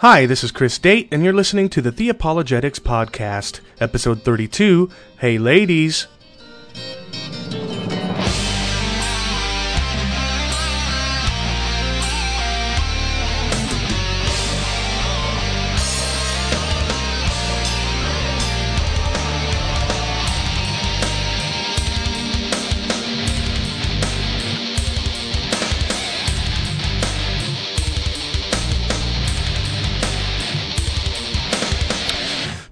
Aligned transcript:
Hi, 0.00 0.24
this 0.24 0.42
is 0.42 0.50
Chris 0.50 0.78
Date, 0.78 1.08
and 1.12 1.22
you're 1.22 1.34
listening 1.34 1.68
to 1.68 1.82
the 1.82 1.92
Theopologetics 1.92 2.80
Podcast, 2.80 3.60
episode 3.80 4.22
32. 4.22 4.88
Hey, 5.18 5.36
ladies. 5.36 6.06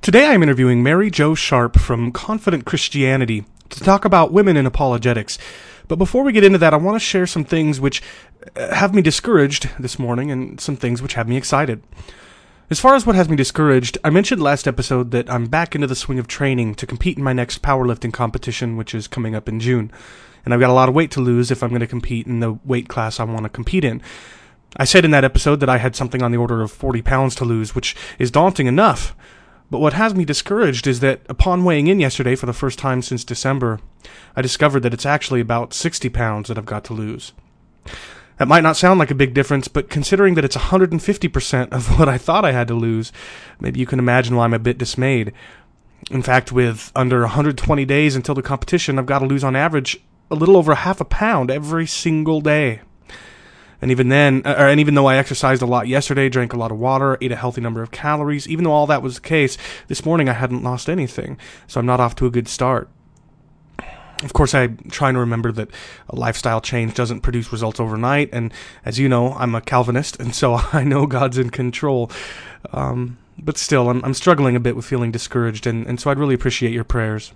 Today 0.09 0.29
I'm 0.29 0.43
interviewing 0.43 0.83
Mary 0.83 1.11
Jo 1.11 1.35
Sharp 1.35 1.79
from 1.79 2.13
Confident 2.13 2.65
Christianity 2.65 3.45
to 3.69 3.81
talk 3.81 4.07
about 4.07 4.33
women 4.33 4.57
in 4.57 4.65
apologetics. 4.65 5.37
But 5.87 5.97
before 5.97 6.23
we 6.23 6.33
get 6.33 6.45
into 6.45 6.57
that, 6.57 6.73
I 6.73 6.79
want 6.79 6.95
to 6.95 6.99
share 6.99 7.27
some 7.27 7.45
things 7.45 7.79
which 7.79 8.01
uh, 8.57 8.75
have 8.75 8.95
me 8.95 9.03
discouraged 9.03 9.69
this 9.79 9.99
morning 9.99 10.31
and 10.31 10.59
some 10.59 10.77
things 10.77 11.03
which 11.03 11.13
have 11.13 11.29
me 11.29 11.37
excited. 11.37 11.83
As 12.71 12.81
far 12.81 12.95
as 12.95 13.05
what 13.05 13.17
has 13.17 13.29
me 13.29 13.37
discouraged, 13.37 13.99
I 14.03 14.09
mentioned 14.09 14.43
last 14.43 14.67
episode 14.67 15.11
that 15.11 15.31
I'm 15.31 15.45
back 15.45 15.75
into 15.75 15.87
the 15.87 15.95
swing 15.95 16.19
of 16.19 16.27
training 16.27 16.77
to 16.77 16.87
compete 16.87 17.19
in 17.19 17.23
my 17.23 17.35
next 17.35 17.61
powerlifting 17.61 18.11
competition, 18.11 18.79
which 18.79 18.95
is 18.95 19.09
coming 19.09 19.35
up 19.35 19.47
in 19.47 19.61
June. 19.61 19.93
And 20.43 20.55
I've 20.55 20.61
got 20.61 20.71
a 20.71 20.73
lot 20.73 20.89
of 20.89 20.95
weight 20.95 21.11
to 21.11 21.21
lose 21.21 21.51
if 21.51 21.63
I'm 21.63 21.69
going 21.69 21.81
to 21.81 21.87
compete 21.87 22.27
in 22.27 22.41
the 22.41 22.55
weight 22.65 22.89
class 22.89 23.21
I 23.21 23.25
want 23.25 23.43
to 23.43 23.51
compete 23.51 23.85
in. 23.85 24.01
I 24.75 24.85
said 24.85 25.05
in 25.05 25.11
that 25.11 25.25
episode 25.25 25.61
that 25.61 25.69
I 25.69 25.77
had 25.77 25.95
something 25.95 26.23
on 26.23 26.33
the 26.33 26.39
order 26.39 26.63
of 26.63 26.73
40 26.73 27.03
pounds 27.03 27.35
to 27.35 27.45
lose, 27.45 27.75
which 27.75 27.95
is 28.19 28.31
daunting 28.31 28.67
enough. 28.67 29.15
But 29.71 29.81
what 29.81 29.93
has 29.93 30.15
me 30.15 30.25
discouraged 30.25 30.87
is 30.87 31.01
that 31.01 31.21
upon 31.29 31.65
weighing 31.65 31.89
in 31.89 32.01
yesterday 32.01 32.35
for 32.35 32.47
the 32.47 32.53
first 32.53 32.79
time 32.79 33.03
since 33.03 33.25
December, 33.25 33.81
I 34.35 34.43
discovered 34.43 34.81
that 34.81 34.95
it's 34.95 35.07
actually 35.07 35.41
about 35.41 35.75
60 35.75 36.09
pounds 36.09 36.49
that 36.49 36.57
I've 36.57 36.65
got 36.65 36.85
to 36.85 36.95
lose. 36.95 37.33
That 38.39 38.49
might 38.49 38.63
not 38.63 38.77
sound 38.77 38.99
like 38.99 39.11
a 39.11 39.17
big 39.17 39.35
difference, 39.35 39.69
but 39.69 39.91
considering 39.91 40.35
that 40.35 40.45
it's 40.45 40.57
150% 40.57 41.73
of 41.73 41.99
what 41.99 42.09
I 42.09 42.19
thought 42.19 42.45
I 42.45 42.53
had 42.53 42.69
to 42.69 42.75
lose, 42.75 43.13
maybe 43.61 43.81
you 43.81 43.87
can 43.87 43.99
imagine 43.99 44.37
why 44.37 44.45
I'm 44.45 44.55
a 44.55 44.59
bit 44.59 44.79
dismayed. 44.79 45.33
In 46.11 46.23
fact, 46.23 46.53
with 46.53 46.93
under 46.95 47.21
120 47.21 47.85
days 47.85 48.17
until 48.17 48.35
the 48.35 48.43
competition, 48.43 48.99
I've 48.99 49.07
got 49.07 49.19
to 49.19 49.27
lose 49.27 49.45
on 49.45 49.57
average 49.57 50.01
a 50.31 50.35
little 50.35 50.57
over 50.57 50.75
half 50.75 51.01
a 51.01 51.05
pound 51.05 51.51
every 51.51 51.87
single 51.87 52.41
day. 52.41 52.81
And 53.81 53.91
even 53.91 54.09
then, 54.09 54.43
uh, 54.45 54.55
and 54.59 54.81
even 54.81 54.95
though 54.95 55.07
I 55.07 55.17
exercised 55.17 55.63
a 55.63 55.67
lot 55.67 55.87
yesterday, 55.87 56.29
drank 56.29 56.53
a 56.53 56.57
lot 56.57 56.73
of 56.73 56.79
water, 56.79 57.17
ate 57.21 57.33
a 57.33 57.37
healthy 57.37 57.61
number 57.61 57.83
of 57.83 57.91
calories, 57.91 58.49
even 58.49 58.65
though 58.65 58.73
all 58.73 58.87
that 58.87 59.03
was 59.03 59.17
the 59.17 59.21
case, 59.21 59.57
this 59.87 60.05
morning 60.05 60.29
I 60.29 60.33
hadn't 60.33 60.63
lost 60.63 60.89
anything. 60.89 61.39
So 61.67 61.79
I'm 61.79 61.87
not 61.87 62.01
off 62.01 62.17
to 62.17 62.27
a 62.27 62.31
good 62.31 62.49
start. 62.49 62.89
Of 64.25 64.33
course, 64.33 64.53
I'm 64.53 64.79
trying 64.91 65.15
to 65.15 65.21
remember 65.21 65.53
that 65.53 65.71
a 66.09 66.17
lifestyle 66.17 66.61
change 66.61 66.95
doesn't 66.95 67.21
produce 67.21 67.53
results 67.53 67.79
overnight. 67.79 68.31
And 68.33 68.53
as 68.85 68.99
you 68.99 69.09
know, 69.09 69.35
I'm 69.35 69.55
a 69.55 69.61
Calvinist, 69.61 70.19
and 70.19 70.35
so 70.35 70.55
I 70.73 70.83
know 70.83 71.07
God's 71.07 71.39
in 71.39 71.51
control. 71.51 72.11
Um, 72.73 73.19
but 73.39 73.57
still, 73.57 73.89
I'm, 73.89 74.05
I'm 74.05 74.15
struggling 74.15 74.57
a 74.57 74.61
bit 74.61 74.75
with 74.75 74.85
feeling 74.85 75.13
discouraged, 75.13 75.67
and, 75.69 75.87
and 75.87 76.01
so 76.01 76.11
I'd 76.11 76.19
really 76.19 76.35
appreciate 76.35 76.73
your 76.73 76.83
prayers. 76.83 77.33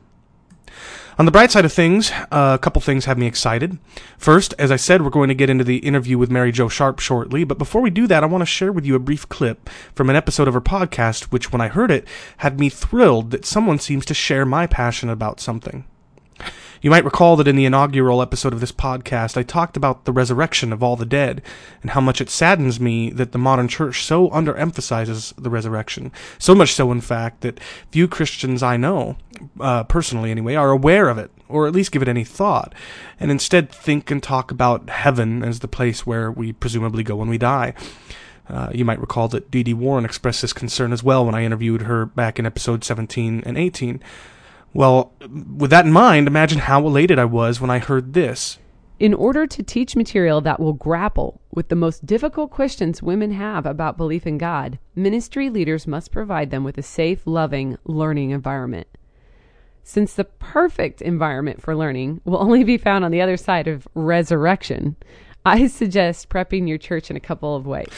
On 1.18 1.26
the 1.26 1.30
bright 1.30 1.50
side 1.50 1.66
of 1.66 1.72
things, 1.72 2.10
uh, 2.10 2.56
a 2.56 2.58
couple 2.58 2.80
things 2.80 3.04
have 3.04 3.18
me 3.18 3.26
excited. 3.26 3.78
First, 4.16 4.54
as 4.58 4.70
I 4.70 4.76
said, 4.76 5.02
we're 5.02 5.10
going 5.10 5.28
to 5.28 5.34
get 5.34 5.50
into 5.50 5.62
the 5.62 5.76
interview 5.78 6.16
with 6.16 6.30
Mary 6.30 6.50
Jo 6.52 6.68
Sharp 6.68 7.00
shortly, 7.00 7.44
but 7.44 7.58
before 7.58 7.82
we 7.82 7.90
do 7.90 8.06
that, 8.06 8.22
I 8.22 8.26
want 8.26 8.40
to 8.40 8.46
share 8.46 8.72
with 8.72 8.86
you 8.86 8.94
a 8.94 8.98
brief 8.98 9.28
clip 9.28 9.68
from 9.94 10.08
an 10.08 10.16
episode 10.16 10.48
of 10.48 10.54
her 10.54 10.60
podcast, 10.60 11.24
which, 11.24 11.52
when 11.52 11.60
I 11.60 11.68
heard 11.68 11.90
it, 11.90 12.08
had 12.38 12.58
me 12.58 12.70
thrilled 12.70 13.30
that 13.30 13.44
someone 13.44 13.78
seems 13.78 14.06
to 14.06 14.14
share 14.14 14.46
my 14.46 14.66
passion 14.66 15.10
about 15.10 15.38
something. 15.38 15.84
You 16.82 16.90
might 16.90 17.04
recall 17.04 17.36
that 17.36 17.46
in 17.46 17.54
the 17.54 17.64
inaugural 17.64 18.20
episode 18.20 18.52
of 18.52 18.58
this 18.58 18.72
podcast, 18.72 19.36
I 19.36 19.44
talked 19.44 19.76
about 19.76 20.04
the 20.04 20.12
resurrection 20.12 20.72
of 20.72 20.82
all 20.82 20.96
the 20.96 21.06
dead 21.06 21.40
and 21.80 21.92
how 21.92 22.00
much 22.00 22.20
it 22.20 22.28
saddens 22.28 22.80
me 22.80 23.10
that 23.10 23.30
the 23.30 23.38
modern 23.38 23.68
church 23.68 24.04
so 24.04 24.28
underemphasizes 24.30 25.32
the 25.40 25.48
resurrection. 25.48 26.10
So 26.40 26.56
much 26.56 26.74
so, 26.74 26.90
in 26.90 27.00
fact, 27.00 27.42
that 27.42 27.60
few 27.92 28.08
Christians 28.08 28.64
I 28.64 28.76
know, 28.76 29.16
uh, 29.60 29.84
personally 29.84 30.32
anyway, 30.32 30.56
are 30.56 30.72
aware 30.72 31.08
of 31.08 31.18
it 31.18 31.30
or 31.48 31.68
at 31.68 31.72
least 31.72 31.92
give 31.92 32.02
it 32.02 32.08
any 32.08 32.24
thought, 32.24 32.74
and 33.20 33.30
instead 33.30 33.70
think 33.70 34.10
and 34.10 34.22
talk 34.22 34.50
about 34.50 34.88
heaven 34.88 35.44
as 35.44 35.60
the 35.60 35.68
place 35.68 36.06
where 36.06 36.32
we 36.32 36.52
presumably 36.52 37.04
go 37.04 37.14
when 37.14 37.28
we 37.28 37.38
die. 37.38 37.74
Uh, 38.48 38.70
you 38.74 38.84
might 38.84 39.00
recall 39.00 39.28
that 39.28 39.50
Dee 39.50 39.62
Dee 39.62 39.74
Warren 39.74 40.04
expressed 40.04 40.42
this 40.42 40.52
concern 40.52 40.92
as 40.92 41.04
well 41.04 41.24
when 41.24 41.34
I 41.34 41.44
interviewed 41.44 41.82
her 41.82 42.06
back 42.06 42.38
in 42.38 42.46
episode 42.46 42.82
17 42.82 43.42
and 43.46 43.56
18. 43.56 44.02
Well, 44.74 45.12
with 45.56 45.70
that 45.70 45.86
in 45.86 45.92
mind, 45.92 46.26
imagine 46.26 46.58
how 46.58 46.86
elated 46.86 47.18
I 47.18 47.24
was 47.26 47.60
when 47.60 47.70
I 47.70 47.78
heard 47.78 48.12
this. 48.14 48.58
In 48.98 49.14
order 49.14 49.46
to 49.46 49.62
teach 49.62 49.96
material 49.96 50.40
that 50.42 50.60
will 50.60 50.74
grapple 50.74 51.40
with 51.52 51.68
the 51.68 51.76
most 51.76 52.06
difficult 52.06 52.50
questions 52.50 53.02
women 53.02 53.32
have 53.32 53.66
about 53.66 53.96
belief 53.96 54.26
in 54.26 54.38
God, 54.38 54.78
ministry 54.94 55.50
leaders 55.50 55.86
must 55.86 56.12
provide 56.12 56.50
them 56.50 56.62
with 56.62 56.78
a 56.78 56.82
safe, 56.82 57.26
loving 57.26 57.76
learning 57.84 58.30
environment. 58.30 58.86
Since 59.82 60.14
the 60.14 60.24
perfect 60.24 61.02
environment 61.02 61.60
for 61.60 61.74
learning 61.74 62.20
will 62.24 62.38
only 62.38 62.62
be 62.62 62.78
found 62.78 63.04
on 63.04 63.10
the 63.10 63.20
other 63.20 63.36
side 63.36 63.66
of 63.66 63.88
resurrection, 63.94 64.94
I 65.44 65.66
suggest 65.66 66.28
prepping 66.28 66.68
your 66.68 66.78
church 66.78 67.10
in 67.10 67.16
a 67.16 67.20
couple 67.20 67.56
of 67.56 67.66
ways. 67.66 67.88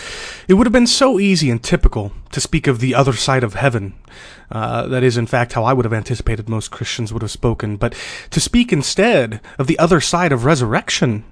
It 0.49 0.55
would 0.55 0.67
have 0.67 0.73
been 0.73 0.87
so 0.87 1.21
easy 1.21 1.51
and 1.51 1.63
typical 1.63 2.13
to 2.33 2.41
speak 2.41 2.67
of 2.67 2.81
the 2.81 2.95
other 2.95 3.13
side 3.13 3.45
of 3.45 3.55
heaven. 3.55 3.95
Uh, 4.51 4.87
that 4.87 5.03
is, 5.03 5.19
in 5.19 5.27
fact, 5.27 5.53
how 5.53 5.65
I 5.65 5.75
would 5.75 5.85
have 5.85 5.93
anticipated 5.93 6.49
most 6.49 6.71
Christians 6.71 7.13
would 7.13 7.23
have 7.23 7.31
spoken. 7.31 7.77
But 7.77 7.95
to 8.31 8.41
speak 8.41 8.73
instead 8.73 9.41
of 9.59 9.67
the 9.67 9.79
other 9.79 10.01
side 10.01 10.33
of 10.33 10.47
resurrection 10.47 11.25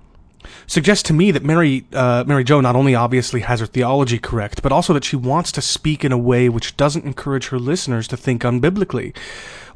suggests 0.66 1.02
to 1.04 1.14
me 1.14 1.30
that 1.30 1.44
Mary, 1.44 1.86
uh, 1.94 2.24
Mary 2.26 2.44
Jo 2.44 2.60
not 2.60 2.76
only 2.76 2.94
obviously 2.94 3.40
has 3.40 3.60
her 3.60 3.66
theology 3.66 4.18
correct, 4.18 4.62
but 4.62 4.72
also 4.72 4.92
that 4.92 5.04
she 5.04 5.16
wants 5.16 5.50
to 5.52 5.62
speak 5.62 6.04
in 6.04 6.12
a 6.12 6.18
way 6.18 6.48
which 6.48 6.76
doesn't 6.76 7.06
encourage 7.06 7.48
her 7.48 7.58
listeners 7.58 8.06
to 8.08 8.16
think 8.16 8.42
unbiblically, 8.42 9.16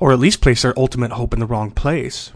or 0.00 0.12
at 0.12 0.19
least 0.19 0.42
place 0.42 0.62
their 0.62 0.78
ultimate 0.78 1.12
hope 1.12 1.32
in 1.32 1.41
the 1.41 1.46
wrong 1.46 1.70
place. 1.70 2.32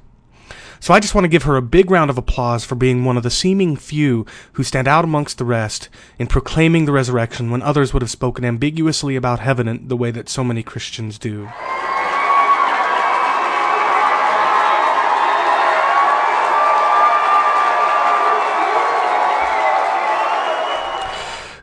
So 0.83 0.95
I 0.95 1.01
just 1.01 1.15
want 1.15 1.27
to 1.27 1.29
give 1.29 1.43
her 1.43 1.57
a 1.57 1.63
big 1.63 1.91
round 1.91 2.11
of 2.11 2.17
applause 2.17 2.65
for 2.65 2.75
being 2.75 3.05
one 3.05 3.19
of 3.19 3.23
the 3.23 3.31
seeming 3.31 3.77
few 3.77 4.25
who 4.55 4.63
stand 4.63 4.89
out 4.89 5.05
amongst 5.05 5.37
the 5.37 5.45
rest 5.45 5.91
in 6.19 6.27
proclaiming 6.27 6.87
the 6.87 6.93
resurrection 6.93 7.51
when 7.51 7.61
others 7.61 7.93
would 7.93 8.01
have 8.01 8.11
spoken 8.11 8.47
ambiguously 8.47 9.15
about 9.15 9.41
heaven 9.41 9.69
in 9.69 9.89
the 9.89 9.97
way 9.97 10.11
that 10.11 10.31
so 10.31 10.43
many 10.43 10.63
Christians 10.63 11.19
do. 11.19 11.51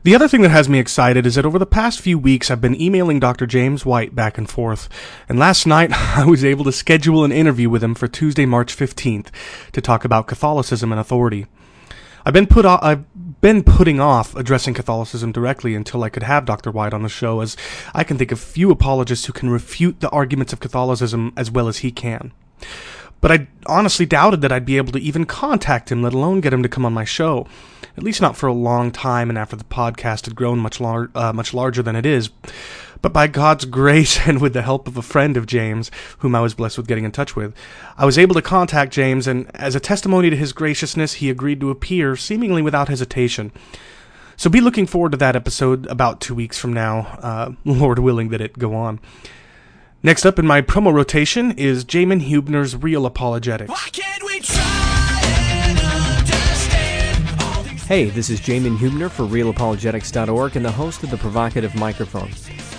The 0.07 0.16
other 0.16 0.29
thing 0.29 0.41
that 0.44 0.51
has 0.51 0.69
me 0.69 0.79
excited 0.79 1.25
is 1.25 1.35
that 1.35 1.45
over 1.45 1.59
the 1.59 1.66
past 1.66 2.00
few 2.00 2.18
weeks 2.18 2.50
I've 2.50 2.62
been 2.62 2.79
emailing 2.79 3.19
Dr. 3.19 3.45
James 3.45 3.85
White 3.85 4.16
back 4.16 4.38
and 4.38 4.50
forth, 4.50 4.88
and 5.28 5.38
last 5.38 5.68
night 5.68 5.91
I 6.18 6.23
was 6.23 6.45
able 6.45 6.63
to 6.63 6.72
schedule 6.72 7.25
an 7.25 7.34
interview 7.34 7.69
with 7.69 7.84
him 7.84 7.94
for 7.94 8.07
Tuesday, 8.07 8.45
March 8.45 8.73
15th 8.73 9.28
to 9.73 9.81
talk 9.81 10.06
about 10.06 10.28
Catholicism 10.28 10.94
and 10.94 11.01
authority. 11.01 11.47
I've 12.25 12.34
been 12.34 12.47
put 12.47 12.66
I've 12.66 13.03
been 13.41 13.63
putting 13.63 14.00
off 14.00 14.34
addressing 14.38 14.73
Catholicism 14.73 15.34
directly 15.34 15.75
until 15.75 16.01
I 16.06 16.09
could 16.09 16.24
have 16.24 16.45
Dr. 16.45 16.72
White 16.72 16.94
on 16.94 17.03
the 17.03 17.09
show, 17.09 17.41
as 17.41 17.57
I 17.94 18.06
can 18.06 18.18
think 18.18 18.31
of 18.31 18.39
few 18.39 18.72
apologists 18.72 19.25
who 19.25 19.34
can 19.34 19.50
refute 19.50 20.00
the 20.00 20.09
arguments 20.12 20.53
of 20.53 20.62
Catholicism 20.62 21.34
as 21.35 21.51
well 21.51 21.68
as 21.68 21.79
he 21.79 21.91
can. 21.91 22.31
But 23.19 23.31
I 23.31 23.47
honestly 23.66 24.05
doubted 24.05 24.41
that 24.41 24.51
I'd 24.51 24.66
be 24.66 24.78
able 24.78 24.91
to 24.94 25.00
even 25.00 25.25
contact 25.25 25.91
him, 25.91 26.03
let 26.03 26.13
alone 26.13 26.41
get 26.41 26.53
him 26.53 26.63
to 26.63 26.69
come 26.69 26.85
on 26.85 26.94
my 26.94 27.03
show 27.03 27.47
at 27.97 28.03
least 28.03 28.22
not 28.22 28.38
for 28.38 28.47
a 28.47 28.53
long 28.53 28.91
time 28.91 29.27
and 29.30 29.38
after 29.38 29.56
the 29.56 29.63
podcast 29.63 30.25
had 30.25 30.36
grown 30.36 30.59
much, 30.59 30.80
lar- 30.80 31.09
uh, 31.15 31.33
much 31.33 31.53
larger 31.53 31.81
than 31.81 31.95
it 31.95 32.06
is. 32.06 32.30
But 33.01 33.12
by 33.12 33.27
God's 33.27 33.65
grace 33.65 34.19
and 34.27 34.39
with 34.39 34.53
the 34.53 34.62
help 34.62 34.88
of 34.88 34.97
a 34.97 35.01
friend 35.01 35.36
of 35.36 35.47
James, 35.47 35.89
whom 36.19 36.36
I 36.36 36.41
was 36.41 36.53
blessed 36.53 36.77
with 36.77 36.88
getting 36.88 37.06
in 37.06 37.12
touch 37.12 37.36
with, 37.36 37.56
I 37.97 38.06
was 38.06 38.18
able 38.18 38.36
to 38.36 38.41
contact 38.41 38.94
James, 38.94 39.27
and 39.27 39.50
as 39.56 39.75
a 39.75 39.80
testimony 39.80 40.30
to 40.30 40.36
his 40.36 40.53
graciousness, 40.53 41.13
he 41.13 41.30
agreed 41.30 41.59
to 41.62 41.71
appear, 41.71 42.15
seemingly 42.15 42.62
without 42.62 42.88
hesitation. 42.88 43.51
So 44.36 44.51
be 44.51 44.62
looking 44.62 44.86
forward 44.86 45.13
to 45.13 45.18
that 45.18 45.36
episode 45.36 45.88
about 45.88 46.21
two 46.21 46.36
weeks 46.36 46.59
from 46.59 46.74
now, 46.74 47.18
uh, 47.21 47.51
Lord 47.65 47.97
willing 47.97 48.30
that 48.30 48.41
it 48.41 48.59
go 48.59 48.75
on. 48.75 49.00
Next 50.03 50.27
up 50.27 50.38
in 50.38 50.45
my 50.45 50.61
promo 50.61 50.94
rotation 50.94 51.53
is 51.53 51.83
Jamin 51.83 52.21
Hubner's 52.21 52.75
Real 52.75 53.07
Apologetics. 53.07 53.73
Hey, 57.88 58.05
this 58.11 58.29
is 58.29 58.39
Jamin 58.39 58.77
Hubner 58.77 59.09
for 59.09 59.23
RealApologetics.org 59.23 60.55
and 60.55 60.63
the 60.63 60.71
host 60.71 61.01
of 61.01 61.09
the 61.09 61.17
Provocative 61.17 61.73
Microphone. 61.73 62.29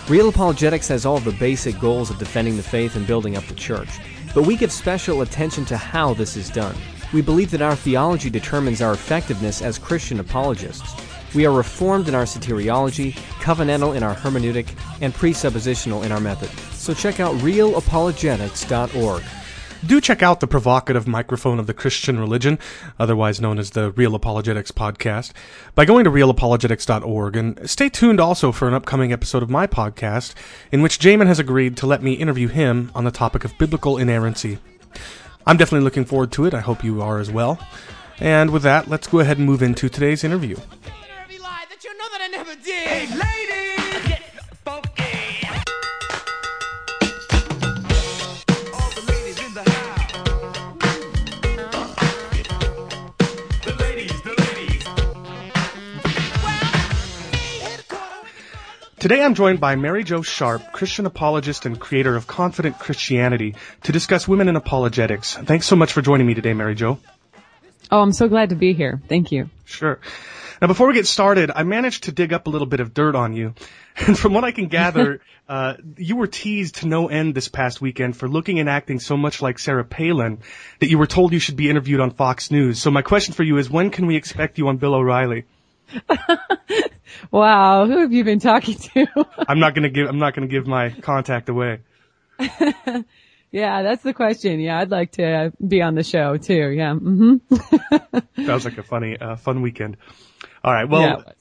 Real 0.08 0.28
Apologetics 0.28 0.86
has 0.88 1.04
all 1.04 1.18
the 1.18 1.32
basic 1.32 1.80
goals 1.80 2.08
of 2.08 2.18
defending 2.18 2.56
the 2.56 2.62
faith 2.62 2.94
and 2.94 3.04
building 3.04 3.36
up 3.36 3.44
the 3.46 3.54
church, 3.54 3.88
but 4.32 4.46
we 4.46 4.54
give 4.56 4.70
special 4.70 5.22
attention 5.22 5.64
to 5.64 5.76
how 5.76 6.14
this 6.14 6.36
is 6.36 6.48
done. 6.48 6.76
We 7.12 7.20
believe 7.20 7.50
that 7.50 7.62
our 7.62 7.74
theology 7.74 8.30
determines 8.30 8.80
our 8.80 8.92
effectiveness 8.92 9.60
as 9.60 9.76
Christian 9.76 10.20
apologists. 10.20 10.94
We 11.34 11.46
are 11.46 11.52
reformed 11.52 12.08
in 12.08 12.14
our 12.14 12.24
soteriology, 12.24 13.12
covenantal 13.40 13.96
in 13.96 14.02
our 14.02 14.14
hermeneutic, 14.14 14.68
and 15.00 15.12
presuppositional 15.12 16.04
in 16.04 16.12
our 16.12 16.20
method. 16.20 16.48
So 16.74 16.94
check 16.94 17.20
out 17.20 17.34
realapologetics.org. 17.36 19.22
Do 19.86 20.00
check 20.00 20.24
out 20.24 20.40
the 20.40 20.48
provocative 20.48 21.06
microphone 21.06 21.60
of 21.60 21.68
the 21.68 21.74
Christian 21.74 22.18
religion, 22.18 22.58
otherwise 22.98 23.40
known 23.40 23.60
as 23.60 23.70
the 23.70 23.92
Real 23.92 24.16
Apologetics 24.16 24.72
podcast, 24.72 25.32
by 25.76 25.84
going 25.84 26.02
to 26.02 26.10
realapologetics.org. 26.10 27.36
And 27.36 27.70
stay 27.70 27.88
tuned 27.88 28.18
also 28.18 28.50
for 28.50 28.66
an 28.66 28.74
upcoming 28.74 29.12
episode 29.12 29.42
of 29.42 29.50
my 29.50 29.68
podcast, 29.68 30.34
in 30.72 30.82
which 30.82 30.98
Jamin 30.98 31.28
has 31.28 31.38
agreed 31.38 31.76
to 31.76 31.86
let 31.86 32.02
me 32.02 32.14
interview 32.14 32.48
him 32.48 32.90
on 32.94 33.04
the 33.04 33.12
topic 33.12 33.44
of 33.44 33.56
biblical 33.56 33.98
inerrancy. 33.98 34.58
I'm 35.46 35.56
definitely 35.56 35.84
looking 35.84 36.04
forward 36.04 36.32
to 36.32 36.46
it. 36.46 36.54
I 36.54 36.60
hope 36.60 36.82
you 36.82 37.00
are 37.00 37.20
as 37.20 37.30
well. 37.30 37.60
And 38.18 38.50
with 38.50 38.64
that, 38.64 38.88
let's 38.88 39.06
go 39.06 39.20
ahead 39.20 39.38
and 39.38 39.46
move 39.46 39.62
into 39.62 39.88
today's 39.88 40.24
interview. 40.24 40.56
Hey, 42.10 43.06
ladies, 43.06 44.08
get 44.08 44.22
funky. 44.64 45.46
Today 58.98 59.22
I'm 59.22 59.34
joined 59.34 59.60
by 59.60 59.76
Mary 59.76 60.02
Jo 60.02 60.22
Sharp, 60.22 60.72
Christian 60.72 61.04
apologist 61.04 61.66
and 61.66 61.78
creator 61.78 62.16
of 62.16 62.26
Confident 62.26 62.78
Christianity, 62.78 63.54
to 63.82 63.92
discuss 63.92 64.26
women 64.26 64.48
in 64.48 64.56
apologetics. 64.56 65.36
Thanks 65.36 65.66
so 65.66 65.76
much 65.76 65.92
for 65.92 66.00
joining 66.00 66.26
me 66.26 66.34
today, 66.34 66.54
Mary 66.54 66.74
Jo. 66.74 66.98
Oh, 67.90 68.00
I'm 68.00 68.12
so 68.12 68.28
glad 68.28 68.48
to 68.48 68.54
be 68.54 68.72
here. 68.72 69.00
Thank 69.08 69.30
you. 69.30 69.50
Sure. 69.66 70.00
Now, 70.60 70.66
before 70.66 70.88
we 70.88 70.94
get 70.94 71.06
started, 71.06 71.50
I 71.54 71.62
managed 71.62 72.04
to 72.04 72.12
dig 72.12 72.32
up 72.32 72.46
a 72.46 72.50
little 72.50 72.66
bit 72.66 72.80
of 72.80 72.94
dirt 72.94 73.14
on 73.14 73.34
you. 73.34 73.54
And 74.06 74.16
from 74.16 74.32
what 74.32 74.44
I 74.44 74.52
can 74.52 74.68
gather, 74.68 75.20
uh, 75.48 75.74
you 75.96 76.14
were 76.14 76.28
teased 76.28 76.76
to 76.76 76.86
no 76.86 77.08
end 77.08 77.34
this 77.34 77.48
past 77.48 77.80
weekend 77.80 78.16
for 78.16 78.28
looking 78.28 78.60
and 78.60 78.68
acting 78.68 79.00
so 79.00 79.16
much 79.16 79.42
like 79.42 79.58
Sarah 79.58 79.84
Palin 79.84 80.38
that 80.78 80.88
you 80.88 80.98
were 80.98 81.08
told 81.08 81.32
you 81.32 81.40
should 81.40 81.56
be 81.56 81.68
interviewed 81.68 81.98
on 81.98 82.12
Fox 82.12 82.52
News. 82.52 82.80
So 82.80 82.92
my 82.92 83.02
question 83.02 83.34
for 83.34 83.42
you 83.42 83.58
is, 83.58 83.68
when 83.68 83.90
can 83.90 84.06
we 84.06 84.14
expect 84.14 84.56
you 84.56 84.68
on 84.68 84.76
Bill 84.76 84.94
O'Reilly? 84.94 85.46
wow, 87.32 87.86
who 87.86 87.98
have 87.98 88.12
you 88.12 88.22
been 88.22 88.38
talking 88.38 88.76
to? 88.76 89.06
I'm 89.48 89.58
not 89.58 89.74
gonna 89.74 89.88
give. 89.88 90.06
I'm 90.08 90.18
not 90.18 90.34
gonna 90.34 90.46
give 90.46 90.68
my 90.68 90.90
contact 90.90 91.48
away. 91.48 91.80
yeah, 93.50 93.82
that's 93.82 94.02
the 94.04 94.14
question. 94.14 94.60
Yeah, 94.60 94.78
I'd 94.78 94.90
like 94.90 95.12
to 95.12 95.52
be 95.66 95.82
on 95.82 95.96
the 95.96 96.04
show 96.04 96.36
too. 96.36 96.68
Yeah. 96.68 96.92
Mm-hmm. 96.92 97.56
that 98.44 98.54
was 98.54 98.64
like 98.64 98.78
a 98.78 98.82
funny, 98.82 99.16
uh, 99.16 99.36
fun 99.36 99.62
weekend. 99.62 99.96
All 100.68 100.74
right. 100.74 100.88
Well. 100.88 101.02
Yeah. 101.02 101.32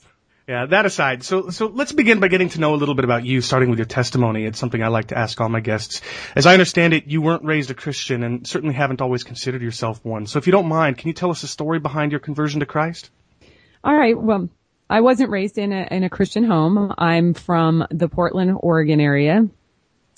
Yeah, 0.50 0.65
that 0.68 0.85
aside, 0.85 1.24
so 1.24 1.50
so 1.50 1.65
let's 1.65 1.91
begin 1.91 2.21
by 2.21 2.29
getting 2.29 2.47
to 2.47 2.62
know 2.62 2.74
a 2.74 2.77
little 2.77 2.95
bit 2.95 3.03
about 3.03 3.25
you, 3.25 3.41
starting 3.41 3.69
with 3.69 3.79
your 3.79 3.85
testimony. 3.85 4.45
It's 4.45 4.57
something 4.57 4.81
I 4.81 4.88
like 4.88 5.07
to 5.07 5.18
ask 5.18 5.41
all 5.41 5.50
my 5.50 5.59
guests. 5.59 6.01
As 6.38 6.45
I 6.45 6.53
understand 6.53 6.94
it, 6.94 7.07
you 7.07 7.21
weren't 7.21 7.44
raised 7.44 7.69
a 7.69 7.74
Christian 7.74 8.24
and 8.24 8.47
certainly 8.47 8.74
haven't 8.74 9.01
always 9.01 9.25
considered 9.25 9.62
yourself 9.62 10.06
one. 10.06 10.25
So 10.25 10.39
if 10.39 10.47
you 10.47 10.53
don't 10.53 10.69
mind, 10.69 11.00
can 11.00 11.09
you 11.09 11.13
tell 11.13 11.31
us 11.31 11.41
the 11.41 11.47
story 11.47 11.79
behind 11.79 12.13
your 12.13 12.21
conversion 12.21 12.62
to 12.62 12.65
Christ? 12.65 13.09
All 13.83 13.94
right. 13.94 14.18
Well, 14.18 14.47
I 14.89 15.01
wasn't 15.01 15.31
raised 15.31 15.57
in 15.57 15.73
a, 15.73 15.85
in 15.91 16.06
a 16.06 16.09
Christian 16.09 16.45
home. 16.45 16.94
I'm 16.97 17.33
from 17.33 17.85
the 17.91 18.07
Portland, 18.07 18.57
Oregon 18.57 19.01
area. 19.01 19.45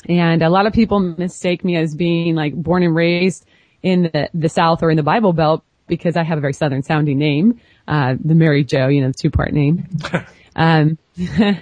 And 0.07 0.43
a 0.43 0.49
lot 0.51 0.67
of 0.67 0.73
people 0.73 0.99
mistake 0.99 1.65
me 1.65 1.75
as 1.75 1.95
being 1.95 2.35
like 2.35 2.53
born 2.53 2.83
and 2.83 2.95
raised 2.95 3.47
in 3.81 4.03
the, 4.03 4.29
the 4.35 4.49
South 4.49 4.83
or 4.83 4.91
in 4.91 4.97
the 4.97 5.01
Bible 5.01 5.33
Belt 5.33 5.63
because 5.87 6.15
I 6.15 6.23
have 6.23 6.37
a 6.37 6.41
very 6.41 6.53
Southern 6.53 6.83
sounding 6.83 7.17
name, 7.17 7.59
uh, 7.89 8.15
the 8.23 8.35
Mary 8.35 8.63
Jo, 8.63 8.87
you 8.87 9.01
know, 9.01 9.07
the 9.07 9.13
two 9.13 9.31
part 9.31 9.51
name. 9.51 9.89
um, 10.55 10.97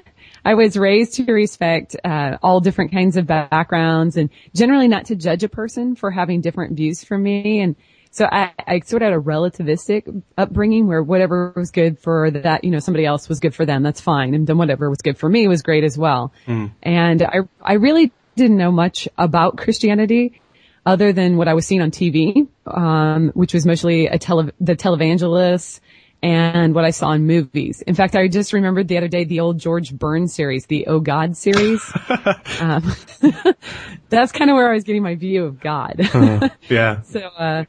I 0.45 0.53
was 0.53 0.77
raised 0.77 1.15
to 1.15 1.23
respect 1.25 1.95
uh, 2.03 2.37
all 2.43 2.59
different 2.59 2.91
kinds 2.91 3.17
of 3.17 3.25
backgrounds 3.25 4.17
and 4.17 4.29
generally 4.53 4.87
not 4.87 5.05
to 5.05 5.15
judge 5.15 5.43
a 5.43 5.49
person 5.49 5.95
for 5.95 6.11
having 6.11 6.41
different 6.41 6.75
views 6.75 7.03
from 7.03 7.23
me. 7.23 7.61
And 7.61 7.75
so 8.11 8.27
I, 8.31 8.51
I 8.65 8.79
sort 8.81 9.01
of 9.01 9.07
had 9.07 9.13
a 9.13 9.21
relativistic 9.21 10.23
upbringing 10.37 10.87
where 10.87 11.03
whatever 11.03 11.53
was 11.55 11.71
good 11.71 11.99
for 11.99 12.31
that, 12.31 12.63
you 12.63 12.71
know, 12.71 12.79
somebody 12.79 13.05
else 13.05 13.27
was 13.27 13.39
good 13.39 13.55
for 13.55 13.65
them. 13.65 13.83
That's 13.83 14.01
fine. 14.01 14.33
And 14.33 14.47
then 14.47 14.57
whatever 14.57 14.89
was 14.89 14.99
good 14.99 15.17
for 15.17 15.29
me 15.29 15.47
was 15.47 15.61
great 15.61 15.83
as 15.83 15.97
well. 15.97 16.33
Mm. 16.45 16.71
And 16.81 17.23
I, 17.23 17.39
I 17.61 17.73
really 17.73 18.11
didn't 18.35 18.57
know 18.57 18.71
much 18.71 19.07
about 19.17 19.57
Christianity 19.57 20.41
other 20.85 21.11
than 21.11 21.35
what 21.35 21.49
I 21.49 21.53
was 21.53 21.67
seeing 21.67 21.81
on 21.81 21.91
TV, 21.91 22.47
um, 22.65 23.31
which 23.33 23.53
was 23.53 23.65
mostly 23.65 24.07
a 24.07 24.17
tele, 24.17 24.51
the 24.61 24.75
televangelists 24.75 25.81
and 26.23 26.73
what 26.73 26.83
I 26.83 26.89
saw 26.89 27.11
in 27.11 27.27
movies. 27.27 27.81
In 27.81 27.95
fact, 27.95 28.15
I 28.15 28.27
just 28.27 28.53
remembered 28.53 28.87
the 28.87 28.97
other 28.97 29.07
day 29.07 29.23
the 29.23 29.39
old 29.39 29.59
George 29.59 29.93
Burns 29.93 30.33
series, 30.33 30.65
the 30.65 30.87
Oh 30.87 30.99
God 30.99 31.37
series. 31.37 31.81
um, 32.59 32.91
that's 34.09 34.31
kind 34.31 34.49
of 34.49 34.55
where 34.55 34.69
I 34.69 34.73
was 34.73 34.83
getting 34.83 35.03
my 35.03 35.15
view 35.15 35.45
of 35.45 35.59
God. 35.59 35.95
uh, 36.13 36.49
yeah. 36.69 37.01
So, 37.05 37.19
uh, 37.19 37.65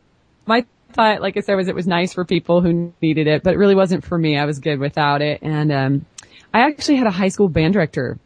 my 0.46 0.64
thought, 0.92 1.20
like 1.20 1.36
I 1.36 1.40
said, 1.40 1.54
was 1.56 1.68
it 1.68 1.74
was 1.74 1.86
nice 1.86 2.14
for 2.14 2.24
people 2.24 2.62
who 2.62 2.94
needed 3.02 3.26
it, 3.26 3.42
but 3.42 3.54
it 3.54 3.58
really 3.58 3.74
wasn't 3.74 4.04
for 4.04 4.16
me. 4.16 4.38
I 4.38 4.46
was 4.46 4.58
good 4.58 4.78
without 4.78 5.20
it. 5.20 5.40
And, 5.42 5.70
um, 5.70 6.06
I 6.52 6.60
actually 6.60 6.96
had 6.96 7.06
a 7.06 7.10
high 7.10 7.28
school 7.28 7.48
band 7.48 7.74
director 7.74 8.18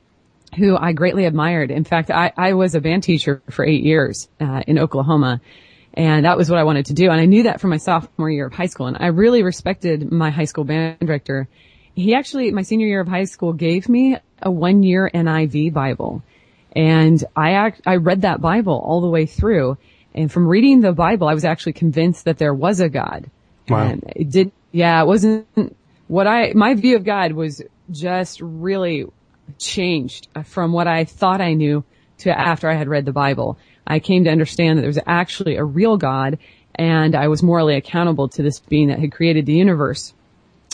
who 0.57 0.77
I 0.77 0.93
greatly 0.93 1.25
admired. 1.25 1.71
In 1.71 1.83
fact, 1.83 2.11
I, 2.11 2.33
I 2.37 2.53
was 2.53 2.75
a 2.75 2.81
band 2.81 3.03
teacher 3.03 3.43
for 3.51 3.65
eight 3.65 3.83
years, 3.83 4.29
uh, 4.41 4.63
in 4.67 4.79
Oklahoma. 4.79 5.41
And 5.95 6.25
that 6.25 6.37
was 6.37 6.49
what 6.49 6.59
I 6.59 6.65
wanted 6.65 6.87
to 6.87 6.95
do. 6.95 7.11
And 7.11 7.21
I 7.21 7.27
knew 7.27 7.45
that 7.45 7.61
from 7.61 7.71
my 7.71 7.77
sophomore 7.77 8.31
year 8.31 8.47
of 8.47 8.53
high 8.53 8.67
school. 8.67 8.87
And 8.87 8.97
I 8.99 9.09
really 9.09 9.43
respected 9.43 10.11
my 10.11 10.31
high 10.31 10.47
school 10.47 10.65
band 10.65 10.99
director. 11.01 11.49
He 11.95 12.15
actually, 12.15 12.51
my 12.51 12.63
senior 12.63 12.87
year 12.87 13.01
of 13.01 13.09
high 13.09 13.25
school 13.25 13.53
gave 13.53 13.89
me 13.89 14.17
a 14.41 14.51
one 14.51 14.83
year 14.83 15.11
NIV 15.13 15.75
Bible. 15.75 16.23
And 16.75 17.23
I 17.37 17.53
act, 17.53 17.83
I 17.85 17.97
read 17.97 18.23
that 18.23 18.41
Bible 18.41 18.83
all 18.85 19.03
the 19.03 19.09
way 19.09 19.27
through. 19.27 19.77
And 20.15 20.33
from 20.33 20.49
reading 20.49 20.81
the 20.81 20.93
Bible, 20.93 21.29
I 21.29 21.35
was 21.35 21.45
actually 21.45 21.75
convinced 21.75 22.25
that 22.25 22.39
there 22.39 22.55
was 22.55 22.81
a 22.81 22.89
God. 22.89 23.31
Wow. 23.69 23.87
And 23.87 24.05
it 24.17 24.31
did, 24.31 24.53
yeah, 24.71 25.03
it 25.03 25.07
wasn't 25.07 25.47
what 26.09 26.27
I, 26.27 26.53
my 26.55 26.75
view 26.75 26.97
of 26.97 27.05
God 27.05 27.33
was 27.33 27.63
just 27.91 28.41
really 28.41 29.07
changed 29.59 30.29
from 30.45 30.73
what 30.73 30.87
I 30.87 31.05
thought 31.05 31.43
I 31.43 31.53
knew 31.53 31.85
to 32.19 32.39
after 32.39 32.71
I 32.71 32.75
had 32.75 32.89
read 32.89 33.05
the 33.05 33.13
Bible. 33.13 33.59
I 33.87 33.99
came 33.99 34.25
to 34.25 34.31
understand 34.31 34.79
that 34.79 34.83
there 34.83 34.89
was 34.89 34.99
actually 35.07 35.57
a 35.57 35.65
real 35.65 35.97
God 35.97 36.39
and 36.75 37.15
I 37.15 37.29
was 37.29 37.43
morally 37.43 37.77
accountable 37.77 38.29
to 38.31 38.43
this 38.43 38.61
being 38.61 38.89
that 38.89 38.99
had 38.99 39.13
created 39.13 39.47
the 39.47 39.53
universe. 39.53 40.15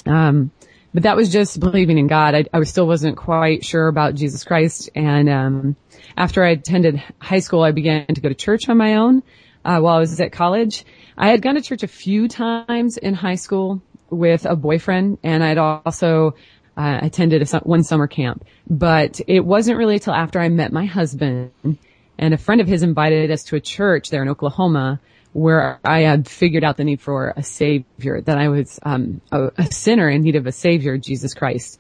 Um, 0.07 0.53
but 0.95 1.03
that 1.03 1.17
was 1.17 1.31
just 1.31 1.61
believing 1.61 1.99
in 1.99 2.07
God. 2.07 2.35
I, 2.35 2.45
I 2.53 2.63
still 2.65 2.87
wasn't 2.87 3.17
quite 3.17 3.65
sure 3.65 3.89
about 3.89 4.15
Jesus 4.15 4.45
Christ. 4.45 4.91
And 4.95 5.29
um, 5.29 5.77
after 6.17 6.45
I 6.45 6.51
attended 6.51 7.03
high 7.19 7.41
school, 7.41 7.63
I 7.63 7.73
began 7.73 8.07
to 8.07 8.21
go 8.21 8.29
to 8.29 8.35
church 8.35 8.69
on 8.69 8.79
my 8.79 8.95
own 8.95 9.23
uh, 9.65 9.81
while 9.81 9.97
I 9.97 10.01
was 10.01 10.19
at 10.21 10.33
college. 10.33 10.85
I 11.17 11.29
had 11.29 11.43
gone 11.43 11.57
to 11.57 11.61
church 11.61 11.83
a 11.83 11.89
few 11.89 12.29
times 12.29 12.97
in 12.97 13.15
high 13.15 13.35
school 13.35 13.83
with 14.09 14.47
a 14.47 14.57
boyfriend, 14.57 15.19
and 15.23 15.45
I'd 15.45 15.59
also 15.59 16.35
uh, 16.77 17.01
attended 17.03 17.43
a, 17.43 17.59
one 17.61 17.83
summer 17.83 18.07
camp. 18.07 18.47
But 18.71 19.21
it 19.27 19.45
wasn't 19.45 19.79
really 19.79 19.95
until 19.95 20.15
after 20.15 20.41
I 20.41 20.49
met 20.49 20.73
my 20.73 20.87
husband, 20.87 21.51
and 22.19 22.35
a 22.35 22.39
friend 22.39 22.61
of 22.61 22.67
his 22.67 22.83
invited 22.83 23.31
us 23.31 23.45
to 23.45 23.57
a 23.57 23.61
church 23.61 24.11
there 24.11 24.23
in 24.23 24.29
Oklahoma 24.29 25.01
where 25.33 25.79
I 25.85 26.01
had 26.01 26.29
figured 26.29 26.65
out 26.65 26.77
the 26.77 26.85
need 26.85 27.01
for 27.01 27.33
a 27.37 27.43
savior, 27.43 28.21
that 28.23 28.39
I 28.39 28.49
was 28.49 28.81
um, 28.83 29.21
a, 29.31 29.51
a, 29.57 29.73
sinner 29.73 30.09
in 30.09 30.23
need 30.23 30.37
of 30.37 30.47
a 30.47 30.53
savior, 30.53 30.97
Jesus 30.97 31.35
Christ. 31.35 31.79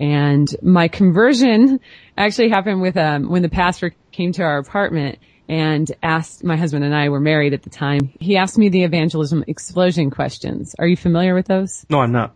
And 0.00 0.48
my 0.62 0.88
conversion 0.88 1.80
actually 2.18 2.50
happened 2.50 2.82
with 2.82 2.96
um, 2.96 3.28
when 3.28 3.42
the 3.42 3.48
pastor 3.48 3.94
came 4.12 4.32
to 4.32 4.42
our 4.42 4.58
apartment 4.58 5.18
and 5.48 5.90
asked 6.02 6.44
my 6.44 6.56
husband 6.56 6.84
and 6.84 6.94
I 6.94 7.08
were 7.08 7.20
married 7.20 7.54
at 7.54 7.62
the 7.62 7.70
time. 7.70 8.12
He 8.20 8.36
asked 8.36 8.58
me 8.58 8.68
the 8.68 8.82
evangelism 8.82 9.44
explosion 9.46 10.10
questions. 10.10 10.74
Are 10.78 10.86
you 10.86 10.96
familiar 10.96 11.34
with 11.34 11.46
those? 11.46 11.86
No, 11.88 12.00
I'm 12.00 12.12
not. 12.12 12.34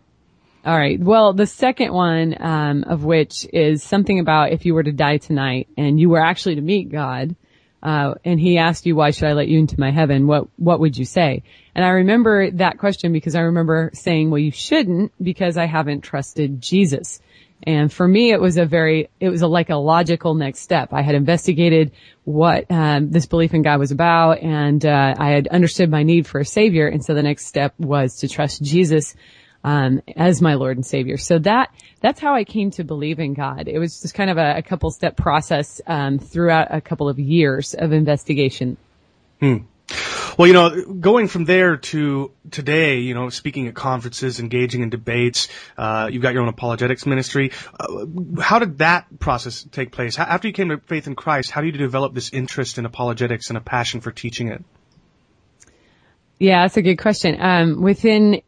All 0.64 0.76
right. 0.76 0.98
Well, 0.98 1.32
the 1.32 1.46
second 1.46 1.92
one 1.92 2.36
um, 2.40 2.84
of 2.84 3.04
which 3.04 3.46
is 3.52 3.82
something 3.82 4.20
about 4.20 4.52
if 4.52 4.64
you 4.64 4.74
were 4.74 4.84
to 4.84 4.92
die 4.92 5.18
tonight 5.18 5.68
and 5.76 5.98
you 5.98 6.08
were 6.08 6.24
actually 6.24 6.54
to 6.54 6.60
meet 6.60 6.90
God, 6.90 7.34
uh, 7.82 8.14
and 8.24 8.38
he 8.38 8.58
asked 8.58 8.86
you, 8.86 8.94
why 8.94 9.10
should 9.10 9.28
I 9.28 9.32
let 9.32 9.48
you 9.48 9.58
into 9.58 9.80
my 9.80 9.90
heaven? 9.90 10.26
What, 10.26 10.48
what 10.56 10.80
would 10.80 10.96
you 10.96 11.04
say? 11.04 11.42
And 11.74 11.84
I 11.84 11.88
remember 11.88 12.50
that 12.52 12.78
question 12.78 13.12
because 13.12 13.34
I 13.34 13.40
remember 13.40 13.90
saying, 13.94 14.30
well, 14.30 14.38
you 14.38 14.52
shouldn't 14.52 15.12
because 15.22 15.56
I 15.56 15.66
haven't 15.66 16.02
trusted 16.02 16.60
Jesus. 16.60 17.20
And 17.64 17.92
for 17.92 18.06
me, 18.06 18.32
it 18.32 18.40
was 18.40 18.56
a 18.56 18.66
very, 18.66 19.08
it 19.20 19.28
was 19.28 19.42
a, 19.42 19.46
like 19.46 19.70
a 19.70 19.76
logical 19.76 20.34
next 20.34 20.60
step. 20.60 20.92
I 20.92 21.02
had 21.02 21.14
investigated 21.14 21.92
what 22.24 22.70
um, 22.70 23.10
this 23.10 23.26
belief 23.26 23.54
in 23.54 23.62
God 23.62 23.78
was 23.78 23.92
about, 23.92 24.40
and 24.40 24.84
uh, 24.84 25.14
I 25.16 25.30
had 25.30 25.46
understood 25.48 25.90
my 25.90 26.02
need 26.02 26.26
for 26.26 26.40
a 26.40 26.44
savior. 26.44 26.88
And 26.88 27.04
so 27.04 27.14
the 27.14 27.22
next 27.22 27.46
step 27.46 27.74
was 27.78 28.16
to 28.18 28.28
trust 28.28 28.62
Jesus 28.62 29.14
um, 29.64 30.02
as 30.16 30.42
my 30.42 30.54
Lord 30.54 30.76
and 30.76 30.86
Savior. 30.86 31.16
So 31.16 31.38
that 31.40 31.74
that's 32.00 32.20
how 32.20 32.34
I 32.34 32.44
came 32.44 32.70
to 32.72 32.84
believe 32.84 33.18
in 33.18 33.34
God. 33.34 33.68
It 33.68 33.78
was 33.78 34.00
just 34.00 34.14
kind 34.14 34.30
of 34.30 34.38
a, 34.38 34.58
a 34.58 34.62
couple 34.62 34.90
step 34.90 35.16
process 35.16 35.80
um, 35.86 36.18
throughout 36.18 36.68
a 36.70 36.80
couple 36.80 37.08
of 37.08 37.18
years 37.18 37.74
of 37.74 37.92
investigation. 37.92 38.76
Hmm. 39.40 39.58
Well, 40.38 40.48
you 40.48 40.54
know, 40.54 40.84
going 40.94 41.28
from 41.28 41.44
there 41.44 41.76
to 41.76 42.32
today, 42.50 43.00
you 43.00 43.12
know, 43.12 43.28
speaking 43.28 43.68
at 43.68 43.74
conferences, 43.74 44.40
engaging 44.40 44.82
in 44.82 44.88
debates, 44.88 45.48
uh, 45.76 46.08
you've 46.10 46.22
got 46.22 46.32
your 46.32 46.42
own 46.42 46.48
apologetics 46.48 47.04
ministry. 47.04 47.52
Uh, 47.78 48.06
how 48.40 48.58
did 48.58 48.78
that 48.78 49.18
process 49.18 49.62
take 49.70 49.92
place? 49.92 50.18
After 50.18 50.48
you 50.48 50.54
came 50.54 50.70
to 50.70 50.78
faith 50.78 51.06
in 51.06 51.16
Christ, 51.16 51.50
how 51.50 51.60
did 51.60 51.74
you 51.74 51.78
develop 51.78 52.14
this 52.14 52.32
interest 52.32 52.78
in 52.78 52.86
apologetics 52.86 53.50
and 53.50 53.58
a 53.58 53.60
passion 53.60 54.00
for 54.00 54.10
teaching 54.10 54.48
it? 54.48 54.64
Yeah, 56.38 56.62
that's 56.62 56.78
a 56.78 56.82
good 56.82 56.96
question. 56.96 57.36
Um, 57.38 57.82
within 57.82 58.40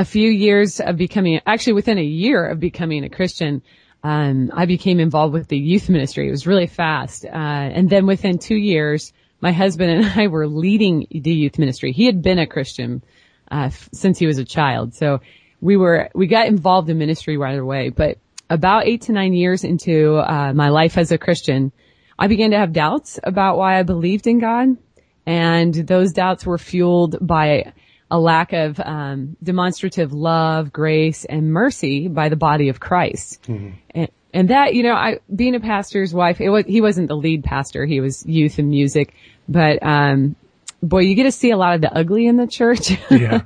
a 0.00 0.04
few 0.04 0.30
years 0.30 0.80
of 0.80 0.96
becoming, 0.96 1.42
actually 1.46 1.74
within 1.74 1.98
a 1.98 2.02
year 2.02 2.46
of 2.46 2.58
becoming 2.58 3.04
a 3.04 3.10
Christian, 3.10 3.60
um, 4.02 4.50
I 4.54 4.64
became 4.64 4.98
involved 4.98 5.34
with 5.34 5.48
the 5.48 5.58
youth 5.58 5.90
ministry. 5.90 6.26
It 6.26 6.30
was 6.30 6.46
really 6.46 6.68
fast. 6.68 7.26
Uh, 7.26 7.28
and 7.76 7.90
then 7.90 8.06
within 8.06 8.38
two 8.38 8.56
years, 8.56 9.12
my 9.42 9.52
husband 9.52 9.90
and 9.90 10.06
I 10.18 10.28
were 10.28 10.46
leading 10.46 11.06
the 11.10 11.34
youth 11.34 11.58
ministry. 11.58 11.92
He 11.92 12.06
had 12.06 12.22
been 12.22 12.38
a 12.38 12.46
Christian, 12.46 13.04
uh, 13.52 13.64
f- 13.66 13.90
since 13.92 14.18
he 14.18 14.26
was 14.26 14.38
a 14.38 14.44
child. 14.44 14.94
So 14.94 15.20
we 15.60 15.76
were, 15.76 16.08
we 16.14 16.26
got 16.26 16.46
involved 16.46 16.88
in 16.88 16.96
ministry 16.96 17.36
right 17.36 17.58
away, 17.58 17.90
but 17.90 18.16
about 18.48 18.86
eight 18.86 19.02
to 19.02 19.12
nine 19.12 19.34
years 19.34 19.64
into, 19.64 20.16
uh, 20.16 20.54
my 20.54 20.70
life 20.70 20.96
as 20.96 21.12
a 21.12 21.18
Christian, 21.18 21.72
I 22.18 22.26
began 22.26 22.52
to 22.52 22.58
have 22.58 22.72
doubts 22.72 23.20
about 23.22 23.58
why 23.58 23.78
I 23.78 23.82
believed 23.82 24.26
in 24.26 24.38
God. 24.38 24.78
And 25.26 25.74
those 25.74 26.14
doubts 26.14 26.46
were 26.46 26.56
fueled 26.56 27.18
by 27.20 27.74
a 28.10 28.18
lack 28.18 28.52
of 28.52 28.80
um, 28.80 29.36
demonstrative 29.42 30.12
love, 30.12 30.72
grace, 30.72 31.24
and 31.24 31.52
mercy 31.52 32.08
by 32.08 32.28
the 32.28 32.36
body 32.36 32.68
of 32.68 32.80
Christ. 32.80 33.42
Mm-hmm. 33.44 33.70
And, 33.94 34.10
and 34.32 34.50
that, 34.50 34.74
you 34.74 34.82
know, 34.82 34.94
I, 34.94 35.20
being 35.34 35.54
a 35.54 35.60
pastor's 35.60 36.12
wife, 36.12 36.40
it 36.40 36.50
was, 36.50 36.64
he 36.66 36.80
wasn't 36.80 37.08
the 37.08 37.16
lead 37.16 37.44
pastor. 37.44 37.86
He 37.86 38.00
was 38.00 38.24
youth 38.26 38.58
and 38.58 38.68
music, 38.68 39.14
but, 39.48 39.82
um, 39.82 40.36
boy, 40.82 41.00
you 41.00 41.14
get 41.14 41.24
to 41.24 41.32
see 41.32 41.50
a 41.50 41.56
lot 41.56 41.74
of 41.74 41.80
the 41.80 41.96
ugly 41.96 42.26
in 42.26 42.36
the 42.36 42.46
church. 42.46 42.90
Yeah. 43.10 43.42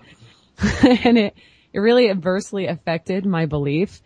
and 1.05 1.19
it, 1.19 1.35
it 1.73 1.79
really 1.81 2.11
adversely 2.11 2.67
affected 2.67 3.27
my 3.27 3.47
belief. 3.47 4.01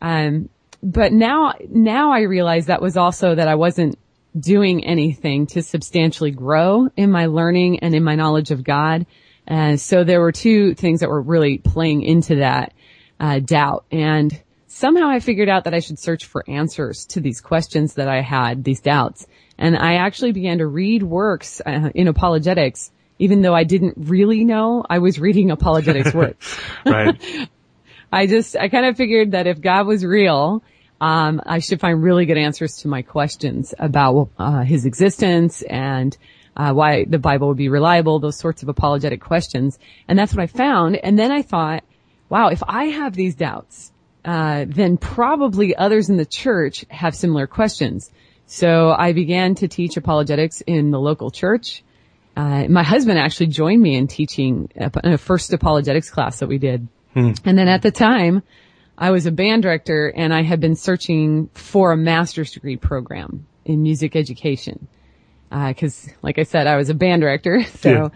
Um, 0.00 0.48
but 0.82 1.12
now, 1.12 1.54
now 1.68 2.12
I 2.12 2.22
realize 2.22 2.66
that 2.66 2.82
was 2.82 2.96
also 2.96 3.34
that 3.34 3.46
I 3.46 3.54
wasn't 3.54 3.96
doing 4.38 4.84
anything 4.84 5.46
to 5.46 5.62
substantially 5.62 6.30
grow 6.30 6.88
in 6.96 7.10
my 7.10 7.26
learning 7.26 7.80
and 7.80 7.94
in 7.94 8.02
my 8.02 8.14
knowledge 8.14 8.50
of 8.50 8.64
God. 8.64 9.06
And 9.46 9.80
so 9.80 10.04
there 10.04 10.20
were 10.20 10.32
two 10.32 10.74
things 10.74 11.00
that 11.00 11.08
were 11.08 11.20
really 11.20 11.58
playing 11.58 12.02
into 12.02 12.36
that 12.36 12.72
uh, 13.18 13.40
doubt. 13.40 13.84
And 13.90 14.40
somehow 14.66 15.08
I 15.08 15.20
figured 15.20 15.48
out 15.48 15.64
that 15.64 15.74
I 15.74 15.80
should 15.80 15.98
search 15.98 16.24
for 16.26 16.44
answers 16.48 17.06
to 17.06 17.20
these 17.20 17.40
questions 17.40 17.94
that 17.94 18.08
I 18.08 18.20
had, 18.20 18.64
these 18.64 18.80
doubts. 18.80 19.26
And 19.58 19.76
I 19.76 19.94
actually 19.94 20.32
began 20.32 20.58
to 20.58 20.66
read 20.66 21.02
works 21.02 21.60
uh, 21.64 21.90
in 21.94 22.08
apologetics, 22.08 22.90
even 23.18 23.42
though 23.42 23.54
I 23.54 23.64
didn't 23.64 23.94
really 23.96 24.44
know 24.44 24.84
I 24.88 24.98
was 24.98 25.18
reading 25.18 25.50
apologetics 25.50 26.14
works. 26.14 26.58
right. 26.86 27.20
I 28.14 28.26
just, 28.26 28.56
I 28.56 28.68
kind 28.68 28.84
of 28.84 28.96
figured 28.96 29.30
that 29.30 29.46
if 29.46 29.60
God 29.60 29.86
was 29.86 30.04
real, 30.04 30.62
um, 31.00 31.40
I 31.44 31.60
should 31.60 31.80
find 31.80 32.02
really 32.02 32.26
good 32.26 32.36
answers 32.36 32.78
to 32.78 32.88
my 32.88 33.02
questions 33.02 33.74
about 33.78 34.30
uh, 34.38 34.60
his 34.60 34.84
existence 34.84 35.62
and 35.62 36.16
uh, 36.56 36.72
why 36.72 37.04
the 37.04 37.18
Bible 37.18 37.48
would 37.48 37.56
be 37.56 37.68
reliable, 37.68 38.18
those 38.18 38.38
sorts 38.38 38.62
of 38.62 38.68
apologetic 38.68 39.20
questions. 39.20 39.78
And 40.08 40.18
that's 40.18 40.34
what 40.34 40.42
I 40.42 40.46
found. 40.46 40.96
And 40.96 41.18
then 41.18 41.32
I 41.32 41.42
thought, 41.42 41.84
wow, 42.28 42.48
if 42.48 42.62
I 42.66 42.84
have 42.86 43.14
these 43.14 43.34
doubts, 43.34 43.92
uh, 44.24 44.66
then 44.68 44.96
probably 44.96 45.74
others 45.74 46.08
in 46.08 46.16
the 46.16 46.26
church 46.26 46.84
have 46.88 47.14
similar 47.14 47.46
questions. 47.46 48.10
So 48.46 48.94
I 48.96 49.12
began 49.12 49.54
to 49.56 49.68
teach 49.68 49.96
apologetics 49.96 50.60
in 50.60 50.90
the 50.90 51.00
local 51.00 51.30
church. 51.30 51.82
Uh, 52.36 52.64
my 52.68 52.82
husband 52.82 53.18
actually 53.18 53.48
joined 53.48 53.82
me 53.82 53.96
in 53.96 54.06
teaching 54.06 54.70
a, 54.76 54.90
a 55.14 55.18
first 55.18 55.52
apologetics 55.52 56.10
class 56.10 56.38
that 56.40 56.48
we 56.48 56.58
did. 56.58 56.88
Hmm. 57.14 57.32
And 57.44 57.58
then 57.58 57.68
at 57.68 57.82
the 57.82 57.90
time, 57.90 58.42
I 58.96 59.10
was 59.10 59.26
a 59.26 59.32
band 59.32 59.62
director 59.62 60.12
and 60.14 60.32
I 60.32 60.42
had 60.42 60.60
been 60.60 60.76
searching 60.76 61.48
for 61.54 61.92
a 61.92 61.96
master's 61.96 62.52
degree 62.52 62.76
program 62.76 63.46
in 63.64 63.82
music 63.82 64.16
education. 64.16 64.86
Uh, 65.52 65.74
cause 65.74 66.08
like 66.22 66.38
I 66.38 66.44
said, 66.44 66.66
I 66.66 66.76
was 66.76 66.88
a 66.88 66.94
band 66.94 67.20
director. 67.20 67.62
So 67.78 68.10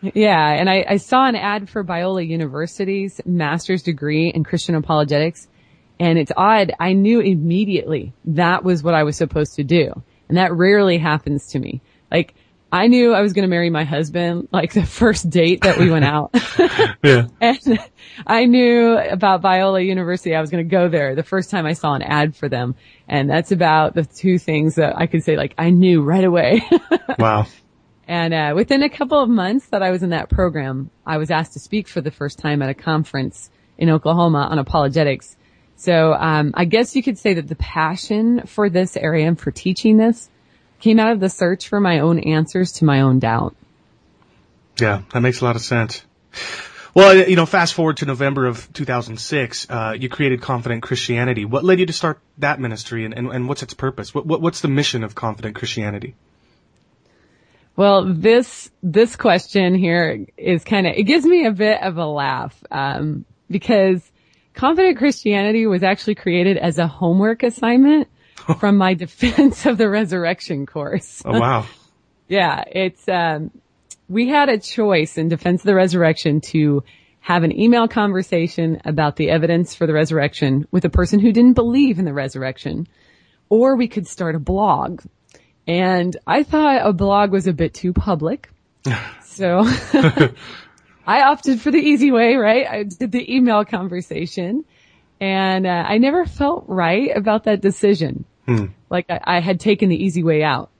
yeah, 0.00 0.10
yeah 0.14 0.48
and 0.52 0.70
I, 0.70 0.84
I 0.88 0.96
saw 0.96 1.26
an 1.26 1.36
ad 1.36 1.68
for 1.68 1.84
Biola 1.84 2.26
University's 2.26 3.20
master's 3.26 3.82
degree 3.82 4.32
in 4.34 4.42
Christian 4.42 4.74
apologetics. 4.74 5.48
And 6.00 6.18
it's 6.18 6.32
odd. 6.36 6.72
I 6.78 6.92
knew 6.92 7.20
immediately 7.20 8.14
that 8.24 8.64
was 8.64 8.82
what 8.82 8.94
I 8.94 9.02
was 9.02 9.16
supposed 9.16 9.56
to 9.56 9.64
do. 9.64 10.02
And 10.28 10.38
that 10.38 10.54
rarely 10.54 10.98
happens 10.98 11.48
to 11.48 11.58
me. 11.58 11.82
Like 12.10 12.34
I 12.70 12.86
knew 12.86 13.14
I 13.14 13.22
was 13.22 13.32
going 13.32 13.44
to 13.44 13.48
marry 13.48 13.70
my 13.70 13.84
husband 13.84 14.48
like 14.52 14.74
the 14.74 14.84
first 14.84 15.30
date 15.30 15.62
that 15.62 15.78
we 15.78 15.90
went 15.90 16.04
out. 16.04 16.34
yeah. 17.02 17.26
And 17.40 17.78
I 18.26 18.44
knew 18.44 18.98
about 18.98 19.42
Biola 19.42 19.84
University. 19.84 20.34
I 20.34 20.40
was 20.40 20.50
going 20.50 20.64
to 20.64 20.70
go 20.70 20.88
there 20.88 21.14
the 21.14 21.22
first 21.22 21.50
time 21.50 21.64
I 21.64 21.72
saw 21.72 21.94
an 21.94 22.02
ad 22.02 22.36
for 22.36 22.48
them. 22.48 22.74
And 23.08 23.30
that's 23.30 23.52
about 23.52 23.94
the 23.94 24.04
two 24.04 24.38
things 24.38 24.74
that 24.74 24.98
I 24.98 25.06
could 25.06 25.24
say 25.24 25.36
like 25.36 25.54
I 25.56 25.70
knew 25.70 26.02
right 26.02 26.24
away. 26.24 26.62
wow. 27.18 27.46
And 28.06 28.34
uh, 28.34 28.52
within 28.54 28.82
a 28.82 28.88
couple 28.88 29.22
of 29.22 29.28
months 29.28 29.66
that 29.66 29.82
I 29.82 29.90
was 29.90 30.02
in 30.02 30.10
that 30.10 30.28
program, 30.28 30.90
I 31.06 31.18
was 31.18 31.30
asked 31.30 31.54
to 31.54 31.60
speak 31.60 31.88
for 31.88 32.00
the 32.00 32.10
first 32.10 32.38
time 32.38 32.62
at 32.62 32.68
a 32.70 32.74
conference 32.74 33.50
in 33.76 33.90
Oklahoma 33.90 34.48
on 34.50 34.58
apologetics. 34.58 35.36
So 35.76 36.12
um, 36.14 36.52
I 36.54 36.64
guess 36.64 36.96
you 36.96 37.02
could 37.02 37.18
say 37.18 37.34
that 37.34 37.48
the 37.48 37.56
passion 37.56 38.46
for 38.46 38.68
this 38.68 38.96
area 38.96 39.28
and 39.28 39.38
for 39.38 39.50
teaching 39.50 39.96
this 39.96 40.28
came 40.80 40.98
out 40.98 41.12
of 41.12 41.20
the 41.20 41.28
search 41.28 41.68
for 41.68 41.80
my 41.80 42.00
own 42.00 42.18
answers 42.20 42.72
to 42.72 42.84
my 42.84 43.00
own 43.00 43.18
doubt. 43.18 43.54
Yeah, 44.80 45.02
that 45.12 45.20
makes 45.20 45.40
a 45.40 45.44
lot 45.44 45.56
of 45.56 45.62
sense. 45.62 46.02
Well, 46.94 47.28
you 47.28 47.36
know, 47.36 47.46
fast 47.46 47.74
forward 47.74 47.98
to 47.98 48.06
November 48.06 48.46
of 48.46 48.72
2006, 48.72 49.66
uh, 49.70 49.96
you 49.98 50.08
created 50.08 50.40
Confident 50.40 50.82
Christianity. 50.82 51.44
What 51.44 51.62
led 51.64 51.78
you 51.80 51.86
to 51.86 51.92
start 51.92 52.18
that 52.38 52.60
ministry 52.60 53.04
and, 53.04 53.14
and, 53.14 53.28
and 53.28 53.48
what's 53.48 53.62
its 53.62 53.74
purpose? 53.74 54.14
What, 54.14 54.26
what, 54.26 54.40
what's 54.40 54.62
the 54.62 54.68
mission 54.68 55.04
of 55.04 55.14
Confident 55.14 55.54
Christianity? 55.54 56.14
Well, 57.76 58.12
this, 58.12 58.70
this 58.82 59.14
question 59.14 59.76
here 59.76 60.26
is 60.36 60.64
kind 60.64 60.88
of, 60.88 60.94
it 60.96 61.04
gives 61.04 61.24
me 61.24 61.46
a 61.46 61.52
bit 61.52 61.80
of 61.80 61.98
a 61.98 62.06
laugh, 62.06 62.60
um, 62.72 63.24
because 63.48 64.02
Confident 64.54 64.98
Christianity 64.98 65.66
was 65.68 65.84
actually 65.84 66.16
created 66.16 66.56
as 66.56 66.78
a 66.78 66.88
homework 66.88 67.44
assignment 67.44 68.08
from 68.60 68.76
my 68.76 68.94
defense 68.94 69.66
of 69.66 69.78
the 69.78 69.88
resurrection 69.88 70.66
course. 70.66 71.22
Oh 71.24 71.38
wow. 71.38 71.66
yeah, 72.28 72.64
it's 72.70 73.06
um 73.08 73.50
we 74.08 74.28
had 74.28 74.48
a 74.48 74.58
choice 74.58 75.18
in 75.18 75.28
defense 75.28 75.62
of 75.62 75.66
the 75.66 75.74
resurrection 75.74 76.40
to 76.40 76.82
have 77.20 77.42
an 77.42 77.58
email 77.58 77.88
conversation 77.88 78.80
about 78.84 79.16
the 79.16 79.28
evidence 79.28 79.74
for 79.74 79.86
the 79.86 79.92
resurrection 79.92 80.66
with 80.70 80.84
a 80.84 80.88
person 80.88 81.18
who 81.20 81.32
didn't 81.32 81.54
believe 81.54 81.98
in 81.98 82.04
the 82.04 82.14
resurrection 82.14 82.86
or 83.50 83.76
we 83.76 83.88
could 83.88 84.06
start 84.06 84.34
a 84.34 84.38
blog. 84.38 85.02
And 85.66 86.16
I 86.26 86.42
thought 86.42 86.86
a 86.86 86.92
blog 86.92 87.30
was 87.30 87.46
a 87.46 87.52
bit 87.52 87.74
too 87.74 87.92
public. 87.92 88.50
So 89.38 89.62
I 91.06 91.22
opted 91.22 91.60
for 91.60 91.70
the 91.70 91.78
easy 91.78 92.10
way, 92.10 92.34
right? 92.34 92.66
I 92.66 92.82
did 92.82 93.12
the 93.12 93.32
email 93.32 93.64
conversation 93.64 94.64
and 95.20 95.64
uh, 95.64 95.84
I 95.86 95.98
never 95.98 96.26
felt 96.26 96.64
right 96.66 97.16
about 97.16 97.44
that 97.44 97.60
decision. 97.60 98.24
Hmm. 98.48 98.66
Like 98.88 99.10
I, 99.10 99.20
I 99.24 99.40
had 99.40 99.60
taken 99.60 99.90
the 99.90 100.02
easy 100.02 100.22
way 100.22 100.42
out. 100.42 100.70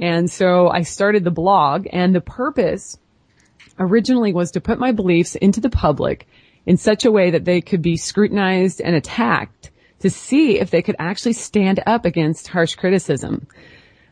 And 0.00 0.30
so 0.30 0.68
I 0.68 0.82
started 0.82 1.22
the 1.22 1.30
blog 1.30 1.86
and 1.92 2.14
the 2.14 2.20
purpose 2.20 2.98
originally 3.78 4.32
was 4.32 4.50
to 4.52 4.60
put 4.60 4.78
my 4.78 4.90
beliefs 4.90 5.36
into 5.36 5.60
the 5.60 5.70
public 5.70 6.26
in 6.66 6.76
such 6.76 7.04
a 7.04 7.12
way 7.12 7.30
that 7.30 7.44
they 7.44 7.60
could 7.60 7.80
be 7.80 7.96
scrutinized 7.96 8.80
and 8.80 8.96
attacked 8.96 9.70
to 10.00 10.10
see 10.10 10.58
if 10.58 10.70
they 10.70 10.82
could 10.82 10.96
actually 10.98 11.32
stand 11.32 11.80
up 11.86 12.04
against 12.04 12.48
harsh 12.48 12.74
criticism. 12.74 13.46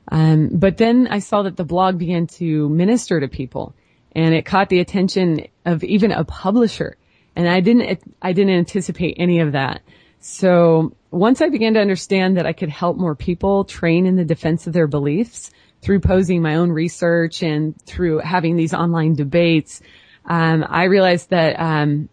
Um, 0.09 0.51
but 0.53 0.77
then 0.77 1.09
I 1.11 1.19
saw 1.19 1.43
that 1.43 1.57
the 1.57 1.65
blog 1.65 1.99
began 1.99 2.29
to 2.29 2.69
minister 2.69 3.19
to 3.19 3.27
people 3.29 3.75
and 4.13 4.35
it 4.35 4.47
caught 4.47 4.69
the 4.69 4.79
attention 4.79 5.49
of 5.65 5.83
even 5.83 6.13
a 6.13 6.25
publisher 6.25 6.97
and 7.35 7.49
I 7.49 7.59
didn't, 7.59 8.01
I 8.23 8.33
didn't 8.33 8.55
anticipate 8.55 9.17
any 9.19 9.41
of 9.41 9.53
that. 9.53 9.83
So 10.21 10.95
once 11.15 11.41
I 11.41 11.49
began 11.49 11.75
to 11.75 11.81
understand 11.81 12.37
that 12.37 12.47
I 12.47 12.53
could 12.53 12.69
help 12.69 12.97
more 12.97 13.15
people 13.15 13.65
train 13.65 14.07
in 14.07 14.17
the 14.17 14.25
defense 14.25 14.67
of 14.67 14.73
their 14.73 14.89
beliefs 14.89 15.53
through 15.81 16.01
posing 16.01 16.43
my 16.43 16.57
own 16.57 16.71
research 16.71 17.43
and 17.43 17.81
through 17.83 18.19
having 18.19 18.57
these 18.57 18.75
online 18.75 19.15
debates, 19.15 19.81
um, 20.25 20.65
I 20.69 20.85
realized 20.85 21.31
that, 21.31 21.61
um, 21.61 22.09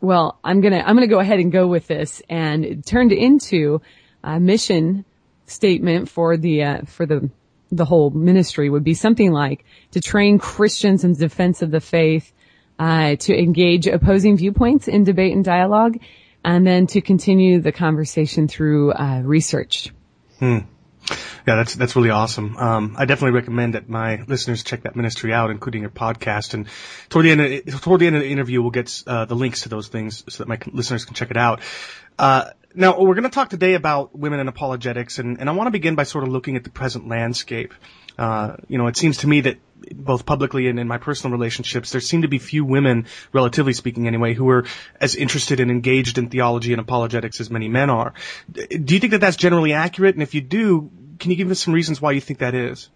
well, 0.00 0.38
I'm 0.44 0.60
gonna, 0.60 0.82
I'm 0.84 0.94
gonna 0.94 1.06
go 1.06 1.20
ahead 1.20 1.40
and 1.40 1.50
go 1.50 1.66
with 1.66 1.86
this. 1.86 2.20
And 2.28 2.64
it 2.66 2.84
turned 2.84 3.12
into 3.12 3.80
a 4.22 4.38
mission 4.38 5.06
statement 5.46 6.10
for 6.10 6.36
the, 6.36 6.64
uh, 6.64 6.82
for 6.82 7.06
the, 7.06 7.30
the 7.72 7.86
whole 7.86 8.10
ministry 8.10 8.68
would 8.68 8.84
be 8.84 8.94
something 8.94 9.32
like 9.32 9.64
to 9.92 10.00
train 10.00 10.38
Christians 10.38 11.02
in 11.02 11.14
defense 11.14 11.62
of 11.62 11.70
the 11.70 11.80
faith, 11.80 12.32
uh, 12.78 13.16
to 13.16 13.34
engage 13.34 13.86
opposing 13.86 14.36
viewpoints 14.36 14.86
in 14.86 15.04
debate 15.04 15.34
and 15.34 15.44
dialogue, 15.44 15.98
and 16.44 16.66
then 16.66 16.86
to 16.88 17.00
continue 17.00 17.60
the 17.60 17.72
conversation 17.72 18.48
through 18.48 18.92
uh, 18.92 19.22
research. 19.24 19.90
Hmm. 20.38 20.58
Yeah, 21.46 21.56
that's 21.56 21.74
that's 21.74 21.96
really 21.96 22.10
awesome. 22.10 22.56
Um, 22.56 22.96
I 22.98 23.04
definitely 23.04 23.34
recommend 23.34 23.74
that 23.74 23.88
my 23.88 24.22
listeners 24.26 24.62
check 24.62 24.84
that 24.84 24.96
ministry 24.96 25.34
out, 25.34 25.50
including 25.50 25.82
your 25.82 25.90
podcast. 25.90 26.54
And 26.54 26.66
toward 27.10 27.26
the 27.26 27.30
end, 27.30 27.40
of, 27.40 27.82
toward 27.82 28.00
the 28.00 28.06
end 28.06 28.16
of 28.16 28.22
the 28.22 28.30
interview, 28.30 28.62
we'll 28.62 28.70
get 28.70 29.02
uh, 29.06 29.26
the 29.26 29.36
links 29.36 29.62
to 29.62 29.68
those 29.68 29.88
things 29.88 30.24
so 30.28 30.42
that 30.42 30.48
my 30.48 30.58
listeners 30.72 31.04
can 31.04 31.14
check 31.14 31.30
it 31.30 31.36
out. 31.36 31.60
Uh, 32.18 32.50
now 32.74 32.98
we're 32.98 33.14
going 33.14 33.24
to 33.24 33.28
talk 33.28 33.50
today 33.50 33.74
about 33.74 34.18
women 34.18 34.40
in 34.40 34.48
apologetics, 34.48 35.18
and, 35.18 35.38
and 35.38 35.48
I 35.48 35.52
want 35.52 35.66
to 35.66 35.70
begin 35.70 35.94
by 35.94 36.04
sort 36.04 36.24
of 36.24 36.30
looking 36.30 36.56
at 36.56 36.64
the 36.64 36.70
present 36.70 37.08
landscape. 37.08 37.74
Uh, 38.18 38.56
you 38.68 38.78
know, 38.78 38.86
it 38.86 38.96
seems 38.96 39.18
to 39.18 39.26
me 39.26 39.42
that 39.42 39.58
both 39.92 40.24
publicly 40.24 40.68
and 40.68 40.78
in 40.78 40.88
my 40.88 40.98
personal 40.98 41.36
relationships, 41.36 41.90
there 41.90 42.00
seem 42.00 42.22
to 42.22 42.28
be 42.28 42.38
few 42.38 42.64
women, 42.64 43.06
relatively 43.32 43.72
speaking 43.72 44.06
anyway, 44.06 44.34
who 44.34 44.48
are 44.48 44.64
as 45.00 45.14
interested 45.16 45.60
and 45.60 45.70
engaged 45.70 46.18
in 46.18 46.28
theology 46.28 46.72
and 46.72 46.80
apologetics 46.80 47.40
as 47.40 47.50
many 47.50 47.68
men 47.68 47.90
are. 47.90 48.14
Do 48.52 48.94
you 48.94 49.00
think 49.00 49.12
that 49.12 49.20
that's 49.20 49.36
generally 49.36 49.72
accurate? 49.72 50.14
And 50.14 50.22
if 50.22 50.34
you 50.34 50.40
do, 50.40 50.90
can 51.18 51.30
you 51.30 51.36
give 51.36 51.50
us 51.50 51.60
some 51.60 51.74
reasons 51.74 52.00
why 52.00 52.12
you 52.12 52.20
think 52.20 52.38
that 52.38 52.54
is? 52.54 52.88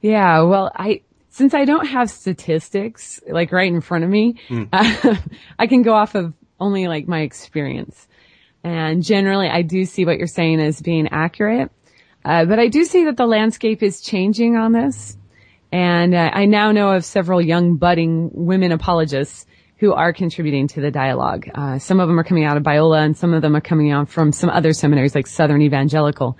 Yeah, 0.00 0.42
well, 0.42 0.70
I, 0.74 1.02
since 1.30 1.54
I 1.54 1.64
don't 1.64 1.86
have 1.86 2.10
statistics 2.10 3.20
like 3.28 3.52
right 3.52 3.72
in 3.72 3.80
front 3.80 4.04
of 4.04 4.10
me, 4.10 4.36
mm. 4.48 4.68
uh, 4.72 5.16
I 5.58 5.66
can 5.66 5.82
go 5.82 5.94
off 5.94 6.14
of 6.14 6.32
only 6.58 6.88
like 6.88 7.06
my 7.06 7.20
experience. 7.20 8.06
And 8.64 9.02
generally 9.02 9.48
I 9.48 9.62
do 9.62 9.84
see 9.84 10.04
what 10.04 10.18
you're 10.18 10.26
saying 10.26 10.60
as 10.60 10.80
being 10.80 11.08
accurate. 11.08 11.70
Uh, 12.26 12.44
but 12.44 12.58
I 12.58 12.66
do 12.66 12.84
see 12.84 13.04
that 13.04 13.16
the 13.16 13.26
landscape 13.26 13.84
is 13.84 14.00
changing 14.00 14.56
on 14.56 14.72
this. 14.72 15.16
And 15.70 16.12
uh, 16.12 16.30
I 16.32 16.46
now 16.46 16.72
know 16.72 16.90
of 16.90 17.04
several 17.04 17.40
young 17.40 17.76
budding 17.76 18.30
women 18.32 18.72
apologists 18.72 19.46
who 19.76 19.92
are 19.92 20.12
contributing 20.12 20.66
to 20.68 20.80
the 20.80 20.90
dialogue. 20.90 21.48
Uh, 21.54 21.78
some 21.78 22.00
of 22.00 22.08
them 22.08 22.18
are 22.18 22.24
coming 22.24 22.44
out 22.44 22.56
of 22.56 22.64
Biola 22.64 23.04
and 23.04 23.16
some 23.16 23.32
of 23.32 23.42
them 23.42 23.54
are 23.54 23.60
coming 23.60 23.92
out 23.92 24.08
from 24.08 24.32
some 24.32 24.50
other 24.50 24.72
seminaries 24.72 25.14
like 25.14 25.28
Southern 25.28 25.62
Evangelical. 25.62 26.36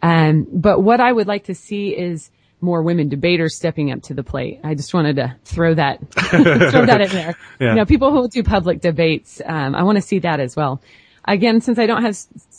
Um, 0.00 0.46
but 0.50 0.80
what 0.80 1.00
I 1.00 1.12
would 1.12 1.26
like 1.26 1.44
to 1.44 1.54
see 1.54 1.90
is 1.90 2.30
more 2.60 2.82
women 2.82 3.10
debaters 3.10 3.54
stepping 3.54 3.92
up 3.92 4.02
to 4.04 4.14
the 4.14 4.22
plate. 4.22 4.60
I 4.64 4.74
just 4.74 4.94
wanted 4.94 5.16
to 5.16 5.36
throw 5.44 5.74
that, 5.74 6.10
throw 6.12 6.86
that 6.86 7.00
in 7.02 7.10
there. 7.10 7.36
Yeah. 7.60 7.70
You 7.70 7.74
know, 7.74 7.86
people 7.86 8.12
who 8.12 8.28
do 8.28 8.44
public 8.44 8.80
debates, 8.80 9.42
um, 9.44 9.74
I 9.74 9.82
want 9.82 9.96
to 9.96 10.02
see 10.02 10.20
that 10.20 10.38
as 10.38 10.54
well. 10.54 10.80
Again, 11.24 11.60
since 11.60 11.78
I 11.78 11.86
don't 11.86 12.02
have 12.02 12.16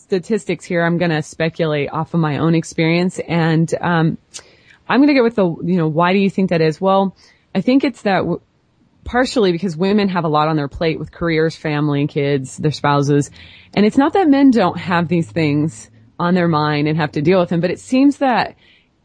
statistics 0.09 0.65
here, 0.65 0.83
I'm 0.83 0.97
going 0.97 1.11
to 1.11 1.21
speculate 1.21 1.89
off 1.91 2.15
of 2.15 2.19
my 2.19 2.39
own 2.39 2.55
experience 2.55 3.19
and, 3.19 3.71
um, 3.79 4.17
I'm 4.87 4.99
going 5.01 5.09
to 5.09 5.13
go 5.13 5.23
with 5.23 5.35
the, 5.35 5.45
you 5.45 5.77
know, 5.77 5.87
why 5.87 6.13
do 6.13 6.19
you 6.19 6.31
think 6.31 6.49
that 6.49 6.61
is? 6.61 6.81
Well, 6.81 7.15
I 7.53 7.61
think 7.61 7.83
it's 7.83 8.01
that 8.01 8.21
w- 8.21 8.41
partially 9.03 9.51
because 9.51 9.77
women 9.77 10.09
have 10.09 10.23
a 10.23 10.27
lot 10.27 10.47
on 10.47 10.55
their 10.55 10.67
plate 10.67 10.97
with 10.97 11.11
careers, 11.11 11.55
family, 11.55 12.07
kids, 12.07 12.57
their 12.57 12.71
spouses. 12.71 13.29
And 13.75 13.85
it's 13.85 13.97
not 13.97 14.13
that 14.13 14.27
men 14.27 14.49
don't 14.49 14.79
have 14.79 15.07
these 15.07 15.29
things 15.29 15.91
on 16.17 16.33
their 16.33 16.47
mind 16.47 16.87
and 16.87 16.97
have 16.97 17.11
to 17.11 17.21
deal 17.21 17.39
with 17.39 17.49
them, 17.49 17.61
but 17.61 17.69
it 17.69 17.79
seems 17.79 18.17
that, 18.17 18.55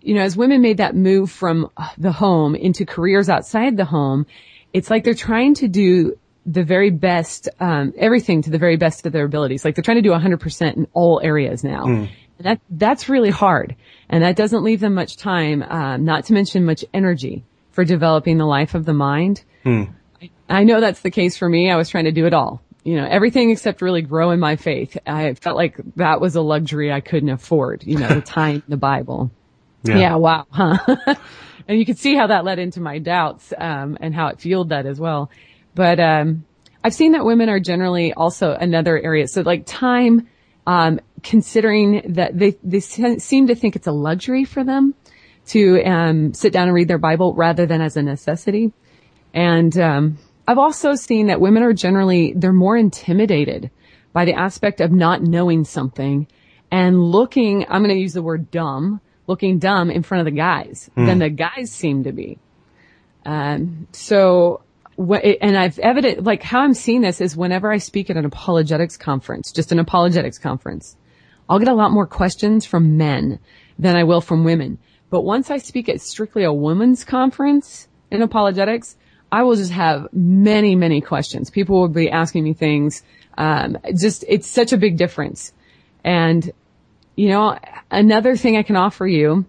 you 0.01 0.15
know, 0.15 0.23
as 0.23 0.39
women 0.39 0.63
made 0.63 0.79
that 0.79 0.97
move 0.97 1.31
from 1.31 1.71
the 1.99 2.13
home 2.13 2.55
into 2.55 2.87
careers 2.87 3.29
outside 3.29 3.77
the 3.77 3.85
home, 3.85 4.25
it's 4.73 4.89
like 4.89 5.05
they're 5.05 5.13
trying 5.13 5.53
to 5.55 5.69
do 5.69 6.19
the 6.47 6.63
very 6.63 6.91
best, 6.91 7.49
um, 7.61 7.93
everything 7.97 8.43
to 8.43 8.51
the 8.51 8.59
very 8.59 8.77
best 8.77 9.07
of 9.07 9.13
their 9.13 9.25
abilities. 9.25 9.65
Like 9.65 9.75
they're 9.75 9.85
trying 9.85 10.03
to 10.03 10.03
do 10.03 10.11
100% 10.11 10.77
in 10.77 10.87
all 10.93 11.21
areas 11.23 11.65
now. 11.65 11.85
Mm. 11.85 12.11
And 12.39 12.47
that, 12.47 12.61
that's 12.71 13.09
really 13.09 13.31
hard. 13.31 13.77
And 14.09 14.23
that 14.23 14.37
doesn't 14.37 14.63
leave 14.63 14.81
them 14.81 14.95
much 14.95 15.17
time, 15.17 15.63
um, 15.63 16.05
not 16.05 16.27
to 16.27 16.33
mention 16.33 16.65
much 16.65 16.85
energy 16.93 17.45
for 17.71 17.85
developing 17.85 18.39
the 18.39 18.45
life 18.45 18.75
of 18.75 18.85
the 18.85 18.93
mind. 18.93 19.43
Hmm. 19.63 19.85
I, 20.21 20.31
I 20.49 20.65
know 20.65 20.81
that's 20.81 21.01
the 21.01 21.11
case 21.11 21.37
for 21.37 21.49
me. 21.49 21.71
I 21.71 21.77
was 21.77 21.89
trying 21.89 22.05
to 22.05 22.13
do 22.13 22.27
it 22.27 22.35
all. 22.35 22.63
You 22.85 22.97
know, 22.97 23.07
everything 23.07 23.51
except 23.51 23.81
really 23.81 24.03
grow 24.03 24.31
in 24.31 24.39
my 24.39 24.57
faith. 24.57 24.99
I 25.07 25.35
felt 25.35 25.57
like 25.57 25.81
that 25.97 26.21
was 26.21 26.37
a 26.37 26.43
luxury 26.43 26.93
I 26.93 27.01
couldn't 27.01 27.31
afford, 27.31 27.83
you 27.85 27.99
know, 27.99 28.09
the 28.09 28.21
time 28.21 28.63
the 28.69 28.77
Bible. 28.77 29.31
Yeah. 29.85 29.99
yeah 29.99 30.17
wow. 30.17 30.47
Huh? 30.51 30.77
and 31.69 31.79
you 31.79 31.87
can 31.87 31.97
see 31.97 32.15
how 32.15 32.27
that 32.27 32.45
led 32.45 32.59
into 32.59 32.81
my 32.81 32.99
doubts, 32.99 33.53
um, 33.57 33.97
and 34.01 34.15
how 34.15 34.29
it 34.29 34.41
fueled 34.41 34.69
that 34.69 34.85
as 34.87 35.01
well. 35.01 35.31
But, 35.75 36.01
um, 36.01 36.45
I've 36.85 36.95
seen 36.95 37.13
that 37.13 37.25
women 37.25 37.49
are 37.49 37.61
generally 37.61 38.13
also 38.13 38.53
another 38.53 38.99
area. 38.99 39.27
So 39.27 39.41
like 39.41 39.65
time, 39.65 40.29
um, 40.67 41.01
considering 41.23 42.13
that 42.15 42.39
they, 42.39 42.59
they 42.63 42.81
seem 42.81 43.47
to 43.47 43.55
think 43.55 43.75
it's 43.75 43.87
a 43.87 43.93
luxury 43.93 44.45
for 44.45 44.63
them 44.63 44.95
to 45.47 45.83
um, 45.85 46.35
sit 46.35 46.53
down 46.53 46.69
and 46.69 46.75
read 46.75 46.89
their 46.89 46.99
Bible 46.99 47.35
rather 47.35 47.65
than 47.65 47.81
as 47.81 47.97
a 47.97 48.03
necessity. 48.03 48.73
And 49.33 49.77
um, 49.79 50.19
I've 50.47 50.59
also 50.59 50.95
seen 50.95 51.29
that 51.29 51.41
women 51.41 51.63
are 51.63 51.73
generally 51.73 52.35
they're 52.37 52.53
more 52.53 52.77
intimidated 52.77 53.71
by 54.13 54.27
the 54.27 54.35
aspect 54.35 54.81
of 54.81 54.93
not 54.93 55.23
knowing 55.23 55.65
something 55.65 56.27
and 56.71 57.03
looking. 57.03 57.65
I'm 57.69 57.83
going 57.83 57.95
to 57.95 58.01
use 58.01 58.13
the 58.13 58.23
word 58.23 58.51
dumb, 58.51 59.01
looking 59.27 59.59
dumb 59.59 59.91
in 59.91 60.03
front 60.03 60.21
of 60.21 60.27
the 60.27 60.39
guys 60.39 60.91
mm. 60.97 61.07
than 61.07 61.19
the 61.19 61.31
guys 61.31 61.71
seem 61.71 62.05
to 62.05 62.13
be. 62.13 62.39
Um, 63.27 63.89
so 63.93 64.61
and 64.99 65.57
I've 65.57 65.79
evident, 65.79 66.25
like 66.25 66.43
how 66.43 66.61
I'm 66.61 66.75
seeing 66.75 67.01
this 67.01 67.21
is 67.21 67.37
whenever 67.37 67.73
I 67.73 67.79
speak 67.79 68.11
at 68.11 68.17
an 68.17 68.25
apologetics 68.25 68.97
conference, 68.97 69.53
just 69.53 69.73
an 69.73 69.79
apologetics 69.79 70.39
conference, 70.39 70.97
I'll 71.49 71.59
get 71.59 71.69
a 71.69 71.75
lot 71.75 71.91
more 71.91 72.07
questions 72.07 72.65
from 72.65 72.97
men 72.97 73.39
than 73.79 73.97
I 73.97 74.05
will 74.05 74.21
from 74.21 74.45
women. 74.45 74.79
But 75.11 75.23
once 75.23 75.51
I 75.51 75.59
speak 75.59 75.89
at 75.89 76.01
strictly 76.01 76.45
a 76.45 76.53
women's 76.53 77.05
conference 77.05 77.89
in 78.11 78.23
apologetics, 78.23 78.97
I 79.31 79.43
will 79.43 79.57
just 79.57 79.73
have 79.73 80.09
many, 80.13 80.77
many 80.77 81.01
questions. 81.01 81.51
People 81.51 81.81
will 81.81 81.89
be 81.89 82.11
asking 82.11 82.45
me 82.45 82.55
things. 82.55 83.03
Um, 83.37 83.77
just, 83.97 84.25
it's 84.29 84.47
such 84.47 84.73
a 84.73 84.77
big 84.77 84.97
difference. 84.97 85.53
And, 86.05 86.53
you 87.17 87.29
know, 87.29 87.59
another 87.91 88.37
thing 88.37 88.57
I 88.57 88.63
can 88.63 88.77
offer 88.77 89.07
you 89.07 89.45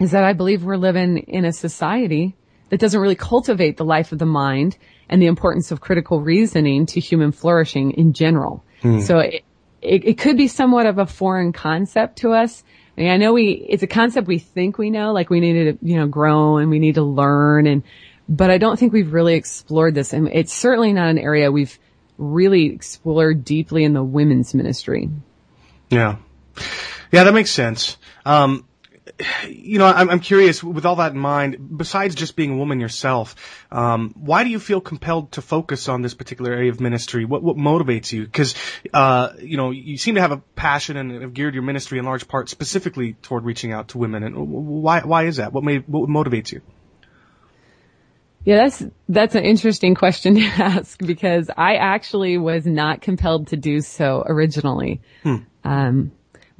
is 0.00 0.10
that 0.10 0.24
I 0.24 0.32
believe 0.32 0.64
we're 0.64 0.76
living 0.76 1.18
in 1.18 1.44
a 1.44 1.52
society 1.52 2.34
that 2.72 2.80
doesn't 2.80 3.02
really 3.02 3.14
cultivate 3.14 3.76
the 3.76 3.84
life 3.84 4.12
of 4.12 4.18
the 4.18 4.24
mind 4.24 4.78
and 5.10 5.20
the 5.20 5.26
importance 5.26 5.70
of 5.70 5.82
critical 5.82 6.22
reasoning 6.22 6.86
to 6.86 7.00
human 7.00 7.30
flourishing 7.30 7.90
in 7.90 8.14
general. 8.14 8.64
Hmm. 8.80 9.00
So 9.00 9.18
it, 9.18 9.44
it, 9.82 10.04
it, 10.06 10.18
could 10.18 10.38
be 10.38 10.48
somewhat 10.48 10.86
of 10.86 10.96
a 10.96 11.04
foreign 11.04 11.52
concept 11.52 12.20
to 12.20 12.32
us. 12.32 12.64
I, 12.96 13.00
mean, 13.02 13.10
I 13.10 13.18
know 13.18 13.34
we, 13.34 13.50
it's 13.50 13.82
a 13.82 13.86
concept 13.86 14.26
we 14.26 14.38
think 14.38 14.78
we 14.78 14.88
know, 14.88 15.12
like 15.12 15.28
we 15.28 15.40
need 15.40 15.52
to, 15.52 15.86
you 15.86 15.98
know, 15.98 16.06
grow 16.06 16.56
and 16.56 16.70
we 16.70 16.78
need 16.78 16.94
to 16.94 17.02
learn 17.02 17.66
and, 17.66 17.82
but 18.26 18.50
I 18.50 18.56
don't 18.56 18.78
think 18.78 18.94
we've 18.94 19.12
really 19.12 19.34
explored 19.34 19.94
this 19.94 20.14
and 20.14 20.30
it's 20.32 20.54
certainly 20.54 20.94
not 20.94 21.10
an 21.10 21.18
area 21.18 21.52
we've 21.52 21.78
really 22.16 22.72
explored 22.72 23.44
deeply 23.44 23.84
in 23.84 23.92
the 23.92 24.02
women's 24.02 24.54
ministry. 24.54 25.10
Yeah. 25.90 26.16
Yeah, 27.10 27.24
that 27.24 27.34
makes 27.34 27.50
sense. 27.50 27.98
Um, 28.24 28.66
you 29.48 29.78
know, 29.78 29.86
I'm, 29.86 30.10
I'm 30.10 30.20
curious. 30.20 30.62
With 30.62 30.86
all 30.86 30.96
that 30.96 31.12
in 31.12 31.18
mind, 31.18 31.76
besides 31.76 32.14
just 32.14 32.36
being 32.36 32.52
a 32.52 32.56
woman 32.56 32.80
yourself, 32.80 33.34
um, 33.70 34.12
why 34.16 34.44
do 34.44 34.50
you 34.50 34.58
feel 34.58 34.80
compelled 34.80 35.32
to 35.32 35.42
focus 35.42 35.88
on 35.88 36.02
this 36.02 36.14
particular 36.14 36.52
area 36.52 36.70
of 36.70 36.80
ministry? 36.80 37.24
What 37.24 37.42
what 37.42 37.56
motivates 37.56 38.12
you? 38.12 38.24
Because 38.24 38.54
uh, 38.92 39.30
you 39.40 39.56
know, 39.56 39.70
you 39.70 39.96
seem 39.96 40.16
to 40.16 40.20
have 40.20 40.32
a 40.32 40.38
passion 40.38 40.96
and 40.96 41.22
have 41.22 41.34
geared 41.34 41.54
your 41.54 41.62
ministry 41.62 41.98
in 41.98 42.04
large 42.04 42.28
part 42.28 42.48
specifically 42.48 43.14
toward 43.22 43.44
reaching 43.44 43.72
out 43.72 43.88
to 43.88 43.98
women. 43.98 44.22
And 44.22 44.36
why 44.36 45.00
why 45.00 45.24
is 45.24 45.36
that? 45.36 45.52
What 45.52 45.64
made 45.64 45.84
what 45.86 46.08
motivates 46.08 46.52
you? 46.52 46.62
Yeah, 48.44 48.56
that's 48.56 48.84
that's 49.08 49.34
an 49.34 49.44
interesting 49.44 49.94
question 49.94 50.34
to 50.36 50.42
ask 50.42 50.98
because 50.98 51.50
I 51.56 51.76
actually 51.76 52.38
was 52.38 52.66
not 52.66 53.00
compelled 53.00 53.48
to 53.48 53.56
do 53.56 53.80
so 53.80 54.24
originally. 54.26 55.00
Hmm. 55.22 55.36
Um, 55.64 56.12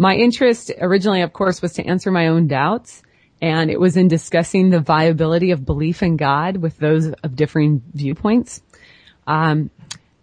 my 0.03 0.17
interest 0.17 0.73
originally, 0.81 1.23
of 1.23 1.33
course, 1.33 1.63
was 1.63 1.75
to 1.75 1.87
answer 1.87 2.11
my 2.11 2.27
own 2.27 2.49
doubts. 2.49 3.03
And 3.41 3.71
it 3.71 3.79
was 3.79 3.97
in 3.97 4.09
discussing 4.09 4.71
the 4.71 4.81
viability 4.81 5.53
of 5.53 5.65
belief 5.65 6.03
in 6.03 6.17
God 6.17 6.57
with 6.57 6.77
those 6.79 7.07
of 7.07 7.37
differing 7.37 7.83
viewpoints. 7.95 8.63
Um, 9.29 9.71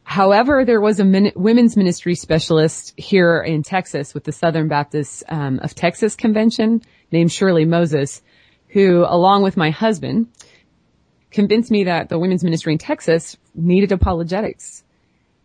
however, 0.04 0.66
there 0.66 0.82
was 0.82 1.00
a 1.00 1.06
min- 1.06 1.32
women's 1.34 1.78
ministry 1.78 2.16
specialist 2.16 2.94
here 2.98 3.40
in 3.42 3.64
Texas 3.64 4.14
with 4.14 4.26
the 4.26 4.34
Southern 4.34 4.68
Baptist 4.68 5.24
um, 5.30 5.60
of 5.60 5.74
Texas 5.76 6.18
Convention 6.18 6.82
named 7.14 7.32
Shirley 7.32 7.64
Moses, 7.64 8.22
who, 8.68 9.06
along 9.08 9.44
with 9.44 9.56
my 9.56 9.70
husband, 9.70 10.28
convinced 11.32 11.72
me 11.72 11.86
that 11.86 12.10
the 12.10 12.20
women's 12.20 12.44
ministry 12.44 12.74
in 12.74 12.80
Texas 12.80 13.38
needed 13.56 13.94
apologetics. 13.94 14.84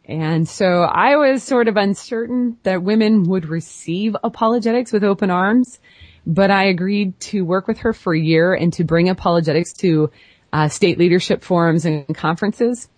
And 0.06 0.48
so 0.48 0.82
I 0.82 1.16
was 1.16 1.42
sort 1.42 1.68
of 1.68 1.76
uncertain 1.76 2.58
that 2.62 2.82
women 2.82 3.24
would 3.24 3.46
receive 3.46 4.16
apologetics 4.22 4.92
with 4.92 5.02
open 5.02 5.30
arms, 5.30 5.78
but 6.26 6.50
I 6.50 6.64
agreed 6.64 7.18
to 7.20 7.44
work 7.44 7.66
with 7.66 7.78
her 7.78 7.92
for 7.92 8.14
a 8.14 8.20
year 8.20 8.54
and 8.54 8.72
to 8.74 8.84
bring 8.84 9.08
apologetics 9.08 9.72
to 9.74 10.10
uh, 10.52 10.68
state 10.68 10.98
leadership 10.98 11.42
forums 11.42 11.86
and 11.86 12.14
conferences. 12.14 12.88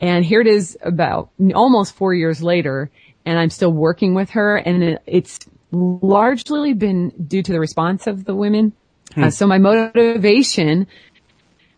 And 0.00 0.24
here 0.24 0.40
it 0.40 0.46
is 0.46 0.76
about 0.82 1.30
almost 1.54 1.94
four 1.94 2.14
years 2.14 2.42
later, 2.42 2.90
and 3.24 3.38
I'm 3.38 3.50
still 3.50 3.72
working 3.72 4.14
with 4.14 4.30
her, 4.30 4.56
and 4.56 4.98
it's 5.06 5.38
largely 5.70 6.72
been 6.72 7.10
due 7.10 7.42
to 7.42 7.52
the 7.52 7.60
response 7.60 8.06
of 8.06 8.24
the 8.24 8.34
women. 8.34 8.72
Hmm. 9.14 9.24
Uh, 9.24 9.30
so 9.30 9.46
my 9.46 9.58
motivation 9.58 10.86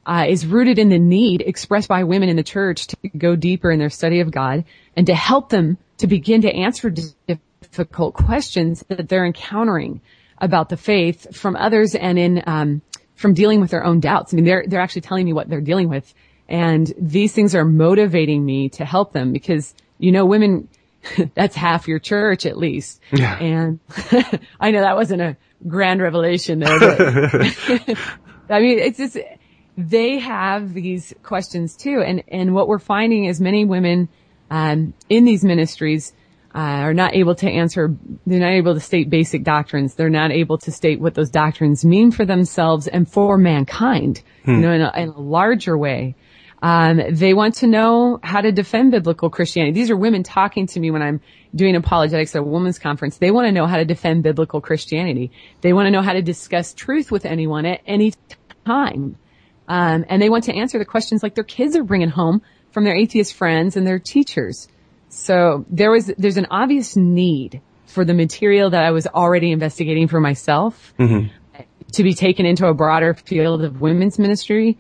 uh, 0.07 0.25
is 0.29 0.47
rooted 0.47 0.79
in 0.79 0.89
the 0.89 0.99
need 0.99 1.43
expressed 1.43 1.89
by 1.89 2.05
women 2.05 2.29
in 2.29 2.37
the 2.37 2.43
church 2.43 2.87
to 2.87 2.97
go 3.19 3.35
deeper 3.35 3.71
in 3.71 3.79
their 3.79 3.91
study 3.91 4.21
of 4.21 4.31
God 4.31 4.65
and 4.97 5.07
to 5.07 5.15
help 5.15 5.51
them 5.51 5.77
to 5.99 6.07
begin 6.07 6.43
to 6.43 6.55
answer 6.55 6.91
difficult 6.91 8.15
questions 8.15 8.85
that 8.89 9.09
they're 9.09 9.27
encountering 9.27 10.01
about 10.39 10.69
the 10.69 10.77
faith 10.77 11.35
from 11.35 11.57
others 11.57 11.95
and 11.95 12.19
in, 12.19 12.43
um, 12.47 12.83
from 13.17 13.35
dealing 13.35 13.61
with 13.61 13.71
their 13.71 13.85
own 13.85 13.99
doubts. 13.99 14.33
I 14.33 14.37
mean, 14.37 14.45
they're, 14.45 14.65
they're 14.67 14.81
actually 14.81 15.03
telling 15.03 15.25
me 15.25 15.33
what 15.33 15.49
they're 15.49 15.61
dealing 15.61 15.89
with. 15.89 16.15
And 16.49 16.93
these 16.99 17.33
things 17.33 17.55
are 17.55 17.65
motivating 17.65 18.45
me 18.45 18.69
to 18.71 18.85
help 18.85 19.13
them 19.13 19.33
because, 19.33 19.75
you 19.99 20.13
know, 20.13 20.25
women, 20.25 20.69
that's 21.35 21.57
half 21.57 21.89
your 21.89 21.99
church 21.99 22.47
at 22.47 22.57
least. 22.57 23.01
Yeah. 23.11 23.37
And 23.39 23.81
I 24.61 24.71
know 24.71 24.83
that 24.83 24.95
wasn't 24.95 25.23
a 25.23 25.37
grand 25.67 26.01
revelation 26.01 26.61
there, 26.61 26.79
but 26.79 27.01
I 28.49 28.61
mean, 28.61 28.79
it's 28.79 28.99
just, 28.99 29.17
they 29.77 30.19
have 30.19 30.75
these 30.75 31.15
questions 31.23 31.77
too. 31.77 32.03
And, 32.05 32.23
and 32.29 32.55
what 32.55 32.69
we're 32.69 32.79
finding 32.79 33.25
is 33.25 33.41
many 33.41 33.65
women, 33.65 34.09
um, 34.51 34.95
in 35.09 35.25
these 35.25 35.45
ministries, 35.45 36.13
uh, 36.55 36.59
are 36.59 36.95
not 36.95 37.15
able 37.15 37.35
to 37.35 37.51
answer, 37.51 37.95
they're 38.27 38.41
not 38.41 38.53
able 38.53 38.73
to 38.73 38.81
state 38.81 39.11
basic 39.11 39.45
doctrines. 39.45 39.95
They're 39.95 40.09
not 40.09 40.31
able 40.31 40.57
to 40.59 40.73
state 40.73 41.01
what 41.01 41.15
those 41.15 41.29
doctrines 41.29 41.85
mean 41.85 42.11
for 42.11 42.25
themselves 42.25 42.87
and 42.87 43.07
for 43.07 43.37
mankind, 43.37 44.23
you 44.47 44.57
know, 44.57 44.73
in 44.73 44.81
a, 44.81 44.93
in 44.97 45.09
a 45.11 45.21
larger 45.21 45.77
way. 45.77 46.15
Um, 46.63 47.03
they 47.11 47.35
want 47.35 47.57
to 47.57 47.67
know 47.67 48.19
how 48.23 48.41
to 48.41 48.51
defend 48.51 48.91
biblical 48.93 49.29
Christianity. 49.29 49.73
These 49.73 49.91
are 49.91 49.97
women 49.97 50.23
talking 50.23 50.67
to 50.69 50.81
me 50.81 50.91
when 50.91 51.03
I'm 51.03 51.21
doing 51.55 51.77
apologetics 51.77 52.35
at 52.35 52.41
a 52.41 52.43
women's 52.43 52.79
conference. 52.79 53.19
They 53.19 53.31
want 53.31 53.47
to 53.47 53.53
know 53.53 53.67
how 53.67 53.77
to 53.77 53.85
defend 53.85 54.23
biblical 54.23 54.63
Christianity. 54.63 55.33
They 55.61 55.75
want 55.75 55.87
to 55.89 55.91
know 55.91 56.01
how 56.01 56.15
to 56.15 56.23
discuss 56.23 56.73
truth 56.73 57.13
with 57.13 57.27
anyone 57.27 57.67
at 57.67 57.83
any 57.87 58.15
time. 58.65 59.19
Um, 59.69 60.05
and 60.09 60.23
they 60.23 60.31
want 60.31 60.45
to 60.45 60.55
answer 60.55 60.79
the 60.79 60.85
questions 60.85 61.23
like 61.23 61.35
their 61.35 61.45
kids 61.45 61.77
are 61.77 61.85
bringing 61.85 62.09
home 62.09 62.43
from 62.71 62.85
their 62.85 62.95
atheist 62.95 63.35
friends 63.35 63.77
and 63.77 63.87
their 63.87 63.99
teachers. 63.99 64.69
So 65.09 65.65
there 65.71 65.91
was, 65.91 66.13
there's 66.19 66.37
an 66.37 66.47
obvious 66.51 66.97
need 66.97 67.61
for 67.87 68.05
the 68.05 68.15
material 68.15 68.71
that 68.71 68.83
I 68.83 68.91
was 68.91 69.07
already 69.07 69.51
investigating 69.53 70.09
for 70.09 70.21
myself 70.21 70.93
to 71.93 72.03
be 72.03 72.15
taken 72.15 72.47
into 72.47 72.67
a 72.67 72.75
broader 72.75 73.15
field 73.15 73.63
of 73.63 73.81
women's 73.81 74.19
ministry. 74.19 74.77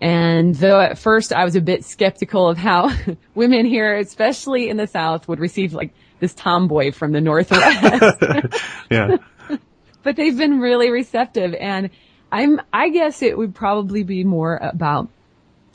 And 0.00 0.54
though 0.54 0.80
at 0.80 0.98
first 0.98 1.32
I 1.32 1.44
was 1.44 1.56
a 1.56 1.60
bit 1.60 1.84
skeptical 1.84 2.48
of 2.48 2.58
how 2.58 2.90
women 3.34 3.66
here, 3.66 3.96
especially 3.96 4.68
in 4.68 4.76
the 4.76 4.86
South, 4.86 5.26
would 5.28 5.40
receive 5.40 5.72
like 5.72 5.92
this 6.20 6.34
tomboy 6.34 6.92
from 6.92 7.12
the 7.12 7.20
Northwest, 7.20 8.18
Yeah. 8.90 9.16
but 10.02 10.16
they've 10.16 10.36
been 10.36 10.60
really 10.60 10.90
receptive. 10.90 11.54
And 11.54 11.90
I'm, 12.36 12.60
I 12.70 12.90
guess 12.90 13.22
it 13.22 13.36
would 13.36 13.54
probably 13.54 14.02
be 14.02 14.22
more 14.22 14.58
about 14.60 15.08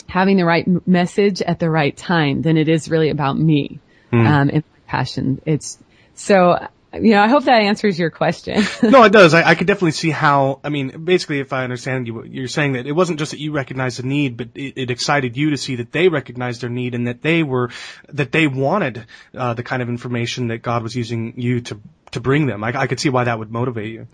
having 0.08 0.38
the 0.38 0.46
right 0.46 0.68
message 0.88 1.42
at 1.42 1.58
the 1.58 1.70
right 1.70 1.96
time 1.98 2.44
than 2.44 2.56
it 2.56 2.70
is 2.70 2.88
really 2.88 3.10
about 3.10 3.36
me, 3.36 3.80
um, 4.12 4.50
and 4.50 4.54
my 4.54 4.80
passion. 4.86 5.42
It's 5.48 5.80
so, 6.14 6.68
you 6.94 7.12
know, 7.12 7.22
I 7.22 7.30
hope 7.30 7.46
that 7.46 7.62
answers 7.62 7.98
your 7.98 8.12
question. 8.12 8.64
no, 8.84 9.04
it 9.06 9.12
does. 9.12 9.34
I, 9.34 9.42
I 9.42 9.56
could 9.56 9.66
definitely 9.66 9.94
see 9.94 10.12
how. 10.12 10.60
I 10.64 10.70
mean, 10.70 11.04
basically, 11.04 11.40
if 11.40 11.52
I 11.52 11.64
understand 11.64 12.06
you, 12.06 12.24
you're 12.26 12.48
saying 12.48 12.74
that 12.74 12.86
it 12.86 12.92
wasn't 12.92 13.18
just 13.18 13.32
that 13.32 13.40
you 13.40 13.54
recognized 13.54 13.98
the 13.98 14.06
need, 14.06 14.38
but 14.38 14.50
it, 14.54 14.74
it 14.78 14.92
excited 14.92 15.36
you 15.36 15.50
to 15.50 15.58
see 15.58 15.78
that 15.78 15.92
they 15.92 16.10
recognized 16.10 16.62
their 16.62 16.70
need 16.70 16.94
and 16.94 17.08
that 17.08 17.24
they 17.24 17.42
were 17.42 17.72
that 18.10 18.32
they 18.32 18.46
wanted 18.46 19.08
uh, 19.36 19.56
the 19.56 19.64
kind 19.64 19.82
of 19.82 19.90
information 19.90 20.50
that 20.50 20.60
God 20.60 20.84
was 20.84 20.96
using 20.96 21.34
you 21.38 21.62
to 21.62 21.82
to 22.12 22.20
bring 22.20 22.46
them. 22.46 22.64
I, 22.64 22.82
I 22.82 22.86
could 22.86 23.00
see 23.00 23.10
why 23.10 23.24
that 23.24 23.40
would 23.40 23.52
motivate 23.52 23.94
you. 23.94 24.08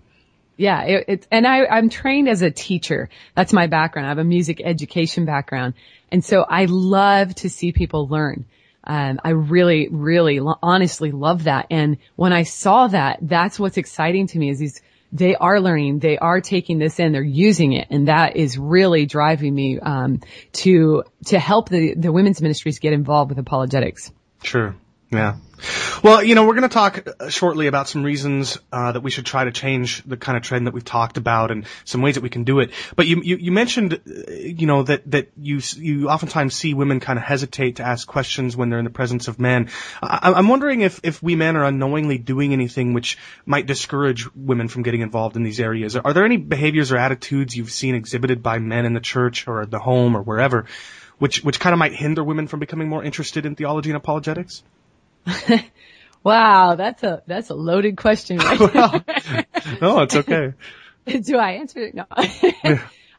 Yeah, 0.58 0.82
it, 0.82 1.04
it's 1.06 1.28
and 1.30 1.46
I, 1.46 1.64
I'm 1.66 1.88
trained 1.88 2.28
as 2.28 2.42
a 2.42 2.50
teacher. 2.50 3.08
That's 3.36 3.52
my 3.52 3.68
background. 3.68 4.06
I 4.06 4.08
have 4.10 4.18
a 4.18 4.24
music 4.24 4.60
education 4.62 5.24
background, 5.24 5.74
and 6.10 6.22
so 6.22 6.42
I 6.42 6.66
love 6.66 7.34
to 7.36 7.48
see 7.48 7.70
people 7.70 8.08
learn. 8.08 8.44
Um, 8.82 9.20
I 9.22 9.30
really, 9.30 9.88
really, 9.88 10.40
lo- 10.40 10.58
honestly 10.60 11.12
love 11.12 11.44
that. 11.44 11.68
And 11.70 11.98
when 12.16 12.32
I 12.32 12.42
saw 12.42 12.88
that, 12.88 13.18
that's 13.22 13.58
what's 13.58 13.76
exciting 13.76 14.26
to 14.28 14.38
me 14.38 14.50
is 14.50 14.58
these. 14.58 14.82
They 15.10 15.34
are 15.36 15.58
learning. 15.58 16.00
They 16.00 16.18
are 16.18 16.42
taking 16.42 16.78
this 16.78 16.98
in. 16.98 17.12
They're 17.12 17.22
using 17.22 17.72
it, 17.72 17.86
and 17.90 18.08
that 18.08 18.36
is 18.36 18.58
really 18.58 19.06
driving 19.06 19.54
me 19.54 19.78
um, 19.78 20.20
to 20.54 21.04
to 21.26 21.38
help 21.38 21.68
the 21.68 21.94
the 21.94 22.12
women's 22.12 22.42
ministries 22.42 22.80
get 22.80 22.92
involved 22.92 23.30
with 23.30 23.38
apologetics. 23.38 24.10
Sure. 24.42 24.74
Yeah. 25.10 25.36
Well, 26.02 26.22
you 26.22 26.34
know, 26.34 26.46
we're 26.46 26.54
going 26.54 26.68
to 26.68 26.74
talk 26.74 27.08
uh, 27.08 27.30
shortly 27.30 27.66
about 27.66 27.88
some 27.88 28.04
reasons 28.04 28.58
uh, 28.70 28.92
that 28.92 29.00
we 29.00 29.10
should 29.10 29.26
try 29.26 29.44
to 29.44 29.50
change 29.50 30.04
the 30.04 30.16
kind 30.16 30.36
of 30.36 30.44
trend 30.44 30.66
that 30.66 30.74
we've 30.74 30.84
talked 30.84 31.16
about, 31.16 31.50
and 31.50 31.66
some 31.84 32.02
ways 32.02 32.14
that 32.14 32.20
we 32.20 32.28
can 32.28 32.44
do 32.44 32.60
it. 32.60 32.70
But 32.94 33.06
you 33.06 33.22
you, 33.22 33.36
you 33.36 33.50
mentioned, 33.50 33.94
uh, 33.94 34.32
you 34.32 34.66
know, 34.66 34.82
that 34.84 35.10
that 35.10 35.30
you 35.36 35.60
you 35.76 36.08
oftentimes 36.08 36.54
see 36.54 36.74
women 36.74 37.00
kind 37.00 37.18
of 37.18 37.24
hesitate 37.24 37.76
to 37.76 37.82
ask 37.82 38.06
questions 38.06 38.56
when 38.56 38.68
they're 38.68 38.78
in 38.78 38.84
the 38.84 38.90
presence 38.90 39.28
of 39.28 39.40
men. 39.40 39.70
I, 40.02 40.32
I'm 40.36 40.46
wondering 40.46 40.82
if 40.82 41.00
if 41.02 41.22
we 41.22 41.34
men 41.34 41.56
are 41.56 41.64
unknowingly 41.64 42.18
doing 42.18 42.52
anything 42.52 42.92
which 42.92 43.18
might 43.44 43.66
discourage 43.66 44.32
women 44.34 44.68
from 44.68 44.82
getting 44.82 45.00
involved 45.00 45.36
in 45.36 45.42
these 45.42 45.58
areas. 45.58 45.96
Are 45.96 46.12
there 46.12 46.24
any 46.24 46.36
behaviors 46.36 46.92
or 46.92 46.98
attitudes 46.98 47.56
you've 47.56 47.72
seen 47.72 47.94
exhibited 47.94 48.42
by 48.42 48.58
men 48.58 48.84
in 48.84 48.92
the 48.92 49.00
church 49.00 49.48
or 49.48 49.62
at 49.62 49.70
the 49.70 49.80
home 49.80 50.16
or 50.16 50.22
wherever, 50.22 50.66
which 51.18 51.42
which 51.42 51.58
kind 51.58 51.72
of 51.72 51.78
might 51.78 51.94
hinder 51.94 52.22
women 52.22 52.46
from 52.46 52.60
becoming 52.60 52.88
more 52.88 53.02
interested 53.02 53.46
in 53.46 53.56
theology 53.56 53.90
and 53.90 53.96
apologetics? 53.96 54.62
Wow, 56.28 56.74
that's 56.74 57.02
a 57.02 57.22
that's 57.26 57.50
a 57.50 57.54
loaded 57.54 57.96
question. 57.96 58.38
Right 58.38 58.58
there. 58.72 59.46
No, 59.80 60.00
it's 60.00 60.16
okay. 60.16 60.52
Do 61.06 61.38
I 61.38 61.52
answer 61.52 61.80
it? 61.80 61.94
No. 61.94 62.04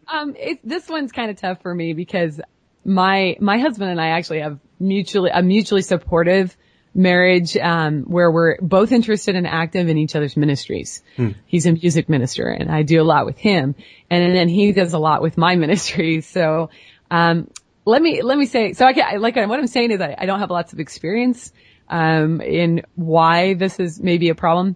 um, 0.08 0.36
it, 0.38 0.60
this 0.64 0.88
one's 0.88 1.12
kind 1.12 1.32
of 1.32 1.38
tough 1.38 1.62
for 1.62 1.74
me 1.74 1.94
because 1.94 2.40
my 2.86 3.36
my 3.40 3.58
husband 3.58 3.90
and 3.90 4.00
I 4.00 4.10
actually 4.10 4.42
have 4.42 4.60
mutually 4.80 5.32
a 5.34 5.42
mutually 5.42 5.82
supportive 5.82 6.56
marriage 6.94 7.56
um, 7.58 8.04
where 8.04 8.30
we're 8.30 8.58
both 8.62 8.92
interested 8.92 9.36
and 9.36 9.48
active 9.48 9.90
in 9.90 9.98
each 9.98 10.16
other's 10.16 10.36
ministries. 10.36 11.02
He's 11.48 11.66
a 11.66 11.72
music 11.72 12.10
minister, 12.10 12.48
and 12.48 12.70
I 12.70 12.84
do 12.84 13.02
a 13.02 13.04
lot 13.04 13.26
with 13.26 13.38
him, 13.38 13.76
and 14.10 14.36
then 14.36 14.50
he 14.50 14.72
does 14.72 14.94
a 14.94 15.00
lot 15.00 15.22
with 15.22 15.38
my 15.38 15.56
ministry. 15.56 16.22
So. 16.22 16.70
Um, 17.12 17.50
let 17.86 18.04
me 18.04 18.22
let 18.22 18.38
me 18.38 18.46
say 18.46 18.74
so. 18.74 18.86
I 18.86 18.94
can, 18.94 19.20
like 19.20 19.36
what 19.36 19.58
I'm 19.58 19.66
saying 19.66 19.90
is 19.90 20.00
I, 20.00 20.14
I 20.16 20.28
don't 20.28 20.42
have 20.42 20.52
lots 20.52 20.74
of 20.74 20.80
experience 20.80 21.52
um, 21.90 22.42
in 22.42 22.84
why 22.96 23.54
this 23.54 23.80
is 23.80 24.00
maybe 24.00 24.30
a 24.30 24.36
problem, 24.36 24.76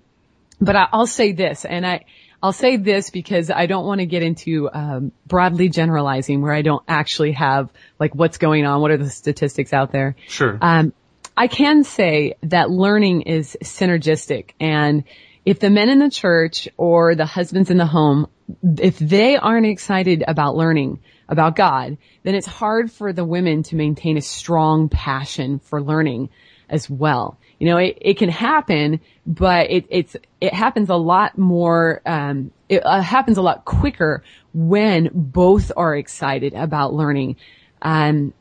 but 0.60 0.76
I, 0.76 0.88
I'll 0.92 1.08
say 1.08 1.32
this, 1.32 1.66
and 1.66 1.86
I 1.86 2.06
I'll 2.42 2.52
say 2.52 2.76
this 2.76 3.10
because 3.10 3.50
I 3.50 3.68
don't 3.68 3.86
want 3.86 4.00
to 4.00 4.06
get 4.06 4.22
into 4.22 4.70
um, 4.70 5.14
broadly 5.26 5.70
generalizing 5.70 6.42
where 6.42 6.54
I 6.54 6.62
don't 6.62 6.84
actually 6.90 7.32
have 7.34 7.70
like 8.00 8.14
what's 8.14 8.38
going 8.38 8.66
on, 8.66 8.82
what 8.82 8.92
are 8.92 8.98
the 8.98 9.10
statistics 9.10 9.72
out 9.72 9.94
there. 9.94 10.18
Sure. 10.28 10.58
Um, 10.62 10.92
I 11.38 11.48
can 11.48 11.86
say 11.86 12.36
that 12.44 12.70
learning 12.70 13.22
is 13.22 13.58
synergistic 13.64 14.52
and 14.60 15.06
if 15.46 15.60
the 15.60 15.70
men 15.70 15.90
in 15.90 16.00
the 16.00 16.10
church 16.10 16.68
or 16.78 17.16
the 17.16 17.26
husbands 17.26 17.70
in 17.70 17.78
the 17.78 17.86
home, 17.86 18.28
if 18.62 18.98
they 19.00 19.36
aren't 19.36 19.66
excited 19.66 20.24
about 20.28 20.56
learning 20.56 21.00
about 21.28 21.56
God, 21.56 21.98
then 22.24 22.36
it's 22.36 22.48
hard 22.48 22.92
for 22.92 23.14
the 23.14 23.26
women 23.26 23.64
to 23.64 23.76
maintain 23.76 24.18
a 24.18 24.22
strong 24.22 24.90
passion 24.90 25.60
for 25.60 25.82
learning 25.82 26.30
as 26.74 26.90
well. 26.90 27.38
You 27.60 27.68
know, 27.68 27.78
it, 27.78 27.98
it 28.02 28.18
can 28.18 28.30
happen, 28.30 29.00
but 29.26 29.70
it, 29.70 29.86
it's, 29.90 30.16
it 30.42 30.54
happens 30.54 30.90
a 30.90 30.96
lot 30.96 31.38
more, 31.38 32.02
um, 32.06 32.52
it 32.68 32.86
uh, 32.86 33.00
happens 33.00 33.38
a 33.38 33.42
lot 33.42 33.64
quicker 33.64 34.24
when 34.54 35.10
both 35.14 35.72
are 35.78 35.96
excited 35.96 36.54
about 36.54 36.94
learning. 36.94 37.38
Um, 37.82 38.34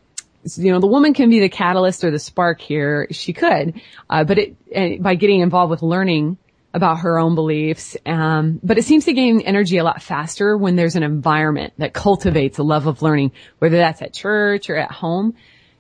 you 0.57 0.73
know, 0.73 0.81
the 0.81 0.89
woman 0.89 1.15
can 1.15 1.31
be 1.31 1.39
the 1.39 1.49
catalyst 1.49 2.03
or 2.03 2.11
the 2.11 2.19
spark 2.19 2.61
here. 2.61 3.07
She 3.11 3.33
could, 3.33 3.81
uh, 4.11 4.25
but 4.25 4.39
it, 4.39 4.57
uh, 4.75 5.01
by 5.01 5.15
getting 5.15 5.41
involved 5.41 5.71
with 5.71 5.83
learning 5.83 6.39
about 6.75 7.01
her 7.01 7.19
own 7.19 7.35
beliefs. 7.35 7.97
Um, 8.07 8.59
but 8.63 8.79
it 8.79 8.85
seems 8.85 9.05
to 9.05 9.13
gain 9.13 9.43
energy 9.43 9.77
a 9.77 9.85
lot 9.85 10.03
faster 10.03 10.57
when 10.57 10.75
there's 10.75 10.97
an 10.97 11.03
environment 11.03 11.75
that 11.77 11.93
cultivates 11.93 12.59
a 12.59 12.63
love 12.63 12.87
of 12.87 13.03
learning, 13.03 13.33
whether 13.59 13.77
that's 13.77 14.01
at 14.01 14.15
church 14.15 14.71
or 14.71 14.77
at 14.77 14.91
home. 14.91 15.35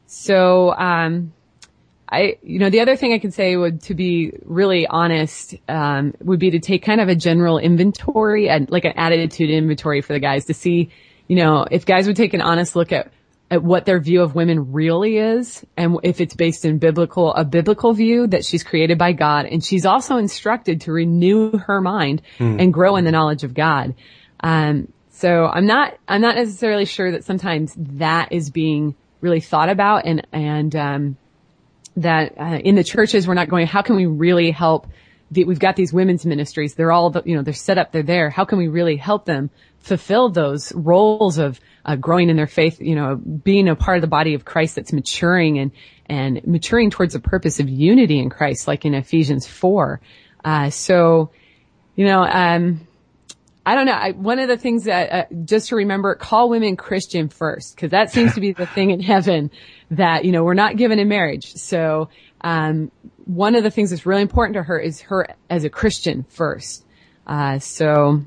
So, 0.06 0.74
um, 0.74 1.32
I, 2.12 2.36
you 2.42 2.58
know, 2.58 2.68
the 2.68 2.80
other 2.80 2.94
thing 2.94 3.14
I 3.14 3.18
could 3.18 3.32
say 3.32 3.56
would, 3.56 3.80
to 3.84 3.94
be 3.94 4.34
really 4.44 4.86
honest, 4.86 5.54
um, 5.66 6.12
would 6.20 6.38
be 6.38 6.50
to 6.50 6.60
take 6.60 6.84
kind 6.84 7.00
of 7.00 7.08
a 7.08 7.14
general 7.14 7.56
inventory 7.56 8.50
and 8.50 8.70
like 8.70 8.84
an 8.84 8.92
attitude 8.96 9.48
inventory 9.48 10.02
for 10.02 10.12
the 10.12 10.20
guys 10.20 10.44
to 10.44 10.54
see, 10.54 10.90
you 11.26 11.36
know, 11.36 11.64
if 11.70 11.86
guys 11.86 12.06
would 12.06 12.16
take 12.16 12.34
an 12.34 12.42
honest 12.42 12.76
look 12.76 12.92
at, 12.92 13.10
at 13.50 13.62
what 13.62 13.86
their 13.86 13.98
view 13.98 14.20
of 14.20 14.34
women 14.34 14.72
really 14.72 15.16
is 15.16 15.64
and 15.78 15.96
if 16.02 16.20
it's 16.20 16.34
based 16.34 16.66
in 16.66 16.76
biblical, 16.76 17.32
a 17.32 17.46
biblical 17.46 17.94
view 17.94 18.26
that 18.26 18.44
she's 18.44 18.62
created 18.62 18.98
by 18.98 19.12
God. 19.12 19.46
And 19.46 19.64
she's 19.64 19.86
also 19.86 20.18
instructed 20.18 20.82
to 20.82 20.92
renew 20.92 21.56
her 21.56 21.80
mind 21.80 22.20
and 22.58 22.74
grow 22.74 22.96
in 22.96 23.06
the 23.06 23.10
knowledge 23.10 23.42
of 23.42 23.54
God. 23.54 23.94
Um, 24.40 24.92
so 25.12 25.46
I'm 25.46 25.66
not, 25.66 25.96
I'm 26.06 26.20
not 26.20 26.36
necessarily 26.36 26.84
sure 26.84 27.12
that 27.12 27.24
sometimes 27.24 27.74
that 27.76 28.32
is 28.32 28.50
being 28.50 28.96
really 29.22 29.40
thought 29.40 29.70
about 29.70 30.04
and, 30.04 30.26
and, 30.30 30.76
um, 30.76 31.16
that 31.96 32.34
uh, 32.38 32.58
in 32.62 32.74
the 32.74 32.84
churches 32.84 33.26
we're 33.26 33.34
not 33.34 33.48
going 33.48 33.66
how 33.66 33.82
can 33.82 33.96
we 33.96 34.06
really 34.06 34.50
help 34.50 34.86
the, 35.30 35.44
we've 35.44 35.58
got 35.58 35.76
these 35.76 35.94
women's 35.94 36.26
ministries. 36.26 36.74
They're 36.74 36.92
all 36.92 37.08
the, 37.08 37.22
you 37.24 37.36
know 37.36 37.42
they're 37.42 37.54
set 37.54 37.78
up 37.78 37.90
they're 37.90 38.02
there. 38.02 38.28
How 38.28 38.44
can 38.44 38.58
we 38.58 38.68
really 38.68 38.96
help 38.96 39.24
them 39.24 39.50
fulfill 39.80 40.28
those 40.28 40.72
roles 40.74 41.38
of 41.38 41.58
uh, 41.84 41.96
growing 41.96 42.28
in 42.28 42.36
their 42.36 42.46
faith 42.46 42.80
you 42.80 42.94
know 42.94 43.16
being 43.16 43.68
a 43.68 43.74
part 43.74 43.96
of 43.96 44.02
the 44.02 44.08
body 44.08 44.34
of 44.34 44.44
Christ 44.44 44.76
that's 44.76 44.92
maturing 44.92 45.58
and 45.58 45.72
and 46.06 46.46
maturing 46.46 46.90
towards 46.90 47.14
the 47.14 47.20
purpose 47.20 47.60
of 47.60 47.68
unity 47.68 48.18
in 48.18 48.30
Christ 48.30 48.68
like 48.68 48.84
in 48.84 48.94
Ephesians 48.94 49.46
4 49.46 50.00
uh, 50.44 50.70
so 50.70 51.30
You 51.94 52.06
know, 52.06 52.24
um, 52.24 52.86
I 53.64 53.76
don't 53.76 53.86
know. 53.86 53.92
I, 53.92 54.10
one 54.10 54.40
of 54.40 54.48
the 54.48 54.56
things 54.56 54.84
that 54.84 55.12
uh, 55.12 55.34
just 55.44 55.68
to 55.68 55.76
remember, 55.76 56.14
call 56.16 56.48
women 56.48 56.76
Christian 56.76 57.28
first, 57.28 57.76
because 57.76 57.90
that 57.90 58.10
seems 58.10 58.34
to 58.34 58.40
be 58.40 58.52
the 58.52 58.66
thing 58.66 58.90
in 58.90 59.00
heaven 59.00 59.50
that 59.92 60.24
you 60.24 60.32
know 60.32 60.42
we're 60.42 60.54
not 60.54 60.76
given 60.76 60.98
in 60.98 61.08
marriage. 61.08 61.54
So 61.54 62.08
um, 62.40 62.90
one 63.24 63.54
of 63.54 63.62
the 63.62 63.70
things 63.70 63.90
that's 63.90 64.04
really 64.04 64.22
important 64.22 64.54
to 64.54 64.64
her 64.64 64.78
is 64.78 65.02
her 65.02 65.28
as 65.48 65.62
a 65.62 65.70
Christian 65.70 66.24
first. 66.28 66.84
Uh, 67.24 67.60
so 67.60 68.22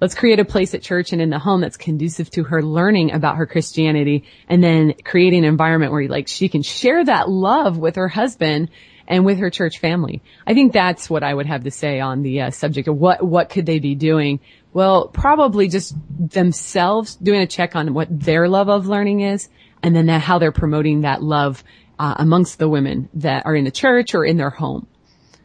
let's 0.00 0.14
create 0.14 0.38
a 0.38 0.44
place 0.44 0.74
at 0.74 0.82
church 0.82 1.12
and 1.12 1.20
in 1.20 1.30
the 1.30 1.40
home 1.40 1.60
that's 1.60 1.76
conducive 1.76 2.30
to 2.30 2.44
her 2.44 2.62
learning 2.62 3.12
about 3.12 3.36
her 3.36 3.46
Christianity, 3.46 4.24
and 4.48 4.62
then 4.62 4.94
creating 5.04 5.40
an 5.40 5.50
environment 5.50 5.90
where 5.90 6.06
like 6.08 6.28
she 6.28 6.48
can 6.48 6.62
share 6.62 7.04
that 7.04 7.28
love 7.28 7.78
with 7.78 7.96
her 7.96 8.08
husband 8.08 8.70
and 9.08 9.24
with 9.24 9.38
her 9.38 9.50
church 9.50 9.78
family. 9.78 10.22
I 10.46 10.54
think 10.54 10.72
that's 10.72 11.10
what 11.10 11.24
I 11.24 11.32
would 11.34 11.46
have 11.46 11.64
to 11.64 11.70
say 11.70 11.98
on 11.98 12.22
the 12.22 12.42
uh, 12.42 12.50
subject 12.50 12.86
of 12.86 12.96
what 12.96 13.24
what 13.24 13.48
could 13.48 13.66
they 13.66 13.80
be 13.80 13.94
doing 13.94 14.40
well, 14.72 15.08
probably 15.08 15.68
just 15.68 15.94
themselves 16.18 17.16
doing 17.16 17.40
a 17.40 17.46
check 17.46 17.74
on 17.76 17.94
what 17.94 18.08
their 18.10 18.48
love 18.48 18.68
of 18.68 18.86
learning 18.86 19.20
is 19.20 19.48
and 19.82 19.94
then 19.94 20.08
how 20.08 20.38
they're 20.38 20.52
promoting 20.52 21.02
that 21.02 21.22
love 21.22 21.64
uh, 21.98 22.14
amongst 22.18 22.58
the 22.58 22.68
women 22.68 23.08
that 23.14 23.46
are 23.46 23.54
in 23.54 23.64
the 23.64 23.70
church 23.70 24.14
or 24.14 24.24
in 24.24 24.36
their 24.36 24.50
home. 24.50 24.86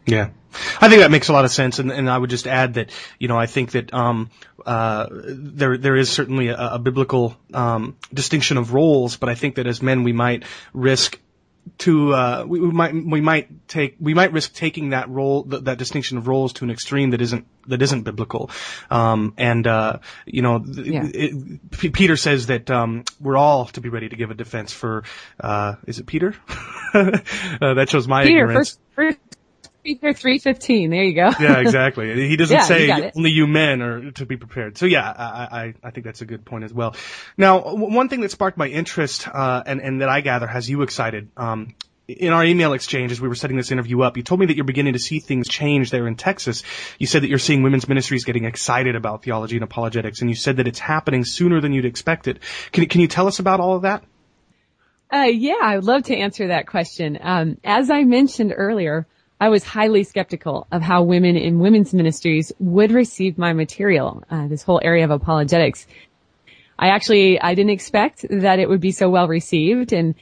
Yeah. 0.05 0.29
I 0.79 0.89
think 0.89 1.01
that 1.01 1.12
makes 1.12 1.29
a 1.29 1.33
lot 1.33 1.45
of 1.45 1.51
sense, 1.51 1.79
and, 1.79 1.91
and 1.91 2.09
I 2.09 2.17
would 2.17 2.29
just 2.29 2.45
add 2.45 2.75
that 2.75 2.91
you 3.17 3.27
know 3.27 3.38
I 3.38 3.47
think 3.47 3.71
that 3.71 3.91
um, 3.91 4.29
uh, 4.65 5.07
there 5.12 5.77
there 5.77 5.95
is 5.95 6.12
certainly 6.12 6.49
a, 6.49 6.73
a 6.73 6.79
biblical 6.79 7.36
um, 7.53 7.97
distinction 8.13 8.57
of 8.57 8.71
roles, 8.71 9.17
but 9.17 9.29
I 9.29 9.36
think 9.36 9.55
that 9.55 9.65
as 9.65 9.81
men 9.81 10.03
we 10.03 10.13
might 10.13 10.43
risk 10.73 11.19
to 11.80 12.13
uh, 12.13 12.45
we, 12.47 12.60
we, 12.60 12.71
might 12.71 12.93
we 12.93 13.21
might 13.21 13.67
take 13.67 13.95
we 13.99 14.13
might 14.13 14.32
risk 14.32 14.54
taking 14.54 14.89
that 14.89 15.10
role 15.10 15.43
th- 15.43 15.63
that 15.63 15.78
distinction 15.78 16.17
of 16.17 16.28
roles 16.28 16.54
to 16.54 16.65
an 16.65 16.71
extreme 16.71 17.12
that 17.12 17.21
isn't 17.21 17.47
that 17.67 17.82
isn't 17.82 18.04
biblical. 18.04 18.49
Um, 18.91 19.34
and 19.38 19.65
uh, 19.65 19.99
you 20.26 20.41
know 20.41 20.63
yeah. 20.65 21.08
it, 21.13 21.71
P- 21.71 21.89
Peter 21.89 22.17
says 22.17 22.47
that 22.47 22.69
um, 22.69 23.04
we're 23.19 23.38
all 23.38 23.65
to 23.67 23.82
be 23.82 23.89
ready 23.89 24.10
to 24.10 24.15
give 24.15 24.32
a 24.32 24.36
defense 24.36 24.71
for 24.71 25.04
uh, 25.39 25.76
is 25.88 25.99
it 25.99 26.06
Peter? 26.06 26.36
Uh, 26.93 27.73
that 27.73 27.89
shows 27.89 28.08
my 28.08 28.23
Peter, 28.23 28.41
ignorance. 28.41 28.69
first, 28.69 28.80
first 28.93 29.17
Peter 29.83 30.13
three 30.13 30.39
fifteen. 30.39 30.89
There 30.89 31.03
you 31.03 31.13
go. 31.13 31.31
yeah, 31.39 31.59
exactly. 31.59 32.27
He 32.27 32.37
doesn't 32.37 32.55
yeah, 32.55 32.63
say 32.63 33.11
only 33.15 33.31
you 33.31 33.47
men 33.47 33.81
are 33.81 34.11
to 34.11 34.25
be 34.25 34.37
prepared. 34.37 34.77
So 34.77 34.85
yeah, 34.85 35.11
I, 35.11 35.59
I, 35.59 35.73
I 35.83 35.91
think 35.91 36.05
that's 36.05 36.21
a 36.21 36.25
good 36.25 36.45
point 36.45 36.63
as 36.63 36.73
well. 36.73 36.95
Now, 37.37 37.75
one 37.75 38.09
thing 38.09 38.21
that 38.21 38.31
sparked 38.31 38.57
my 38.57 38.67
interest 38.67 39.27
uh, 39.27 39.63
and 39.65 39.81
and 39.81 40.01
that 40.01 40.09
I 40.09 40.21
gather 40.21 40.47
has 40.47 40.69
you 40.69 40.81
excited. 40.81 41.29
Um, 41.35 41.75
in 42.07 42.33
our 42.33 42.43
email 42.43 42.73
exchange 42.73 43.11
as 43.11 43.21
we 43.21 43.27
were 43.27 43.35
setting 43.35 43.55
this 43.55 43.71
interview 43.71 44.01
up, 44.01 44.17
you 44.17 44.23
told 44.23 44.39
me 44.39 44.45
that 44.47 44.55
you're 44.55 44.65
beginning 44.65 44.93
to 44.93 44.99
see 44.99 45.19
things 45.19 45.47
change 45.47 45.89
there 45.89 46.05
in 46.05 46.15
Texas. 46.15 46.63
You 46.99 47.07
said 47.07 47.23
that 47.23 47.29
you're 47.29 47.39
seeing 47.39 47.63
women's 47.63 47.87
ministries 47.87 48.25
getting 48.25 48.43
excited 48.43 48.95
about 48.95 49.23
theology 49.23 49.55
and 49.55 49.63
apologetics, 49.63 50.21
and 50.21 50.29
you 50.29 50.35
said 50.35 50.57
that 50.57 50.67
it's 50.67 50.79
happening 50.79 51.23
sooner 51.23 51.61
than 51.61 51.71
you'd 51.71 51.85
expected. 51.85 52.39
Can 52.71 52.85
can 52.87 53.01
you 53.01 53.07
tell 53.07 53.27
us 53.27 53.39
about 53.39 53.59
all 53.59 53.75
of 53.75 53.83
that? 53.83 54.03
Uh, 55.11 55.23
yeah, 55.23 55.59
I 55.61 55.75
would 55.75 55.85
love 55.85 56.03
to 56.03 56.15
answer 56.15 56.47
that 56.47 56.67
question. 56.67 57.19
Um, 57.21 57.57
as 57.63 57.91
I 57.91 58.03
mentioned 58.03 58.53
earlier, 58.55 59.05
I 59.39 59.49
was 59.49 59.63
highly 59.63 60.03
skeptical 60.03 60.67
of 60.71 60.81
how 60.81 61.03
women 61.03 61.35
in 61.35 61.59
women's 61.59 61.93
ministries 61.93 62.51
would 62.59 62.91
receive 62.91 63.37
my 63.37 63.53
material, 63.53 64.23
uh, 64.29 64.47
this 64.47 64.63
whole 64.63 64.79
area 64.83 65.03
of 65.03 65.11
apologetics. 65.11 65.85
I 66.79 66.89
actually, 66.89 67.39
I 67.39 67.53
didn't 67.55 67.71
expect 67.71 68.25
that 68.29 68.59
it 68.59 68.69
would 68.69 68.79
be 68.79 68.91
so 68.91 69.09
well 69.09 69.27
received 69.27 69.93
and 69.93 70.15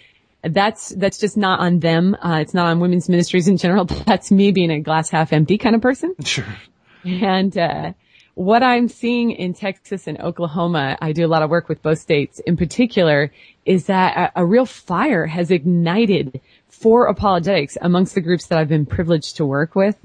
that's, 0.44 0.90
that's 0.90 1.20
just 1.20 1.38
not 1.38 1.60
on 1.60 1.80
them. 1.80 2.16
Uh, 2.16 2.40
it's 2.42 2.54
not 2.54 2.66
on 2.68 2.80
women's 2.80 3.08
ministries 3.10 3.48
in 3.48 3.58
general. 3.58 3.86
That's 4.08 4.32
me 4.32 4.52
being 4.52 4.72
a 4.72 4.80
glass 4.80 5.12
half 5.12 5.34
empty 5.34 5.60
kind 5.60 5.76
of 5.76 5.84
person. 5.84 6.16
Sure. 6.26 6.58
And, 7.06 7.56
uh, 7.56 7.94
what 8.34 8.64
I'm 8.64 8.88
seeing 8.88 9.32
in 9.32 9.54
Texas 9.54 10.08
and 10.08 10.20
Oklahoma, 10.20 10.98
I 11.02 11.12
do 11.12 11.26
a 11.26 11.28
lot 11.28 11.44
of 11.44 11.50
work 11.50 11.68
with 11.68 11.82
both 11.82 12.00
states 12.00 12.40
in 12.40 12.56
particular, 12.58 13.32
is 13.66 13.86
that 13.86 14.32
a, 14.36 14.42
a 14.42 14.46
real 14.46 14.66
fire 14.66 15.28
has 15.28 15.52
ignited 15.52 16.40
for 16.72 17.06
apologetics 17.06 17.78
amongst 17.80 18.16
the 18.16 18.22
groups 18.22 18.48
that 18.48 18.58
I've 18.58 18.70
been 18.70 18.88
privileged 18.88 19.38
to 19.38 19.46
work 19.46 19.76
with. 19.76 19.96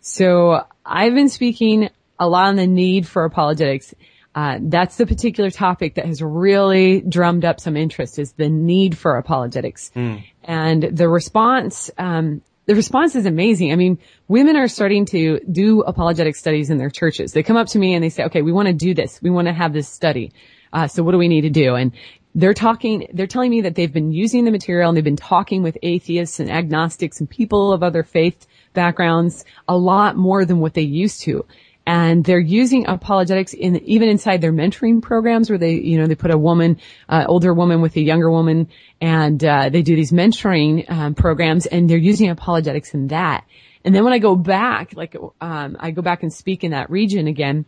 So 0.00 0.64
I've 0.86 1.14
been 1.14 1.28
speaking 1.28 1.90
a 2.18 2.28
lot 2.28 2.46
on 2.46 2.56
the 2.56 2.66
need 2.66 3.06
for 3.06 3.24
apologetics. 3.24 3.94
Uh, 4.34 4.58
that's 4.62 4.96
the 4.96 5.06
particular 5.06 5.50
topic 5.50 5.96
that 5.96 6.06
has 6.06 6.22
really 6.22 7.02
drummed 7.02 7.44
up 7.44 7.60
some 7.60 7.76
interest 7.76 8.18
is 8.18 8.32
the 8.32 8.48
need 8.48 8.96
for 8.96 9.18
apologetics. 9.18 9.90
Mm. 9.94 10.24
And 10.44 10.82
the 10.82 11.08
response, 11.08 11.90
um, 11.98 12.40
the 12.64 12.74
response 12.74 13.14
is 13.14 13.26
amazing. 13.26 13.72
I 13.72 13.76
mean, 13.76 13.98
women 14.28 14.56
are 14.56 14.68
starting 14.68 15.04
to 15.06 15.40
do 15.40 15.82
apologetic 15.82 16.36
studies 16.36 16.70
in 16.70 16.78
their 16.78 16.88
churches. 16.88 17.32
They 17.32 17.42
come 17.42 17.56
up 17.56 17.66
to 17.68 17.78
me 17.78 17.94
and 17.94 18.02
they 18.02 18.08
say, 18.08 18.24
okay, 18.24 18.40
we 18.40 18.52
want 18.52 18.68
to 18.68 18.74
do 18.74 18.94
this. 18.94 19.20
We 19.20 19.30
want 19.30 19.48
to 19.48 19.52
have 19.52 19.72
this 19.72 19.88
study. 19.88 20.32
Uh, 20.72 20.86
so 20.86 21.02
what 21.02 21.12
do 21.12 21.18
we 21.18 21.28
need 21.28 21.42
to 21.42 21.50
do? 21.50 21.74
And 21.74 21.92
they're 22.34 22.54
talking, 22.54 23.08
they're 23.12 23.26
telling 23.26 23.50
me 23.50 23.60
that 23.62 23.74
they've 23.74 23.92
been 23.92 24.12
using 24.12 24.44
the 24.44 24.50
material 24.50 24.88
and 24.88 24.96
they've 24.96 25.04
been 25.04 25.16
talking 25.16 25.62
with 25.62 25.76
atheists 25.82 26.40
and 26.40 26.50
agnostics 26.50 27.20
and 27.20 27.28
people 27.28 27.72
of 27.72 27.82
other 27.82 28.02
faith 28.02 28.46
backgrounds 28.72 29.44
a 29.68 29.76
lot 29.76 30.16
more 30.16 30.44
than 30.44 30.58
what 30.58 30.74
they 30.74 30.82
used 30.82 31.20
to. 31.22 31.44
And 31.84 32.24
they're 32.24 32.38
using 32.38 32.86
apologetics 32.86 33.54
in, 33.54 33.76
even 33.84 34.08
inside 34.08 34.40
their 34.40 34.52
mentoring 34.52 35.02
programs 35.02 35.50
where 35.50 35.58
they, 35.58 35.74
you 35.74 35.98
know, 35.98 36.06
they 36.06 36.14
put 36.14 36.30
a 36.30 36.38
woman, 36.38 36.80
uh, 37.08 37.24
older 37.26 37.52
woman 37.52 37.80
with 37.80 37.96
a 37.96 38.00
younger 38.00 38.30
woman 38.30 38.68
and, 39.00 39.42
uh, 39.44 39.68
they 39.68 39.82
do 39.82 39.96
these 39.96 40.12
mentoring, 40.12 40.88
um, 40.90 41.14
programs 41.14 41.66
and 41.66 41.90
they're 41.90 41.98
using 41.98 42.30
apologetics 42.30 42.94
in 42.94 43.08
that. 43.08 43.44
And 43.84 43.94
then 43.94 44.04
when 44.04 44.12
I 44.12 44.18
go 44.18 44.36
back, 44.36 44.92
like, 44.94 45.16
um, 45.40 45.76
I 45.80 45.90
go 45.90 46.02
back 46.02 46.22
and 46.22 46.32
speak 46.32 46.62
in 46.62 46.70
that 46.70 46.88
region 46.88 47.26
again, 47.26 47.66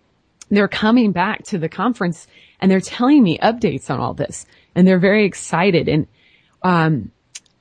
they're 0.51 0.69
coming 0.69 1.13
back 1.13 1.45
to 1.45 1.59
the 1.59 1.69
conference 1.69 2.27
and 2.61 2.71
they're 2.71 2.81
telling 2.81 3.23
me 3.23 3.39
updates 3.39 3.91
on 3.91 4.01
all 4.01 4.15
this 4.15 4.47
and 4.75 4.87
they're 4.87 4.99
very 4.99 5.25
excited. 5.25 5.89
And, 5.89 6.07
um, 6.63 7.11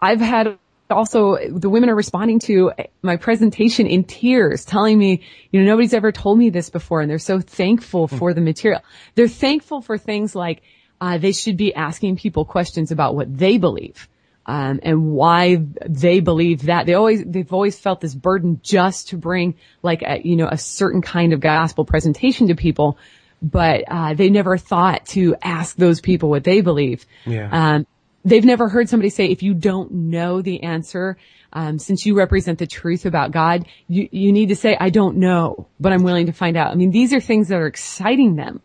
I've 0.02 0.20
had 0.20 0.58
also 0.90 1.38
the 1.48 1.70
women 1.70 1.90
are 1.90 1.96
responding 1.96 2.40
to 2.40 2.72
my 3.02 3.18
presentation 3.18 3.88
in 3.88 4.04
tears, 4.04 4.66
telling 4.66 4.98
me, 4.98 5.22
you 5.52 5.60
know, 5.60 5.66
nobody's 5.66 5.94
ever 5.94 6.12
told 6.12 6.38
me 6.38 6.50
this 6.50 6.70
before. 6.70 7.02
And 7.02 7.10
they're 7.10 7.20
so 7.20 7.40
thankful 7.40 8.08
hmm. 8.08 8.18
for 8.18 8.34
the 8.34 8.42
material. 8.42 8.82
They're 9.16 9.28
thankful 9.28 9.82
for 9.82 9.98
things 9.98 10.36
like, 10.36 10.62
uh, 11.02 11.18
they 11.18 11.32
should 11.32 11.58
be 11.58 11.74
asking 11.74 12.18
people 12.18 12.46
questions 12.46 12.92
about 12.92 13.16
what 13.16 13.36
they 13.36 13.58
believe. 13.58 14.08
Um, 14.46 14.82
and 14.84 15.12
why 15.12 15.64
they 15.86 16.20
believe 16.20 16.64
that 16.64 16.86
they 16.86 16.96
always 16.96 17.24
they've 17.26 17.54
always 17.54 17.80
felt 17.80 18.02
this 18.02 18.14
burden 18.14 18.60
just 18.62 19.08
to 19.10 19.18
bring 19.18 19.56
like 19.82 20.02
a, 20.02 20.20
you 20.22 20.36
know 20.36 20.50
a 20.50 20.58
certain 20.58 21.02
kind 21.02 21.32
of 21.32 21.40
gospel 21.40 21.86
presentation 21.86 22.50
to 22.50 22.56
people 22.56 22.98
but 23.44 23.84
uh, 23.90 24.14
they 24.14 24.30
never 24.30 24.58
thought 24.58 25.06
to 25.08 25.36
ask 25.42 25.76
those 25.76 26.00
people 26.00 26.30
what 26.30 26.46
they 26.46 26.62
believe. 26.62 27.06
Yeah. 27.26 27.50
Um, 27.52 27.88
they've 28.24 28.46
never 28.46 28.70
heard 28.70 28.88
somebody 28.88 29.10
say, 29.10 29.26
if 29.26 29.44
you 29.44 29.54
don't 29.54 29.92
know 29.92 30.42
the 30.42 30.64
answer, 30.64 31.18
um, 31.52 31.78
since 31.78 32.06
you 32.06 32.16
represent 32.16 32.58
the 32.58 32.66
truth 32.66 33.06
about 33.06 33.32
God, 33.32 33.68
you, 33.88 34.08
you 34.12 34.32
need 34.32 34.50
to 34.50 34.56
say, 34.56 34.78
I 34.80 34.90
don't 34.90 35.18
know, 35.18 35.68
but 35.80 35.92
I'm 35.92 36.04
willing 36.04 36.28
to 36.28 36.32
find 36.32 36.56
out. 36.56 36.72
I 36.72 36.76
mean, 36.76 36.92
these 36.92 37.14
are 37.14 37.20
things 37.20 37.50
that 37.50 37.60
are 37.60 37.68
exciting 37.68 38.38
them. 38.38 38.62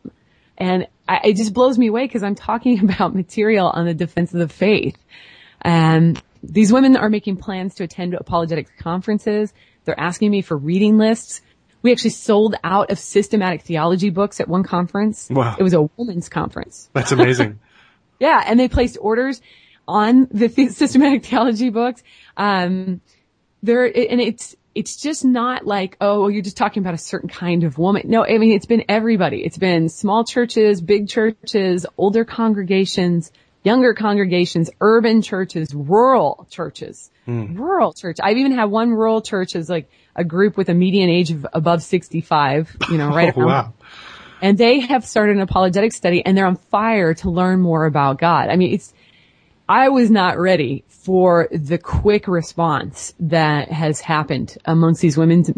And 0.56 0.86
I, 1.08 1.20
it 1.24 1.36
just 1.36 1.52
blows 1.52 1.76
me 1.76 1.88
away 1.88 2.04
because 2.04 2.22
I'm 2.22 2.36
talking 2.36 2.78
about 2.84 3.14
material 3.14 3.68
on 3.68 3.84
the 3.84 3.94
defense 3.94 4.32
of 4.32 4.38
the 4.38 4.48
faith. 4.48 4.96
And 5.62 6.20
these 6.42 6.72
women 6.72 6.96
are 6.96 7.08
making 7.08 7.36
plans 7.38 7.74
to 7.76 7.84
attend 7.84 8.14
apologetics 8.14 8.70
conferences. 8.78 9.52
They're 9.84 9.98
asking 9.98 10.30
me 10.30 10.42
for 10.42 10.56
reading 10.56 10.98
lists. 10.98 11.42
We 11.82 11.92
actually 11.92 12.10
sold 12.10 12.56
out 12.64 12.90
of 12.90 12.98
systematic 12.98 13.62
theology 13.62 14.10
books 14.10 14.40
at 14.40 14.48
one 14.48 14.64
conference. 14.64 15.28
Wow. 15.30 15.56
It 15.58 15.62
was 15.62 15.74
a 15.74 15.82
women's 15.96 16.28
conference. 16.28 16.90
That's 16.92 17.12
amazing. 17.12 17.60
yeah. 18.18 18.42
And 18.44 18.58
they 18.58 18.68
placed 18.68 18.98
orders 19.00 19.40
on 19.86 20.28
the 20.30 20.48
systematic 20.70 21.24
theology 21.24 21.70
books. 21.70 22.02
Um, 22.36 23.00
there, 23.62 23.84
and 23.84 24.20
it's, 24.20 24.56
it's 24.74 24.96
just 24.96 25.24
not 25.24 25.66
like, 25.66 25.96
oh, 26.00 26.28
you're 26.28 26.42
just 26.42 26.56
talking 26.56 26.82
about 26.82 26.94
a 26.94 26.98
certain 26.98 27.28
kind 27.28 27.64
of 27.64 27.78
woman. 27.78 28.02
No, 28.06 28.24
I 28.24 28.38
mean, 28.38 28.52
it's 28.52 28.66
been 28.66 28.84
everybody. 28.88 29.38
It's 29.44 29.58
been 29.58 29.88
small 29.88 30.24
churches, 30.24 30.80
big 30.80 31.08
churches, 31.08 31.84
older 31.96 32.24
congregations, 32.24 33.32
younger 33.68 33.92
congregations, 33.92 34.70
urban 34.80 35.20
churches, 35.20 35.74
rural 35.74 36.46
churches, 36.48 37.10
mm. 37.26 37.58
rural 37.58 37.92
church. 37.92 38.16
I've 38.22 38.38
even 38.38 38.52
had 38.52 38.70
one 38.70 38.90
rural 38.92 39.20
church 39.20 39.54
as 39.54 39.68
like 39.68 39.90
a 40.16 40.24
group 40.24 40.56
with 40.56 40.70
a 40.70 40.74
median 40.74 41.10
age 41.10 41.30
of 41.30 41.46
above 41.52 41.82
65, 41.82 42.74
you 42.90 42.96
know, 42.96 43.10
right 43.10 43.34
oh. 43.36 43.46
Wow. 43.46 43.74
And 44.40 44.56
they 44.56 44.80
have 44.80 45.04
started 45.04 45.36
an 45.36 45.42
apologetic 45.42 45.92
study 45.92 46.24
and 46.24 46.34
they're 46.34 46.46
on 46.46 46.56
fire 46.56 47.12
to 47.14 47.28
learn 47.28 47.60
more 47.60 47.84
about 47.84 48.18
God. 48.18 48.48
I 48.48 48.56
mean, 48.56 48.72
it's, 48.72 48.94
I 49.68 49.90
was 49.90 50.10
not 50.10 50.38
ready 50.38 50.84
for 50.88 51.48
the 51.52 51.76
quick 51.76 52.26
response 52.26 53.12
that 53.20 53.70
has 53.70 54.00
happened 54.00 54.56
amongst 54.64 55.02
these 55.02 55.18
women's 55.18 55.50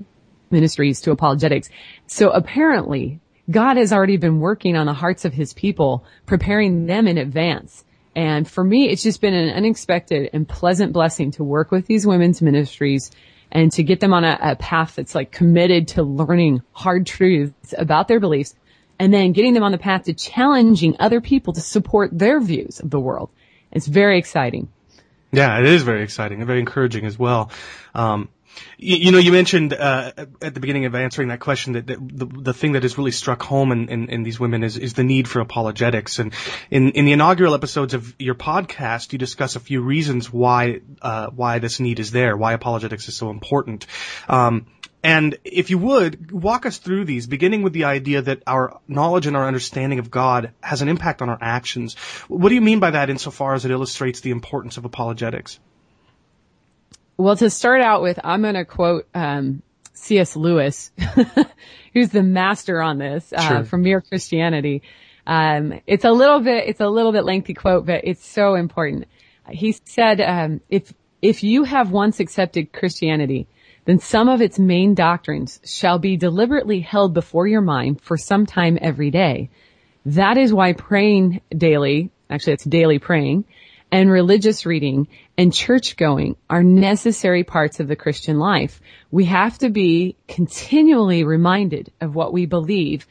ministries 0.50 1.00
to 1.02 1.12
apologetics. 1.12 1.68
So 2.08 2.30
apparently 2.30 3.20
God 3.48 3.76
has 3.76 3.92
already 3.92 4.16
been 4.16 4.40
working 4.40 4.76
on 4.76 4.86
the 4.86 4.94
hearts 4.94 5.24
of 5.24 5.32
his 5.32 5.52
people, 5.52 6.04
preparing 6.26 6.86
them 6.86 7.06
in 7.06 7.18
advance. 7.18 7.84
And 8.14 8.48
for 8.48 8.64
me, 8.64 8.88
it's 8.88 9.02
just 9.02 9.20
been 9.20 9.34
an 9.34 9.50
unexpected 9.50 10.30
and 10.32 10.48
pleasant 10.48 10.92
blessing 10.92 11.30
to 11.32 11.44
work 11.44 11.70
with 11.70 11.86
these 11.86 12.06
women's 12.06 12.42
ministries 12.42 13.10
and 13.52 13.70
to 13.72 13.82
get 13.82 14.00
them 14.00 14.12
on 14.12 14.24
a, 14.24 14.38
a 14.40 14.56
path 14.56 14.96
that's 14.96 15.14
like 15.14 15.30
committed 15.30 15.88
to 15.88 16.02
learning 16.02 16.62
hard 16.72 17.06
truths 17.06 17.74
about 17.76 18.08
their 18.08 18.20
beliefs 18.20 18.54
and 18.98 19.14
then 19.14 19.32
getting 19.32 19.54
them 19.54 19.62
on 19.62 19.72
the 19.72 19.78
path 19.78 20.04
to 20.04 20.12
challenging 20.12 20.96
other 20.98 21.20
people 21.20 21.52
to 21.54 21.60
support 21.60 22.10
their 22.12 22.40
views 22.40 22.80
of 22.80 22.90
the 22.90 23.00
world. 23.00 23.30
It's 23.72 23.86
very 23.86 24.18
exciting. 24.18 24.68
Yeah, 25.32 25.58
it 25.58 25.66
is 25.66 25.82
very 25.82 26.02
exciting 26.02 26.38
and 26.38 26.46
very 26.46 26.58
encouraging 26.58 27.06
as 27.06 27.18
well. 27.18 27.50
Um, 27.94 28.28
you, 28.78 28.96
you, 28.96 29.12
know, 29.12 29.18
you 29.18 29.32
mentioned 29.32 29.72
uh, 29.72 30.12
at 30.40 30.54
the 30.54 30.60
beginning 30.60 30.86
of 30.86 30.94
answering 30.94 31.28
that 31.28 31.40
question 31.40 31.74
that, 31.74 31.86
that 31.86 31.98
the, 32.00 32.26
the 32.26 32.54
thing 32.54 32.72
that 32.72 32.82
has 32.82 32.98
really 32.98 33.10
struck 33.10 33.42
home 33.42 33.72
in, 33.72 33.88
in, 33.88 34.08
in, 34.08 34.22
these 34.22 34.40
women 34.40 34.62
is, 34.62 34.76
is 34.76 34.94
the 34.94 35.04
need 35.04 35.28
for 35.28 35.40
apologetics. 35.40 36.18
And 36.18 36.32
in, 36.70 36.90
in 36.90 37.04
the 37.04 37.12
inaugural 37.12 37.54
episodes 37.54 37.94
of 37.94 38.14
your 38.18 38.34
podcast, 38.34 39.12
you 39.12 39.18
discuss 39.18 39.56
a 39.56 39.60
few 39.60 39.82
reasons 39.82 40.32
why 40.32 40.80
uh, 41.02 41.28
why 41.28 41.58
this 41.58 41.80
need 41.80 42.00
is 42.00 42.10
there, 42.10 42.36
why 42.36 42.52
apologetics 42.52 43.08
is 43.08 43.16
so 43.16 43.30
important. 43.30 43.86
Um, 44.28 44.66
and 45.02 45.38
if 45.44 45.70
you 45.70 45.78
would, 45.78 46.30
walk 46.30 46.66
us 46.66 46.76
through 46.76 47.06
these, 47.06 47.26
beginning 47.26 47.62
with 47.62 47.72
the 47.72 47.84
idea 47.84 48.20
that 48.20 48.42
our 48.46 48.80
knowledge 48.86 49.26
and 49.26 49.36
our 49.36 49.46
understanding 49.46 49.98
of 49.98 50.10
God 50.10 50.52
has 50.62 50.82
an 50.82 50.88
impact 50.88 51.22
on 51.22 51.30
our 51.30 51.38
actions. 51.40 51.94
What 52.28 52.50
do 52.50 52.54
you 52.54 52.60
mean 52.60 52.80
by 52.80 52.90
that 52.90 53.08
insofar 53.08 53.54
as 53.54 53.64
it 53.64 53.70
illustrates 53.70 54.20
the 54.20 54.30
importance 54.30 54.76
of 54.76 54.84
apologetics? 54.84 55.58
Well, 57.20 57.37
to 57.37 57.50
start 57.50 57.83
out 57.83 58.00
with, 58.00 58.18
I'm 58.24 58.40
going 58.40 58.54
to 58.54 58.64
quote 58.64 59.06
um, 59.12 59.62
C.S. 59.92 60.37
Lewis, 60.37 60.90
who's 61.92 62.09
the 62.09 62.22
master 62.22 62.80
on 62.80 62.96
this 62.96 63.30
uh, 63.35 63.46
sure. 63.46 63.64
from 63.64 63.83
Mere 63.83 64.00
Christianity. 64.00 64.80
Um, 65.26 65.83
it's 65.87 66.06
a 66.06 66.12
little 66.12 66.40
bit, 66.40 66.66
it's 66.66 66.80
a 66.80 66.88
little 66.88 67.12
bit 67.12 67.26
lengthy 67.26 67.52
quote, 67.52 67.85
but 67.85 68.00
it's 68.04 68.26
so 68.26 68.54
important. 68.54 69.06
He 69.50 69.72
said, 69.85 70.22
um, 70.22 70.62
"If 70.70 70.94
if 71.20 71.44
you 71.44 71.64
have 71.64 71.90
once 71.90 72.20
accepted 72.20 72.72
Christianity, 72.72 73.48
then 73.85 73.98
some 73.98 74.30
of 74.30 74.40
its 74.40 74.59
main 74.59 74.94
doctrines 74.94 75.61
shall 75.62 75.98
be 75.98 76.16
deliberately 76.16 76.80
held 76.80 77.12
before 77.12 77.46
your 77.46 77.61
mind 77.61 78.00
for 78.00 78.16
some 78.16 78.46
time 78.46 78.78
every 78.80 79.11
day. 79.11 79.50
That 80.06 80.38
is 80.38 80.54
why 80.54 80.72
praying 80.72 81.42
daily, 81.54 82.12
actually, 82.30 82.54
it's 82.54 82.64
daily 82.64 82.98
praying." 82.98 83.44
And 83.92 84.11
religious 84.11 84.64
reading 84.66 85.09
and 85.37 85.53
church 85.53 85.96
going 85.96 86.37
are 86.48 86.62
necessary 86.62 87.44
parts 87.44 87.81
of 87.81 87.88
the 87.88 87.96
Christian 87.96 88.38
life. 88.38 88.81
We 89.11 89.24
have 89.26 89.59
to 89.59 89.70
be 89.70 90.16
continually 90.29 91.24
reminded 91.24 91.92
of 92.00 92.14
what 92.14 92.33
we 92.33 92.46
believe. 92.46 93.07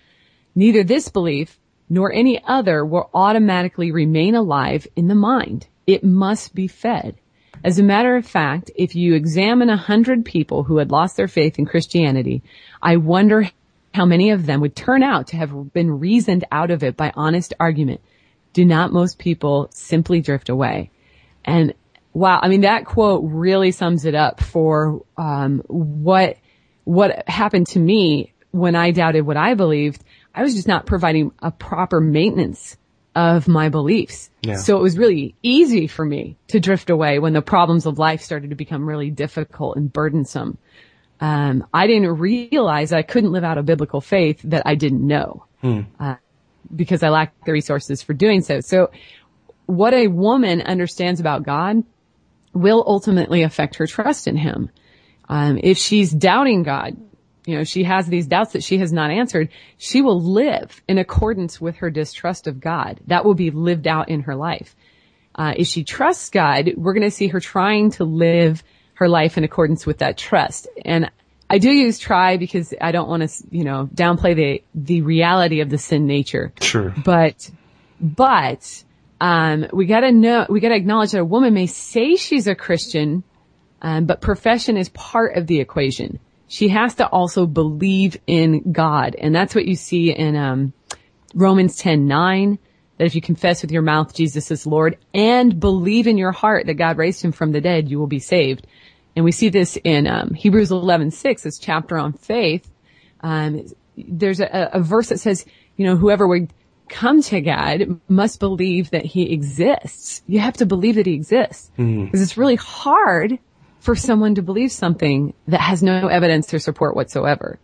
Neither 0.55 0.83
this 0.83 1.09
belief 1.09 1.59
nor 1.89 2.13
any 2.13 2.41
other 2.43 2.85
will 2.85 3.09
automatically 3.13 3.91
remain 3.91 4.35
alive 4.35 4.87
in 4.95 5.07
the 5.07 5.15
mind. 5.15 5.67
It 5.87 6.03
must 6.03 6.53
be 6.53 6.67
fed. 6.67 7.15
As 7.63 7.77
a 7.77 7.83
matter 7.83 8.15
of 8.15 8.25
fact, 8.25 8.71
if 8.75 8.95
you 8.95 9.15
examine 9.15 9.69
a 9.69 9.75
hundred 9.75 10.23
people 10.23 10.63
who 10.63 10.77
had 10.77 10.91
lost 10.91 11.17
their 11.17 11.27
faith 11.27 11.59
in 11.59 11.65
Christianity, 11.65 12.41
I 12.81 12.95
wonder 12.97 13.49
how 13.93 14.05
many 14.05 14.29
of 14.29 14.45
them 14.45 14.61
would 14.61 14.75
turn 14.75 15.03
out 15.03 15.27
to 15.27 15.37
have 15.37 15.73
been 15.73 15.99
reasoned 15.99 16.45
out 16.51 16.71
of 16.71 16.83
it 16.83 16.95
by 16.95 17.11
honest 17.15 17.53
argument 17.59 18.01
do 18.53 18.65
not 18.65 18.91
most 18.91 19.19
people 19.19 19.69
simply 19.71 20.21
drift 20.21 20.49
away? 20.49 20.91
And 21.45 21.73
wow, 22.13 22.39
I 22.41 22.47
mean, 22.47 22.61
that 22.61 22.85
quote 22.85 23.23
really 23.25 23.71
sums 23.71 24.05
it 24.05 24.15
up 24.15 24.41
for, 24.41 25.05
um, 25.17 25.61
what, 25.67 26.37
what 26.83 27.27
happened 27.27 27.67
to 27.67 27.79
me 27.79 28.33
when 28.51 28.75
I 28.75 28.91
doubted 28.91 29.25
what 29.25 29.37
I 29.37 29.53
believed. 29.53 30.03
I 30.33 30.41
was 30.41 30.55
just 30.55 30.67
not 30.67 30.85
providing 30.85 31.31
a 31.39 31.51
proper 31.51 31.99
maintenance 31.99 32.77
of 33.15 33.47
my 33.47 33.69
beliefs. 33.69 34.29
Yeah. 34.41 34.55
So 34.55 34.77
it 34.77 34.81
was 34.81 34.97
really 34.97 35.35
easy 35.41 35.87
for 35.87 36.05
me 36.05 36.37
to 36.47 36.59
drift 36.59 36.89
away 36.89 37.19
when 37.19 37.33
the 37.33 37.41
problems 37.41 37.85
of 37.85 37.99
life 37.99 38.21
started 38.21 38.51
to 38.51 38.55
become 38.55 38.87
really 38.87 39.09
difficult 39.09 39.77
and 39.77 39.91
burdensome. 39.91 40.57
Um, 41.19 41.67
I 41.73 41.87
didn't 41.87 42.17
realize 42.17 42.93
I 42.93 43.01
couldn't 43.01 43.31
live 43.31 43.43
out 43.43 43.57
a 43.57 43.63
biblical 43.63 43.99
faith 43.99 44.41
that 44.45 44.63
I 44.65 44.75
didn't 44.75 45.05
know. 45.05 45.45
Hmm. 45.61 45.81
Uh, 45.99 46.15
because 46.75 47.03
I 47.03 47.09
lack 47.09 47.33
the 47.45 47.51
resources 47.51 48.01
for 48.01 48.13
doing 48.13 48.41
so. 48.41 48.59
So 48.59 48.91
what 49.65 49.93
a 49.93 50.07
woman 50.07 50.61
understands 50.61 51.19
about 51.19 51.43
God 51.43 51.83
will 52.53 52.83
ultimately 52.87 53.43
affect 53.43 53.75
her 53.75 53.87
trust 53.87 54.27
in 54.27 54.35
him. 54.35 54.69
Um, 55.27 55.59
if 55.61 55.77
she's 55.77 56.11
doubting 56.11 56.63
God, 56.63 56.97
you 57.45 57.55
know, 57.55 57.63
she 57.63 57.83
has 57.83 58.07
these 58.07 58.27
doubts 58.27 58.53
that 58.53 58.63
she 58.63 58.79
has 58.79 58.91
not 58.91 59.11
answered, 59.11 59.49
she 59.77 60.01
will 60.01 60.21
live 60.21 60.81
in 60.87 60.97
accordance 60.97 61.61
with 61.61 61.77
her 61.77 61.89
distrust 61.89 62.47
of 62.47 62.59
God. 62.59 62.99
That 63.07 63.25
will 63.25 63.35
be 63.35 63.51
lived 63.51 63.87
out 63.87 64.09
in 64.09 64.21
her 64.21 64.35
life. 64.35 64.75
Uh, 65.35 65.53
if 65.55 65.67
she 65.67 65.83
trusts 65.83 66.29
God, 66.29 66.71
we're 66.75 66.93
going 66.93 67.03
to 67.03 67.11
see 67.11 67.27
her 67.27 67.39
trying 67.39 67.91
to 67.91 68.03
live 68.03 68.63
her 68.95 69.07
life 69.07 69.37
in 69.37 69.43
accordance 69.43 69.85
with 69.85 69.99
that 69.99 70.17
trust. 70.17 70.67
And 70.83 71.09
I 71.49 71.57
do 71.57 71.71
use 71.71 71.97
try 71.97 72.37
because 72.37 72.73
I 72.79 72.91
don't 72.91 73.09
want 73.09 73.27
to, 73.27 73.43
you 73.49 73.63
know, 73.63 73.89
downplay 73.93 74.35
the, 74.35 74.63
the 74.75 75.01
reality 75.01 75.61
of 75.61 75.69
the 75.69 75.77
sin 75.77 76.05
nature. 76.05 76.53
Sure. 76.61 76.93
But, 77.03 77.49
but, 77.99 78.83
um, 79.19 79.65
we 79.73 79.87
gotta 79.87 80.11
know, 80.11 80.45
we 80.47 80.59
gotta 80.59 80.75
acknowledge 80.75 81.11
that 81.11 81.21
a 81.21 81.25
woman 81.25 81.53
may 81.53 81.65
say 81.65 82.15
she's 82.15 82.47
a 82.47 82.55
Christian, 82.55 83.23
um, 83.81 84.05
but 84.05 84.21
profession 84.21 84.77
is 84.77 84.89
part 84.89 85.35
of 85.37 85.47
the 85.47 85.59
equation. 85.59 86.19
She 86.47 86.69
has 86.69 86.95
to 86.95 87.07
also 87.07 87.45
believe 87.45 88.17
in 88.27 88.71
God. 88.71 89.15
And 89.15 89.35
that's 89.35 89.55
what 89.55 89.65
you 89.65 89.75
see 89.75 90.11
in, 90.11 90.35
um, 90.35 90.73
Romans 91.33 91.77
10, 91.77 92.07
9, 92.07 92.59
that 92.97 93.05
if 93.05 93.15
you 93.15 93.21
confess 93.21 93.61
with 93.61 93.71
your 93.71 93.81
mouth 93.81 94.13
Jesus 94.13 94.51
is 94.51 94.67
Lord 94.67 94.97
and 95.13 95.59
believe 95.59 96.05
in 96.07 96.17
your 96.17 96.31
heart 96.31 96.67
that 96.67 96.75
God 96.75 96.97
raised 96.97 97.23
him 97.23 97.31
from 97.31 97.51
the 97.51 97.61
dead, 97.61 97.89
you 97.89 97.97
will 97.97 98.07
be 98.07 98.19
saved. 98.19 98.67
And 99.15 99.25
we 99.25 99.31
see 99.31 99.49
this 99.49 99.77
in 99.83 100.07
um, 100.07 100.33
Hebrews 100.33 100.69
11:6, 100.69 101.41
this 101.43 101.57
chapter 101.57 101.97
on 101.97 102.13
faith. 102.13 102.69
Um, 103.21 103.65
there's 103.97 104.39
a, 104.39 104.69
a 104.73 104.79
verse 104.79 105.09
that 105.09 105.19
says, 105.19 105.45
you 105.75 105.85
know, 105.85 105.97
whoever 105.97 106.27
would 106.27 106.53
come 106.87 107.21
to 107.21 107.41
God 107.41 107.99
must 108.07 108.39
believe 108.39 108.91
that 108.91 109.05
He 109.05 109.31
exists. 109.31 110.21
You 110.27 110.39
have 110.39 110.57
to 110.57 110.65
believe 110.65 110.95
that 110.95 111.05
He 111.05 111.13
exists 111.13 111.71
because 111.75 111.87
mm. 111.87 112.13
it's 112.13 112.37
really 112.37 112.55
hard 112.55 113.39
for 113.79 113.95
someone 113.95 114.35
to 114.35 114.41
believe 114.41 114.71
something 114.71 115.33
that 115.47 115.61
has 115.61 115.81
no 115.81 116.07
evidence 116.07 116.53
or 116.53 116.59
support 116.59 116.95
whatsoever. 116.95 117.59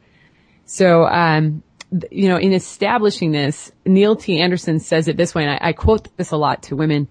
So, 0.65 1.05
um, 1.05 1.63
you 2.11 2.29
know, 2.29 2.37
in 2.37 2.53
establishing 2.53 3.31
this, 3.31 3.71
Neil 3.85 4.15
T. 4.15 4.39
Anderson 4.39 4.79
says 4.79 5.07
it 5.07 5.17
this 5.17 5.35
way, 5.35 5.43
and 5.43 5.51
I, 5.51 5.69
I 5.69 5.73
quote 5.73 6.15
this 6.17 6.31
a 6.31 6.37
lot 6.37 6.63
to 6.63 6.75
women. 6.75 7.07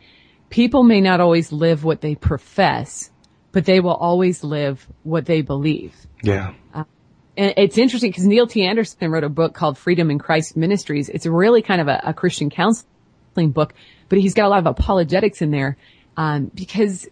People 0.51 0.83
may 0.83 1.01
not 1.01 1.21
always 1.21 1.53
live 1.53 1.85
what 1.85 2.01
they 2.01 2.15
profess, 2.15 3.11
but 3.55 3.65
they 3.65 3.79
will 3.79 3.95
always 3.95 4.43
live 4.43 4.87
what 5.05 5.27
they 5.27 5.41
believe. 5.41 5.95
Yeah. 6.23 6.55
Uh, 6.75 6.85
and 7.37 7.55
it's 7.57 7.79
interesting 7.79 8.11
because 8.11 8.27
Neil 8.27 8.49
T. 8.49 8.67
Anderson 8.67 9.11
wrote 9.13 9.23
a 9.23 9.29
book 9.29 9.55
called 9.55 9.79
Freedom 9.79 10.11
in 10.11 10.19
Christ 10.19 10.57
Ministries. 10.57 11.09
It's 11.09 11.25
really 11.25 11.63
kind 11.63 11.81
of 11.81 11.87
a, 11.87 12.01
a 12.07 12.15
Christian 12.15 12.51
counseling 12.51 13.53
book, 13.53 13.73
but 14.09 14.19
he's 14.19 14.35
got 14.35 14.47
a 14.47 14.49
lot 14.49 14.59
of 14.59 14.67
apologetics 14.67 15.41
in 15.41 15.53
there, 15.53 15.77
um, 16.17 16.51
because, 16.53 17.09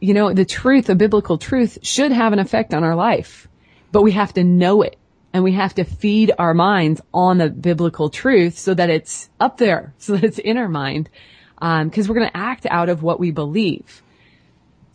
you 0.00 0.12
know, 0.12 0.34
the 0.34 0.44
truth, 0.44 0.86
the 0.86 0.96
biblical 0.96 1.38
truth 1.38 1.78
should 1.82 2.10
have 2.10 2.32
an 2.32 2.40
effect 2.40 2.74
on 2.74 2.82
our 2.82 2.96
life, 2.96 3.46
but 3.92 4.02
we 4.02 4.10
have 4.10 4.34
to 4.34 4.42
know 4.42 4.82
it 4.82 4.96
and 5.32 5.44
we 5.44 5.52
have 5.52 5.74
to 5.76 5.84
feed 5.84 6.32
our 6.36 6.52
minds 6.52 7.00
on 7.14 7.38
the 7.38 7.48
biblical 7.48 8.10
truth 8.10 8.58
so 8.58 8.74
that 8.74 8.90
it's 8.90 9.30
up 9.38 9.56
there, 9.58 9.94
so 9.98 10.14
that 10.14 10.24
it's 10.24 10.38
in 10.38 10.56
our 10.56 10.68
mind, 10.68 11.08
um, 11.58 11.90
cause 11.90 12.08
we're 12.08 12.16
going 12.16 12.28
to 12.28 12.36
act 12.36 12.66
out 12.68 12.88
of 12.88 13.04
what 13.04 13.20
we 13.20 13.30
believe. 13.30 14.02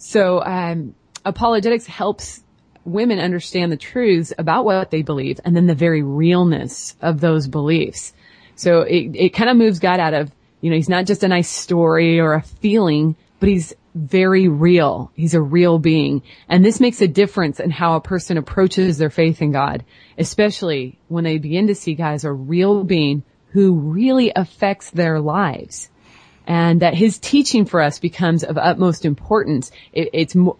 So 0.03 0.43
um, 0.43 0.95
apologetics 1.23 1.85
helps 1.85 2.43
women 2.85 3.19
understand 3.19 3.71
the 3.71 3.77
truths 3.77 4.33
about 4.35 4.65
what 4.65 4.89
they 4.89 5.03
believe 5.03 5.39
and 5.45 5.55
then 5.55 5.67
the 5.67 5.75
very 5.75 6.01
realness 6.01 6.95
of 7.03 7.21
those 7.21 7.47
beliefs. 7.47 8.11
So 8.55 8.81
it, 8.81 9.15
it 9.15 9.29
kind 9.29 9.51
of 9.51 9.57
moves 9.57 9.77
God 9.77 9.99
out 9.99 10.15
of, 10.15 10.31
you 10.59 10.71
know, 10.71 10.75
he's 10.75 10.89
not 10.89 11.05
just 11.05 11.23
a 11.23 11.27
nice 11.27 11.51
story 11.51 12.19
or 12.19 12.33
a 12.33 12.41
feeling, 12.41 13.15
but 13.39 13.49
he's 13.49 13.75
very 13.93 14.47
real. 14.47 15.11
He's 15.13 15.35
a 15.35 15.41
real 15.41 15.77
being. 15.77 16.23
And 16.49 16.65
this 16.65 16.79
makes 16.79 16.99
a 17.01 17.07
difference 17.07 17.59
in 17.59 17.69
how 17.69 17.95
a 17.95 18.01
person 18.01 18.39
approaches 18.39 18.97
their 18.97 19.11
faith 19.11 19.39
in 19.39 19.51
God, 19.51 19.85
especially 20.17 20.97
when 21.09 21.25
they 21.25 21.37
begin 21.37 21.67
to 21.67 21.75
see 21.75 21.93
God 21.93 22.13
as 22.13 22.23
a 22.23 22.33
real 22.33 22.83
being 22.83 23.21
who 23.49 23.75
really 23.75 24.31
affects 24.35 24.89
their 24.89 25.19
lives 25.19 25.91
and 26.47 26.81
that 26.81 26.93
his 26.93 27.19
teaching 27.19 27.65
for 27.65 27.81
us 27.81 27.99
becomes 27.99 28.43
of 28.43 28.57
utmost 28.57 29.05
importance. 29.05 29.71
It, 29.93 30.09
it's 30.13 30.35
mo- 30.35 30.57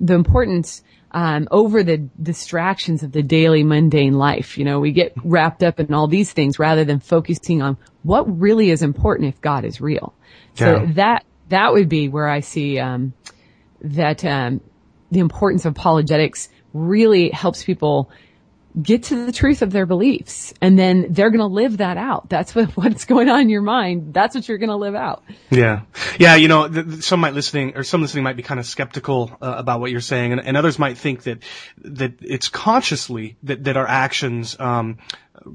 the 0.00 0.14
importance 0.14 0.82
um, 1.10 1.48
over 1.50 1.82
the 1.82 1.98
distractions 2.22 3.02
of 3.02 3.12
the 3.12 3.22
daily 3.22 3.64
mundane 3.64 4.14
life. 4.14 4.58
You 4.58 4.64
know, 4.64 4.80
we 4.80 4.92
get 4.92 5.14
wrapped 5.24 5.62
up 5.62 5.80
in 5.80 5.94
all 5.94 6.06
these 6.06 6.32
things 6.32 6.58
rather 6.58 6.84
than 6.84 7.00
focusing 7.00 7.62
on 7.62 7.76
what 8.02 8.40
really 8.40 8.70
is 8.70 8.82
important 8.82 9.28
if 9.28 9.40
God 9.40 9.64
is 9.64 9.80
real. 9.80 10.14
So 10.54 10.86
that 10.94 11.24
that 11.50 11.72
would 11.72 11.88
be 11.88 12.08
where 12.08 12.28
I 12.28 12.40
see 12.40 12.80
um, 12.80 13.12
that 13.80 14.24
um, 14.24 14.60
the 15.10 15.20
importance 15.20 15.64
of 15.64 15.72
apologetics 15.72 16.48
really 16.72 17.30
helps 17.30 17.62
people 17.62 18.10
get 18.80 19.04
to 19.04 19.26
the 19.26 19.32
truth 19.32 19.62
of 19.62 19.72
their 19.72 19.86
beliefs 19.86 20.54
and 20.60 20.78
then 20.78 21.06
they're 21.10 21.30
going 21.30 21.40
to 21.40 21.46
live 21.46 21.78
that 21.78 21.96
out. 21.96 22.28
That's 22.28 22.54
what, 22.54 22.70
what's 22.76 23.04
going 23.04 23.28
on 23.28 23.40
in 23.40 23.48
your 23.48 23.62
mind. 23.62 24.14
That's 24.14 24.34
what 24.34 24.48
you're 24.48 24.58
going 24.58 24.70
to 24.70 24.76
live 24.76 24.94
out. 24.94 25.24
Yeah. 25.50 25.82
Yeah. 26.18 26.36
You 26.36 26.48
know, 26.48 26.68
th- 26.68 26.86
th- 26.86 27.02
some 27.02 27.20
might 27.20 27.34
listening 27.34 27.76
or 27.76 27.82
some 27.82 28.02
listening 28.02 28.24
might 28.24 28.36
be 28.36 28.42
kind 28.42 28.60
of 28.60 28.66
skeptical 28.66 29.36
uh, 29.40 29.54
about 29.58 29.80
what 29.80 29.90
you're 29.90 30.00
saying 30.00 30.32
and, 30.32 30.40
and, 30.40 30.58
others 30.58 30.78
might 30.78 30.98
think 30.98 31.22
that, 31.22 31.38
that 31.82 32.14
it's 32.20 32.48
consciously 32.48 33.36
that, 33.44 33.62
that 33.64 33.76
our 33.76 33.86
actions, 33.86 34.58
um, 34.58 34.98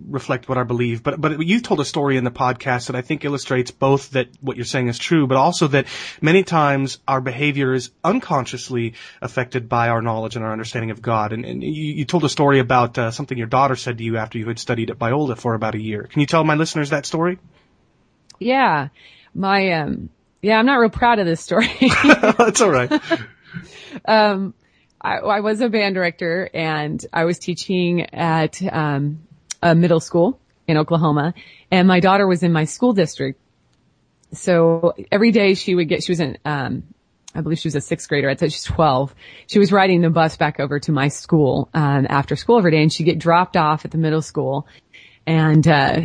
reflect 0.08 0.50
what 0.50 0.58
I 0.58 0.64
believe. 0.64 1.04
But 1.04 1.20
but 1.20 1.46
you 1.46 1.62
told 1.62 1.80
a 1.80 1.86
story 1.86 2.18
in 2.18 2.24
the 2.24 2.32
podcast 2.32 2.88
that 2.88 2.96
I 2.96 3.02
think 3.02 3.26
illustrates 3.26 3.72
both 3.72 4.12
that 4.12 4.28
what 4.42 4.58
you're 4.58 4.66
saying 4.66 4.88
is 4.88 4.98
true, 4.98 5.28
but 5.28 5.38
also 5.38 5.68
that 5.70 5.88
many 6.22 6.44
times 6.44 7.00
our 7.08 7.22
behavior 7.22 7.74
is 7.74 7.92
unconsciously 8.04 8.94
affected 9.22 9.70
by 9.70 9.90
our 9.90 10.02
knowledge 10.02 10.36
and 10.36 10.46
our 10.46 10.52
understanding 10.52 10.92
of 10.92 11.02
God. 11.02 11.34
And, 11.34 11.46
and 11.46 11.64
you, 11.64 11.94
you, 11.94 12.06
told 12.06 12.24
a 12.24 12.30
story 12.30 12.60
about 12.60 12.98
uh, 12.98 13.12
something 13.12 13.38
your 13.38 13.48
daughter 13.48 13.76
said 13.76 13.98
to 13.98 14.04
you 14.04 14.18
after 14.18 14.38
you 14.38 14.48
had 14.48 14.60
studied 14.60 14.92
at 14.92 15.00
Biola 15.00 15.38
for 15.38 15.54
about 15.54 15.76
a 15.76 15.82
year. 15.82 16.04
Can 16.04 16.20
you 16.20 16.28
tell 16.28 16.44
my 16.44 16.56
listeners 16.56 16.90
that 16.90 17.06
story? 17.06 17.40
Yeah, 18.40 18.90
my 19.34 19.72
um, 19.74 20.10
yeah, 20.42 20.60
I'm 20.60 20.66
not 20.66 20.76
real 20.76 20.90
proud 20.90 21.20
of 21.20 21.26
this 21.26 21.42
story. 21.42 21.70
That's 22.04 22.62
all 22.62 22.70
right. 22.70 22.92
um, 24.06 24.54
I, 25.04 25.18
I, 25.18 25.40
was 25.42 25.62
a 25.62 25.70
band 25.70 25.96
director 25.96 26.50
and 26.54 27.04
I 27.12 27.26
was 27.26 27.40
teaching 27.40 28.02
at 28.14 28.62
um, 28.62 29.24
a 29.64 29.76
middle 29.76 30.00
school 30.00 30.40
in 30.68 30.78
Oklahoma 30.78 31.34
and 31.72 31.88
my 31.88 32.00
daughter 32.00 32.28
was 32.28 32.44
in 32.44 32.52
my 32.52 32.66
school 32.66 32.94
district. 32.94 33.40
So 34.34 34.94
every 35.12 35.32
day 35.32 35.54
she 35.54 35.76
would 35.76 35.88
get, 35.88 36.04
she 36.04 36.12
was 36.12 36.20
in, 36.20 36.38
um, 36.46 36.84
I 37.36 37.42
believe 37.42 37.60
she 37.60 37.68
was 37.68 37.76
a 37.76 37.82
sixth 37.82 38.10
grader. 38.10 38.30
I'd 38.30 38.40
say 38.40 38.50
she's 38.50 38.64
12. 38.64 39.14
She 39.48 39.60
was 39.60 39.72
riding 39.72 40.02
the 40.02 40.10
bus 40.10 40.38
back 40.38 40.60
over 40.60 40.80
to 40.80 40.92
my 40.92 41.08
school, 41.08 41.70
um, 41.74 42.06
after 42.10 42.36
school 42.36 42.58
every 42.58 42.72
day 42.72 42.82
and 42.82 42.92
she'd 42.92 43.06
get 43.06 43.20
dropped 43.20 43.58
off 43.58 43.86
at 43.86 43.92
the 43.92 43.98
middle 43.98 44.22
school 44.22 44.68
and, 45.26 45.68
uh, 45.68 46.02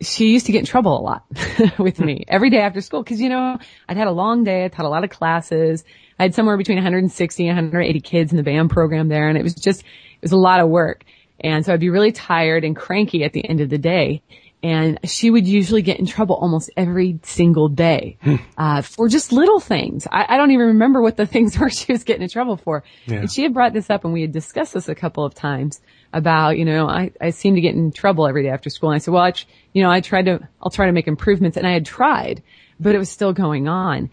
she 0.00 0.28
used 0.28 0.46
to 0.46 0.52
get 0.52 0.58
in 0.58 0.66
trouble 0.66 0.98
a 0.98 1.00
lot 1.00 1.24
with 1.78 1.98
me 2.00 2.24
every 2.28 2.50
day 2.50 2.60
after 2.60 2.80
school 2.80 3.02
because, 3.02 3.20
you 3.20 3.30
know, 3.30 3.58
I'd 3.88 3.96
had 3.96 4.08
a 4.08 4.12
long 4.12 4.44
day. 4.44 4.64
I 4.64 4.68
taught 4.68 4.84
a 4.84 4.90
lot 4.90 5.04
of 5.04 5.10
classes. 5.10 5.84
I 6.18 6.24
had 6.24 6.34
somewhere 6.34 6.56
between 6.56 6.76
160 6.76 7.48
and 7.48 7.56
180 7.56 8.00
kids 8.00 8.30
in 8.30 8.36
the 8.36 8.42
band 8.42 8.70
program 8.70 9.08
there. 9.08 9.28
And 9.28 9.38
it 9.38 9.42
was 9.42 9.54
just, 9.54 9.80
it 9.80 10.22
was 10.22 10.32
a 10.32 10.36
lot 10.36 10.60
of 10.60 10.68
work. 10.68 11.04
And 11.40 11.64
so 11.64 11.72
I'd 11.72 11.80
be 11.80 11.90
really 11.90 12.12
tired 12.12 12.64
and 12.64 12.74
cranky 12.74 13.24
at 13.24 13.32
the 13.32 13.46
end 13.48 13.60
of 13.60 13.68
the 13.68 13.78
day. 13.78 14.22
And 14.62 14.98
she 15.04 15.30
would 15.30 15.46
usually 15.46 15.82
get 15.82 16.00
in 16.00 16.06
trouble 16.06 16.34
almost 16.34 16.70
every 16.76 17.20
single 17.22 17.68
day, 17.68 18.16
hmm. 18.22 18.36
uh, 18.56 18.82
for 18.82 19.06
just 19.06 19.30
little 19.30 19.60
things. 19.60 20.06
I, 20.10 20.34
I, 20.34 20.36
don't 20.38 20.50
even 20.50 20.68
remember 20.68 21.02
what 21.02 21.16
the 21.16 21.26
things 21.34 21.58
were 21.58 21.68
she 21.70 21.92
was 21.92 22.04
getting 22.04 22.22
in 22.22 22.28
trouble 22.28 22.56
for. 22.56 22.82
Yeah. 23.06 23.18
And 23.18 23.32
she 23.32 23.42
had 23.42 23.52
brought 23.52 23.74
this 23.74 23.90
up 23.90 24.04
and 24.04 24.12
we 24.12 24.22
had 24.22 24.32
discussed 24.32 24.74
this 24.74 24.88
a 24.88 24.94
couple 24.94 25.24
of 25.24 25.34
times 25.34 25.80
about, 26.12 26.56
you 26.56 26.64
know, 26.64 26.88
I, 26.88 27.12
I 27.20 27.30
seem 27.30 27.54
to 27.54 27.60
get 27.60 27.74
in 27.74 27.92
trouble 27.92 28.26
every 28.26 28.42
day 28.42 28.48
after 28.48 28.70
school. 28.70 28.90
And 28.90 28.96
I 28.96 28.98
said, 28.98 29.12
well, 29.12 29.24
I, 29.24 29.34
you 29.72 29.82
know, 29.82 29.90
I 29.90 30.00
tried 30.00 30.24
to, 30.24 30.48
I'll 30.62 30.70
try 30.70 30.86
to 30.86 30.92
make 30.92 31.06
improvements 31.06 31.56
and 31.56 31.66
I 31.66 31.72
had 31.72 31.84
tried, 31.84 32.42
but 32.80 32.94
it 32.94 32.98
was 32.98 33.10
still 33.10 33.34
going 33.34 33.68
on. 33.68 34.10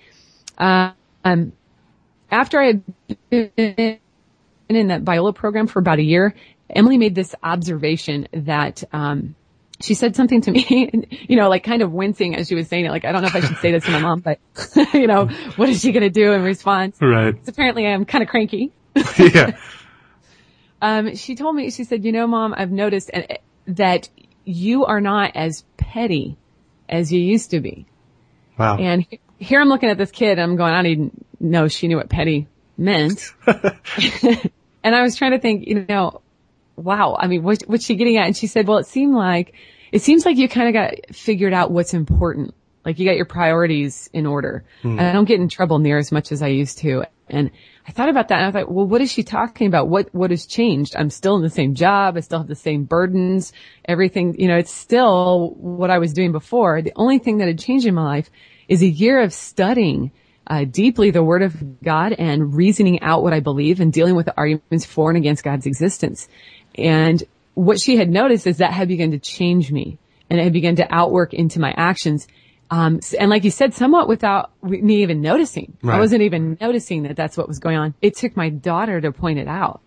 Uh, 0.58 0.92
um, 1.24 1.54
after 2.30 2.60
I 2.60 2.66
had 2.66 2.84
been 3.30 4.00
in 4.70 4.88
that 4.88 5.04
Biola 5.04 5.34
program 5.36 5.68
for 5.68 5.80
about 5.80 6.00
a 6.00 6.04
year, 6.04 6.36
Emily 6.70 6.98
made 6.98 7.16
this 7.16 7.36
observation 7.44 8.28
that, 8.34 8.84
um, 8.92 9.36
she 9.82 9.96
said 9.96 10.16
something 10.16 10.42
to 10.42 10.52
me, 10.52 11.08
you 11.28 11.36
know, 11.36 11.50
like 11.50 11.64
kind 11.64 11.82
of 11.82 11.92
wincing 11.92 12.36
as 12.36 12.48
she 12.48 12.56
was 12.56 12.68
saying 12.68 12.86
it. 12.86 12.90
Like, 12.90 13.06
I 13.06 13.12
don't 13.12 13.22
know 13.22 13.28
if 13.28 13.36
I 13.36 13.42
should 13.42 13.58
say 13.58 13.72
this 13.72 13.84
to 13.86 13.92
my 13.92 14.00
mom, 14.00 14.22
but, 14.22 14.40
you 14.94 15.08
know, 15.08 15.28
what 15.56 15.70
is 15.70 15.82
she 15.82 15.92
going 15.92 16.04
to 16.04 16.10
do 16.10 16.32
in 16.32 16.42
response? 16.42 16.98
Right. 17.02 17.36
apparently 17.48 17.86
I'm 17.86 18.06
kind 18.06 18.24
of 18.24 18.30
cranky. 18.30 18.72
yeah. 19.20 19.58
Um, 20.82 21.16
she 21.16 21.36
told 21.36 21.56
me, 21.56 21.70
she 21.72 21.84
said, 21.84 22.06
you 22.06 22.12
know, 22.12 22.28
mom, 22.28 22.54
I've 22.56 22.72
noticed 22.72 23.12
that 23.68 24.10
you 24.46 24.86
are 24.86 25.02
not 25.02 25.32
as 25.36 25.64
petty 25.78 26.38
as 26.90 27.12
you 27.12 27.20
used 27.20 27.52
to 27.52 27.60
be. 27.60 27.86
Wow. 28.58 28.78
And 28.78 29.06
here 29.40 29.62
I'm 29.62 29.70
looking 29.70 29.90
at 29.90 29.98
this 29.98 30.12
kid 30.12 30.40
I'm 30.40 30.56
going, 30.56 30.74
I 30.74 30.84
didn't 30.84 31.26
know 31.40 31.68
she 31.68 31.88
knew 31.88 31.98
what 31.98 32.10
petty 32.10 32.48
meant. 32.78 33.34
and 33.46 34.96
I 34.96 35.02
was 35.02 35.16
trying 35.16 35.32
to 35.32 35.40
think, 35.40 35.68
you 35.68 35.86
know, 35.88 36.22
wow, 36.76 37.18
I 37.20 37.28
mean, 37.28 37.44
what, 37.44 37.62
what's 37.68 37.86
she 37.86 37.96
getting 37.96 38.18
at? 38.18 38.26
And 38.26 38.38
she 38.38 38.48
said, 38.48 38.68
well, 38.68 38.78
it 38.78 38.88
seemed 38.88 39.16
like, 39.16 39.54
it 39.92 40.02
seems 40.02 40.26
like 40.26 40.38
you 40.38 40.50
kind 40.50 40.68
of 40.68 40.74
got 40.74 41.16
figured 41.16 41.54
out 41.54 41.72
what's 41.72 41.94
important. 41.94 42.54
Like 42.86 43.00
you 43.00 43.06
got 43.06 43.16
your 43.16 43.26
priorities 43.26 44.10
in 44.12 44.26
order. 44.26 44.66
Mm. 44.84 44.92
And 44.92 45.02
I 45.02 45.14
don't 45.14 45.26
get 45.26 45.40
in 45.40 45.48
trouble 45.48 45.80
near 45.80 45.98
as 45.98 46.12
much 46.12 46.32
as 46.32 46.42
I 46.42 46.48
used 46.48 46.80
to. 46.80 47.06
And 47.30 47.52
I 47.88 47.92
thought 47.92 48.10
about 48.10 48.28
that 48.28 48.40
and 48.40 48.48
I 48.48 48.52
thought, 48.52 48.72
well, 48.72 48.86
what 48.86 49.02
is 49.02 49.12
she 49.12 49.24
talking 49.24 49.68
about? 49.68 49.88
What, 49.88 50.14
what 50.14 50.32
has 50.32 50.46
changed? 50.46 50.96
I'm 50.96 51.10
still 51.10 51.36
in 51.36 51.42
the 51.42 51.50
same 51.50 51.76
job. 51.76 52.18
I 52.18 52.20
still 52.20 52.40
have 52.40 52.48
the 52.48 52.56
same 52.56 52.84
burdens. 52.84 53.54
Everything, 53.86 54.40
you 54.40 54.48
know, 54.48 54.58
it's 54.58 54.74
still 54.74 55.54
what 55.58 55.90
I 55.90 56.00
was 56.00 56.14
doing 56.14 56.32
before. 56.32 56.82
The 56.82 56.94
only 56.96 57.20
thing 57.20 57.38
that 57.38 57.48
had 57.48 57.60
changed 57.60 57.86
in 57.86 57.96
my 57.96 58.04
life 58.04 58.30
is 58.68 58.82
a 58.82 58.88
year 58.88 59.22
of 59.22 59.34
studying 59.34 60.12
uh, 60.48 60.66
deeply 60.66 61.12
the 61.12 61.24
word 61.24 61.42
of 61.42 61.82
God 61.82 62.14
and 62.14 62.54
reasoning 62.54 63.02
out 63.02 63.24
what 63.24 63.34
I 63.34 63.40
believe 63.40 63.80
and 63.80 63.94
dealing 63.94 64.16
with 64.16 64.26
the 64.26 64.36
arguments 64.36 64.86
for 64.86 65.10
and 65.10 65.18
against 65.18 65.44
God's 65.44 65.66
existence. 65.66 66.28
And 66.76 67.24
what 67.54 67.80
she 67.80 67.98
had 67.98 68.10
noticed 68.10 68.48
is 68.48 68.58
that 68.58 68.74
had 68.74 68.88
begun 68.88 69.12
to 69.12 69.20
change 69.20 69.72
me 69.72 69.98
and 70.30 70.40
it 70.40 70.44
had 70.44 70.54
begun 70.54 70.76
to 70.78 70.88
outwork 70.94 71.34
into 71.34 71.60
my 71.60 71.74
actions. 71.78 72.28
Um, 72.72 73.00
and 73.20 73.30
like 73.30 73.44
you 73.44 73.52
said, 73.52 73.74
somewhat 73.74 74.08
without 74.08 74.52
me 74.64 75.04
even 75.04 75.22
noticing. 75.22 75.78
Right. 75.84 75.98
I 75.98 76.00
wasn't 76.00 76.24
even 76.24 76.58
noticing 76.60 77.04
that 77.04 77.16
that's 77.16 77.38
what 77.38 77.48
was 77.48 77.60
going 77.60 77.78
on. 77.78 77.94
It 78.02 78.16
took 78.16 78.36
my 78.36 78.50
daughter 78.50 79.00
to 79.00 79.12
point 79.12 79.40
it 79.40 79.48
out. 79.48 79.82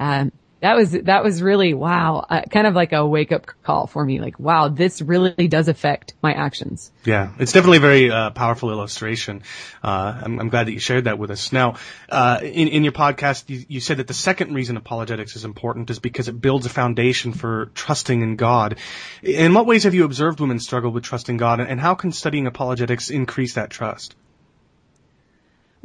Um, 0.00 0.32
that 0.60 0.76
was 0.76 0.90
that 0.90 1.22
was 1.22 1.40
really 1.40 1.72
wow, 1.72 2.24
uh, 2.28 2.42
kind 2.42 2.66
of 2.66 2.74
like 2.74 2.92
a 2.92 3.06
wake 3.06 3.30
up 3.30 3.46
call 3.62 3.86
for 3.86 4.04
me. 4.04 4.20
Like 4.20 4.38
wow, 4.40 4.68
this 4.68 5.00
really 5.00 5.46
does 5.48 5.68
affect 5.68 6.14
my 6.22 6.32
actions. 6.32 6.90
Yeah, 7.04 7.30
it's 7.38 7.52
definitely 7.52 7.78
a 7.78 7.80
very 7.80 8.10
uh, 8.10 8.30
powerful 8.30 8.70
illustration. 8.70 9.42
Uh, 9.82 10.20
I'm, 10.24 10.40
I'm, 10.40 10.48
glad 10.48 10.66
that 10.66 10.72
you 10.72 10.80
shared 10.80 11.04
that 11.04 11.18
with 11.18 11.30
us. 11.30 11.52
Now, 11.52 11.76
uh, 12.08 12.40
in 12.42 12.68
in 12.68 12.82
your 12.82 12.92
podcast, 12.92 13.48
you, 13.48 13.64
you, 13.68 13.80
said 13.80 13.98
that 13.98 14.08
the 14.08 14.14
second 14.14 14.54
reason 14.54 14.76
apologetics 14.76 15.36
is 15.36 15.44
important 15.44 15.90
is 15.90 16.00
because 16.00 16.28
it 16.28 16.40
builds 16.40 16.66
a 16.66 16.70
foundation 16.70 17.32
for 17.32 17.66
trusting 17.74 18.20
in 18.20 18.36
God. 18.36 18.78
In 19.22 19.54
what 19.54 19.66
ways 19.66 19.84
have 19.84 19.94
you 19.94 20.04
observed 20.04 20.40
women 20.40 20.58
struggle 20.58 20.90
with 20.90 21.04
trusting 21.04 21.36
God, 21.36 21.60
and 21.60 21.80
how 21.80 21.94
can 21.94 22.10
studying 22.10 22.46
apologetics 22.46 23.10
increase 23.10 23.54
that 23.54 23.70
trust? 23.70 24.16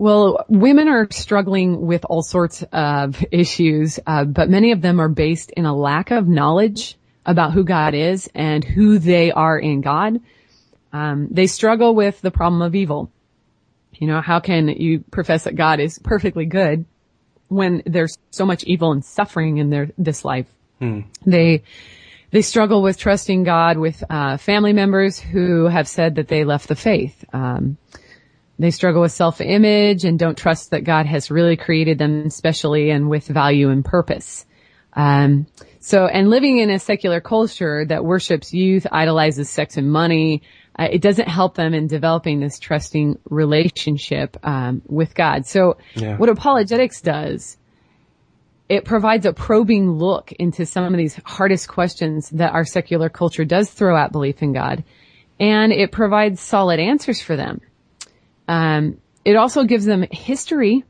Well, 0.04 0.44
women 0.50 0.90
are 0.90 1.08
struggling 1.12 1.88
with 1.88 2.04
all 2.04 2.24
sorts 2.24 2.62
of 2.74 3.24
issues, 3.32 4.02
uh, 4.06 4.26
but 4.26 4.50
many 4.50 4.74
of 4.74 4.82
them 4.82 5.00
are 5.00 5.08
based 5.08 5.52
in 5.52 5.64
a 5.64 5.74
lack 5.74 6.12
of 6.12 6.28
knowledge 6.28 6.98
about 7.26 7.54
who 7.54 7.64
God 7.64 7.94
is 7.94 8.30
and 8.36 8.66
who 8.66 9.00
they 9.00 9.32
are 9.32 9.58
in 9.58 9.80
God. 9.80 10.20
Um, 10.92 11.30
they 11.32 11.48
struggle 11.48 11.96
with 11.96 12.20
the 12.20 12.32
problem 12.32 12.62
of 12.62 12.76
evil. 12.76 13.14
You 13.94 14.08
know, 14.08 14.20
how 14.20 14.42
can 14.42 14.68
you 14.68 15.06
profess 15.10 15.46
that 15.46 15.56
God 15.56 15.80
is 15.80 16.00
perfectly 16.00 16.48
good 16.48 16.84
when 17.48 17.82
there's 17.86 18.18
so 18.30 18.46
much 18.46 18.66
evil 18.66 18.92
and 18.92 19.06
suffering 19.06 19.60
in 19.60 19.70
their 19.70 19.90
this 19.98 20.26
life? 20.26 20.48
Hmm. 20.80 21.04
They 21.26 21.64
they 22.32 22.42
struggle 22.42 22.82
with 22.82 22.98
trusting 22.98 23.46
God 23.46 23.78
with 23.78 24.04
uh, 24.10 24.36
family 24.36 24.74
members 24.74 25.18
who 25.18 25.68
have 25.68 25.88
said 25.88 26.16
that 26.16 26.28
they 26.28 26.44
left 26.44 26.68
the 26.68 26.76
faith. 26.76 27.24
Um, 27.32 27.78
they 28.60 28.72
struggle 28.72 29.02
with 29.02 29.12
self-image 29.12 30.06
and 30.06 30.20
don't 30.20 30.38
trust 30.38 30.72
that 30.72 30.84
God 30.84 31.06
has 31.06 31.32
really 31.32 31.58
created 31.58 31.98
them 31.98 32.30
specially 32.30 32.92
and 32.92 33.10
with 33.10 33.28
value 33.28 33.70
and 33.70 33.84
purpose. 33.84 34.46
Um, 34.94 35.48
so, 35.80 36.06
and 36.06 36.30
living 36.30 36.60
in 36.60 36.70
a 36.70 36.80
secular 36.80 37.20
culture 37.20 37.84
that 37.86 38.06
worships 38.06 38.54
youth, 38.54 38.86
idolizes 38.92 39.50
sex 39.50 39.76
and 39.76 39.92
money, 39.92 40.44
uh, 40.78 40.88
it 40.92 41.02
doesn't 41.02 41.28
help 41.28 41.56
them 41.56 41.74
in 41.74 41.88
developing 41.88 42.40
this 42.40 42.60
trusting 42.60 43.20
relationship 43.30 44.38
um, 44.44 44.82
with 44.88 45.14
God. 45.14 45.46
So, 45.46 45.78
yeah. 45.96 46.18
what 46.18 46.30
apologetics 46.30 47.02
does, 47.02 47.58
it 48.70 48.86
provides 48.86 49.26
a 49.26 49.34
probing 49.34 49.92
look 49.92 50.32
into 50.32 50.66
some 50.66 50.86
of 50.86 50.98
these 50.98 51.20
hardest 51.26 51.68
questions 51.68 52.30
that 52.30 52.54
our 52.54 52.66
secular 52.66 53.10
culture 53.10 53.46
does 53.46 53.70
throw 53.70 53.98
at 53.98 54.12
belief 54.12 54.42
in 54.42 54.54
God, 54.54 54.84
and 55.40 55.74
it 55.74 55.92
provides 55.92 56.40
solid 56.40 56.80
answers 56.80 57.22
for 57.22 57.36
them. 57.36 57.62
Um, 58.54 59.02
it 59.26 59.36
also 59.36 59.64
gives 59.64 59.86
them 59.86 60.06
history 60.12 60.84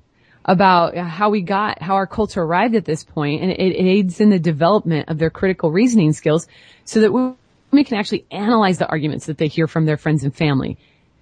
about 0.44 0.98
how 0.98 1.30
we 1.30 1.42
got, 1.42 1.82
how 1.82 1.96
our 1.96 2.08
culture 2.08 2.42
arrived 2.42 2.76
at 2.76 2.84
this 2.84 3.04
point, 3.06 3.42
and 3.42 3.52
it, 3.52 3.60
it 3.60 3.86
aids 3.86 4.20
in 4.20 4.30
the 4.30 4.40
development 4.40 5.08
of 5.08 5.18
their 5.18 5.30
critical 5.30 5.72
reasoning 5.72 6.12
skills 6.12 6.48
so 6.84 7.00
that 7.00 7.14
women 7.14 7.38
can 7.72 7.98
actually 7.98 8.26
analyze 8.32 8.80
the 8.80 8.88
arguments 8.88 9.28
that 9.28 9.38
they 9.38 9.48
hear 9.48 9.68
from 9.68 9.86
their 9.86 9.96
friends 9.96 10.26
and 10.26 10.36
family. 10.36 10.78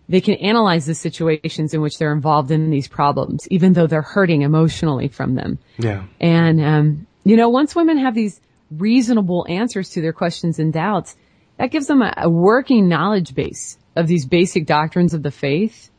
They 0.10 0.22
can 0.22 0.34
analyze 0.36 0.88
the 0.88 0.96
situations 0.96 1.76
in 1.76 1.82
which 1.82 2.00
they're 2.00 2.12
involved 2.12 2.50
in 2.50 2.72
these 2.72 2.88
problems, 2.88 3.48
even 3.52 3.74
though 3.74 3.86
they're 3.86 4.02
hurting 4.02 4.42
emotionally 4.42 5.10
from 5.10 5.36
them. 5.36 5.60
Yeah. 5.78 6.06
And, 6.20 6.60
um, 6.60 7.08
you 7.24 7.38
know, 7.38 7.50
once 7.50 7.76
women 7.76 8.00
have 8.00 8.16
these 8.16 8.42
reasonable 8.72 9.46
answers 9.48 9.92
to 9.92 10.02
their 10.02 10.14
questions 10.14 10.58
and 10.58 10.74
doubts, 10.74 11.16
that 11.58 11.70
gives 11.70 11.86
them 11.86 12.02
a, 12.02 12.12
a 12.18 12.30
working 12.30 12.90
knowledge 12.90 13.36
base 13.36 13.78
of 13.96 14.08
these 14.08 14.26
basic 14.26 14.66
doctrines 14.66 15.14
of 15.14 15.22
the 15.22 15.32
faith 15.32 15.91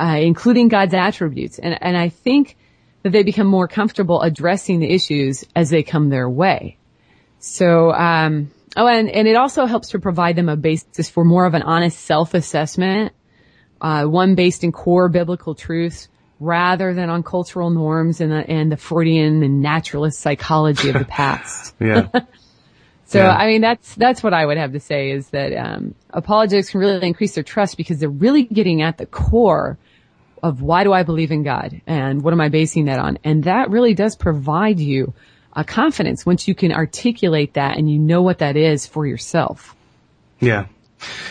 uh, 0.00 0.16
including 0.16 0.68
God's 0.68 0.94
attributes. 0.94 1.58
And, 1.58 1.76
and 1.82 1.96
I 1.96 2.08
think 2.08 2.56
that 3.02 3.10
they 3.10 3.22
become 3.22 3.46
more 3.46 3.68
comfortable 3.68 4.22
addressing 4.22 4.80
the 4.80 4.90
issues 4.90 5.44
as 5.54 5.68
they 5.68 5.82
come 5.82 6.08
their 6.08 6.28
way. 6.28 6.78
So, 7.38 7.92
um, 7.92 8.50
oh, 8.76 8.86
and, 8.86 9.10
and 9.10 9.28
it 9.28 9.36
also 9.36 9.66
helps 9.66 9.90
to 9.90 9.98
provide 9.98 10.36
them 10.36 10.48
a 10.48 10.56
basis 10.56 11.10
for 11.10 11.24
more 11.24 11.44
of 11.44 11.54
an 11.54 11.62
honest 11.62 11.98
self-assessment, 12.00 13.12
uh, 13.80 14.04
one 14.04 14.34
based 14.34 14.64
in 14.64 14.72
core 14.72 15.08
biblical 15.08 15.54
truths 15.54 16.08
rather 16.38 16.94
than 16.94 17.10
on 17.10 17.22
cultural 17.22 17.68
norms 17.68 18.22
and 18.22 18.32
the, 18.32 18.50
and 18.50 18.72
the 18.72 18.76
Freudian 18.78 19.42
and 19.42 19.60
naturalist 19.60 20.18
psychology 20.18 20.88
of 20.88 20.98
the 20.98 21.04
past. 21.08 21.74
yeah. 21.78 22.08
So, 23.06 23.18
Yeah. 23.18 23.34
I 23.34 23.48
mean, 23.48 23.60
that's, 23.60 23.96
that's 23.96 24.22
what 24.22 24.32
I 24.32 24.46
would 24.46 24.56
have 24.56 24.70
to 24.70 24.78
say 24.78 25.10
is 25.10 25.30
that, 25.30 25.52
um, 25.52 25.96
apologetics 26.10 26.70
can 26.70 26.78
really 26.78 27.04
increase 27.04 27.34
their 27.34 27.42
trust 27.42 27.76
because 27.76 27.98
they're 27.98 28.08
really 28.08 28.44
getting 28.44 28.82
at 28.82 28.98
the 28.98 29.06
core 29.06 29.78
of 30.42 30.62
why 30.62 30.84
do 30.84 30.92
I 30.92 31.02
believe 31.02 31.30
in 31.30 31.42
God 31.42 31.80
and 31.86 32.22
what 32.22 32.32
am 32.32 32.40
I 32.40 32.48
basing 32.48 32.86
that 32.86 32.98
on? 32.98 33.18
And 33.24 33.44
that 33.44 33.70
really 33.70 33.94
does 33.94 34.16
provide 34.16 34.80
you 34.80 35.12
a 35.52 35.64
confidence 35.64 36.24
once 36.24 36.46
you 36.46 36.54
can 36.54 36.72
articulate 36.72 37.54
that 37.54 37.76
and 37.76 37.90
you 37.90 37.98
know 37.98 38.22
what 38.22 38.38
that 38.38 38.56
is 38.56 38.86
for 38.86 39.06
yourself. 39.06 39.74
Yeah. 40.40 40.66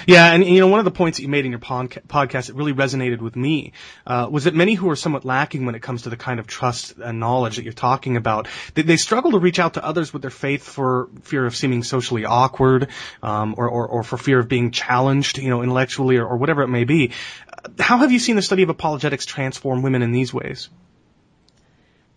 Yeah, 0.08 0.32
and 0.32 0.44
you 0.44 0.60
know, 0.60 0.68
one 0.68 0.80
of 0.80 0.86
the 0.86 0.92
points 0.92 1.18
that 1.18 1.24
you 1.24 1.30
made 1.30 1.46
in 1.46 1.52
your 1.52 1.60
podca- 1.60 2.06
podcast 2.08 2.48
that 2.48 2.56
really 2.56 2.74
resonated 2.74 3.20
with 3.20 3.36
me 3.36 3.74
uh, 4.06 4.28
was 4.30 4.46
that 4.46 4.56
many 4.56 4.74
who 4.74 4.90
are 4.90 4.96
somewhat 4.96 5.26
lacking 5.26 5.66
when 5.66 5.76
it 5.76 5.82
comes 5.82 6.04
to 6.04 6.10
the 6.10 6.18
kind 6.18 6.40
of 6.40 6.48
trust 6.48 6.98
and 6.98 7.20
knowledge 7.20 7.58
that 7.58 7.64
you're 7.64 7.74
talking 7.74 8.18
about, 8.18 8.48
they, 8.74 8.82
they 8.82 8.98
struggle 8.98 9.32
to 9.32 9.40
reach 9.40 9.60
out 9.60 9.76
to 9.76 9.84
others 9.84 10.12
with 10.12 10.22
their 10.22 10.32
faith 10.32 10.64
for 10.64 11.10
fear 11.22 11.46
of 11.46 11.56
seeming 11.56 11.84
socially 11.84 12.26
awkward, 12.26 12.90
um, 13.22 13.56
or, 13.58 13.70
or, 13.70 13.88
or 13.88 14.04
for 14.04 14.18
fear 14.18 14.40
of 14.40 14.48
being 14.48 14.72
challenged, 14.72 15.38
you 15.38 15.50
know, 15.50 15.62
intellectually 15.62 16.18
or, 16.18 16.26
or 16.26 16.38
whatever 16.38 16.62
it 16.64 16.68
may 16.68 16.84
be. 16.84 17.12
How 17.80 17.98
have 17.98 18.12
you 18.12 18.20
seen 18.20 18.36
the 18.36 18.42
study 18.42 18.64
of 18.64 18.70
apologetics 18.70 19.26
transform 19.26 19.82
women 19.82 20.02
in 20.02 20.12
these 20.12 20.34
ways? 20.34 20.70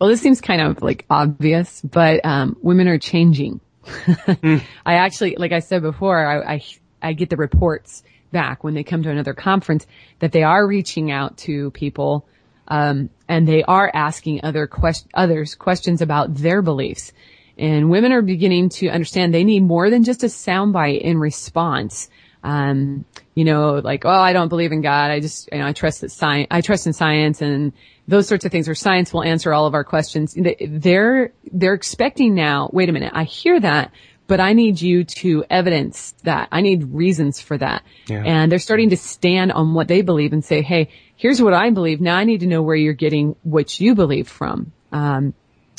Well, 0.00 0.11
this 0.11 0.20
seems 0.20 0.40
kind 0.40 0.61
of 0.61 0.82
like 0.82 1.05
obvious, 1.09 1.80
but 1.80 2.24
um, 2.24 2.57
women 2.61 2.88
are 2.88 2.98
changing. 2.98 3.61
I 4.26 4.64
actually, 4.86 5.36
like 5.36 5.53
I 5.53 5.61
said 5.61 5.82
before, 5.82 6.24
I, 6.24 6.55
I 6.55 6.64
I 7.03 7.12
get 7.12 7.30
the 7.30 7.36
reports 7.36 8.03
back 8.30 8.64
when 8.64 8.74
they 8.74 8.84
come 8.84 9.03
to 9.03 9.11
another 9.11 9.34
conference 9.34 9.86
that 10.20 10.32
they 10.32 10.42
are 10.42 10.66
reaching 10.66 11.11
out 11.11 11.36
to 11.38 11.70
people, 11.72 12.26
um, 12.68 13.11
and 13.28 13.46
they 13.46 13.62
are 13.64 13.90
asking 13.92 14.40
other 14.42 14.66
quest- 14.66 15.09
others 15.14 15.55
questions 15.55 16.00
about 16.00 16.34
their 16.34 16.62
beliefs. 16.62 17.12
And 17.59 17.90
women 17.90 18.12
are 18.12 18.22
beginning 18.22 18.70
to 18.70 18.88
understand 18.88 19.34
they 19.34 19.44
need 19.44 19.62
more 19.62 19.90
than 19.90 20.05
just 20.05 20.22
a 20.24 20.26
soundbite 20.28 21.00
in 21.00 21.18
response. 21.18 22.09
Um, 22.42 23.05
you 23.34 23.44
know, 23.44 23.74
like, 23.74 24.05
oh, 24.05 24.11
I 24.11 24.32
don't 24.32 24.48
believe 24.48 24.72
in 24.72 24.80
God. 24.80 25.11
I 25.11 25.20
just, 25.20 25.48
you 25.53 25.59
know, 25.59 25.66
I 25.66 25.72
trust 25.72 26.00
that 26.00 26.11
science, 26.11 26.48
I 26.50 26.61
trust 26.61 26.86
in 26.86 26.92
science 26.92 27.40
and 27.40 27.72
those 28.09 28.26
sorts 28.26 28.44
of 28.44 28.50
things 28.50 28.66
where 28.66 28.74
science 28.74 29.12
will 29.12 29.22
answer 29.22 29.53
all 29.53 29.66
of 29.66 29.74
our 29.74 29.84
questions. 29.84 30.34
They- 30.34 30.57
They're, 30.68 31.32
they're 31.53 31.74
expecting 31.74 32.34
now, 32.34 32.68
wait 32.72 32.88
a 32.88 32.92
minute, 32.92 33.12
I 33.14 33.24
hear 33.24 33.61
that, 33.61 33.92
but 34.33 34.41
I 34.41 34.55
need 34.55 34.80
you 34.80 35.05
to 35.05 35.45
evidence 35.51 36.14
that. 36.22 36.49
I 36.51 36.62
need 36.62 36.85
reasons 36.85 37.39
for 37.39 37.59
that. 37.59 37.83
Yeah. 38.07 38.22
And 38.24 38.51
they're 38.51 38.59
starting 38.59 38.89
to 38.89 38.97
stand 38.97 39.53
on 39.53 39.74
what 39.74 39.89
they 39.89 40.01
believe 40.01 40.33
and 40.33 40.43
say, 40.43 40.62
hey, 40.62 40.89
here's 41.16 41.43
what 41.43 41.53
I 41.53 41.68
believe. 41.68 42.01
Now 42.01 42.16
I 42.16 42.24
need 42.24 42.41
to 42.41 42.47
know 42.47 42.62
where 42.62 42.74
you're 42.74 42.95
getting 42.95 43.37
what 43.43 43.78
you 43.78 43.95
believe 43.95 44.26
from. 44.26 44.72
Um, 44.91 45.35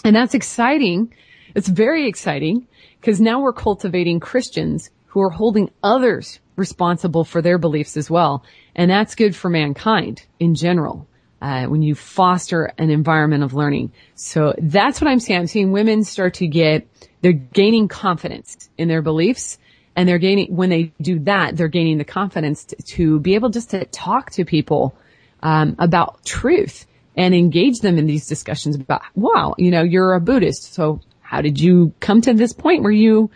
and 0.06 0.16
that's 0.16 0.36
exciting. 0.36 1.16
It's 1.56 1.68
very 1.68 2.08
exciting 2.08 2.68
because 3.02 3.20
now 3.20 3.42
we're 3.42 3.54
cultivating 3.54 4.20
Christians 4.20 4.92
who 5.08 5.22
are 5.24 5.32
holding 5.32 5.72
others 5.82 6.40
responsible 6.56 7.24
for 7.24 7.42
their 7.42 7.58
beliefs 7.58 7.98
as 7.98 8.08
well. 8.08 8.46
And 8.76 8.92
that's 8.92 9.16
good 9.16 9.36
for 9.36 9.50
mankind 9.50 10.28
in 10.40 10.54
general. 10.54 11.08
Uh, 11.44 11.66
when 11.66 11.82
you 11.82 11.94
foster 11.94 12.72
an 12.78 12.90
environment 12.90 13.44
of 13.44 13.54
learning. 13.54 13.92
So 14.16 14.56
that's 14.58 15.02
what 15.02 15.10
I'm 15.10 15.20
seeing. 15.20 15.40
I'm 15.40 15.48
seeing 15.48 15.74
women 15.74 16.06
start 16.06 16.36
to 16.36 16.48
get, 16.48 16.88
they're 17.20 17.34
gaining 17.34 17.90
confidence 17.90 18.70
in 18.78 18.88
their 18.88 19.02
beliefs 19.02 19.58
and 19.94 20.08
they're 20.08 20.20
gaining, 20.20 20.56
when 20.56 20.70
they 20.70 20.94
do 21.02 21.20
that, 21.26 21.58
they're 21.58 21.68
gaining 21.68 21.98
the 21.98 22.06
confidence 22.06 22.64
to, 22.64 22.76
to 22.96 23.20
be 23.20 23.36
able 23.36 23.50
just 23.50 23.72
to 23.72 23.84
talk 23.84 24.32
to 24.32 24.46
people, 24.46 24.96
um, 25.42 25.76
about 25.80 26.24
truth 26.24 26.88
and 27.18 27.36
engage 27.36 27.80
them 27.82 27.98
in 27.98 28.06
these 28.06 28.26
discussions 28.26 28.78
about, 28.78 29.02
wow, 29.14 29.54
you 29.58 29.70
know, 29.70 29.84
you're 29.84 30.14
a 30.14 30.22
Buddhist. 30.22 30.74
So 30.74 31.02
how 31.20 31.42
did 31.42 31.60
you 31.60 31.92
come 32.00 32.22
to 32.22 32.34
this 32.34 32.54
point 32.54 32.84
where 32.84 32.92
you 33.06 33.30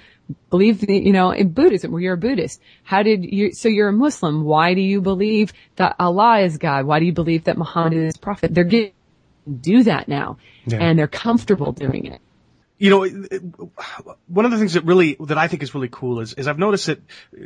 believe, 0.49 0.89
you 0.89 1.13
know, 1.13 1.31
in 1.31 1.51
Buddhism, 1.51 1.91
where 1.91 2.01
you're 2.01 2.13
a 2.13 2.17
Buddhist? 2.17 2.61
How 2.83 3.03
did 3.03 3.23
you, 3.25 3.53
so 3.53 3.69
you're 3.69 3.89
a 3.89 3.93
Muslim. 3.93 4.43
Why 4.43 4.73
do 4.73 4.81
you 4.81 5.01
believe 5.01 5.53
that 5.77 5.95
Allah 5.99 6.39
is 6.39 6.57
God? 6.57 6.85
Why 6.85 6.99
do 6.99 7.05
you 7.05 7.13
believe 7.13 7.45
that 7.45 7.57
Muhammad 7.57 7.93
is 7.93 8.17
prophet? 8.17 8.53
They're 8.53 8.63
getting 8.63 8.93
do 9.61 9.83
that 9.83 10.07
now 10.09 10.37
Yeah. 10.65 10.79
and 10.79 10.99
they're 10.99 11.07
comfortable 11.07 11.71
doing 11.71 12.05
it. 12.05 12.21
You 12.79 12.91
know, 12.91 13.03
one 14.27 14.45
of 14.45 14.51
the 14.51 14.57
things 14.59 14.73
that 14.73 14.85
really 14.85 15.17
that 15.21 15.37
I 15.37 15.47
think 15.47 15.63
is 15.63 15.73
really 15.73 15.89
cool 15.91 16.19
is 16.19 16.33
is 16.33 16.47
I've 16.47 16.59
noticed 16.59 16.85
that, 16.85 17.01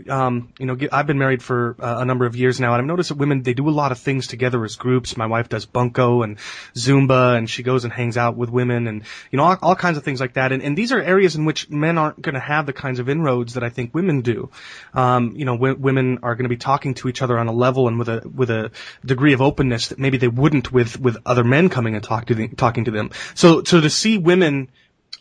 um, 0.10 0.52
you 0.60 0.66
know, 0.66 0.78
I've 0.92 1.08
been 1.08 1.20
married 1.20 1.42
for 1.42 1.78
uh, 1.80 2.00
a 2.00 2.06
number 2.06 2.26
of 2.26 2.36
years 2.36 2.60
now, 2.60 2.74
and 2.74 2.82
I've 2.82 2.88
noticed 2.88 3.10
that 3.10 3.18
women 3.18 3.42
they 3.42 3.54
do 3.54 3.70
a 3.70 3.72
lot 3.72 3.94
of 3.94 4.00
things 4.00 4.28
together 4.28 4.64
as 4.66 4.76
groups. 4.76 5.16
My 5.16 5.28
wife 5.28 5.48
does 5.48 5.66
bunko 5.66 6.24
and 6.24 6.38
zumba, 6.76 7.38
and 7.38 7.50
she 7.50 7.64
goes 7.64 7.86
and 7.86 7.94
hangs 7.94 8.18
out 8.18 8.36
with 8.36 8.50
women, 8.50 8.88
and 8.88 9.04
you 9.32 9.38
know, 9.38 9.44
all, 9.44 9.58
all 9.62 9.76
kinds 9.76 9.98
of 9.98 10.04
things 10.04 10.20
like 10.20 10.34
that. 10.34 10.52
And, 10.52 10.62
and 10.62 10.78
these 10.78 10.92
are 10.92 11.00
areas 11.02 11.38
in 11.38 11.46
which 11.46 11.70
men 11.70 11.98
aren't 11.98 12.22
going 12.22 12.36
to 12.36 12.42
have 12.42 12.66
the 12.66 12.74
kinds 12.74 13.00
of 13.00 13.08
inroads 13.08 13.54
that 13.54 13.64
I 13.64 13.70
think 13.70 13.96
women 13.96 14.22
do. 14.22 14.50
Um, 14.94 15.32
you 15.38 15.46
know, 15.46 15.56
w- 15.56 15.76
women 15.76 16.20
are 16.24 16.36
going 16.36 16.46
to 16.46 16.50
be 16.50 16.58
talking 16.58 16.94
to 16.96 17.08
each 17.08 17.22
other 17.22 17.40
on 17.40 17.48
a 17.48 17.54
level 17.54 17.88
and 17.88 17.98
with 17.98 18.10
a 18.10 18.22
with 18.36 18.50
a 18.50 18.72
degree 19.06 19.32
of 19.32 19.42
openness 19.42 19.90
that 19.90 20.00
maybe 20.00 20.18
they 20.18 20.28
wouldn't 20.28 20.74
with 20.74 21.00
with 21.00 21.16
other 21.26 21.46
men 21.46 21.70
coming 21.70 21.96
and 21.96 22.04
talk 22.04 22.26
to 22.26 22.36
the, 22.36 22.50
talking 22.50 22.86
to 22.86 22.92
them. 22.92 23.12
So 23.34 23.64
so 23.64 23.80
to 23.80 23.90
see 23.90 24.18
women 24.18 24.68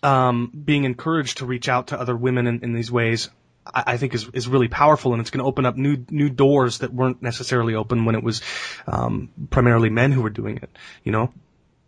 um, 0.02 0.50
being 0.64 0.84
encouraged 0.84 1.38
to 1.38 1.46
reach 1.46 1.68
out 1.68 1.88
to 1.88 2.00
other 2.00 2.16
women 2.16 2.46
in, 2.46 2.64
in 2.64 2.72
these 2.72 2.90
ways, 2.90 3.30
I, 3.66 3.84
I 3.86 3.96
think 3.96 4.14
is 4.14 4.28
is 4.32 4.48
really 4.48 4.68
powerful, 4.68 5.12
and 5.12 5.20
it's 5.20 5.30
going 5.30 5.42
to 5.42 5.48
open 5.48 5.66
up 5.66 5.76
new 5.76 6.04
new 6.10 6.30
doors 6.30 6.78
that 6.78 6.92
weren't 6.92 7.22
necessarily 7.22 7.74
open 7.74 8.04
when 8.04 8.14
it 8.14 8.22
was 8.22 8.42
um, 8.86 9.30
primarily 9.50 9.90
men 9.90 10.12
who 10.12 10.22
were 10.22 10.30
doing 10.30 10.58
it. 10.58 10.70
You 11.04 11.12
know? 11.12 11.32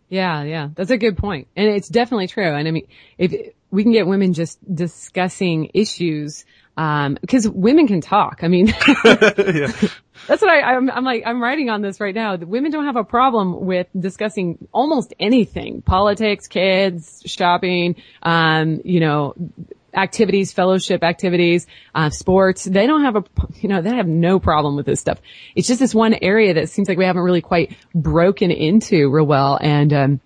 Yeah, 0.09 0.43
yeah, 0.43 0.69
that's 0.75 0.91
a 0.91 0.97
good 0.97 1.17
point, 1.17 1.47
and 1.55 1.67
it's 1.67 1.89
definitely 1.89 2.27
true. 2.27 2.53
And 2.53 2.67
I 2.67 2.71
mean, 2.71 2.87
if 3.17 3.33
we 3.71 3.83
can 3.83 3.91
get 3.91 4.05
women 4.05 4.33
just 4.33 4.59
discussing 4.73 5.71
issues, 5.73 6.45
um, 6.77 7.17
because 7.21 7.47
women 7.47 7.87
can 7.87 8.01
talk. 8.01 8.39
I 8.41 8.47
mean, 8.47 8.67
yeah. 9.05 9.71
that's 10.27 10.41
what 10.41 10.49
I, 10.49 10.61
I'm, 10.75 10.89
I'm 10.89 11.03
like, 11.03 11.23
I'm 11.25 11.41
writing 11.41 11.69
on 11.69 11.81
this 11.81 11.99
right 11.99 12.15
now. 12.15 12.37
The 12.37 12.47
women 12.47 12.71
don't 12.71 12.85
have 12.85 12.95
a 12.95 13.03
problem 13.03 13.65
with 13.65 13.87
discussing 13.97 14.67
almost 14.71 15.13
anything: 15.19 15.81
politics, 15.81 16.47
kids, 16.47 17.21
shopping, 17.25 17.95
um, 18.23 18.81
you 18.83 18.99
know, 18.99 19.35
activities, 19.93 20.51
fellowship 20.51 21.03
activities, 21.03 21.67
uh, 21.93 22.09
sports. 22.09 22.63
They 22.63 22.87
don't 22.87 23.03
have 23.03 23.15
a, 23.15 23.23
you 23.55 23.69
know, 23.69 23.81
they 23.81 23.95
have 23.95 24.07
no 24.07 24.39
problem 24.39 24.75
with 24.75 24.85
this 24.85 24.99
stuff. 24.99 25.19
It's 25.55 25.67
just 25.67 25.79
this 25.79 25.93
one 25.93 26.15
area 26.21 26.55
that 26.55 26.69
seems 26.69 26.89
like 26.89 26.97
we 26.97 27.05
haven't 27.05 27.21
really 27.21 27.41
quite 27.41 27.75
broken 27.93 28.51
into 28.51 29.09
real 29.09 29.25
well. 29.25 29.59
And, 29.61 29.93
um, 29.93 30.21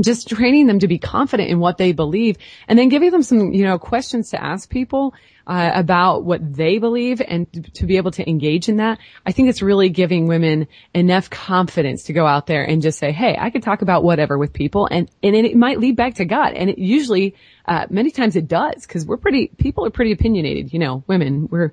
just 0.00 0.28
training 0.28 0.66
them 0.66 0.78
to 0.80 0.88
be 0.88 0.98
confident 0.98 1.50
in 1.50 1.58
what 1.58 1.78
they 1.78 1.92
believe 1.92 2.36
and 2.66 2.78
then 2.78 2.88
giving 2.88 3.10
them 3.10 3.22
some, 3.22 3.52
you 3.52 3.64
know, 3.64 3.78
questions 3.78 4.30
to 4.30 4.42
ask 4.42 4.68
people, 4.68 5.14
uh, 5.48 5.70
about 5.74 6.24
what 6.24 6.54
they 6.54 6.76
believe 6.78 7.22
and 7.26 7.50
to, 7.74 7.86
be 7.86 7.96
able 7.96 8.10
to 8.10 8.28
engage 8.28 8.68
in 8.68 8.76
that. 8.76 8.98
I 9.24 9.32
think 9.32 9.48
it's 9.48 9.62
really 9.62 9.88
giving 9.88 10.28
women 10.28 10.68
enough 10.92 11.30
confidence 11.30 12.04
to 12.04 12.12
go 12.12 12.26
out 12.26 12.46
there 12.46 12.62
and 12.62 12.82
just 12.82 12.98
say, 12.98 13.12
Hey, 13.12 13.34
I 13.40 13.48
could 13.48 13.62
talk 13.62 13.80
about 13.80 14.04
whatever 14.04 14.36
with 14.36 14.52
people 14.52 14.86
and, 14.90 15.10
and 15.22 15.34
it 15.34 15.56
might 15.56 15.80
lead 15.80 15.96
back 15.96 16.16
to 16.16 16.26
God. 16.26 16.52
And 16.52 16.68
it 16.68 16.78
usually, 16.78 17.34
uh, 17.64 17.86
many 17.88 18.10
times 18.10 18.36
it 18.36 18.46
does 18.46 18.86
because 18.86 19.06
we're 19.06 19.16
pretty, 19.16 19.48
people 19.48 19.86
are 19.86 19.90
pretty 19.90 20.12
opinionated, 20.12 20.74
you 20.74 20.78
know, 20.78 21.02
women, 21.06 21.48
we're, 21.50 21.72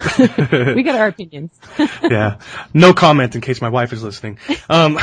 we 0.18 0.82
got 0.82 0.96
our 0.96 1.08
opinions. 1.08 1.52
yeah. 2.02 2.38
No 2.72 2.92
comment 2.92 3.34
in 3.34 3.40
case 3.40 3.60
my 3.60 3.68
wife 3.68 3.92
is 3.92 4.02
listening. 4.02 4.38
Um, 4.68 4.94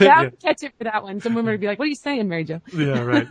Yeah, 0.00 0.30
catch 0.42 0.62
it 0.62 0.72
for 0.78 0.84
that 0.84 1.02
one. 1.02 1.20
Some 1.20 1.34
women 1.34 1.52
would 1.52 1.60
be 1.60 1.66
like, 1.66 1.78
what 1.78 1.86
are 1.86 1.88
you 1.88 1.94
saying, 1.94 2.28
Mary 2.28 2.44
Jo? 2.44 2.60
yeah, 2.72 3.00
right. 3.00 3.28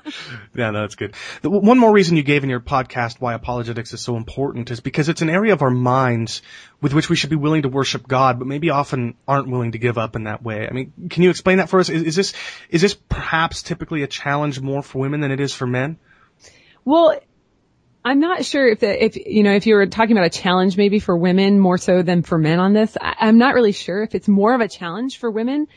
Yeah, 0.53 0.71
no, 0.71 0.81
that's 0.81 0.95
good. 0.95 1.15
The, 1.41 1.49
one 1.49 1.77
more 1.77 1.91
reason 1.91 2.17
you 2.17 2.23
gave 2.23 2.43
in 2.43 2.49
your 2.49 2.59
podcast 2.59 3.19
why 3.19 3.33
apologetics 3.33 3.93
is 3.93 4.01
so 4.01 4.17
important 4.17 4.71
is 4.71 4.79
because 4.79 5.09
it's 5.09 5.21
an 5.21 5.29
area 5.29 5.53
of 5.53 5.61
our 5.61 5.69
minds 5.69 6.41
with 6.81 6.93
which 6.93 7.09
we 7.09 7.15
should 7.15 7.29
be 7.29 7.35
willing 7.35 7.63
to 7.63 7.69
worship 7.69 8.07
God, 8.07 8.39
but 8.39 8.47
maybe 8.47 8.69
often 8.69 9.15
aren't 9.27 9.47
willing 9.47 9.71
to 9.73 9.77
give 9.77 9.97
up 9.97 10.15
in 10.15 10.25
that 10.25 10.43
way. 10.43 10.67
I 10.67 10.71
mean, 10.71 10.93
can 11.09 11.23
you 11.23 11.29
explain 11.29 11.57
that 11.57 11.69
for 11.69 11.79
us? 11.79 11.89
Is, 11.89 12.03
is 12.03 12.15
this 12.15 12.33
is 12.69 12.81
this 12.81 12.93
perhaps 12.93 13.63
typically 13.63 14.03
a 14.03 14.07
challenge 14.07 14.59
more 14.59 14.83
for 14.83 14.99
women 14.99 15.21
than 15.21 15.31
it 15.31 15.39
is 15.39 15.53
for 15.53 15.67
men? 15.67 15.97
Well, 16.83 17.19
I'm 18.05 18.19
not 18.19 18.45
sure 18.45 18.67
if 18.67 18.79
the, 18.79 19.03
if, 19.03 19.15
you 19.17 19.41
know, 19.41 19.53
if 19.53 19.65
you 19.65 19.73
were 19.75 19.87
talking 19.87 20.15
about 20.15 20.27
a 20.27 20.29
challenge 20.29 20.77
maybe 20.77 20.99
for 20.99 21.17
women 21.17 21.59
more 21.59 21.79
so 21.79 22.03
than 22.03 22.21
for 22.21 22.37
men 22.37 22.59
on 22.59 22.73
this, 22.73 22.95
I, 23.01 23.15
I'm 23.21 23.39
not 23.39 23.55
really 23.55 23.71
sure 23.71 24.03
if 24.03 24.13
it's 24.13 24.27
more 24.27 24.53
of 24.53 24.61
a 24.61 24.67
challenge 24.67 25.17
for 25.17 25.31
women. 25.31 25.67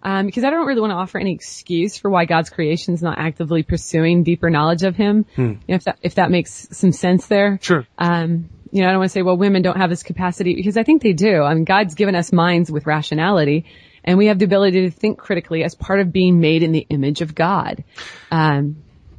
Um, 0.00 0.26
because 0.26 0.44
I 0.44 0.50
don't 0.50 0.66
really 0.66 0.80
want 0.80 0.92
to 0.92 0.96
offer 0.96 1.18
any 1.18 1.32
excuse 1.32 1.96
for 1.96 2.08
why 2.08 2.24
God's 2.24 2.50
creation 2.50 2.94
is 2.94 3.02
not 3.02 3.18
actively 3.18 3.64
pursuing 3.64 4.22
deeper 4.22 4.48
knowledge 4.48 4.84
of 4.84 4.94
Him. 4.94 5.26
You 5.36 5.60
know, 5.68 5.74
if 5.74 5.84
that 5.84 5.98
if 6.02 6.14
that 6.16 6.30
makes 6.30 6.68
some 6.70 6.92
sense 6.92 7.26
there. 7.26 7.58
Sure. 7.60 7.84
Um, 7.98 8.48
you 8.70 8.82
know, 8.82 8.88
I 8.88 8.90
don't 8.92 9.00
want 9.00 9.10
to 9.10 9.12
say, 9.12 9.22
well, 9.22 9.36
women 9.36 9.62
don't 9.62 9.76
have 9.76 9.90
this 9.90 10.04
capacity 10.04 10.54
because 10.54 10.76
I 10.76 10.84
think 10.84 11.02
they 11.02 11.14
do. 11.14 11.42
I 11.42 11.52
mean, 11.54 11.64
God's 11.64 11.94
given 11.94 12.14
us 12.14 12.32
minds 12.32 12.70
with 12.70 12.86
rationality 12.86 13.64
and 14.04 14.18
we 14.18 14.26
have 14.26 14.38
the 14.38 14.44
ability 14.44 14.82
to 14.82 14.90
think 14.90 15.18
critically 15.18 15.64
as 15.64 15.74
part 15.74 16.00
of 16.00 16.12
being 16.12 16.40
made 16.40 16.62
in 16.62 16.72
the 16.72 16.86
image 16.88 17.20
of 17.20 17.34
God. 17.34 17.84
Um, 18.30 18.76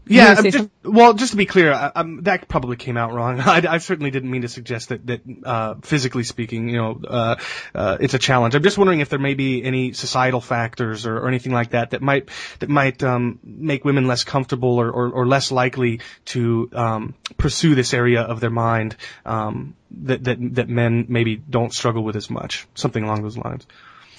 Yeah, 0.10 0.41
just, 0.41 0.70
well, 0.84 1.14
just 1.14 1.32
to 1.32 1.38
be 1.38 1.45
clear, 1.45 1.72
I, 1.72 2.03
that 2.22 2.47
probably 2.47 2.78
came 2.78 2.97
out 2.97 3.14
wrong. 3.14 3.39
I, 3.45 3.64
I, 3.70 3.78
certainly 3.78 4.10
didn't 4.10 4.32
mean 4.32 4.41
to 4.41 4.47
suggest 4.47 4.89
that, 4.89 5.05
that 5.05 5.22
uh, 5.45 5.76
physically 5.82 6.24
speaking, 6.24 6.68
you 6.68 6.78
know, 6.78 6.99
uh, 7.07 7.36
uh, 7.76 7.97
it's 7.99 8.16
a 8.16 8.20
challenge. 8.20 8.55
I'm 8.55 8.64
just 8.64 8.78
wondering 8.78 9.01
if 9.01 9.10
there 9.10 9.20
may 9.20 9.36
be 9.36 9.64
any 9.64 9.93
societal 9.93 10.41
factors 10.41 11.05
or, 11.05 11.18
or 11.18 11.28
anything 11.28 11.51
like 11.51 11.72
that 11.72 11.91
that 11.91 12.01
might 12.01 12.30
that 12.60 12.70
might 12.70 13.03
um, 13.03 13.39
make 13.43 13.86
women 13.86 14.07
less 14.07 14.24
comfortable 14.24 14.80
or, 14.80 14.89
or, 14.89 15.10
or 15.12 15.28
less 15.28 15.51
likely 15.51 16.01
to 16.26 16.70
um, 16.74 17.14
pursue 17.38 17.76
this 17.76 17.93
area 17.93 18.22
of 18.22 18.39
their 18.39 18.49
mind 18.49 18.95
um, 19.26 19.76
that 19.91 20.24
that 20.24 20.38
that 20.55 20.70
men 20.70 21.05
maybe 21.07 21.36
don't 21.36 21.74
struggle 21.74 22.03
with 22.03 22.16
as 22.16 22.30
much. 22.32 22.68
Something 22.74 23.03
along 23.03 23.22
those 23.22 23.38
lines. 23.38 23.68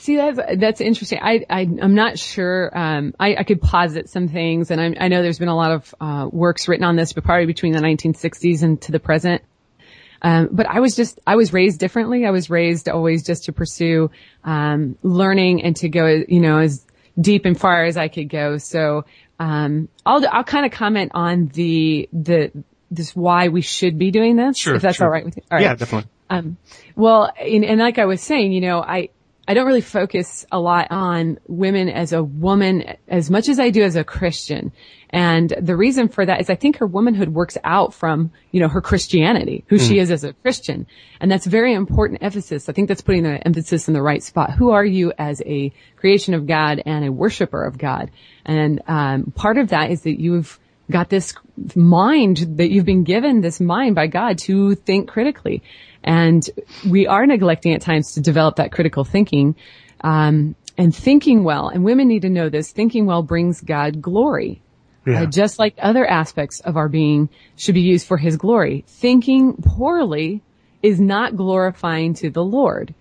See, 0.00 0.16
that's, 0.16 0.38
that's 0.56 0.80
interesting. 0.80 1.18
I, 1.22 1.44
I, 1.50 1.60
am 1.60 1.94
not 1.94 2.18
sure. 2.18 2.70
Um, 2.76 3.14
I, 3.20 3.36
I 3.36 3.44
could 3.44 3.60
posit 3.60 4.08
some 4.08 4.28
things 4.28 4.70
and 4.70 4.80
I, 4.80 5.04
I 5.04 5.08
know 5.08 5.20
there's 5.20 5.38
been 5.38 5.48
a 5.48 5.54
lot 5.54 5.72
of, 5.72 5.94
uh, 6.00 6.26
works 6.32 6.68
written 6.68 6.84
on 6.84 6.96
this, 6.96 7.12
but 7.12 7.22
probably 7.22 7.44
between 7.44 7.74
the 7.74 7.80
1960s 7.80 8.62
and 8.62 8.80
to 8.80 8.92
the 8.92 8.98
present. 8.98 9.42
Um, 10.22 10.48
but 10.52 10.66
I 10.66 10.80
was 10.80 10.96
just, 10.96 11.20
I 11.26 11.36
was 11.36 11.52
raised 11.52 11.80
differently. 11.80 12.24
I 12.24 12.30
was 12.30 12.48
raised 12.48 12.88
always 12.88 13.26
just 13.26 13.44
to 13.44 13.52
pursue, 13.52 14.10
um, 14.42 14.96
learning 15.02 15.64
and 15.64 15.76
to 15.76 15.90
go, 15.90 16.06
you 16.06 16.40
know, 16.40 16.60
as 16.60 16.82
deep 17.20 17.44
and 17.44 17.60
far 17.60 17.84
as 17.84 17.98
I 17.98 18.08
could 18.08 18.30
go. 18.30 18.56
So, 18.56 19.04
um, 19.38 19.90
I'll, 20.06 20.26
I'll 20.32 20.44
kind 20.44 20.64
of 20.64 20.72
comment 20.72 21.12
on 21.14 21.48
the, 21.48 22.08
the, 22.14 22.52
this 22.90 23.14
why 23.14 23.48
we 23.48 23.60
should 23.60 23.98
be 23.98 24.10
doing 24.10 24.36
this. 24.36 24.56
Sure. 24.56 24.76
If 24.76 24.80
that's 24.82 24.96
sure. 24.96 25.08
all 25.08 25.12
right 25.12 25.26
with 25.26 25.36
you. 25.36 25.42
All 25.50 25.56
right. 25.56 25.62
Yeah, 25.62 25.74
definitely. 25.74 26.10
Um, 26.30 26.56
well, 26.96 27.30
and, 27.38 27.66
and 27.66 27.80
like 27.80 27.98
I 27.98 28.06
was 28.06 28.22
saying, 28.22 28.52
you 28.52 28.62
know, 28.62 28.80
I, 28.80 29.10
I 29.50 29.54
don't 29.54 29.66
really 29.66 29.80
focus 29.80 30.46
a 30.52 30.60
lot 30.60 30.86
on 30.92 31.36
women 31.48 31.88
as 31.88 32.12
a 32.12 32.22
woman 32.22 32.84
as 33.08 33.32
much 33.32 33.48
as 33.48 33.58
I 33.58 33.70
do 33.70 33.82
as 33.82 33.96
a 33.96 34.04
Christian. 34.04 34.70
And 35.12 35.52
the 35.60 35.74
reason 35.76 36.08
for 36.08 36.24
that 36.24 36.40
is 36.40 36.48
I 36.48 36.54
think 36.54 36.76
her 36.76 36.86
womanhood 36.86 37.30
works 37.30 37.58
out 37.64 37.92
from, 37.92 38.30
you 38.52 38.60
know, 38.60 38.68
her 38.68 38.80
Christianity, 38.80 39.64
who 39.66 39.74
mm. 39.74 39.88
she 39.88 39.98
is 39.98 40.12
as 40.12 40.22
a 40.22 40.34
Christian. 40.34 40.86
And 41.20 41.28
that's 41.28 41.46
very 41.46 41.74
important 41.74 42.22
emphasis. 42.22 42.68
I 42.68 42.72
think 42.72 42.86
that's 42.86 43.00
putting 43.00 43.24
the 43.24 43.44
emphasis 43.44 43.88
in 43.88 43.94
the 43.94 44.02
right 44.02 44.22
spot. 44.22 44.52
Who 44.52 44.70
are 44.70 44.84
you 44.84 45.12
as 45.18 45.42
a 45.44 45.72
creation 45.96 46.32
of 46.34 46.46
God 46.46 46.80
and 46.86 47.04
a 47.04 47.10
worshiper 47.10 47.64
of 47.64 47.76
God? 47.76 48.12
And, 48.44 48.80
um, 48.86 49.32
part 49.34 49.58
of 49.58 49.70
that 49.70 49.90
is 49.90 50.02
that 50.02 50.20
you've 50.20 50.60
got 50.90 51.08
this 51.08 51.34
mind 51.74 52.38
that 52.58 52.70
you've 52.70 52.84
been 52.84 53.04
given 53.04 53.40
this 53.40 53.60
mind 53.60 53.94
by 53.94 54.06
God 54.06 54.38
to 54.38 54.74
think 54.74 55.08
critically. 55.08 55.62
And 56.02 56.48
we 56.88 57.06
are 57.06 57.26
neglecting 57.26 57.74
at 57.74 57.82
times 57.82 58.12
to 58.14 58.20
develop 58.20 58.56
that 58.56 58.72
critical 58.72 59.04
thinking, 59.04 59.54
um, 60.02 60.54
and 60.78 60.94
thinking 60.94 61.44
well. 61.44 61.68
And 61.68 61.84
women 61.84 62.08
need 62.08 62.22
to 62.22 62.30
know 62.30 62.48
this. 62.48 62.72
Thinking 62.72 63.06
well 63.06 63.22
brings 63.22 63.60
God 63.60 64.00
glory. 64.00 64.62
Yeah. 65.06 65.22
Uh, 65.22 65.26
just 65.26 65.58
like 65.58 65.74
other 65.78 66.06
aspects 66.06 66.60
of 66.60 66.76
our 66.76 66.88
being 66.88 67.28
should 67.56 67.74
be 67.74 67.80
used 67.80 68.06
for 68.06 68.16
his 68.16 68.36
glory. 68.36 68.84
Thinking 68.86 69.54
poorly 69.54 70.42
is 70.82 71.00
not 71.00 71.36
glorifying 71.36 72.14
to 72.14 72.30
the 72.30 72.44
Lord. 72.44 72.94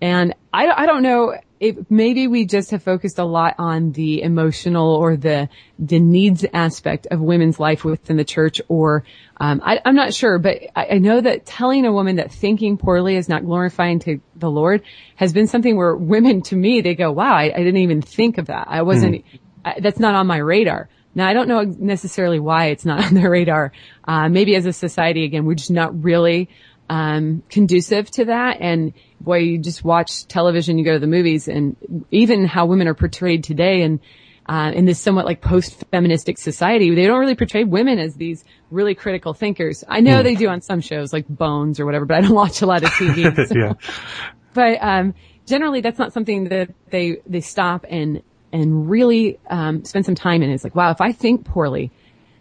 And 0.00 0.34
I, 0.52 0.68
I 0.68 0.86
don't 0.86 1.02
know 1.02 1.38
if 1.58 1.90
maybe 1.90 2.26
we 2.26 2.44
just 2.44 2.70
have 2.70 2.82
focused 2.82 3.18
a 3.18 3.24
lot 3.24 3.54
on 3.58 3.92
the 3.92 4.22
emotional 4.22 4.94
or 4.94 5.16
the 5.16 5.48
the 5.78 5.98
needs 5.98 6.44
aspect 6.52 7.06
of 7.10 7.20
women's 7.20 7.58
life 7.58 7.84
within 7.84 8.16
the 8.16 8.24
church, 8.24 8.60
or 8.68 9.04
um, 9.38 9.60
I, 9.64 9.80
am 9.84 9.94
not 9.94 10.14
sure, 10.14 10.38
but 10.38 10.58
I, 10.74 10.86
I, 10.92 10.98
know 10.98 11.20
that 11.20 11.46
telling 11.46 11.84
a 11.86 11.92
woman 11.92 12.16
that 12.16 12.30
thinking 12.30 12.76
poorly 12.76 13.16
is 13.16 13.28
not 13.28 13.44
glorifying 13.44 13.98
to 14.00 14.20
the 14.34 14.50
Lord 14.50 14.82
has 15.16 15.32
been 15.32 15.46
something 15.46 15.76
where 15.76 15.96
women, 15.96 16.42
to 16.42 16.56
me, 16.56 16.80
they 16.80 16.94
go, 16.94 17.10
"Wow, 17.10 17.34
I, 17.34 17.44
I 17.44 17.58
didn't 17.58 17.78
even 17.78 18.02
think 18.02 18.38
of 18.38 18.46
that. 18.46 18.66
I 18.68 18.82
wasn't. 18.82 19.24
Mm. 19.64 19.82
that's 19.82 20.00
not 20.00 20.14
on 20.14 20.26
my 20.26 20.38
radar." 20.38 20.88
Now, 21.14 21.26
I 21.26 21.32
don't 21.32 21.48
know 21.48 21.62
necessarily 21.62 22.38
why 22.38 22.66
it's 22.66 22.84
not 22.84 23.02
on 23.06 23.14
their 23.14 23.30
radar. 23.30 23.72
Uh, 24.04 24.28
maybe 24.28 24.54
as 24.54 24.66
a 24.66 24.72
society, 24.72 25.24
again, 25.24 25.46
we're 25.46 25.54
just 25.54 25.70
not 25.70 26.04
really 26.04 26.50
um, 26.88 27.42
conducive 27.48 28.10
to 28.12 28.26
that. 28.26 28.58
And 28.60 28.92
boy, 29.20 29.38
you 29.38 29.58
just 29.58 29.84
watch 29.84 30.26
television, 30.26 30.78
you 30.78 30.84
go 30.84 30.94
to 30.94 30.98
the 30.98 31.06
movies, 31.06 31.48
and 31.48 31.76
even 32.10 32.46
how 32.46 32.66
women 32.66 32.88
are 32.88 32.94
portrayed 32.94 33.44
today, 33.44 33.82
and 33.82 34.00
uh, 34.48 34.70
in 34.74 34.84
this 34.84 35.00
somewhat 35.00 35.24
like 35.24 35.40
post-feministic 35.40 36.38
society, 36.38 36.94
they 36.94 37.06
don't 37.06 37.18
really 37.18 37.34
portray 37.34 37.64
women 37.64 37.98
as 37.98 38.14
these 38.14 38.44
really 38.70 38.94
critical 38.94 39.34
thinkers. 39.34 39.82
I 39.88 40.00
know 40.00 40.20
mm. 40.20 40.22
they 40.22 40.34
do 40.36 40.48
on 40.48 40.60
some 40.60 40.80
shows 40.80 41.12
like 41.12 41.26
Bones 41.28 41.80
or 41.80 41.86
whatever, 41.86 42.04
but 42.04 42.16
I 42.16 42.20
don't 42.20 42.34
watch 42.34 42.62
a 42.62 42.66
lot 42.66 42.82
of 42.82 42.90
TV. 42.90 43.26
So. 43.46 43.54
yeah. 43.54 43.72
But 44.54 44.78
um, 44.80 45.14
generally, 45.46 45.80
that's 45.80 45.98
not 45.98 46.12
something 46.12 46.48
that 46.48 46.70
they 46.90 47.18
they 47.26 47.40
stop 47.40 47.84
and 47.88 48.22
and 48.52 48.88
really 48.88 49.38
um, 49.50 49.84
spend 49.84 50.06
some 50.06 50.14
time 50.14 50.42
in. 50.42 50.50
It's 50.50 50.64
like, 50.64 50.74
wow, 50.74 50.90
if 50.90 51.00
I 51.00 51.12
think 51.12 51.44
poorly, 51.44 51.90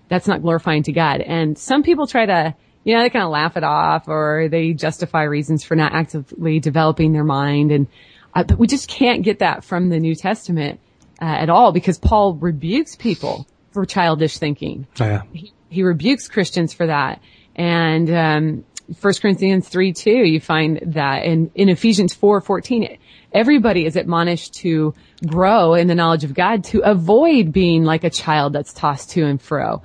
that's 0.07 0.27
not 0.27 0.41
glorifying 0.41 0.83
to 0.83 0.91
God. 0.91 1.21
And 1.21 1.57
some 1.57 1.83
people 1.83 2.07
try 2.07 2.25
to 2.25 2.55
you 2.86 2.95
know, 2.95 3.01
they 3.01 3.09
kind 3.09 3.25
of 3.25 3.31
laugh 3.31 3.57
it 3.57 3.63
off 3.63 4.07
or 4.07 4.47
they 4.49 4.71
justify 4.73 5.23
reasons 5.23 5.63
for 5.63 5.75
not 5.75 5.93
actively 5.93 6.59
developing 6.59 7.11
their 7.11 7.23
mind. 7.23 7.71
And, 7.71 7.88
uh, 8.33 8.43
but 8.43 8.59
we 8.59 8.67
just 8.67 8.88
can't 8.88 9.23
get 9.23 9.39
that 9.39 9.63
from 9.63 9.89
the 9.89 9.99
New 9.99 10.15
Testament 10.15 10.79
uh, 11.19 11.25
at 11.25 11.49
all 11.49 11.71
because 11.71 11.97
Paul 11.97 12.36
rebukes 12.36 12.95
people 12.95 13.47
for 13.71 13.86
childish 13.86 14.38
thinking. 14.38 14.88
Oh, 14.99 15.05
yeah. 15.05 15.23
He, 15.33 15.51
he, 15.69 15.83
rebukes 15.83 16.29
Christians 16.29 16.73
for 16.73 16.86
that. 16.86 17.21
And, 17.55 18.09
um, 18.11 18.65
1 19.01 19.13
Corinthians 19.19 19.67
3, 19.67 19.93
2, 19.93 20.11
you 20.11 20.39
find 20.39 20.79
that 20.93 21.25
in, 21.25 21.49
in 21.55 21.69
Ephesians 21.69 22.13
4, 22.13 22.39
14, 22.39 22.99
everybody 23.33 23.88
is 23.88 23.95
admonished 23.95 24.53
to 24.53 24.93
grow 25.25 25.73
in 25.73 25.88
the 25.88 25.95
knowledge 25.95 26.23
of 26.23 26.36
God 26.36 26.63
to 26.65 26.81
avoid 26.81 27.51
being 27.51 27.83
like 27.83 28.03
a 28.03 28.11
child 28.11 28.53
that's 28.53 28.73
tossed 28.73 29.09
to 29.11 29.25
and 29.25 29.41
fro. 29.41 29.81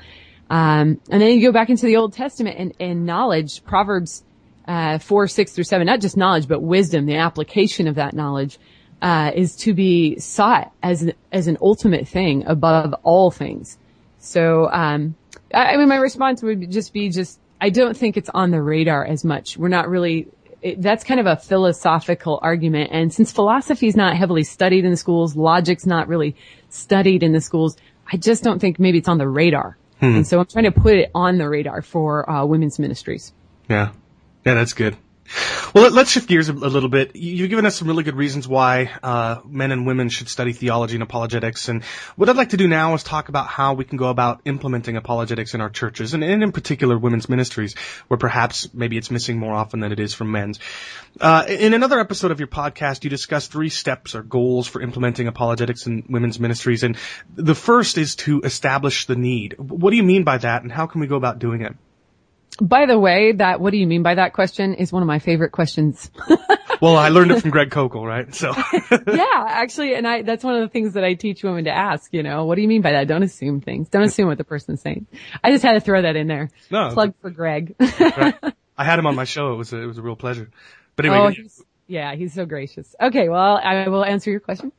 Um, 0.51 1.01
and 1.09 1.23
then 1.23 1.31
you 1.31 1.43
go 1.43 1.53
back 1.53 1.71
into 1.71 1.87
the 1.87 1.97
Old 1.97 2.13
Testament 2.13 2.57
and, 2.59 2.75
and 2.81 3.07
knowledge, 3.07 3.65
Proverbs, 3.65 4.25
uh, 4.67 4.99
four, 4.99 5.29
six 5.29 5.53
through 5.53 5.65
seven, 5.65 5.87
not 5.87 6.01
just 6.01 6.17
knowledge, 6.17 6.49
but 6.49 6.61
wisdom, 6.61 7.07
the 7.07 7.17
application 7.17 7.87
of 7.87 7.95
that 7.95 8.15
knowledge, 8.15 8.59
uh, 9.01 9.31
is 9.35 9.57
to 9.57 9.73
be 9.73 10.19
sought 10.19 10.73
as 10.83 11.03
an, 11.03 11.13
as 11.33 11.47
an 11.47 11.57
ultimate 11.63 12.09
thing 12.09 12.45
above 12.47 12.95
all 13.05 13.31
things. 13.31 13.79
So, 14.19 14.69
um, 14.71 15.15
I, 15.55 15.75
I 15.75 15.77
mean, 15.77 15.89
my 15.89 15.97
response 15.97 16.43
would 16.43 16.71
just 16.71 16.93
be 16.93 17.11
just, 17.11 17.39
I 17.61 17.71
don't 17.71 17.97
think 17.97 18.17
it's 18.17 18.31
on 18.35 18.51
the 18.51 18.61
radar 18.61 19.05
as 19.05 19.25
much. 19.25 19.57
We're 19.57 19.69
not 19.69 19.89
really, 19.89 20.27
it, 20.63 20.83
that's 20.83 21.05
kind 21.05 21.21
of 21.21 21.27
a 21.27 21.37
philosophical 21.37 22.41
argument. 22.43 22.91
And 22.93 23.15
since 23.15 23.31
philosophy 23.31 23.87
is 23.87 23.97
not 23.97 24.17
heavily 24.17 24.43
studied 24.43 24.85
in 24.85 24.91
the 24.91 24.97
schools, 24.97 25.37
logic's 25.37 25.87
not 25.87 26.09
really 26.09 26.35
studied 26.71 27.23
in 27.23 27.33
the 27.33 27.41
schools, 27.41 27.77
I 28.13 28.17
just 28.17 28.43
don't 28.43 28.59
think 28.59 28.81
maybe 28.81 28.99
it's 28.99 29.09
on 29.09 29.19
the 29.19 29.29
radar. 29.29 29.77
Hmm. 30.01 30.17
And 30.17 30.27
so 30.27 30.41
I'm 30.41 30.47
trying 30.47 30.65
to 30.65 30.73
put 30.73 30.95
it 30.95 31.11
on 31.15 31.39
the 31.39 31.49
radar 31.49 31.83
for 31.83 32.29
uh, 32.29 32.45
women's 32.45 32.79
ministries. 32.79 33.33
Yeah. 33.69 33.93
Yeah, 34.45 34.55
that's 34.55 34.73
good. 34.73 34.97
Well, 35.75 35.91
let's 35.93 36.11
shift 36.11 36.29
gears 36.29 36.49
a, 36.49 36.53
little 36.53 36.89
bit. 36.89 37.15
You've 37.15 37.51
given 37.51 37.65
us 37.65 37.77
some 37.77 37.87
really 37.87 38.03
good 38.03 38.17
reasons 38.17 38.49
why 38.49 38.91
uh, 39.03 39.41
men 39.47 39.71
and 39.71 39.87
women 39.87 40.09
should 40.09 40.29
study 40.29 40.53
theology 40.53 40.95
and 40.95 41.03
apologetics. 41.03 41.69
And 41.69 41.85
what 42.17 42.29
I'd 42.29 42.37
like 42.37 42.51
to 42.51 42.57
do 42.57 42.67
now 42.67 42.95
is 42.95 43.05
talk 43.05 43.29
about 43.29 43.47
how 43.47 43.75
we 43.75 43.85
can 43.85 43.97
go 43.97 44.09
about 44.09 44.41
implementing 44.45 44.97
apologetics 44.97 45.55
in 45.55 45.61
our 45.61 45.71
churches, 45.71 46.15
and, 46.15 46.25
and 46.25 46.43
in 46.43 46.51
particular 46.51 46.99
women's 46.99 47.29
ministries, 47.29 47.75
where 48.09 48.19
perhaps 48.19 48.73
maybe 48.75 48.97
it's 48.97 49.11
missing 49.11 49.39
more 49.39 49.55
often 49.55 49.79
than 49.79 49.93
it 49.93 50.01
is 50.01 50.13
from 50.13 50.33
men's. 50.33 50.59
Uh, 51.21 51.45
in 51.49 51.75
another 51.75 52.01
episode 52.01 52.33
of 52.33 52.41
your 52.41 52.49
podcast, 52.49 53.05
you 53.05 53.11
discuss 53.11 53.47
three 53.47 53.69
steps 53.69 54.17
or 54.17 54.23
goals 54.23 54.67
for 54.67 54.83
implementing 54.83 55.29
apologetics 55.29 55.87
in 55.87 56.05
women's 56.09 56.41
ministries, 56.41 56.83
and 56.83 56.97
the 57.37 57.55
first 57.55 57.99
is 57.99 58.17
to 58.17 58.41
establish 58.41 59.07
the 59.07 59.17
need. 59.17 59.55
What 59.59 59.91
do 59.91 59.97
you 59.97 60.03
mean 60.03 60.25
by 60.25 60.39
that, 60.39 60.63
and 60.63 60.73
how 60.73 60.87
can 60.87 61.01
we 61.01 61.07
go 61.07 61.17
about 61.17 61.39
doing 61.39 61.63
it? 61.63 61.77
By 62.61 62.87
the 62.87 62.99
way, 62.99 63.33
that 63.33 63.61
what 63.61 63.71
do 63.71 63.79
you 63.79 63.87
mean 63.87 64.03
by 64.03 64.17
that 64.17 64.33
question 64.33 64.75
is 64.75 64.93
one 64.93 65.03
of 65.03 65.07
my 65.07 65.19
favorite 65.19 65.51
questions. 65.51 66.11
well, 66.81 66.97
I 66.97 67.09
learned 67.09 67.31
it 67.31 67.41
from 67.41 67.51
Greg 67.51 67.71
Koukl, 67.71 68.05
right? 68.05 68.35
So 68.35 68.53
yeah, 69.13 69.45
actually, 69.47 69.95
and 69.95 70.07
I 70.07 70.23
that's 70.23 70.45
one 70.45 70.55
of 70.57 70.61
the 70.61 70.69
things 70.69 70.95
that 70.95 71.05
I 71.05 71.15
teach 71.15 71.43
women 71.43 71.65
to 71.65 71.71
ask. 71.71 72.13
You 72.13 72.23
know, 72.23 72.45
what 72.45 72.57
do 72.57 72.63
you 72.63 72.69
mean 72.69 72.83
by 72.83 72.93
that? 72.93 73.07
Don't 73.07 73.23
assume 73.23 73.61
things. 73.61 73.89
Don't 73.89 74.03
assume 74.03 74.29
what 74.29 74.39
the 74.39 74.45
person's 74.45 74.83
saying. 74.83 75.07
I 75.43 75.53
just 75.53 75.63
had 75.63 75.75
to 75.75 75.81
throw 75.81 76.03
that 76.03 76.17
in 76.17 76.27
there. 76.27 76.51
No, 76.71 76.91
plug 76.91 77.15
for 77.21 77.31
Greg. 77.31 77.75
right. 77.79 78.35
I 78.77 78.85
had 78.85 78.99
him 78.99 79.07
on 79.07 79.15
my 79.15 79.25
show. 79.25 79.53
It 79.53 79.57
was 79.57 79.73
a, 79.73 79.83
it 79.83 79.87
was 79.87 79.99
a 79.99 80.03
real 80.03 80.17
pleasure. 80.17 80.51
But 80.97 81.07
anyway. 81.07 81.21
Oh, 81.21 81.29
he's, 81.29 81.63
yeah, 81.87 82.15
he's 82.15 82.33
so 82.33 82.47
gracious. 82.47 82.95
Okay, 83.01 83.29
well, 83.29 83.59
I 83.63 83.89
will 83.89 84.05
answer 84.05 84.31
your 84.31 84.41
question. 84.41 84.73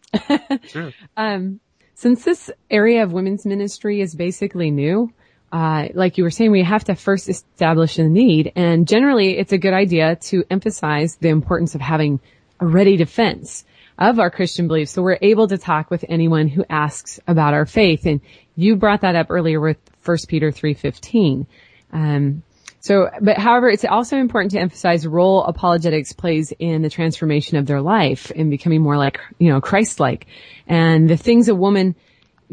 sure. 0.68 0.92
Um, 1.16 1.60
since 1.94 2.24
this 2.24 2.50
area 2.72 3.04
of 3.04 3.12
women's 3.12 3.46
ministry 3.46 4.02
is 4.02 4.16
basically 4.16 4.72
new, 4.72 5.14
uh, 5.52 5.90
like 5.94 6.18
you 6.18 6.24
were 6.24 6.32
saying, 6.32 6.52
we 6.52 6.64
have 6.64 6.86
to 6.86 6.96
first 6.96 7.28
establish 7.28 7.98
a 8.00 8.04
need. 8.04 8.54
And 8.56 8.88
generally, 8.88 9.38
it's 9.38 9.52
a 9.52 9.58
good 9.58 9.74
idea 9.74 10.16
to 10.16 10.44
emphasize 10.50 11.18
the 11.18 11.30
importance 11.30 11.76
of 11.76 11.82
having 11.82 12.20
a 12.60 12.66
ready 12.66 12.96
defense 12.96 13.66
of 13.98 14.20
our 14.20 14.32
Christian 14.32 14.68
beliefs. 14.68 14.92
So 14.92 15.02
we're 15.02 15.20
able 15.22 15.48
to 15.48 15.58
talk 15.58 15.92
with 15.92 16.06
anyone 16.08 16.48
who 16.48 16.64
asks 16.70 17.20
about 17.28 17.54
our 17.54 17.66
faith. 17.66 18.06
And 18.06 18.22
you 18.56 18.76
brought 18.76 19.02
that 19.02 19.16
up 19.16 19.28
earlier 19.30 19.60
with 19.60 19.78
1 20.06 20.18
Peter 20.28 20.52
3.15. 20.52 21.46
Um, 21.92 22.44
so, 22.80 23.12
but 23.22 23.38
however, 23.38 23.70
it's 23.70 23.86
also 23.86 24.18
important 24.18 24.54
to 24.54 24.60
emphasize 24.60 25.04
the 25.04 25.10
role 25.10 25.44
apologetics 25.44 26.14
plays 26.14 26.52
in 26.58 26.82
the 26.82 26.90
transformation 26.90 27.58
of 27.58 27.68
their 27.68 27.82
life 27.82 28.32
and 28.36 28.50
becoming 28.50 28.82
more 28.82 28.98
like, 28.98 29.20
you 29.38 29.50
know, 29.50 29.62
Christ-like. 29.62 30.26
And 30.66 31.08
the 31.08 31.18
things 31.18 31.48
a 31.48 31.54
woman 31.54 31.96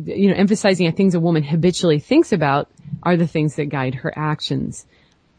you 0.04 0.28
know, 0.28 0.34
emphasizing 0.34 0.90
things 0.92 1.14
a 1.14 1.20
woman 1.20 1.42
habitually 1.42 1.98
thinks 1.98 2.32
about 2.32 2.70
are 3.02 3.16
the 3.16 3.26
things 3.26 3.56
that 3.56 3.66
guide 3.66 3.94
her 3.96 4.12
actions. 4.16 4.86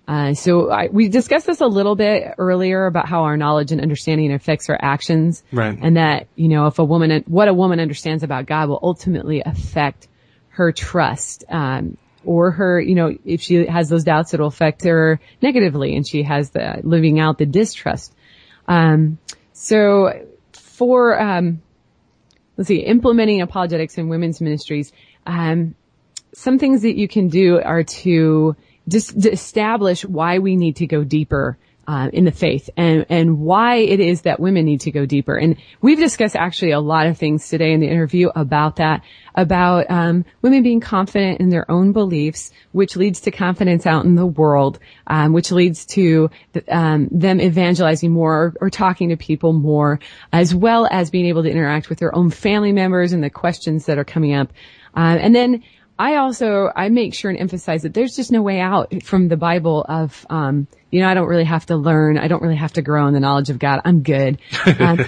Uh, 0.08 0.34
so 0.34 0.72
I, 0.72 0.88
we 0.88 1.08
discussed 1.08 1.46
this 1.46 1.62
a 1.62 1.68
little 1.68 1.96
bit 1.96 2.34
earlier 2.38 2.88
about 2.88 3.08
how 3.08 3.24
our 3.24 3.38
knowledge 3.38 3.72
and 3.72 3.80
understanding 3.80 4.34
affects 4.34 4.70
our 4.70 4.78
actions. 4.82 5.44
Right. 5.52 5.78
And 5.80 5.98
that, 5.98 6.28
you 6.36 6.48
know, 6.48 6.66
if 6.66 6.80
a 6.80 6.84
woman, 6.84 7.24
what 7.28 7.48
a 7.48 7.54
woman 7.54 7.80
understands 7.80 8.24
about 8.24 8.48
God 8.48 8.70
will 8.70 8.80
ultimately 8.82 9.44
affect 9.46 10.08
her 10.50 10.72
trust. 10.72 11.46
Um, 11.48 11.98
or 12.26 12.52
her, 12.52 12.82
you 12.82 12.96
know, 12.96 13.16
if 13.24 13.42
she 13.42 13.66
has 13.66 13.88
those 13.88 14.04
doubts, 14.04 14.34
it'll 14.34 14.48
affect 14.48 14.84
her 14.84 15.22
negatively 15.42 15.96
and 15.96 16.06
she 16.06 16.24
has 16.24 16.50
the 16.50 16.82
living 16.84 17.20
out 17.20 17.38
the 17.38 17.46
distrust. 17.46 18.14
Um, 18.68 19.20
so 19.54 20.28
for, 20.52 21.20
um, 21.20 21.62
let's 22.60 22.68
see, 22.68 22.80
implementing 22.80 23.40
apologetics 23.40 23.98
in 23.98 24.10
women's 24.10 24.42
ministries, 24.42 24.92
um, 25.26 25.76
some 26.34 26.60
things 26.60 26.82
that 26.82 26.98
you 26.98 27.08
can 27.08 27.30
do 27.30 27.62
are 27.62 27.84
to 27.84 28.54
just 28.90 29.26
establish 29.26 30.04
why 30.04 30.40
we 30.40 30.58
need 30.58 30.76
to 30.76 30.86
go 30.86 31.06
deeper 31.06 31.58
uh, 31.90 32.08
in 32.14 32.24
the 32.24 32.32
faith 32.32 32.70
and 32.78 33.04
and 33.10 33.40
why 33.40 33.78
it 33.78 34.00
is 34.00 34.22
that 34.22 34.40
women 34.40 34.64
need 34.64 34.80
to 34.80 34.92
go 34.92 35.08
deeper. 35.08 35.36
And 35.36 35.56
we've 35.82 35.98
discussed 35.98 36.36
actually 36.36 36.70
a 36.70 36.80
lot 36.80 37.08
of 37.08 37.18
things 37.18 37.50
today 37.50 37.74
in 37.74 37.80
the 37.80 37.88
interview 37.88 38.30
about 38.36 38.76
that, 38.76 39.02
about 39.34 39.90
um, 39.90 40.24
women 40.44 40.62
being 40.62 40.82
confident 40.82 41.40
in 41.40 41.50
their 41.50 41.70
own 41.70 41.92
beliefs, 41.92 42.52
which 42.74 42.96
leads 42.96 43.22
to 43.22 43.32
confidence 43.32 43.88
out 43.88 44.06
in 44.06 44.14
the 44.14 44.28
world, 44.28 44.78
um, 45.08 45.34
which 45.34 45.52
leads 45.52 45.84
to 45.88 46.30
um, 46.68 47.08
them 47.10 47.42
evangelizing 47.42 48.12
more 48.12 48.36
or, 48.36 48.54
or, 48.62 48.70
talking 48.70 49.10
to 49.10 49.18
people 49.18 49.54
more, 49.54 50.00
as 50.32 50.54
well 50.54 50.88
as 50.92 51.10
being 51.10 51.26
able 51.26 51.42
to 51.42 51.50
interact 51.50 51.90
with 51.90 51.98
their 51.98 52.16
own 52.16 52.30
family 52.30 52.72
members 52.72 53.14
and 53.14 53.24
the 53.24 53.32
questions 53.32 53.88
that 53.88 53.98
are 53.98 54.06
coming 54.06 54.36
up. 54.36 54.54
Uh, 54.96 55.18
and 55.20 55.36
then 55.36 55.64
I 56.00 56.16
also, 56.16 56.72
I 56.74 56.88
make 56.88 57.14
sure 57.14 57.30
and 57.30 57.38
emphasize 57.38 57.84
that 57.84 57.94
there's 57.94 58.16
just 58.16 58.32
no 58.32 58.42
way 58.42 58.62
out 58.62 59.04
from 59.04 59.28
the 59.28 59.36
Bible 59.36 59.86
of, 59.88 60.26
um, 60.30 60.66
you 60.92 61.02
know, 61.02 61.10
I 61.10 61.14
don't 61.14 61.28
really 61.28 61.44
have 61.44 61.66
to 61.66 61.76
learn. 61.76 62.18
I 62.18 62.30
don't 62.30 62.42
really 62.42 62.56
have 62.56 62.72
to 62.74 62.82
grow 62.82 63.06
in 63.08 63.14
the 63.14 63.20
knowledge 63.20 63.50
of 63.50 63.60
God. 63.60 63.82
I'm 63.84 64.02
good. 64.02 64.40
Um, 64.80 65.00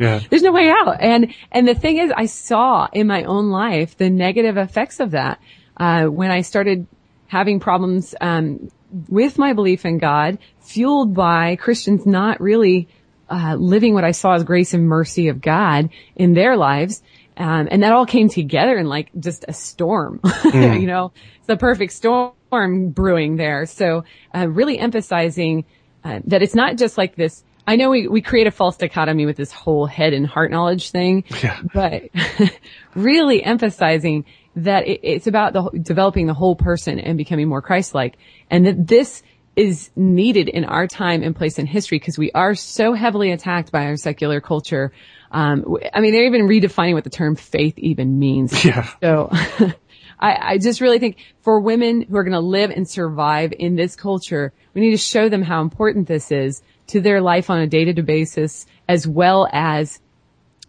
yeah. 0.00 0.20
there's 0.30 0.42
no 0.42 0.52
way 0.52 0.70
out. 0.70 1.00
And, 1.00 1.34
and 1.50 1.66
the 1.66 1.74
thing 1.74 1.96
is, 1.96 2.12
I 2.16 2.26
saw 2.26 2.86
in 2.92 3.08
my 3.08 3.24
own 3.24 3.50
life 3.50 3.96
the 3.96 4.08
negative 4.08 4.56
effects 4.56 5.00
of 5.00 5.12
that, 5.12 5.40
uh, 5.78 6.04
when 6.04 6.30
I 6.30 6.42
started 6.42 6.86
having 7.26 7.58
problems, 7.58 8.14
um, 8.20 8.70
with 9.08 9.36
my 9.36 9.52
belief 9.52 9.84
in 9.84 9.98
God, 9.98 10.38
fueled 10.60 11.12
by 11.12 11.56
Christians 11.56 12.06
not 12.06 12.40
really, 12.40 12.86
uh, 13.28 13.56
living 13.58 13.94
what 13.94 14.04
I 14.04 14.12
saw 14.12 14.34
as 14.34 14.44
grace 14.44 14.74
and 14.74 14.86
mercy 14.86 15.26
of 15.26 15.40
God 15.40 15.90
in 16.14 16.34
their 16.34 16.56
lives. 16.56 17.02
Um, 17.36 17.68
and 17.70 17.82
that 17.82 17.92
all 17.92 18.06
came 18.06 18.28
together 18.28 18.76
in 18.76 18.86
like 18.86 19.10
just 19.18 19.44
a 19.48 19.52
storm, 19.52 20.20
mm. 20.24 20.80
you 20.80 20.86
know, 20.86 21.12
it's 21.38 21.46
the 21.46 21.56
perfect 21.56 21.92
storm 21.92 22.90
brewing 22.90 23.36
there. 23.36 23.66
So, 23.66 24.04
uh, 24.34 24.48
really 24.48 24.78
emphasizing, 24.78 25.64
uh, 26.04 26.20
that 26.26 26.42
it's 26.42 26.54
not 26.54 26.76
just 26.76 26.96
like 26.96 27.16
this. 27.16 27.42
I 27.66 27.76
know 27.76 27.90
we, 27.90 28.06
we 28.06 28.20
create 28.20 28.46
a 28.46 28.50
false 28.50 28.76
dichotomy 28.76 29.26
with 29.26 29.36
this 29.36 29.50
whole 29.50 29.86
head 29.86 30.12
and 30.12 30.26
heart 30.26 30.50
knowledge 30.50 30.90
thing, 30.90 31.24
yeah. 31.42 31.60
but 31.72 32.02
really 32.94 33.42
emphasizing 33.42 34.26
that 34.54 34.86
it, 34.86 35.00
it's 35.02 35.26
about 35.26 35.54
the, 35.54 35.70
developing 35.82 36.26
the 36.26 36.34
whole 36.34 36.54
person 36.54 37.00
and 37.00 37.18
becoming 37.18 37.48
more 37.48 37.62
Christ-like 37.62 38.16
and 38.50 38.66
that 38.66 38.86
this 38.86 39.22
is 39.56 39.90
needed 39.96 40.48
in 40.48 40.64
our 40.64 40.86
time 40.86 41.22
and 41.22 41.34
place 41.34 41.58
in 41.58 41.66
history 41.66 41.98
because 41.98 42.18
we 42.18 42.30
are 42.32 42.54
so 42.54 42.92
heavily 42.92 43.30
attacked 43.30 43.70
by 43.70 43.86
our 43.86 43.96
secular 43.96 44.40
culture 44.40 44.92
um, 45.34 45.76
I 45.92 46.00
mean, 46.00 46.12
they're 46.12 46.26
even 46.26 46.46
redefining 46.46 46.94
what 46.94 47.02
the 47.02 47.10
term 47.10 47.34
faith 47.34 47.76
even 47.78 48.18
means. 48.18 48.54
Yeah. 48.64 48.88
So 49.02 49.28
I, 50.20 50.52
I 50.52 50.58
just 50.58 50.80
really 50.80 51.00
think 51.00 51.18
for 51.42 51.60
women 51.60 52.02
who 52.02 52.16
are 52.16 52.22
going 52.22 52.32
to 52.32 52.40
live 52.40 52.70
and 52.70 52.88
survive 52.88 53.52
in 53.58 53.74
this 53.74 53.96
culture, 53.96 54.52
we 54.72 54.80
need 54.80 54.92
to 54.92 54.96
show 54.96 55.28
them 55.28 55.42
how 55.42 55.60
important 55.60 56.06
this 56.06 56.30
is 56.30 56.62
to 56.86 57.00
their 57.00 57.20
life 57.20 57.50
on 57.50 57.58
a 57.58 57.66
day-to-day 57.66 58.02
basis, 58.02 58.64
as 58.88 59.08
well 59.08 59.48
as 59.52 60.00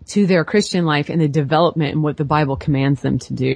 to 0.07 0.25
their 0.25 0.43
Christian 0.43 0.83
life 0.83 1.09
and 1.09 1.21
the 1.21 1.27
development 1.27 1.93
and 1.93 2.03
what 2.03 2.17
the 2.17 2.25
Bible 2.25 2.57
commands 2.57 3.01
them 3.01 3.19
to 3.19 3.33
do. 3.33 3.55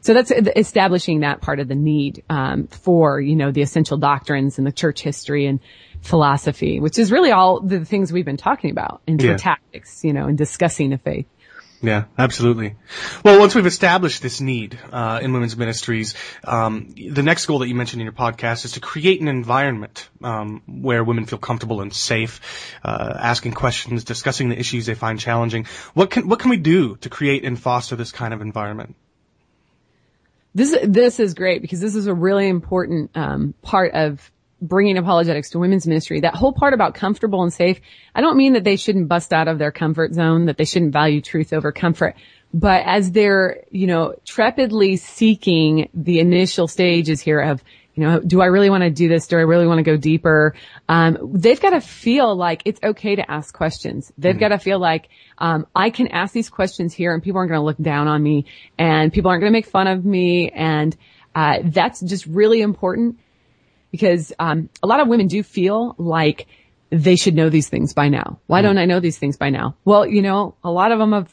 So 0.00 0.14
that's 0.14 0.32
establishing 0.32 1.20
that 1.20 1.40
part 1.40 1.60
of 1.60 1.68
the 1.68 1.76
need 1.76 2.24
um, 2.28 2.66
for 2.66 3.20
you 3.20 3.36
know 3.36 3.52
the 3.52 3.62
essential 3.62 3.96
doctrines 3.96 4.58
and 4.58 4.66
the 4.66 4.72
church 4.72 5.00
history 5.00 5.46
and 5.46 5.60
philosophy, 6.02 6.80
which 6.80 6.98
is 6.98 7.10
really 7.10 7.30
all 7.30 7.60
the 7.60 7.84
things 7.84 8.12
we've 8.12 8.24
been 8.24 8.36
talking 8.36 8.70
about 8.70 9.00
in 9.06 9.18
yeah. 9.18 9.36
tactics, 9.36 10.04
you 10.04 10.12
know, 10.12 10.28
in 10.28 10.36
discussing 10.36 10.90
the 10.90 10.98
faith. 10.98 11.26
Yeah, 11.82 12.04
absolutely. 12.16 12.76
Well, 13.24 13.40
once 13.40 13.56
we've 13.56 13.66
established 13.66 14.22
this 14.22 14.40
need 14.40 14.78
uh, 14.92 15.18
in 15.20 15.32
women's 15.32 15.56
ministries, 15.56 16.14
um, 16.44 16.94
the 16.96 17.24
next 17.24 17.46
goal 17.46 17.58
that 17.58 17.68
you 17.68 17.74
mentioned 17.74 18.00
in 18.00 18.04
your 18.04 18.12
podcast 18.12 18.64
is 18.64 18.72
to 18.72 18.80
create 18.80 19.20
an 19.20 19.26
environment 19.26 20.08
um, 20.22 20.62
where 20.68 21.02
women 21.02 21.26
feel 21.26 21.40
comfortable 21.40 21.80
and 21.80 21.92
safe, 21.92 22.40
uh, 22.84 23.14
asking 23.18 23.54
questions, 23.54 24.04
discussing 24.04 24.48
the 24.48 24.58
issues 24.58 24.86
they 24.86 24.94
find 24.94 25.18
challenging. 25.18 25.66
What 25.92 26.10
can 26.10 26.28
what 26.28 26.38
can 26.38 26.50
we 26.50 26.56
do 26.56 26.96
to 26.96 27.08
create 27.08 27.44
and 27.44 27.58
foster 27.58 27.96
this 27.96 28.12
kind 28.12 28.32
of 28.32 28.42
environment? 28.42 28.94
This 30.54 30.76
this 30.84 31.18
is 31.18 31.34
great 31.34 31.62
because 31.62 31.80
this 31.80 31.96
is 31.96 32.06
a 32.06 32.14
really 32.14 32.46
important 32.46 33.10
um, 33.16 33.54
part 33.60 33.92
of 33.94 34.30
bringing 34.62 34.96
apologetics 34.96 35.50
to 35.50 35.58
women's 35.58 35.86
ministry, 35.86 36.20
that 36.20 36.34
whole 36.34 36.52
part 36.52 36.72
about 36.72 36.94
comfortable 36.94 37.42
and 37.42 37.52
safe, 37.52 37.80
I 38.14 38.20
don't 38.20 38.36
mean 38.36 38.52
that 38.54 38.64
they 38.64 38.76
shouldn't 38.76 39.08
bust 39.08 39.32
out 39.32 39.48
of 39.48 39.58
their 39.58 39.72
comfort 39.72 40.14
zone, 40.14 40.46
that 40.46 40.56
they 40.56 40.64
shouldn't 40.64 40.92
value 40.92 41.20
truth 41.20 41.52
over 41.52 41.72
comfort. 41.72 42.14
But 42.54 42.82
as 42.84 43.10
they're, 43.12 43.64
you 43.70 43.86
know, 43.86 44.14
trepidly 44.24 44.98
seeking 44.98 45.88
the 45.94 46.20
initial 46.20 46.68
stages 46.68 47.20
here 47.20 47.40
of, 47.40 47.64
you 47.94 48.04
know, 48.04 48.20
do 48.20 48.40
I 48.40 48.46
really 48.46 48.70
want 48.70 48.84
to 48.84 48.90
do 48.90 49.08
this? 49.08 49.26
Do 49.26 49.36
I 49.36 49.42
really 49.42 49.66
want 49.66 49.78
to 49.78 49.82
go 49.82 49.96
deeper? 49.96 50.54
Um, 50.88 51.18
they've 51.34 51.60
got 51.60 51.70
to 51.70 51.80
feel 51.80 52.34
like 52.34 52.62
it's 52.64 52.80
okay 52.82 53.16
to 53.16 53.30
ask 53.30 53.54
questions. 53.54 54.12
They've 54.16 54.32
mm-hmm. 54.32 54.40
got 54.40 54.48
to 54.48 54.58
feel 54.58 54.78
like, 54.78 55.08
um, 55.38 55.66
I 55.74 55.90
can 55.90 56.08
ask 56.08 56.32
these 56.32 56.48
questions 56.48 56.94
here 56.94 57.12
and 57.12 57.22
people 57.22 57.38
aren't 57.38 57.50
going 57.50 57.60
to 57.60 57.64
look 57.64 57.78
down 57.78 58.06
on 58.06 58.22
me 58.22 58.46
and 58.78 59.12
people 59.12 59.30
aren't 59.30 59.40
going 59.40 59.52
to 59.52 59.56
make 59.56 59.66
fun 59.66 59.88
of 59.88 60.04
me. 60.04 60.50
And, 60.50 60.96
uh, 61.34 61.58
that's 61.64 62.00
just 62.00 62.26
really 62.26 62.60
important 62.60 63.18
because 63.92 64.32
um, 64.40 64.68
a 64.82 64.88
lot 64.88 64.98
of 64.98 65.06
women 65.06 65.28
do 65.28 65.44
feel 65.44 65.94
like 65.98 66.48
they 66.90 67.14
should 67.14 67.36
know 67.36 67.48
these 67.48 67.68
things 67.68 67.94
by 67.94 68.08
now. 68.08 68.40
Why 68.48 68.60
mm. 68.60 68.64
don't 68.64 68.78
I 68.78 68.86
know 68.86 68.98
these 68.98 69.18
things 69.18 69.36
by 69.36 69.50
now? 69.50 69.76
Well, 69.84 70.04
you 70.06 70.22
know, 70.22 70.56
a 70.64 70.70
lot 70.70 70.90
of 70.90 70.98
them 70.98 71.12
have 71.12 71.32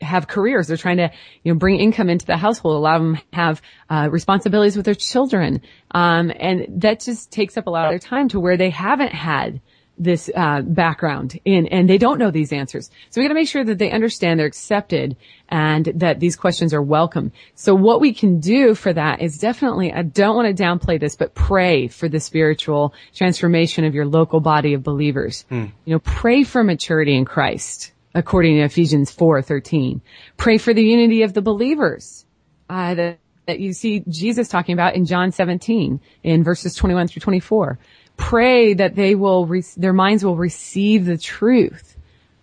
have 0.00 0.26
careers. 0.26 0.66
They're 0.66 0.76
trying 0.76 0.96
to, 0.96 1.10
you 1.44 1.52
know, 1.52 1.58
bring 1.58 1.78
income 1.78 2.10
into 2.10 2.26
the 2.26 2.36
household. 2.36 2.76
A 2.76 2.78
lot 2.78 2.96
of 2.96 3.02
them 3.02 3.18
have 3.32 3.62
uh, 3.88 4.08
responsibilities 4.10 4.76
with 4.76 4.84
their 4.84 4.96
children, 4.96 5.62
um, 5.92 6.32
and 6.40 6.66
that 6.80 7.00
just 7.00 7.30
takes 7.30 7.56
up 7.56 7.66
a 7.66 7.70
lot 7.70 7.84
of 7.84 7.92
their 7.92 7.98
time 7.98 8.28
to 8.30 8.40
where 8.40 8.56
they 8.56 8.70
haven't 8.70 9.12
had 9.12 9.60
this 9.98 10.30
uh, 10.34 10.62
background 10.62 11.38
in, 11.44 11.66
and 11.68 11.88
they 11.88 11.98
don't 11.98 12.18
know 12.18 12.30
these 12.30 12.52
answers. 12.52 12.90
So 13.10 13.20
we 13.20 13.24
got 13.24 13.28
to 13.28 13.34
make 13.34 13.48
sure 13.48 13.64
that 13.64 13.78
they 13.78 13.90
understand 13.90 14.38
they're 14.38 14.46
accepted 14.46 15.16
and 15.48 15.86
that 15.94 16.20
these 16.20 16.36
questions 16.36 16.74
are 16.74 16.82
welcome. 16.82 17.32
So 17.54 17.74
what 17.74 18.00
we 18.00 18.12
can 18.12 18.40
do 18.40 18.74
for 18.74 18.92
that 18.92 19.20
is 19.20 19.38
definitely, 19.38 19.92
I 19.92 20.02
don't 20.02 20.36
want 20.36 20.54
to 20.54 20.62
downplay 20.62 21.00
this, 21.00 21.16
but 21.16 21.34
pray 21.34 21.88
for 21.88 22.08
the 22.08 22.20
spiritual 22.20 22.94
transformation 23.14 23.84
of 23.84 23.94
your 23.94 24.06
local 24.06 24.40
body 24.40 24.74
of 24.74 24.82
believers. 24.82 25.44
Mm. 25.50 25.72
You 25.84 25.94
know, 25.94 26.00
pray 26.00 26.42
for 26.44 26.62
maturity 26.62 27.16
in 27.16 27.24
Christ, 27.24 27.92
according 28.14 28.56
to 28.56 28.62
Ephesians 28.62 29.14
4:13. 29.14 30.00
Pray 30.36 30.58
for 30.58 30.74
the 30.74 30.84
unity 30.84 31.22
of 31.22 31.32
the 31.32 31.42
believers. 31.42 32.24
Uh, 32.68 32.94
that, 32.94 33.18
that 33.46 33.60
you 33.60 33.72
see 33.72 34.02
Jesus 34.08 34.48
talking 34.48 34.72
about 34.72 34.96
in 34.96 35.04
John 35.04 35.30
17 35.30 36.00
in 36.24 36.42
verses 36.42 36.74
21 36.74 37.06
through 37.06 37.20
24 37.20 37.78
pray 38.16 38.74
that 38.74 38.94
they 38.94 39.14
will, 39.14 39.46
re- 39.46 39.64
their 39.76 39.92
minds 39.92 40.24
will 40.24 40.36
receive 40.36 41.04
the 41.04 41.18
truth. 41.18 41.96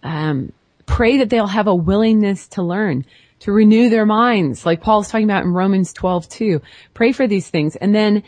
Um, 0.04 0.52
pray 0.86 1.18
that 1.18 1.30
they'll 1.30 1.48
have 1.48 1.68
a 1.68 1.76
willingness 1.76 2.48
to 2.50 2.64
learn, 2.64 3.06
to 3.40 3.52
renew 3.52 3.90
their 3.90 4.06
minds, 4.06 4.66
like 4.66 4.82
Paul's 4.82 5.10
talking 5.10 5.26
about 5.26 5.44
in 5.44 5.54
Romans 5.54 5.94
12 5.94 6.30
too. 6.30 6.62
Pray 6.94 7.12
for 7.12 7.28
these 7.28 7.50
things. 7.50 7.76
And 7.76 7.94
then, 7.94 8.24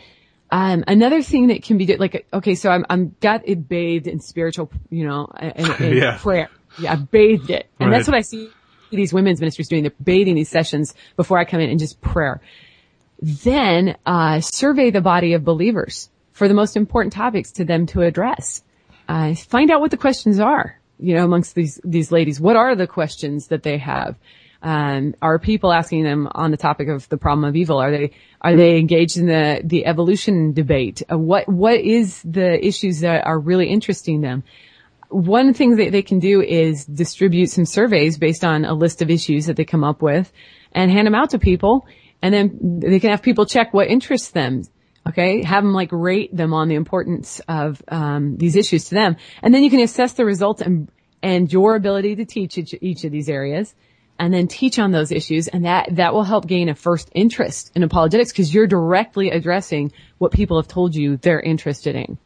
um, 0.50 0.84
another 0.86 1.22
thing 1.22 1.48
that 1.48 1.62
can 1.62 1.76
be 1.76 1.86
good, 1.86 1.98
like, 1.98 2.26
okay, 2.32 2.54
so 2.54 2.70
I'm, 2.70 2.86
I'm 2.88 3.16
got 3.20 3.48
it 3.48 3.68
bathed 3.68 4.06
in 4.06 4.20
spiritual, 4.20 4.70
you 4.90 5.06
know, 5.06 5.26
in, 5.40 5.82
in 5.82 5.96
yeah. 5.98 6.18
prayer. 6.18 6.48
Yeah, 6.78 6.92
I 6.92 6.96
bathed 6.96 7.50
it. 7.50 7.66
And 7.80 7.90
right. 7.90 7.96
that's 7.96 8.08
what 8.08 8.16
I 8.16 8.20
see 8.20 8.50
these 8.90 9.12
women's 9.12 9.40
ministries 9.40 9.68
doing. 9.68 9.82
They're 9.82 9.92
bathing 10.02 10.34
these 10.34 10.48
sessions 10.48 10.94
before 11.16 11.38
I 11.38 11.44
come 11.44 11.60
in 11.60 11.70
and 11.70 11.80
just 11.80 12.00
prayer. 12.00 12.40
Then, 13.20 13.96
uh, 14.04 14.40
survey 14.40 14.90
the 14.90 15.00
body 15.00 15.32
of 15.32 15.44
believers 15.44 16.10
for 16.36 16.48
the 16.48 16.54
most 16.54 16.76
important 16.76 17.14
topics 17.14 17.50
to 17.50 17.64
them 17.64 17.86
to 17.86 18.02
address. 18.02 18.62
Uh, 19.08 19.34
find 19.34 19.70
out 19.70 19.80
what 19.80 19.90
the 19.90 19.96
questions 19.96 20.38
are, 20.38 20.78
you 20.98 21.14
know, 21.14 21.24
amongst 21.24 21.54
these, 21.54 21.80
these 21.82 22.12
ladies. 22.12 22.38
What 22.38 22.56
are 22.56 22.76
the 22.76 22.86
questions 22.86 23.46
that 23.46 23.62
they 23.62 23.78
have? 23.78 24.18
Um, 24.60 25.14
are 25.22 25.38
people 25.38 25.72
asking 25.72 26.04
them 26.04 26.28
on 26.34 26.50
the 26.50 26.58
topic 26.58 26.88
of 26.88 27.08
the 27.08 27.16
problem 27.16 27.44
of 27.44 27.56
evil? 27.56 27.78
Are 27.78 27.90
they, 27.90 28.10
are 28.42 28.54
they 28.54 28.76
engaged 28.76 29.16
in 29.16 29.26
the, 29.26 29.62
the 29.64 29.86
evolution 29.86 30.52
debate? 30.52 31.02
Uh, 31.10 31.16
what, 31.16 31.48
what 31.48 31.80
is 31.80 32.20
the 32.22 32.62
issues 32.62 33.00
that 33.00 33.26
are 33.26 33.38
really 33.38 33.68
interesting 33.68 34.20
them? 34.20 34.44
One 35.08 35.54
thing 35.54 35.76
that 35.76 35.90
they 35.90 36.02
can 36.02 36.18
do 36.18 36.42
is 36.42 36.84
distribute 36.84 37.46
some 37.46 37.64
surveys 37.64 38.18
based 38.18 38.44
on 38.44 38.66
a 38.66 38.74
list 38.74 39.00
of 39.00 39.08
issues 39.08 39.46
that 39.46 39.56
they 39.56 39.64
come 39.64 39.84
up 39.84 40.02
with 40.02 40.30
and 40.72 40.90
hand 40.90 41.06
them 41.06 41.14
out 41.14 41.30
to 41.30 41.38
people. 41.38 41.86
And 42.20 42.34
then 42.34 42.80
they 42.80 43.00
can 43.00 43.10
have 43.10 43.22
people 43.22 43.46
check 43.46 43.72
what 43.72 43.88
interests 43.88 44.32
them. 44.32 44.64
Okay. 45.08 45.42
Have 45.42 45.62
them 45.62 45.72
like 45.72 45.90
rate 45.92 46.34
them 46.34 46.52
on 46.52 46.68
the 46.68 46.74
importance 46.74 47.40
of, 47.48 47.82
um, 47.88 48.36
these 48.36 48.56
issues 48.56 48.86
to 48.88 48.94
them. 48.94 49.16
And 49.42 49.54
then 49.54 49.62
you 49.62 49.70
can 49.70 49.80
assess 49.80 50.14
the 50.14 50.24
results 50.24 50.62
and, 50.62 50.90
and 51.22 51.52
your 51.52 51.76
ability 51.76 52.16
to 52.16 52.24
teach 52.24 52.58
each, 52.58 52.74
each 52.80 53.04
of 53.04 53.12
these 53.12 53.28
areas 53.28 53.74
and 54.18 54.32
then 54.32 54.48
teach 54.48 54.78
on 54.78 54.92
those 54.92 55.12
issues. 55.12 55.48
And 55.48 55.64
that, 55.64 55.96
that 55.96 56.14
will 56.14 56.24
help 56.24 56.46
gain 56.46 56.68
a 56.68 56.74
first 56.74 57.10
interest 57.14 57.72
in 57.74 57.82
apologetics 57.82 58.32
because 58.32 58.52
you're 58.52 58.66
directly 58.66 59.30
addressing 59.30 59.92
what 60.18 60.32
people 60.32 60.60
have 60.60 60.68
told 60.68 60.94
you 60.94 61.16
they're 61.16 61.40
interested 61.40 61.94
in. 61.94 62.18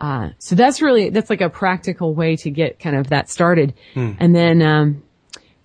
Uh, 0.00 0.30
so 0.38 0.54
that's 0.54 0.82
really, 0.82 1.10
that's 1.10 1.30
like 1.30 1.40
a 1.40 1.48
practical 1.48 2.14
way 2.14 2.36
to 2.36 2.50
get 2.50 2.78
kind 2.78 2.96
of 2.96 3.08
that 3.08 3.30
started. 3.30 3.74
Hmm. 3.94 4.12
And 4.18 4.34
then, 4.34 4.62
um, 4.62 5.02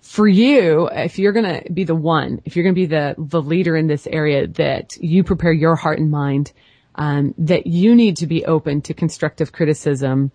for 0.02 0.26
you, 0.26 0.88
if 0.88 1.18
you're 1.18 1.32
going 1.32 1.62
to 1.62 1.72
be 1.72 1.84
the 1.84 1.94
one, 1.94 2.42
if 2.44 2.56
you're 2.56 2.64
going 2.64 2.74
to 2.74 2.80
be 2.80 2.86
the, 2.86 3.14
the 3.16 3.40
leader 3.40 3.76
in 3.76 3.86
this 3.86 4.06
area, 4.06 4.48
that 4.48 4.96
you 5.00 5.22
prepare 5.22 5.52
your 5.52 5.76
heart 5.76 6.00
and 6.00 6.10
mind, 6.10 6.52
um, 6.96 7.34
that 7.38 7.66
you 7.66 7.94
need 7.94 8.16
to 8.18 8.26
be 8.26 8.44
open 8.44 8.82
to 8.82 8.94
constructive 8.94 9.52
criticism 9.52 10.32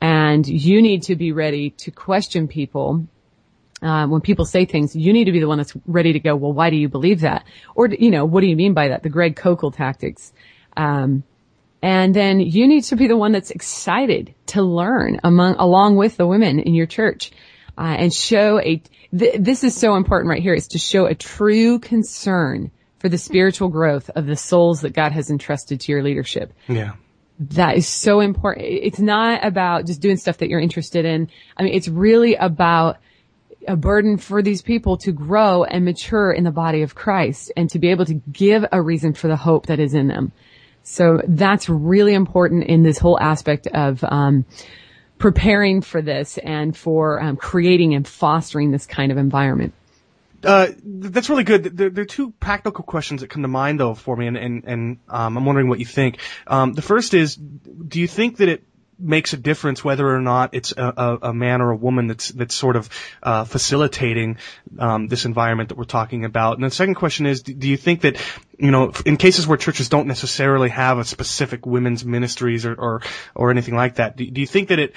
and 0.00 0.46
you 0.46 0.82
need 0.82 1.04
to 1.04 1.16
be 1.16 1.32
ready 1.32 1.70
to 1.70 1.90
question 1.90 2.46
people. 2.46 3.06
Uh, 3.82 4.06
when 4.06 4.20
people 4.20 4.44
say 4.44 4.64
things, 4.64 4.94
you 4.94 5.12
need 5.12 5.24
to 5.24 5.32
be 5.32 5.40
the 5.40 5.48
one 5.48 5.58
that's 5.58 5.74
ready 5.86 6.12
to 6.12 6.20
go, 6.20 6.36
well, 6.36 6.52
why 6.52 6.70
do 6.70 6.76
you 6.76 6.88
believe 6.88 7.20
that? 7.20 7.44
Or, 7.74 7.88
you 7.88 8.10
know, 8.10 8.24
what 8.24 8.42
do 8.42 8.46
you 8.46 8.56
mean 8.56 8.74
by 8.74 8.88
that? 8.88 9.02
The 9.02 9.08
Greg 9.08 9.36
Koukl 9.36 9.74
tactics. 9.74 10.32
Um, 10.76 11.24
and 11.82 12.14
then 12.14 12.40
you 12.40 12.68
need 12.68 12.84
to 12.84 12.96
be 12.96 13.06
the 13.06 13.16
one 13.16 13.32
that's 13.32 13.50
excited 13.50 14.34
to 14.46 14.62
learn 14.62 15.20
among, 15.24 15.56
along 15.56 15.96
with 15.96 16.16
the 16.16 16.26
women 16.26 16.58
in 16.58 16.74
your 16.74 16.86
church, 16.86 17.32
uh, 17.78 17.96
and 17.98 18.12
show 18.12 18.58
a, 18.60 18.82
th- 19.18 19.36
this 19.38 19.64
is 19.64 19.76
so 19.76 19.96
important 19.96 20.30
right 20.30 20.42
here 20.42 20.54
is 20.54 20.68
to 20.68 20.78
show 20.78 21.06
a 21.06 21.14
true 21.14 21.78
concern 21.78 22.70
for 22.98 23.08
the 23.08 23.18
spiritual 23.18 23.68
growth 23.68 24.10
of 24.16 24.26
the 24.26 24.36
souls 24.36 24.80
that 24.80 24.92
God 24.92 25.12
has 25.12 25.30
entrusted 25.30 25.80
to 25.80 25.92
your 25.92 26.02
leadership. 26.02 26.52
Yeah. 26.68 26.94
That 27.38 27.76
is 27.76 27.86
so 27.86 28.20
important. 28.20 28.66
It's 28.66 28.98
not 28.98 29.44
about 29.44 29.86
just 29.86 30.00
doing 30.00 30.16
stuff 30.16 30.38
that 30.38 30.48
you're 30.48 30.60
interested 30.60 31.04
in. 31.04 31.28
I 31.56 31.62
mean, 31.62 31.74
it's 31.74 31.88
really 31.88 32.34
about 32.34 32.96
a 33.68 33.76
burden 33.76 34.16
for 34.16 34.42
these 34.42 34.62
people 34.62 34.96
to 34.98 35.12
grow 35.12 35.64
and 35.64 35.84
mature 35.84 36.32
in 36.32 36.44
the 36.44 36.50
body 36.50 36.82
of 36.82 36.94
Christ 36.94 37.52
and 37.56 37.68
to 37.70 37.78
be 37.78 37.90
able 37.90 38.06
to 38.06 38.14
give 38.14 38.64
a 38.72 38.80
reason 38.80 39.12
for 39.12 39.28
the 39.28 39.36
hope 39.36 39.66
that 39.66 39.78
is 39.78 39.92
in 39.92 40.06
them. 40.06 40.32
So 40.82 41.20
that's 41.26 41.68
really 41.68 42.14
important 42.14 42.64
in 42.64 42.84
this 42.84 42.98
whole 42.98 43.18
aspect 43.20 43.66
of, 43.66 44.02
um, 44.04 44.46
preparing 45.18 45.80
for 45.80 46.02
this 46.02 46.38
and 46.38 46.76
for 46.76 47.20
um, 47.22 47.36
creating 47.36 47.94
and 47.94 48.06
fostering 48.06 48.70
this 48.70 48.86
kind 48.86 49.10
of 49.10 49.18
environment. 49.18 49.72
Uh, 50.44 50.68
that's 50.84 51.28
really 51.30 51.44
good. 51.44 51.64
There, 51.76 51.90
there, 51.90 52.02
are 52.02 52.06
two 52.06 52.30
practical 52.32 52.84
questions 52.84 53.22
that 53.22 53.28
come 53.28 53.42
to 53.42 53.48
mind 53.48 53.80
though 53.80 53.94
for 53.94 54.16
me, 54.16 54.26
and 54.26 54.36
and, 54.36 54.64
and 54.64 54.98
um, 55.08 55.36
I'm 55.36 55.44
wondering 55.44 55.68
what 55.68 55.80
you 55.80 55.86
think. 55.86 56.18
Um, 56.46 56.72
the 56.72 56.82
first 56.82 57.14
is, 57.14 57.34
do 57.36 57.98
you 58.00 58.06
think 58.06 58.36
that 58.36 58.48
it 58.48 58.64
makes 58.98 59.32
a 59.32 59.36
difference 59.36 59.84
whether 59.84 60.08
or 60.08 60.20
not 60.20 60.54
it's 60.54 60.72
a, 60.72 60.92
a, 60.96 61.18
a 61.30 61.34
man 61.34 61.60
or 61.60 61.70
a 61.70 61.76
woman 61.76 62.06
that's 62.06 62.28
that's 62.30 62.54
sort 62.54 62.76
of 62.76 62.88
uh, 63.22 63.44
facilitating 63.44 64.38
um, 64.78 65.08
this 65.08 65.24
environment 65.24 65.68
that 65.68 65.78
we're 65.78 65.84
talking 65.84 66.24
about. 66.24 66.56
And 66.56 66.64
the 66.64 66.70
second 66.70 66.94
question 66.94 67.26
is, 67.26 67.42
do, 67.42 67.68
you 67.68 67.76
think 67.76 68.02
that 68.02 68.16
you 68.58 68.70
know, 68.70 68.92
in 69.04 69.16
cases 69.16 69.46
where 69.46 69.58
churches 69.58 69.88
don't 69.88 70.06
necessarily 70.06 70.70
have 70.70 70.98
a 70.98 71.04
specific 71.04 71.66
women's 71.66 72.04
ministries 72.04 72.64
or 72.64 72.74
or, 72.74 73.02
or 73.34 73.50
anything 73.50 73.74
like 73.74 73.96
that, 73.96 74.16
do, 74.16 74.30
do 74.30 74.40
you 74.40 74.46
think 74.46 74.68
that 74.68 74.78
it 74.78 74.94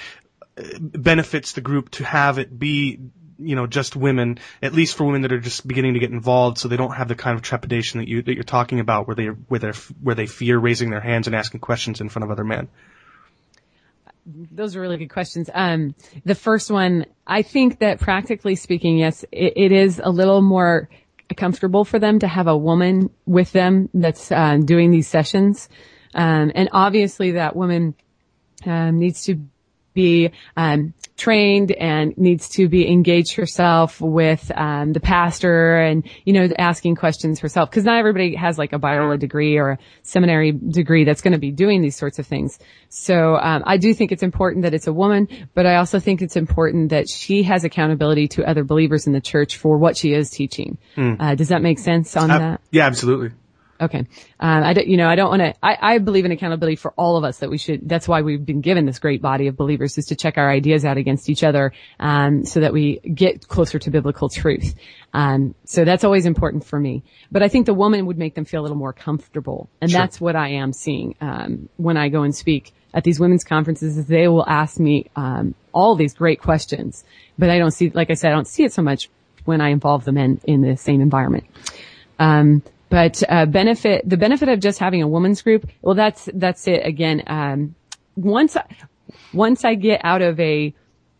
uh, 0.56 0.62
benefits 0.78 1.52
the 1.52 1.60
group 1.60 1.90
to 1.90 2.04
have 2.04 2.38
it 2.38 2.58
be 2.58 2.98
you 3.38 3.56
know 3.56 3.66
just 3.66 3.96
women, 3.96 4.38
at 4.62 4.72
least 4.72 4.96
for 4.96 5.04
women 5.04 5.22
that 5.22 5.32
are 5.32 5.40
just 5.40 5.66
beginning 5.66 5.94
to 5.94 6.00
get 6.00 6.10
involved, 6.10 6.58
so 6.58 6.68
they 6.68 6.76
don't 6.76 6.94
have 6.94 7.08
the 7.08 7.14
kind 7.14 7.36
of 7.36 7.42
trepidation 7.42 8.00
that 8.00 8.08
you 8.08 8.22
that 8.22 8.34
you're 8.34 8.44
talking 8.44 8.80
about, 8.80 9.06
where 9.06 9.16
they 9.16 9.26
where 9.26 9.60
they 9.60 9.72
where 10.02 10.14
they 10.14 10.26
fear 10.26 10.58
raising 10.58 10.90
their 10.90 11.00
hands 11.00 11.26
and 11.26 11.36
asking 11.36 11.60
questions 11.60 12.00
in 12.00 12.08
front 12.08 12.24
of 12.24 12.30
other 12.30 12.44
men 12.44 12.68
those 14.26 14.76
are 14.76 14.80
really 14.80 14.96
good 14.96 15.10
questions. 15.10 15.50
Um, 15.52 15.94
the 16.24 16.34
first 16.34 16.70
one, 16.70 17.06
I 17.26 17.42
think 17.42 17.78
that 17.80 18.00
practically 18.00 18.54
speaking, 18.54 18.98
yes, 18.98 19.24
it, 19.32 19.54
it 19.56 19.72
is 19.72 20.00
a 20.02 20.10
little 20.10 20.42
more 20.42 20.88
comfortable 21.36 21.84
for 21.84 21.98
them 21.98 22.18
to 22.18 22.28
have 22.28 22.46
a 22.46 22.56
woman 22.56 23.10
with 23.26 23.52
them 23.52 23.88
that's 23.94 24.32
uh, 24.32 24.56
doing 24.56 24.90
these 24.90 25.08
sessions. 25.08 25.68
Um, 26.14 26.50
and 26.54 26.68
obviously 26.72 27.32
that 27.32 27.54
woman 27.54 27.94
um, 28.66 28.98
needs 28.98 29.24
to 29.26 29.40
be 29.94 30.30
um, 30.56 30.94
trained 31.16 31.72
and 31.72 32.16
needs 32.16 32.48
to 32.48 32.68
be 32.68 32.90
engaged 32.90 33.34
herself 33.34 34.00
with 34.00 34.50
um, 34.56 34.92
the 34.92 35.00
pastor 35.00 35.78
and 35.78 36.08
you 36.24 36.32
know 36.32 36.48
asking 36.58 36.94
questions 36.94 37.40
herself 37.40 37.70
because 37.70 37.84
not 37.84 37.98
everybody 37.98 38.34
has 38.34 38.58
like 38.58 38.72
a 38.72 38.78
Biola 38.78 39.18
degree 39.18 39.58
or 39.58 39.72
a 39.72 39.78
seminary 40.02 40.52
degree 40.52 41.04
that's 41.04 41.20
going 41.20 41.32
to 41.32 41.38
be 41.38 41.50
doing 41.50 41.82
these 41.82 41.96
sorts 41.96 42.18
of 42.18 42.26
things. 42.26 42.58
So 42.88 43.36
um, 43.36 43.62
I 43.66 43.76
do 43.76 43.92
think 43.92 44.12
it's 44.12 44.22
important 44.22 44.62
that 44.62 44.74
it's 44.74 44.86
a 44.86 44.92
woman, 44.92 45.28
but 45.54 45.66
I 45.66 45.76
also 45.76 46.00
think 46.00 46.22
it's 46.22 46.36
important 46.36 46.90
that 46.90 47.08
she 47.08 47.42
has 47.42 47.64
accountability 47.64 48.28
to 48.28 48.48
other 48.48 48.64
believers 48.64 49.06
in 49.06 49.12
the 49.12 49.20
church 49.20 49.58
for 49.58 49.76
what 49.76 49.96
she 49.96 50.14
is 50.14 50.30
teaching. 50.30 50.78
Mm. 50.96 51.16
Uh, 51.20 51.34
does 51.34 51.48
that 51.48 51.62
make 51.62 51.78
sense 51.78 52.16
on 52.16 52.30
uh, 52.30 52.38
that? 52.38 52.60
Yeah, 52.70 52.86
absolutely. 52.86 53.30
Okay. 53.80 54.00
Um, 54.00 54.62
I 54.62 54.74
don't, 54.74 54.86
you 54.86 54.98
know, 54.98 55.08
I 55.08 55.14
don't 55.14 55.30
want 55.30 55.40
to, 55.40 55.54
I, 55.64 55.94
I 55.94 55.98
believe 55.98 56.26
in 56.26 56.32
accountability 56.32 56.76
for 56.76 56.92
all 56.98 57.16
of 57.16 57.24
us 57.24 57.38
that 57.38 57.48
we 57.48 57.56
should, 57.56 57.88
that's 57.88 58.06
why 58.06 58.20
we've 58.20 58.44
been 58.44 58.60
given 58.60 58.84
this 58.84 58.98
great 58.98 59.22
body 59.22 59.46
of 59.46 59.56
believers 59.56 59.96
is 59.96 60.06
to 60.06 60.16
check 60.16 60.36
our 60.36 60.50
ideas 60.50 60.84
out 60.84 60.98
against 60.98 61.30
each 61.30 61.42
other, 61.42 61.72
um, 61.98 62.44
so 62.44 62.60
that 62.60 62.74
we 62.74 62.98
get 62.98 63.48
closer 63.48 63.78
to 63.78 63.90
biblical 63.90 64.28
truth. 64.28 64.74
Um, 65.14 65.54
so 65.64 65.86
that's 65.86 66.04
always 66.04 66.26
important 66.26 66.66
for 66.66 66.78
me. 66.78 67.02
But 67.32 67.42
I 67.42 67.48
think 67.48 67.64
the 67.64 67.74
woman 67.74 68.04
would 68.04 68.18
make 68.18 68.34
them 68.34 68.44
feel 68.44 68.60
a 68.60 68.64
little 68.64 68.76
more 68.76 68.92
comfortable. 68.92 69.70
And 69.80 69.90
sure. 69.90 70.00
that's 70.00 70.20
what 70.20 70.36
I 70.36 70.48
am 70.50 70.74
seeing, 70.74 71.14
um, 71.22 71.70
when 71.78 71.96
I 71.96 72.10
go 72.10 72.22
and 72.22 72.34
speak 72.34 72.74
at 72.92 73.04
these 73.04 73.18
women's 73.18 73.44
conferences 73.44 73.96
is 73.96 74.06
they 74.06 74.28
will 74.28 74.46
ask 74.46 74.78
me, 74.78 75.06
um, 75.16 75.54
all 75.72 75.94
these 75.94 76.12
great 76.12 76.40
questions. 76.42 77.02
But 77.38 77.48
I 77.48 77.58
don't 77.58 77.70
see, 77.70 77.88
like 77.90 78.10
I 78.10 78.14
said, 78.14 78.30
I 78.30 78.34
don't 78.34 78.48
see 78.48 78.64
it 78.64 78.72
so 78.74 78.82
much 78.82 79.08
when 79.46 79.62
I 79.62 79.70
involve 79.70 80.04
the 80.04 80.12
men 80.12 80.38
in 80.44 80.60
the 80.60 80.76
same 80.76 81.00
environment. 81.00 81.44
Um, 82.18 82.62
but 82.90 83.22
uh, 83.28 83.46
benefit 83.46 84.06
the 84.06 84.18
benefit 84.18 84.48
of 84.50 84.60
just 84.60 84.78
having 84.78 85.00
a 85.00 85.08
women's 85.08 85.40
group. 85.40 85.70
Well, 85.80 85.94
that's 85.94 86.28
that's 86.34 86.68
it 86.68 86.84
again. 86.84 87.22
Um, 87.26 87.74
once 88.16 88.56
once 89.32 89.64
I 89.64 89.76
get 89.76 90.00
out 90.04 90.20
of 90.20 90.38
a, 90.38 90.74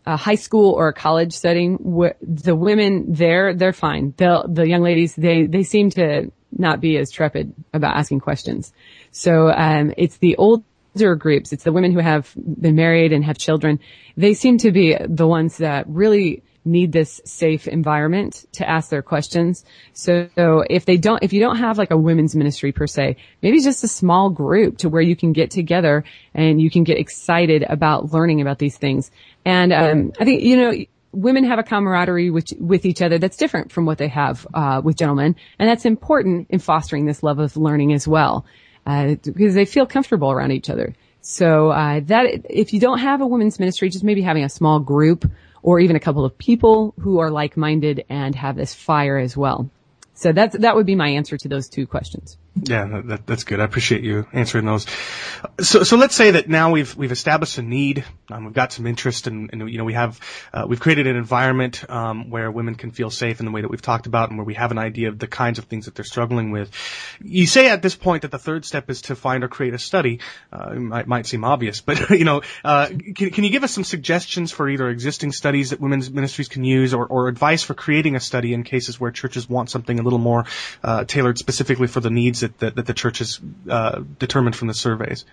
a 0.04 0.16
high 0.16 0.34
school 0.34 0.72
or 0.72 0.88
a 0.88 0.92
college 0.92 1.32
setting, 1.32 1.76
wh- 1.76 2.18
the 2.20 2.54
women 2.54 3.06
there 3.08 3.54
they're 3.54 3.72
fine. 3.72 4.12
The 4.16 4.44
the 4.48 4.68
young 4.68 4.82
ladies 4.82 5.14
they 5.14 5.46
they 5.46 5.62
seem 5.62 5.90
to 5.90 6.30
not 6.52 6.80
be 6.80 6.98
as 6.98 7.12
trepid 7.12 7.52
about 7.72 7.96
asking 7.96 8.20
questions. 8.20 8.72
So 9.12 9.50
um, 9.50 9.94
it's 9.96 10.18
the 10.18 10.36
older 10.36 11.14
groups. 11.14 11.52
It's 11.52 11.62
the 11.64 11.72
women 11.72 11.92
who 11.92 12.00
have 12.00 12.34
been 12.36 12.74
married 12.74 13.12
and 13.12 13.24
have 13.24 13.38
children. 13.38 13.78
They 14.16 14.34
seem 14.34 14.58
to 14.58 14.72
be 14.72 14.96
the 15.08 15.28
ones 15.28 15.58
that 15.58 15.86
really 15.88 16.42
need 16.64 16.92
this 16.92 17.20
safe 17.24 17.66
environment 17.66 18.44
to 18.52 18.68
ask 18.68 18.90
their 18.90 19.02
questions. 19.02 19.64
So, 19.92 20.28
if 20.68 20.84
they 20.84 20.96
don't, 20.96 21.22
if 21.22 21.32
you 21.32 21.40
don't 21.40 21.56
have 21.56 21.78
like 21.78 21.90
a 21.90 21.96
women's 21.96 22.36
ministry 22.36 22.72
per 22.72 22.86
se, 22.86 23.16
maybe 23.42 23.61
just 23.61 23.82
a 23.84 23.88
small 23.88 24.30
group 24.30 24.78
to 24.78 24.88
where 24.88 25.02
you 25.02 25.16
can 25.16 25.32
get 25.32 25.50
together 25.50 26.04
and 26.34 26.61
you 26.61 26.70
can 26.70 26.84
get 26.84 26.98
excited 26.98 27.64
about 27.68 28.12
learning 28.12 28.40
about 28.40 28.58
these 28.58 28.76
things. 28.76 29.11
And 29.44 29.72
um, 29.72 30.12
I 30.20 30.24
think 30.24 30.42
you 30.42 30.56
know 30.56 30.72
women 31.12 31.44
have 31.44 31.58
a 31.58 31.62
camaraderie 31.62 32.30
with 32.30 32.52
with 32.58 32.84
each 32.84 33.02
other 33.02 33.18
that's 33.18 33.36
different 33.36 33.72
from 33.72 33.86
what 33.86 33.98
they 33.98 34.08
have 34.08 34.46
uh, 34.54 34.80
with 34.82 34.96
gentlemen, 34.96 35.36
and 35.58 35.68
that's 35.68 35.84
important 35.84 36.48
in 36.50 36.58
fostering 36.58 37.06
this 37.06 37.22
love 37.22 37.38
of 37.38 37.56
learning 37.56 37.92
as 37.92 38.06
well, 38.06 38.44
uh, 38.86 39.14
because 39.24 39.54
they 39.54 39.64
feel 39.64 39.86
comfortable 39.86 40.30
around 40.30 40.52
each 40.52 40.70
other. 40.70 40.94
So 41.22 41.70
uh, 41.70 42.00
that 42.04 42.46
if 42.48 42.72
you 42.72 42.80
don't 42.80 42.98
have 42.98 43.20
a 43.20 43.26
women's 43.26 43.58
ministry, 43.58 43.90
just 43.90 44.04
maybe 44.04 44.22
having 44.22 44.44
a 44.44 44.48
small 44.48 44.80
group 44.80 45.30
or 45.62 45.80
even 45.80 45.96
a 45.96 46.00
couple 46.00 46.24
of 46.24 46.38
people 46.38 46.94
who 47.00 47.18
are 47.18 47.30
like-minded 47.30 48.04
and 48.08 48.34
have 48.34 48.56
this 48.56 48.74
fire 48.74 49.18
as 49.18 49.36
well. 49.36 49.70
So 50.14 50.32
that's, 50.32 50.56
that 50.58 50.76
would 50.76 50.86
be 50.86 50.94
my 50.94 51.08
answer 51.08 51.36
to 51.38 51.48
those 51.48 51.68
two 51.68 51.86
questions. 51.86 52.36
Yeah, 52.57 53.03
that, 53.05 53.26
that's 53.26 53.44
good. 53.44 53.61
I 53.61 53.64
appreciate 53.64 54.03
you 54.03 54.26
answering 54.32 54.66
those. 54.66 54.84
So, 55.61 55.84
so 55.84 55.96
let's 55.96 56.16
say 56.16 56.32
that 56.32 56.48
now 56.48 56.72
we've 56.72 56.96
we've 56.96 57.12
established 57.12 57.59
a 57.59 57.62
need, 57.62 58.05
um, 58.28 58.44
we've 58.44 58.55
got 58.55 58.72
some 58.72 58.88
interest, 58.88 59.28
and, 59.28 59.51
and 59.53 59.70
you 59.70 59.78
know 59.78 59.84
we 59.84 59.92
have 59.92 60.18
uh, 60.53 60.66
we've 60.68 60.80
created 60.80 61.07
an 61.07 61.14
environment 61.14 61.88
um, 61.88 62.28
where 62.28 62.51
women 62.51 62.74
can 62.74 62.90
feel 62.90 63.09
safe 63.09 63.38
in 63.38 63.46
the 63.46 63.53
way 63.53 63.61
that 63.61 63.70
we've 63.70 63.80
talked 63.80 64.07
about, 64.07 64.30
and 64.30 64.38
where 64.38 64.44
we 64.44 64.55
have 64.55 64.72
an 64.72 64.78
idea 64.78 65.09
of 65.09 65.18
the 65.18 65.28
kinds 65.28 65.61
of 65.61 65.66
things 65.66 65.84
that 65.84 65.94
they're 65.94 66.05
struggling 66.05 66.51
with. 66.51 66.72
You 67.22 67.46
say 67.46 67.70
at 67.70 67.82
this 67.82 67.94
point 67.94 68.22
that 68.22 68.32
the 68.32 68.38
third 68.38 68.64
step 68.64 68.90
is 68.90 69.03
to 69.03 69.14
find 69.14 69.44
or 69.44 69.48
create 69.48 69.72
a 69.72 69.78
study. 69.78 70.18
Uh, 70.53 70.72
it 70.72 70.80
might, 70.80 71.07
might 71.07 71.26
seem 71.26 71.44
obvious, 71.44 71.80
but 71.80 72.11
you 72.11 72.24
know, 72.24 72.42
uh, 72.64 72.88
can 72.88 73.30
can 73.30 73.44
you 73.44 73.51
give 73.51 73.62
us 73.62 73.70
some 73.70 73.84
suggestions 73.84 74.51
for 74.51 74.68
either 74.68 74.88
existing 74.88 75.30
studies 75.30 75.70
that 75.70 75.80
women's 75.80 76.11
ministries 76.11 76.48
can 76.48 76.64
use, 76.64 76.94
or, 76.94 77.07
or 77.07 77.28
advice 77.28 77.62
for 77.62 77.74
creating 77.74 78.16
a 78.16 78.20
study 78.20 78.53
in 78.53 78.64
cases 78.64 78.98
where 78.98 79.12
churches 79.12 79.48
want 79.48 79.70
something 79.70 80.01
a 80.01 80.03
little 80.03 80.18
more 80.18 80.46
uh, 80.82 81.05
tailored 81.05 81.38
specifically 81.38 81.86
for 81.86 82.01
the 82.01 82.11
needs 82.11 82.39
that, 82.41 82.59
that, 82.59 82.76
that 82.76 82.86
the 82.86 82.95
church 82.95 83.18
has 83.18 83.41
uh, 83.68 84.03
determined 84.18 84.57
from 84.57 84.68
the 84.68 84.74
surveys? 84.74 85.24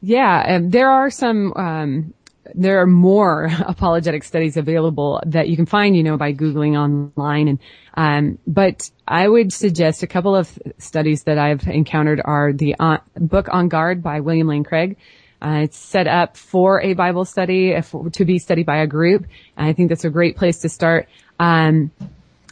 Yeah, 0.00 0.56
um, 0.56 0.70
there 0.70 0.90
are 0.90 1.10
some 1.10 1.52
um, 1.54 2.14
there 2.54 2.80
are 2.80 2.86
more 2.86 3.50
apologetic 3.66 4.24
studies 4.24 4.56
available 4.56 5.20
that 5.26 5.48
you 5.48 5.56
can 5.56 5.66
find, 5.66 5.96
you 5.96 6.02
know, 6.02 6.16
by 6.16 6.32
Googling 6.32 6.78
online. 6.78 7.48
And, 7.48 7.58
um, 7.94 8.38
but 8.46 8.90
I 9.06 9.28
would 9.28 9.52
suggest 9.52 10.02
a 10.02 10.06
couple 10.06 10.34
of 10.34 10.58
studies 10.78 11.24
that 11.24 11.38
I've 11.38 11.66
encountered 11.66 12.20
are 12.24 12.52
the 12.52 12.76
uh, 12.78 12.98
book 13.16 13.48
On 13.50 13.68
Guard 13.68 14.02
by 14.02 14.20
William 14.20 14.48
Lane 14.48 14.64
Craig. 14.64 14.96
Uh, 15.40 15.60
it's 15.64 15.76
set 15.76 16.08
up 16.08 16.36
for 16.36 16.80
a 16.82 16.94
Bible 16.94 17.24
study 17.24 17.70
if, 17.70 17.94
to 18.12 18.24
be 18.24 18.38
studied 18.38 18.66
by 18.66 18.78
a 18.78 18.86
group. 18.86 19.26
I 19.56 19.72
think 19.72 19.88
that's 19.88 20.04
a 20.04 20.10
great 20.10 20.36
place 20.36 20.58
to 20.60 20.68
start. 20.68 21.08
Um, 21.38 21.92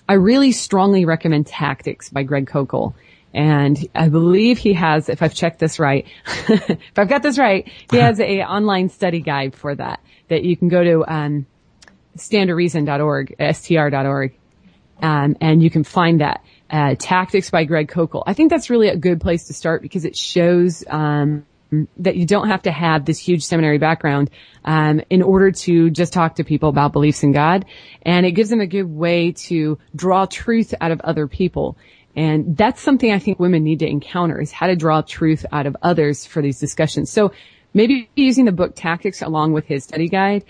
I 0.08 0.14
really 0.14 0.52
strongly 0.52 1.04
recommend 1.04 1.46
Tactics 1.46 2.08
by 2.10 2.22
Greg 2.22 2.46
Koukl. 2.46 2.94
And 3.34 3.78
I 3.94 4.08
believe 4.08 4.56
he 4.56 4.72
has, 4.72 5.08
if 5.08 5.22
I've 5.22 5.34
checked 5.34 5.58
this 5.58 5.78
right, 5.78 6.06
if 6.48 6.98
I've 6.98 7.08
got 7.08 7.22
this 7.22 7.38
right, 7.38 7.70
he 7.90 7.98
has 7.98 8.18
a 8.18 8.42
online 8.44 8.88
study 8.88 9.20
guide 9.20 9.54
for 9.54 9.74
that, 9.74 10.00
that 10.28 10.42
you 10.42 10.56
can 10.56 10.68
go 10.68 10.82
to, 10.82 11.04
um, 11.06 11.46
standtoreason.org, 12.16 13.36
str.org, 13.52 14.38
um, 15.02 15.36
and 15.40 15.62
you 15.62 15.70
can 15.70 15.84
find 15.84 16.20
that. 16.20 16.42
Uh, 16.68 16.96
Tactics 16.98 17.48
by 17.48 17.62
Greg 17.62 17.88
Koukl. 17.88 18.24
I 18.26 18.32
think 18.32 18.50
that's 18.50 18.70
really 18.70 18.88
a 18.88 18.96
good 18.96 19.20
place 19.20 19.44
to 19.44 19.54
start 19.54 19.82
because 19.82 20.04
it 20.04 20.16
shows, 20.16 20.82
um, 20.88 21.46
that 21.96 22.16
you 22.16 22.26
don't 22.26 22.48
have 22.48 22.62
to 22.62 22.70
have 22.70 23.04
this 23.04 23.18
huge 23.18 23.44
seminary 23.44 23.78
background 23.78 24.30
um, 24.64 25.00
in 25.10 25.22
order 25.22 25.50
to 25.50 25.90
just 25.90 26.12
talk 26.12 26.36
to 26.36 26.44
people 26.44 26.68
about 26.68 26.92
beliefs 26.92 27.22
in 27.22 27.32
God, 27.32 27.64
and 28.02 28.24
it 28.24 28.32
gives 28.32 28.50
them 28.50 28.60
a 28.60 28.66
good 28.66 28.84
way 28.84 29.32
to 29.32 29.78
draw 29.94 30.26
truth 30.26 30.74
out 30.80 30.92
of 30.92 31.00
other 31.00 31.26
people. 31.26 31.76
And 32.14 32.56
that's 32.56 32.80
something 32.80 33.12
I 33.12 33.18
think 33.18 33.38
women 33.38 33.62
need 33.62 33.80
to 33.80 33.86
encounter 33.86 34.40
is 34.40 34.50
how 34.50 34.68
to 34.68 34.76
draw 34.76 35.02
truth 35.02 35.44
out 35.52 35.66
of 35.66 35.76
others 35.82 36.24
for 36.24 36.40
these 36.40 36.58
discussions. 36.58 37.10
So 37.10 37.32
maybe 37.74 38.08
using 38.16 38.46
the 38.46 38.52
book 38.52 38.72
Tactics 38.74 39.20
along 39.20 39.52
with 39.52 39.66
his 39.66 39.84
study 39.84 40.08
guide. 40.08 40.44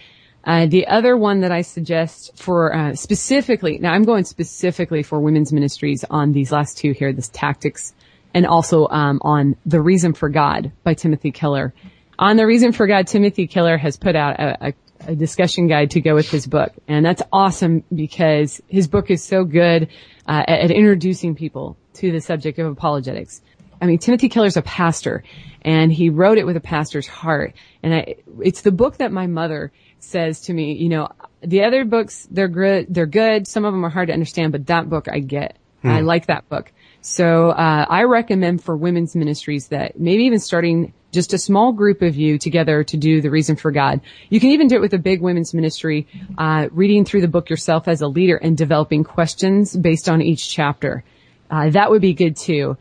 Uh, 0.45 0.67
the 0.67 0.87
other 0.87 1.17
one 1.17 1.41
that 1.41 1.51
I 1.51 1.63
suggest 1.63 2.37
for 2.37 2.73
uh, 2.73 2.95
specifically, 2.95 3.79
now 3.79 3.93
I'm 3.93 4.05
going 4.05 4.23
specifically 4.23 5.03
for 5.03 5.19
women's 5.19 5.53
ministries 5.53 6.05
on 6.09 6.31
these 6.31 6.53
last 6.53 6.79
two 6.79 6.93
here, 6.93 7.13
this 7.13 7.29
Tactics 7.29 7.96
and 8.37 8.47
also 8.47 8.87
um, 8.89 9.19
on 9.23 9.57
The 9.65 9.81
Reason 9.81 10.13
for 10.13 10.29
God 10.29 10.71
by 10.85 10.93
Timothy 10.93 11.33
Keller. 11.33 11.73
On 12.19 12.37
The 12.37 12.47
Reason 12.47 12.71
for 12.71 12.87
God, 12.87 13.07
Timothy 13.07 13.47
Keller 13.47 13.79
has 13.79 13.97
put 13.97 14.15
out 14.15 14.39
a, 14.39 14.69
a, 14.69 14.75
a 15.13 15.17
discussion 15.17 15.69
guide 15.69 15.93
to 15.93 16.03
go 16.03 16.15
with 16.15 16.31
his 16.31 16.47
book. 16.47 16.71
And 16.87 17.03
that's 17.03 17.23
awesome 17.33 17.83
because 17.95 18.61
his 18.69 18.89
book 18.89 19.11
is 19.11 19.25
so 19.25 19.45
good 19.45 19.89
uh, 20.29 20.45
at, 20.47 20.61
at 20.61 20.71
introducing 20.71 21.35
people 21.35 21.79
to 21.95 22.13
the 22.13 22.21
subject 22.21 22.59
of 22.59 22.67
apologetics. 22.67 23.41
I 23.81 23.87
mean, 23.87 23.97
Timothy 23.97 24.29
Keller's 24.29 24.59
a 24.59 24.63
pastor 24.63 25.25
and 25.63 25.91
he 25.91 26.11
wrote 26.11 26.37
it 26.37 26.45
with 26.45 26.59
a 26.59 26.61
pastor's 26.61 27.07
heart. 27.07 27.55
And 27.83 27.95
I, 27.95 28.17
it's 28.41 28.61
the 28.61 28.71
book 28.71 28.99
that 28.99 29.13
my 29.13 29.27
mother 29.27 29.73
says 29.99 30.43
to 30.43 30.53
me, 30.53 30.75
you 30.75 30.91
know, 30.91 31.09
the 31.41 31.65
other 31.65 31.87
books, 31.87 32.29
they're 32.31 32.49
good, 32.49 32.89
they're 32.91 33.07
good. 33.07 33.49
Some 33.49 33.65
of 33.65 33.73
them 33.73 33.83
are 33.87 33.91
hard 33.91 34.09
to 34.09 34.13
understand, 34.13 34.53
but 34.53 34.67
that 34.67 34.91
book 34.91 35.09
I 35.11 35.21
get. 35.21 35.57
Hmm. 35.81 35.89
I 35.89 36.01
like 36.03 36.27
that 36.27 36.47
book. 36.51 36.71
So 37.09 37.51
uh, 37.51 37.87
I 37.89 38.03
recommend 38.03 38.65
for 38.65 38.77
women's 38.77 39.15
ministries 39.15 39.69
that 39.69 39.97
maybe 39.97 40.25
even 40.25 40.41
starting 40.41 40.93
just 41.13 41.33
a 41.33 41.39
small 41.39 41.71
group 41.71 42.03
of 42.03 42.17
you 42.17 42.37
together 42.37 42.83
to 42.83 42.97
do 42.97 43.21
the 43.21 43.31
reason 43.31 43.55
for 43.55 43.71
God. 43.71 44.01
You 44.29 44.41
can 44.41 44.51
even 44.51 44.67
do 44.67 44.75
it 44.75 44.81
with 44.81 44.93
a 44.93 44.99
big 44.99 45.21
women's 45.21 45.55
ministry, 45.55 46.09
uh, 46.37 46.67
reading 46.73 47.05
through 47.05 47.21
the 47.21 47.29
book 47.29 47.49
yourself 47.49 47.87
as 47.87 48.01
a 48.01 48.09
leader 48.09 48.37
and 48.37 48.59
developing 48.59 49.05
questions 49.05 49.77
based 49.77 50.09
on 50.09 50.21
each 50.21 50.51
chapter. 50.53 51.05
Uh, 51.49 51.71
that 51.71 51.93
would 51.93 52.03
be 52.03 52.13
good 52.13 52.37
too. 52.37 52.77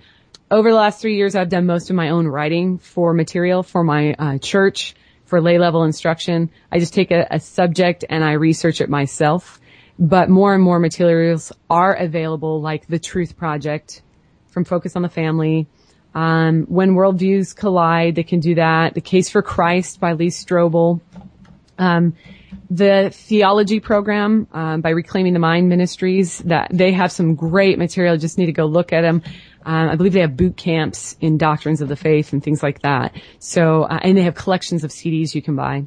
Over 0.49 0.71
the 0.71 0.76
last 0.76 0.99
three 0.99 1.17
years, 1.17 1.36
I've 1.36 1.49
done 1.49 1.67
most 1.67 1.91
of 1.91 1.95
my 1.95 2.09
own 2.09 2.28
writing 2.28 2.80
for 2.80 3.13
material 3.13 3.61
for 3.61 3.84
my 3.84 4.13
uh, 4.13 4.38
church 4.39 4.95
for 5.26 5.39
lay 5.39 5.59
level 5.59 5.84
instruction. 5.84 6.49
I 6.71 6.80
just 6.80 6.95
take 6.95 7.11
a, 7.11 7.28
a 7.30 7.39
subject 7.39 8.05
and 8.09 8.23
I 8.23 8.32
research 8.32 8.82
it 8.82 8.89
myself. 8.89 9.61
But 9.99 10.30
more 10.30 10.55
and 10.55 10.63
more 10.63 10.80
materials 10.80 11.51
are 11.69 11.93
available, 11.93 12.59
like 12.59 12.88
the 12.88 12.99
Truth 12.99 13.38
Project, 13.38 14.01
from 14.56 14.64
Focus 14.64 14.95
on 14.95 15.01
the 15.01 15.10
Family. 15.10 15.68
Um, 16.16 16.64
when 16.64 16.95
worldviews 16.95 17.53
collide, 17.53 18.16
they 18.16 18.24
can 18.24 18.39
do 18.39 18.56
that. 18.56 18.93
The 18.93 19.01
Case 19.01 19.30
for 19.30 19.41
Christ 19.41 19.99
by 19.99 20.14
Lee 20.14 20.30
Strobel. 20.30 21.01
Um, 21.78 22.16
the 22.70 23.12
theology 23.14 23.82
program 23.82 24.47
um, 24.53 24.80
by 24.80 24.91
Reclaiming 24.91 25.34
the 25.34 25.39
Mind 25.39 25.68
Ministries 25.68 26.39
that 26.39 26.70
they 26.72 26.93
have 26.93 27.12
some 27.12 27.36
great 27.36 27.78
material. 27.78 28.16
Just 28.18 28.38
need 28.38 28.45
to 28.45 28.53
go 28.53 28.66
look 28.66 28.93
at 28.93 29.01
them. 29.01 29.24
Um, 29.66 29.89
I 29.89 29.95
believe 29.97 30.14
they 30.14 30.22
have 30.22 30.38
boot 30.38 30.56
camps 30.56 31.18
in 31.20 31.38
doctrines 31.38 31.82
of 31.82 31.89
the 31.89 31.97
faith 31.97 32.32
and 32.32 32.41
things 32.41 32.64
like 32.64 32.82
that. 32.84 33.14
So, 33.39 33.84
uh, 33.84 33.99
and 34.01 34.18
they 34.18 34.24
have 34.24 34.36
collections 34.36 34.86
of 34.86 34.91
CDs 34.91 35.36
you 35.36 35.41
can 35.41 35.58
buy. 35.58 35.86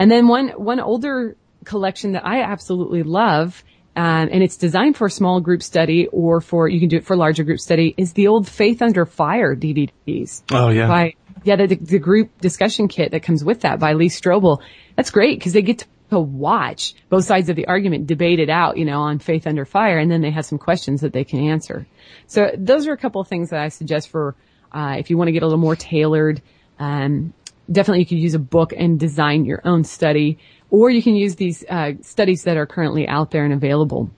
And 0.00 0.10
then 0.10 0.26
one 0.26 0.48
one 0.48 0.80
older 0.80 1.36
collection 1.64 2.12
that 2.12 2.26
I 2.26 2.42
absolutely 2.42 3.04
love 3.04 3.62
um, 3.96 4.28
and 4.30 4.42
it's 4.42 4.56
designed 4.56 4.96
for 4.96 5.06
a 5.06 5.10
small 5.10 5.40
group 5.40 5.62
study 5.62 6.06
or 6.08 6.40
for 6.40 6.68
you 6.68 6.78
can 6.78 6.88
do 6.88 6.96
it 6.96 7.04
for 7.04 7.16
larger 7.16 7.42
group 7.42 7.60
study 7.60 7.94
is 7.96 8.12
the 8.12 8.28
old 8.28 8.48
Faith 8.48 8.82
Under 8.82 9.04
Fire 9.04 9.56
DVDs. 9.56 10.42
Oh 10.52 10.68
yeah. 10.68 10.86
By 10.86 11.14
yeah, 11.42 11.56
the, 11.56 11.74
the 11.74 11.98
group 11.98 12.38
discussion 12.40 12.88
kit 12.88 13.12
that 13.12 13.22
comes 13.22 13.42
with 13.42 13.62
that 13.62 13.80
by 13.80 13.94
Lee 13.94 14.08
Strobel. 14.08 14.60
That's 14.96 15.10
great 15.10 15.38
because 15.38 15.54
they 15.54 15.62
get 15.62 15.86
to 16.10 16.20
watch 16.20 16.94
both 17.08 17.24
sides 17.24 17.48
of 17.48 17.56
the 17.56 17.66
argument 17.66 18.06
debated 18.06 18.50
out, 18.50 18.76
you 18.76 18.84
know, 18.84 19.00
on 19.00 19.18
Faith 19.18 19.46
Under 19.46 19.64
Fire, 19.64 19.98
and 19.98 20.10
then 20.10 20.20
they 20.20 20.30
have 20.30 20.44
some 20.44 20.58
questions 20.58 21.00
that 21.00 21.12
they 21.12 21.24
can 21.24 21.48
answer. 21.48 21.86
So 22.26 22.50
those 22.56 22.86
are 22.86 22.92
a 22.92 22.96
couple 22.96 23.20
of 23.20 23.28
things 23.28 23.50
that 23.50 23.60
I 23.60 23.68
suggest 23.68 24.08
for 24.08 24.36
uh, 24.72 24.96
if 24.98 25.10
you 25.10 25.16
want 25.16 25.28
to 25.28 25.32
get 25.32 25.42
a 25.42 25.46
little 25.46 25.58
more 25.58 25.76
tailored. 25.76 26.42
Um, 26.78 27.32
definitely, 27.70 28.00
you 28.00 28.06
could 28.06 28.18
use 28.18 28.34
a 28.34 28.40
book 28.40 28.72
and 28.76 28.98
design 28.98 29.44
your 29.44 29.62
own 29.64 29.84
study 29.84 30.38
or 30.70 30.90
you 30.90 31.02
can 31.02 31.14
use 31.14 31.36
these 31.36 31.64
uh, 31.68 31.92
studies 32.02 32.44
that 32.44 32.56
are 32.56 32.66
currently 32.66 33.06
out 33.08 33.30
there 33.30 33.44
and 33.44 33.52
available. 33.52 34.10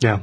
Yeah, 0.00 0.20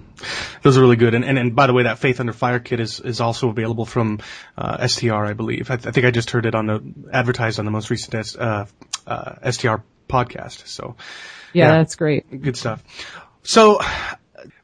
those 0.63 0.75
are 0.77 0.81
really 0.81 0.95
good. 0.95 1.13
And, 1.13 1.23
and, 1.23 1.37
and 1.37 1.55
by 1.55 1.67
the 1.67 1.73
way, 1.73 1.83
that 1.83 1.99
Faith 1.99 2.19
Under 2.19 2.33
Fire 2.33 2.59
kit 2.59 2.79
is, 2.79 2.99
is 2.99 3.21
also 3.21 3.49
available 3.49 3.85
from 3.85 4.19
uh, 4.57 4.87
STR, 4.87 5.13
I 5.13 5.33
believe. 5.33 5.69
I, 5.69 5.75
th- 5.75 5.87
I, 5.87 5.91
think 5.91 6.07
I 6.07 6.11
just 6.11 6.31
heard 6.31 6.47
it 6.47 6.55
on 6.55 6.65
the 6.65 6.83
advertised 7.13 7.59
on 7.59 7.65
the 7.65 7.71
most 7.71 7.91
recent 7.91 8.35
uh, 8.39 8.65
uh, 9.05 9.51
STR 9.51 9.75
podcast. 10.09 10.67
So 10.67 10.95
yeah, 11.53 11.65
yeah, 11.65 11.77
that's 11.77 11.95
great. 11.95 12.41
Good 12.41 12.57
stuff. 12.57 12.83
So 13.43 13.79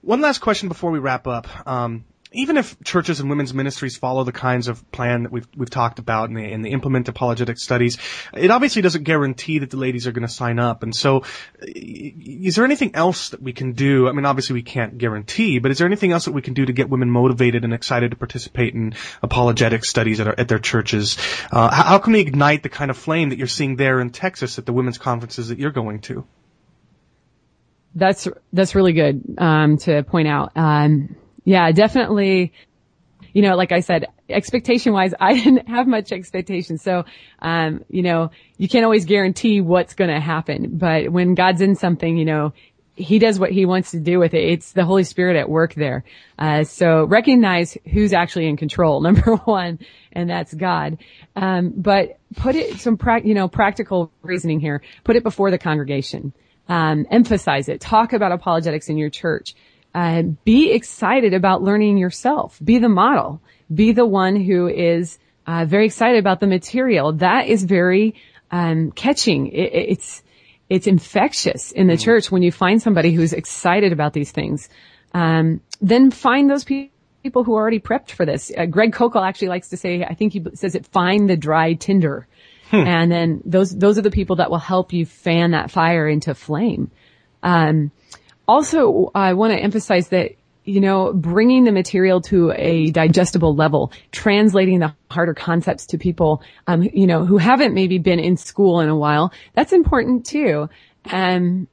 one 0.01 0.21
last 0.21 0.39
question 0.39 0.67
before 0.67 0.89
we 0.89 0.99
wrap 0.99 1.27
up. 1.27 1.47
Um, 1.67 2.05
even 2.33 2.57
if 2.57 2.75
churches 2.83 3.19
and 3.19 3.29
women's 3.29 3.53
ministries 3.53 3.95
follow 3.95 4.23
the 4.23 4.31
kinds 4.31 4.67
of 4.67 4.91
plan 4.91 5.23
that 5.23 5.31
we've 5.31 5.47
we've 5.55 5.69
talked 5.69 5.99
about 5.99 6.29
and 6.29 6.37
they, 6.37 6.51
and 6.51 6.65
they 6.65 6.69
implement 6.69 7.07
apologetic 7.07 7.57
studies, 7.57 7.97
it 8.33 8.51
obviously 8.51 8.81
doesn't 8.81 9.03
guarantee 9.03 9.59
that 9.59 9.69
the 9.69 9.77
ladies 9.77 10.07
are 10.07 10.11
going 10.11 10.27
to 10.27 10.33
sign 10.33 10.59
up. 10.59 10.83
And 10.83 10.95
so, 10.95 11.23
is 11.61 12.55
there 12.55 12.65
anything 12.65 12.95
else 12.95 13.29
that 13.29 13.41
we 13.41 13.53
can 13.53 13.73
do? 13.73 14.07
I 14.07 14.11
mean, 14.11 14.25
obviously 14.25 14.53
we 14.53 14.63
can't 14.63 14.97
guarantee, 14.97 15.59
but 15.59 15.71
is 15.71 15.77
there 15.77 15.87
anything 15.87 16.11
else 16.11 16.25
that 16.25 16.33
we 16.33 16.41
can 16.41 16.53
do 16.53 16.65
to 16.65 16.73
get 16.73 16.89
women 16.89 17.09
motivated 17.09 17.63
and 17.63 17.73
excited 17.73 18.11
to 18.11 18.17
participate 18.17 18.73
in 18.73 18.95
apologetic 19.21 19.85
studies 19.85 20.19
at, 20.19 20.27
our, 20.27 20.35
at 20.37 20.47
their 20.47 20.59
churches? 20.59 21.17
Uh, 21.51 21.69
how, 21.71 21.99
can 21.99 22.13
we 22.13 22.19
ignite 22.19 22.63
the 22.63 22.69
kind 22.69 22.91
of 22.91 22.97
flame 22.97 23.29
that 23.29 23.37
you're 23.37 23.47
seeing 23.47 23.75
there 23.75 23.99
in 23.99 24.09
Texas 24.09 24.57
at 24.57 24.65
the 24.65 24.73
women's 24.73 24.97
conferences 24.97 25.49
that 25.49 25.59
you're 25.59 25.71
going 25.71 25.99
to? 26.01 26.25
That's 27.95 28.27
that's 28.51 28.73
really 28.73 28.93
good 28.93 29.35
um, 29.37 29.77
to 29.79 30.01
point 30.01 30.27
out. 30.27 30.53
Um, 30.55 31.15
yeah, 31.43 31.71
definitely. 31.71 32.53
You 33.33 33.41
know, 33.41 33.55
like 33.55 33.71
I 33.71 33.79
said, 33.79 34.07
expectation 34.29 34.93
wise, 34.93 35.13
I 35.19 35.33
didn't 35.33 35.67
have 35.67 35.87
much 35.87 36.11
expectation. 36.11 36.77
So, 36.77 37.05
um, 37.39 37.83
you 37.89 38.01
know, 38.01 38.31
you 38.57 38.67
can't 38.67 38.85
always 38.85 39.05
guarantee 39.05 39.61
what's 39.61 39.95
going 39.95 40.11
to 40.11 40.19
happen, 40.19 40.77
but 40.77 41.09
when 41.09 41.35
God's 41.35 41.61
in 41.61 41.75
something, 41.75 42.17
you 42.17 42.25
know, 42.25 42.53
he 42.95 43.17
does 43.17 43.39
what 43.39 43.51
he 43.51 43.65
wants 43.65 43.91
to 43.91 43.99
do 43.99 44.19
with 44.19 44.33
it. 44.33 44.43
It's 44.43 44.71
the 44.71 44.85
Holy 44.85 45.03
Spirit 45.03 45.35
at 45.35 45.49
work 45.49 45.73
there. 45.73 46.03
Uh, 46.37 46.63
so 46.63 47.05
recognize 47.05 47.75
who's 47.91 48.13
actually 48.13 48.47
in 48.47 48.57
control, 48.57 49.01
number 49.01 49.35
one, 49.35 49.79
and 50.11 50.29
that's 50.29 50.53
God. 50.53 50.97
Um, 51.35 51.73
but 51.75 52.19
put 52.35 52.55
it 52.55 52.79
some 52.79 52.97
pra- 52.97 53.25
you 53.25 53.33
know 53.33 53.47
practical 53.47 54.11
reasoning 54.21 54.59
here. 54.59 54.81
Put 55.03 55.15
it 55.15 55.23
before 55.23 55.49
the 55.51 55.57
congregation. 55.57 56.33
Um, 56.69 57.05
emphasize 57.09 57.67
it. 57.67 57.81
Talk 57.81 58.13
about 58.13 58.31
apologetics 58.31 58.89
in 58.89 58.97
your 58.97 59.09
church. 59.09 59.55
Uh, 59.93 60.23
be 60.43 60.71
excited 60.71 61.33
about 61.33 61.61
learning 61.61 61.97
yourself. 61.97 62.59
Be 62.63 62.79
the 62.79 62.89
model. 62.89 63.41
Be 63.73 63.91
the 63.91 64.05
one 64.05 64.35
who 64.35 64.67
is 64.67 65.19
uh, 65.45 65.65
very 65.65 65.85
excited 65.85 66.19
about 66.19 66.39
the 66.39 66.47
material. 66.47 67.13
That 67.13 67.47
is 67.47 67.63
very 67.63 68.15
um, 68.51 68.91
catching. 68.91 69.47
It, 69.47 69.71
it's 69.73 70.23
it's 70.69 70.87
infectious 70.87 71.71
in 71.71 71.87
the 71.87 71.93
mm 71.93 72.03
church 72.03 72.31
when 72.31 72.41
you 72.41 72.51
find 72.51 72.81
somebody 72.81 73.13
who's 73.13 73.33
excited 73.33 73.91
about 73.91 74.13
these 74.13 74.31
things. 74.31 74.69
Um, 75.13 75.61
then 75.81 76.09
find 76.09 76.49
those 76.49 76.63
people 76.63 76.93
people 77.23 77.43
who 77.45 77.55
are 77.55 77.61
already 77.61 77.79
prepped 77.79 78.11
for 78.11 78.25
this. 78.25 78.51
Uh, 78.55 78.65
Greg 78.65 78.93
Koukl 78.93 79.25
actually 79.25 79.47
likes 79.47 79.69
to 79.69 79.77
say, 79.77 80.03
I 80.03 80.13
think 80.13 80.33
he 80.33 80.45
says 80.53 80.75
it, 80.75 80.85
find 80.87 81.29
the 81.29 81.37
dry 81.37 81.73
tinder. 81.73 82.27
Hmm. 82.69 82.75
And 82.75 83.11
then 83.11 83.41
those, 83.45 83.75
those 83.75 83.97
are 83.97 84.01
the 84.01 84.11
people 84.11 84.35
that 84.37 84.51
will 84.51 84.59
help 84.59 84.93
you 84.93 85.05
fan 85.05 85.51
that 85.51 85.71
fire 85.71 86.07
into 86.07 86.35
flame. 86.35 86.91
Um, 87.41 87.91
also, 88.47 89.11
I 89.15 89.33
want 89.33 89.53
to 89.53 89.59
emphasize 89.59 90.09
that 90.09 90.35
you 90.65 90.79
know, 90.79 91.11
bringing 91.13 91.65
the 91.65 91.71
material 91.71 92.21
to 92.21 92.51
a 92.55 92.89
digestible 92.91 93.55
level, 93.55 93.91
translating 94.11 94.79
the 94.79 94.95
harder 95.11 95.33
concepts 95.33 95.87
to 95.87 95.97
people, 95.97 96.41
um, 96.67 96.83
you 96.83 97.05
know, 97.05 97.25
who 97.25 97.37
haven't 97.37 97.73
maybe 97.73 97.97
been 97.97 98.19
in 98.19 98.37
school 98.37 98.79
in 98.79 98.89
a 98.89 98.95
while. 98.95 99.33
That's 99.53 99.73
important 99.73 100.25
too. 100.25 100.69
And, 101.05 101.67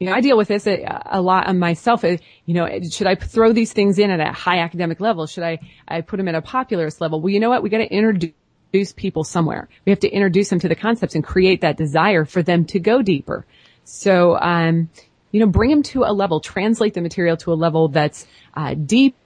you 0.00 0.08
know, 0.08 0.12
I 0.12 0.20
deal 0.20 0.36
with 0.36 0.48
this 0.48 0.66
a, 0.66 1.02
a 1.06 1.20
lot 1.20 1.46
on 1.46 1.58
myself. 1.60 2.04
Uh, 2.04 2.16
you 2.44 2.54
know, 2.54 2.68
should 2.90 3.06
I 3.06 3.14
throw 3.14 3.52
these 3.52 3.72
things 3.72 3.98
in 3.98 4.10
at 4.10 4.18
a 4.18 4.32
high 4.32 4.58
academic 4.58 5.00
level? 5.00 5.26
Should 5.26 5.44
I, 5.44 5.60
I 5.86 6.00
put 6.00 6.16
them 6.16 6.26
at 6.26 6.34
a 6.34 6.42
popularist 6.42 7.00
level? 7.00 7.20
Well, 7.20 7.30
you 7.30 7.38
know 7.38 7.50
what? 7.50 7.62
We 7.62 7.70
got 7.70 7.78
to 7.78 7.92
introduce 7.92 8.92
people 8.96 9.22
somewhere. 9.22 9.68
We 9.86 9.90
have 9.90 10.00
to 10.00 10.08
introduce 10.08 10.48
them 10.48 10.58
to 10.60 10.68
the 10.68 10.74
concepts 10.74 11.14
and 11.14 11.22
create 11.22 11.60
that 11.60 11.76
desire 11.76 12.24
for 12.24 12.42
them 12.42 12.64
to 12.66 12.80
go 12.80 13.02
deeper. 13.02 13.46
So, 13.84 14.36
um, 14.36 14.88
you 15.32 15.40
know, 15.40 15.46
bring 15.46 15.70
them 15.70 15.82
to 15.82 16.04
a 16.04 16.12
level, 16.12 16.40
translate 16.40 16.94
the 16.94 17.00
material 17.00 17.36
to 17.38 17.52
a 17.52 17.54
level 17.54 17.88
that's 17.88 18.26
uh, 18.54 18.74
deep. 18.74 19.16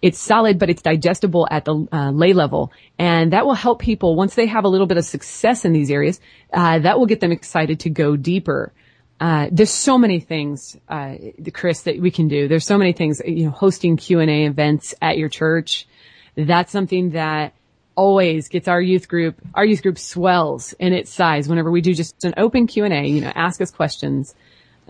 It's 0.00 0.18
solid, 0.18 0.58
but 0.58 0.70
it's 0.70 0.82
digestible 0.82 1.48
at 1.50 1.64
the 1.64 1.88
uh, 1.92 2.10
lay 2.10 2.32
level, 2.32 2.72
and 2.98 3.32
that 3.32 3.46
will 3.46 3.54
help 3.54 3.80
people 3.80 4.16
once 4.16 4.34
they 4.34 4.46
have 4.46 4.64
a 4.64 4.68
little 4.68 4.86
bit 4.86 4.98
of 4.98 5.04
success 5.04 5.64
in 5.64 5.72
these 5.72 5.90
areas. 5.90 6.20
Uh, 6.52 6.78
that 6.80 6.98
will 6.98 7.06
get 7.06 7.20
them 7.20 7.32
excited 7.32 7.80
to 7.80 7.90
go 7.90 8.16
deeper. 8.16 8.72
Uh, 9.18 9.48
there's 9.50 9.70
so 9.70 9.96
many 9.96 10.20
things, 10.20 10.76
uh, 10.88 11.14
Chris, 11.52 11.82
that 11.84 11.98
we 12.00 12.10
can 12.10 12.28
do. 12.28 12.48
There's 12.48 12.66
so 12.66 12.76
many 12.76 12.92
things. 12.92 13.22
You 13.24 13.46
know, 13.46 13.50
hosting 13.50 13.96
Q 13.96 14.20
and 14.20 14.30
A 14.30 14.44
events 14.44 14.94
at 15.00 15.16
your 15.16 15.28
church. 15.28 15.86
That's 16.34 16.72
something 16.72 17.10
that 17.10 17.54
always 17.94 18.48
gets 18.48 18.68
our 18.68 18.80
youth 18.80 19.08
group. 19.08 19.40
Our 19.54 19.64
youth 19.64 19.82
group 19.82 19.98
swells 19.98 20.74
in 20.74 20.92
its 20.92 21.10
size 21.10 21.48
whenever 21.48 21.70
we 21.70 21.80
do 21.80 21.94
just 21.94 22.24
an 22.24 22.34
open 22.36 22.66
Q 22.66 22.84
and 22.84 22.92
A. 22.92 23.06
You 23.06 23.22
know, 23.22 23.32
ask 23.34 23.60
us 23.60 23.70
questions 23.70 24.34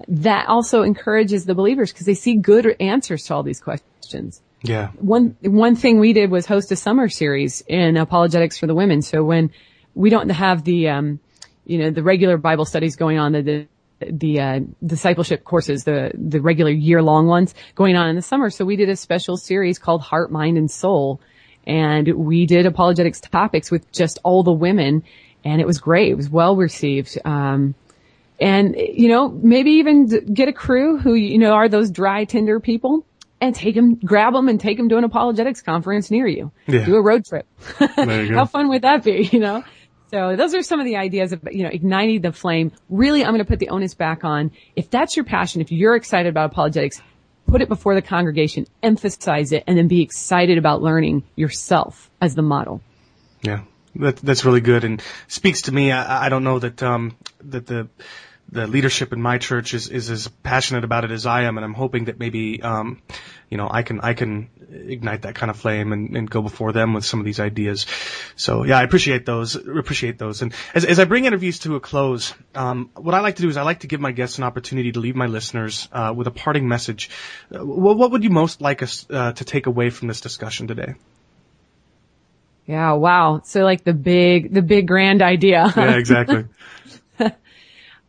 that 0.09 0.49
also 0.49 0.83
encourages 0.83 1.45
the 1.45 1.55
believers 1.55 1.93
because 1.93 2.07
they 2.07 2.15
see 2.15 2.37
good 2.37 2.77
answers 2.81 3.25
to 3.25 3.35
all 3.35 3.43
these 3.43 3.61
questions. 3.61 4.41
Yeah. 4.63 4.89
One, 4.99 5.37
one 5.43 5.75
thing 5.75 5.99
we 5.99 6.13
did 6.13 6.31
was 6.31 6.47
host 6.47 6.71
a 6.73 6.77
summer 6.77 7.09
series 7.09 7.63
in 7.67 7.97
apologetics 7.97 8.59
for 8.59 8.67
the 8.67 8.75
women. 8.75 9.03
So 9.03 9.25
when 9.25 9.51
we 9.95 10.11
don't 10.11 10.29
have 10.31 10.65
the, 10.65 10.89
um, 10.89 11.21
you 11.67 11.79
know, 11.79 11.91
the 11.91 12.03
regular 12.03 12.37
Bible 12.37 12.65
studies 12.65 12.97
going 12.97 13.19
on, 13.19 13.33
the, 13.33 13.43
the 13.43 13.67
the 14.11 14.41
uh, 14.41 14.61
discipleship 14.85 15.45
courses, 15.45 15.85
the 15.85 16.11
the 16.15 16.41
regular 16.41 16.73
year 16.73 17.03
long 17.03 17.27
ones 17.27 17.55
going 17.75 17.97
on 17.97 18.09
in 18.09 18.17
the 18.17 18.23
summer. 18.23 18.51
So 18.51 18.65
we 18.65 18.77
did 18.77 18.89
a 18.89 18.97
special 18.97 19.37
series 19.37 19.79
called 19.79 20.03
Heart, 20.03 20.33
Mind, 20.33 20.59
and 20.59 20.71
Soul, 20.71 21.21
and 21.67 22.09
we 22.09 22.47
did 22.47 22.67
apologetics 22.67 23.21
topics 23.21 23.71
with 23.71 23.91
just 23.93 24.19
all 24.25 24.43
the 24.43 24.53
women, 24.53 25.05
and 25.45 25.61
it 25.61 25.67
was 25.67 25.79
great. 25.79 26.11
It 26.11 26.17
was 26.17 26.29
well 26.29 26.57
received. 26.57 27.19
Um, 27.25 27.75
and, 28.41 28.77
you 28.77 29.09
know, 29.09 29.29
maybe 29.29 29.73
even 29.73 30.07
get 30.07 30.49
a 30.49 30.53
crew 30.53 30.99
who, 30.99 31.15
you 31.15 31.39
know, 31.39 31.53
are 31.53 31.69
those 31.69 31.91
dry, 31.91 32.25
Tinder 32.25 32.61
people 32.61 33.07
and 33.41 33.55
take 33.55 33.75
them, 33.75 33.97
grab 33.97 34.33
them 34.35 34.49
and 34.49 34.61
take 34.61 34.77
them 34.77 34.89
to 34.89 34.97
an 34.97 35.05
apologetics 35.05 35.63
conference 35.63 36.11
near 36.11 36.27
you. 36.27 36.53
Yeah. 36.67 36.85
Do 36.85 36.95
a 36.95 37.03
road 37.03 37.25
trip. 37.25 37.47
How 37.79 38.45
fun 38.45 38.69
would 38.69 38.83
that 38.83 39.03
be, 39.03 39.29
you 39.33 39.41
know? 39.41 39.65
So 40.13 40.37
those 40.37 40.55
are 40.55 40.63
some 40.63 40.79
of 40.79 40.87
the 40.87 40.97
ideas 40.97 41.33
of, 41.33 41.49
you 41.51 41.65
know, 41.65 41.71
igniting 41.73 42.21
the 42.21 42.33
flame. 42.33 42.71
Really, 42.89 43.25
I'm 43.25 43.31
going 43.31 43.39
to 43.39 43.49
put 43.49 43.59
the 43.59 43.71
onus 43.71 43.95
back 43.95 44.25
on. 44.25 44.53
If 44.77 44.91
that's 44.91 45.17
your 45.17 45.25
passion, 45.25 45.61
if 45.61 45.73
you're 45.73 45.97
excited 45.97 46.29
about 46.29 46.53
apologetics, 46.53 47.01
put 47.47 47.63
it 47.63 47.69
before 47.69 47.95
the 47.95 48.03
congregation, 48.03 48.67
emphasize 48.83 49.53
it, 49.53 49.65
and 49.67 49.77
then 49.77 49.89
be 49.89 50.03
excited 50.03 50.59
about 50.59 50.83
learning 50.83 51.25
yourself 51.35 52.11
as 52.21 52.35
the 52.35 52.43
model. 52.43 52.81
Yeah. 53.41 53.63
That, 53.97 54.17
that's 54.17 54.45
really 54.45 54.61
good 54.61 54.85
and 54.85 55.03
speaks 55.29 55.63
to 55.63 55.73
me. 55.73 55.93
I, 55.93 56.27
I 56.27 56.29
don't 56.29 56.45
know 56.45 56.59
that, 56.59 56.83
um, 56.83 57.17
that 57.51 57.67
the, 57.67 57.89
the 58.51 58.67
leadership 58.67 59.13
in 59.13 59.23
my 59.23 59.39
church 59.39 59.75
is, 59.75 59.89
is 59.89 60.11
as 60.11 60.29
passionate 60.29 60.85
about 60.85 61.05
it 61.05 61.11
as 61.11 61.27
I 61.27 61.43
am, 61.43 61.57
and 61.57 61.65
I'm 61.65 61.75
hoping 61.75 62.07
that 62.07 62.19
maybe, 62.19 62.63
um, 62.63 63.03
you 63.49 63.57
know, 63.57 63.69
I 63.71 63.83
can 63.83 64.01
I 64.01 64.15
can 64.15 64.51
ignite 64.71 65.23
that 65.23 65.35
kind 65.35 65.51
of 65.51 65.57
flame 65.57 65.93
and, 65.93 66.17
and 66.17 66.31
go 66.31 66.43
before 66.43 66.73
them 66.73 66.95
with 66.95 67.05
some 67.05 67.21
of 67.21 67.27
these 67.27 67.41
ideas. 67.41 67.87
So 68.37 68.65
yeah, 68.65 68.79
I 68.79 68.83
appreciate 68.83 69.27
those. 69.27 69.57
Appreciate 69.57 70.19
those. 70.19 70.43
And 70.43 70.55
as 70.75 70.85
as 70.85 70.99
I 70.99 71.05
bring 71.05 71.25
interviews 71.25 71.61
to 71.61 71.77
a 71.77 71.81
close, 71.81 72.35
um, 72.55 72.91
what 72.95 73.15
I 73.15 73.21
like 73.21 73.37
to 73.37 73.43
do 73.43 73.49
is 73.49 73.57
I 73.57 73.63
like 73.63 73.81
to 73.81 73.87
give 73.87 74.01
my 74.01 74.13
guests 74.13 74.39
an 74.39 74.45
opportunity 74.45 74.93
to 74.93 75.01
leave 75.01 75.17
my 75.17 75.27
listeners 75.27 75.89
uh, 75.93 76.13
with 76.17 76.27
a 76.27 76.31
parting 76.31 76.69
message. 76.69 77.11
Uh, 77.55 77.65
what, 77.65 77.97
what 77.97 78.11
would 78.11 78.25
you 78.25 78.31
most 78.31 78.61
like 78.61 78.83
us 78.83 79.07
uh, 79.11 79.33
to 79.33 79.45
take 79.45 79.67
away 79.67 79.91
from 79.91 80.09
this 80.09 80.21
discussion 80.21 80.67
today? 80.67 80.95
Yeah, 82.67 82.93
wow. 82.93 83.43
So 83.45 83.65
like 83.65 83.85
the 83.85 83.93
big, 83.93 84.53
the 84.55 84.63
big 84.63 84.87
grand 84.87 85.21
idea. 85.21 85.73
yeah, 85.77 85.97
exactly. 85.97 86.47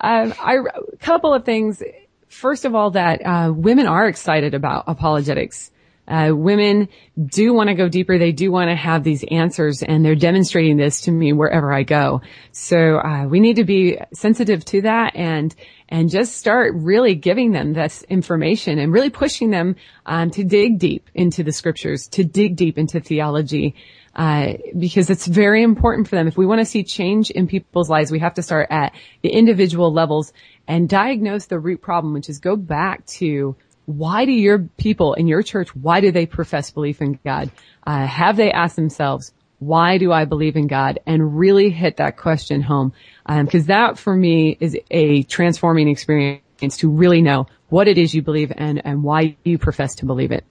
Um, 0.04 0.34
I, 0.38 0.58
a 0.58 0.97
couple 0.97 1.34
of 1.34 1.45
things. 1.45 1.82
First 2.28 2.66
of 2.66 2.76
all, 2.76 2.91
that 2.91 3.22
uh, 3.26 3.54
women 3.56 3.88
are 3.88 4.08
excited 4.08 4.54
about 4.54 4.84
apologetics. 4.88 5.72
Uh, 6.06 6.32
women 6.36 6.89
do 7.26 7.54
want 7.54 7.70
to 7.70 7.76
go 7.76 7.88
deeper. 7.88 8.18
They 8.18 8.34
do 8.34 8.51
want 8.51 8.70
to 8.70 8.76
have 8.76 9.06
these 9.06 9.24
answers 9.32 9.82
and 9.82 10.04
they're 10.04 10.16
demonstrating 10.16 10.76
this 10.76 10.99
to 11.01 11.12
me 11.12 11.32
wherever 11.32 11.72
I 11.72 11.84
go. 11.84 12.22
So, 12.51 12.97
uh, 12.97 13.26
we 13.28 13.39
need 13.39 13.56
to 13.56 13.64
be 13.64 13.97
sensitive 14.14 14.66
to 14.66 14.82
that 14.82 15.16
and, 15.16 15.56
and 15.88 16.10
just 16.10 16.36
start 16.36 16.74
really 16.76 17.16
giving 17.16 17.54
them 17.54 17.72
this 17.72 18.04
information 18.10 18.80
and 18.80 18.91
really 18.91 19.10
pushing 19.10 19.51
them, 19.51 19.78
um, 20.06 20.30
to 20.32 20.43
dig 20.43 20.78
deep 20.78 21.10
into 21.14 21.41
the 21.41 21.54
scriptures, 21.54 22.10
to 22.10 22.26
dig 22.26 22.58
deep 22.58 22.78
into 22.78 22.99
theology 22.99 23.74
uh, 24.16 24.53
because 24.78 25.09
it's 25.09 25.26
very 25.26 25.64
important 25.64 26.07
for 26.07 26.16
them. 26.16 26.28
If 26.28 26.38
we 26.38 26.45
want 26.45 26.59
to 26.59 26.66
see 26.66 26.84
change 26.84 27.32
in 27.32 27.47
people's 27.47 27.89
lives, 27.89 28.11
we 28.11 28.20
have 28.20 28.36
to 28.36 28.43
start 28.43 28.68
at 28.70 28.93
the 29.22 29.30
individual 29.30 29.91
levels 29.91 30.34
and 30.68 30.88
diagnose 30.88 31.45
the 31.45 31.59
root 31.59 31.82
problem, 31.82 32.14
which 32.14 32.30
is 32.30 32.39
go 32.39 32.55
back 32.55 33.05
to 33.07 33.55
why 33.86 34.26
do 34.26 34.32
your 34.32 34.59
people 34.78 35.14
in 35.14 35.28
your 35.28 35.43
church, 35.43 35.76
why 35.76 35.99
do 35.99 36.11
they 36.11 36.26
profess 36.26 36.72
belief 36.72 37.01
in 37.01 37.20
God? 37.26 37.51
Uh, 37.86 38.05
have 38.05 38.38
they 38.38 38.51
asked 38.51 38.76
themselves, 38.76 39.34
why 39.59 39.97
do 39.97 40.11
I 40.11 40.26
believe 40.26 40.55
in 40.55 40.68
God? 40.68 40.99
And 41.05 41.38
really 41.38 41.70
hit 41.70 41.97
that 41.97 42.18
question 42.18 42.61
home. 42.61 42.93
Um, 43.26 43.47
cause 43.47 43.66
that 43.66 43.97
for 43.97 44.16
me 44.16 44.57
is 44.59 44.78
a 44.91 45.24
transforming 45.24 45.88
experience 45.89 46.78
to 46.78 46.89
really 46.89 47.22
know 47.22 47.47
what 47.70 47.88
it 47.88 47.97
is 47.97 48.14
you 48.14 48.22
believe 48.22 48.51
and, 48.55 48.86
and 48.86 49.03
why 49.03 49.36
you 49.43 49.57
profess 49.57 49.95
to 49.95 50.05
believe 50.05 50.32
it. 50.32 50.45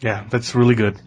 Yeah, 0.00 0.26
that's 0.30 0.54
really 0.54 0.74
good. 0.74 1.00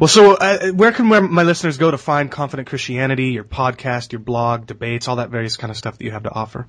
Well, 0.00 0.08
so 0.08 0.32
uh, 0.32 0.70
where 0.70 0.92
can 0.92 1.06
my 1.06 1.42
listeners 1.42 1.76
go 1.76 1.90
to 1.90 1.98
find 1.98 2.30
Confident 2.30 2.68
Christianity, 2.68 3.32
your 3.32 3.44
podcast, 3.44 4.12
your 4.12 4.20
blog, 4.20 4.66
debates, 4.66 5.08
all 5.08 5.16
that 5.16 5.28
various 5.28 5.58
kind 5.58 5.70
of 5.70 5.76
stuff 5.76 5.98
that 5.98 6.04
you 6.04 6.10
have 6.10 6.22
to 6.22 6.30
offer? 6.30 6.66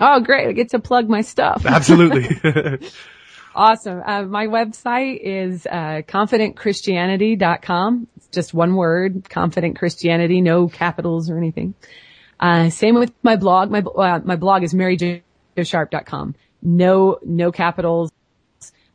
Oh, 0.00 0.18
great. 0.18 0.48
I 0.48 0.52
get 0.52 0.70
to 0.70 0.80
plug 0.80 1.08
my 1.08 1.20
stuff. 1.20 1.64
Absolutely. 1.66 2.28
awesome. 3.54 4.02
Uh, 4.04 4.24
my 4.24 4.48
website 4.48 5.20
is 5.22 5.66
uh, 5.66 6.02
confidentchristianity.com. 6.08 8.08
It's 8.16 8.26
just 8.26 8.52
one 8.52 8.74
word, 8.74 9.30
confident 9.30 9.78
Christianity, 9.78 10.40
no 10.40 10.66
capitals 10.66 11.30
or 11.30 11.38
anything. 11.38 11.74
Uh, 12.40 12.70
same 12.70 12.96
with 12.96 13.12
my 13.22 13.36
blog. 13.36 13.70
My, 13.70 13.78
uh, 13.78 14.18
my 14.24 14.34
blog 14.34 14.64
is 14.64 14.74
maryjosharp.com. 14.74 16.34
No, 16.60 17.20
no 17.24 17.52
capitals, 17.52 18.10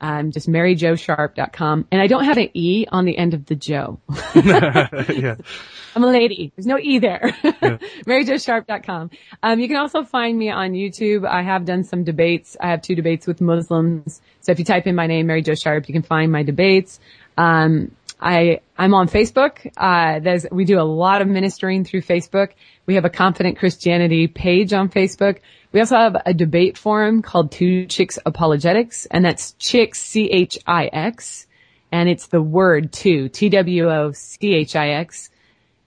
um, 0.02 0.32
just 0.32 0.50
maryjosharp.com. 0.50 1.88
And 1.92 2.02
I 2.02 2.08
don't 2.08 2.26
have 2.26 2.38
an 2.38 2.50
E 2.54 2.86
on 2.92 3.06
the 3.06 3.18
end 3.18 3.34
of 3.34 3.46
the 3.46 3.56
Joe. 3.56 4.00
yeah. 4.36 5.36
I'm 5.96 6.04
a 6.04 6.08
lady. 6.08 6.52
There's 6.56 6.66
no 6.66 6.80
E 6.80 7.00
there. 7.00 7.36
Yeah. 7.44 7.52
maryjosharp.com. 8.06 9.12
Um, 9.44 9.60
you 9.60 9.68
can 9.68 9.78
also 9.78 10.04
find 10.04 10.38
me 10.38 10.50
on 10.50 10.72
YouTube. 10.72 11.28
I 11.28 11.44
have 11.44 11.66
done 11.66 11.84
some 11.84 12.04
debates. 12.04 12.58
I 12.60 12.70
have 12.70 12.82
two 12.82 12.96
debates 12.96 13.28
with 13.28 13.42
Muslims. 13.42 14.22
So 14.40 14.52
if 14.52 14.60
you 14.60 14.66
type 14.66 14.88
in 14.88 14.96
my 14.96 15.08
name, 15.08 15.28
Mary 15.28 15.42
Jo 15.42 15.54
Sharp, 15.54 15.88
you 15.88 15.94
can 15.94 16.02
find 16.02 16.32
my 16.32 16.44
debates. 16.44 17.00
Um, 17.38 17.96
I, 18.20 18.62
I'm 18.78 18.94
on 18.94 19.08
Facebook. 19.08 19.72
Uh, 19.76 20.20
there's, 20.20 20.46
we 20.52 20.66
do 20.66 20.80
a 20.80 20.84
lot 20.84 21.22
of 21.22 21.28
ministering 21.28 21.84
through 21.84 22.02
Facebook. 22.02 22.52
We 22.86 22.96
have 22.96 23.06
a 23.06 23.10
confident 23.10 23.58
Christianity 23.58 24.28
page 24.28 24.74
on 24.74 24.90
Facebook. 24.90 25.40
We 25.72 25.80
also 25.80 25.96
have 25.96 26.18
a 26.26 26.34
debate 26.34 26.78
forum 26.78 27.22
called 27.22 27.52
Two 27.52 27.86
Chix 27.86 28.18
Apologetics, 28.26 29.06
and 29.06 29.24
that's 29.24 29.54
Chix, 29.54 29.96
C-H-I-X, 29.96 31.48
and 31.92 32.10
it's 32.10 32.28
the 32.28 32.42
word 32.42 32.92
two, 32.92 33.30
T-W-O-C-H-I-X. 33.30 35.30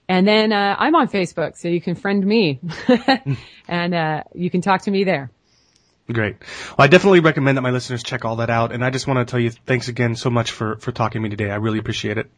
And 0.08 0.28
then, 0.28 0.52
uh, 0.52 0.76
I'm 0.78 0.94
on 0.94 1.08
Facebook, 1.08 1.56
so 1.56 1.68
you 1.68 1.80
can 1.80 1.94
friend 1.94 2.24
me, 2.24 2.60
and, 3.68 3.94
uh, 3.94 4.22
you 4.34 4.50
can 4.50 4.62
talk 4.62 4.82
to 4.82 4.90
me 4.90 5.04
there. 5.04 5.30
Great. 6.10 6.36
Well, 6.76 6.84
I 6.84 6.86
definitely 6.86 7.20
recommend 7.20 7.56
that 7.56 7.62
my 7.62 7.70
listeners 7.70 8.02
check 8.02 8.24
all 8.24 8.36
that 8.36 8.50
out, 8.50 8.72
and 8.72 8.84
I 8.84 8.90
just 8.90 9.06
want 9.06 9.26
to 9.26 9.30
tell 9.30 9.40
you 9.40 9.50
thanks 9.50 9.88
again 9.88 10.16
so 10.16 10.30
much 10.30 10.50
for, 10.50 10.76
for 10.76 10.92
talking 10.92 11.20
to 11.20 11.22
me 11.22 11.30
today. 11.30 11.50
I 11.50 11.56
really 11.56 11.78
appreciate 11.78 12.18
it. 12.18 12.30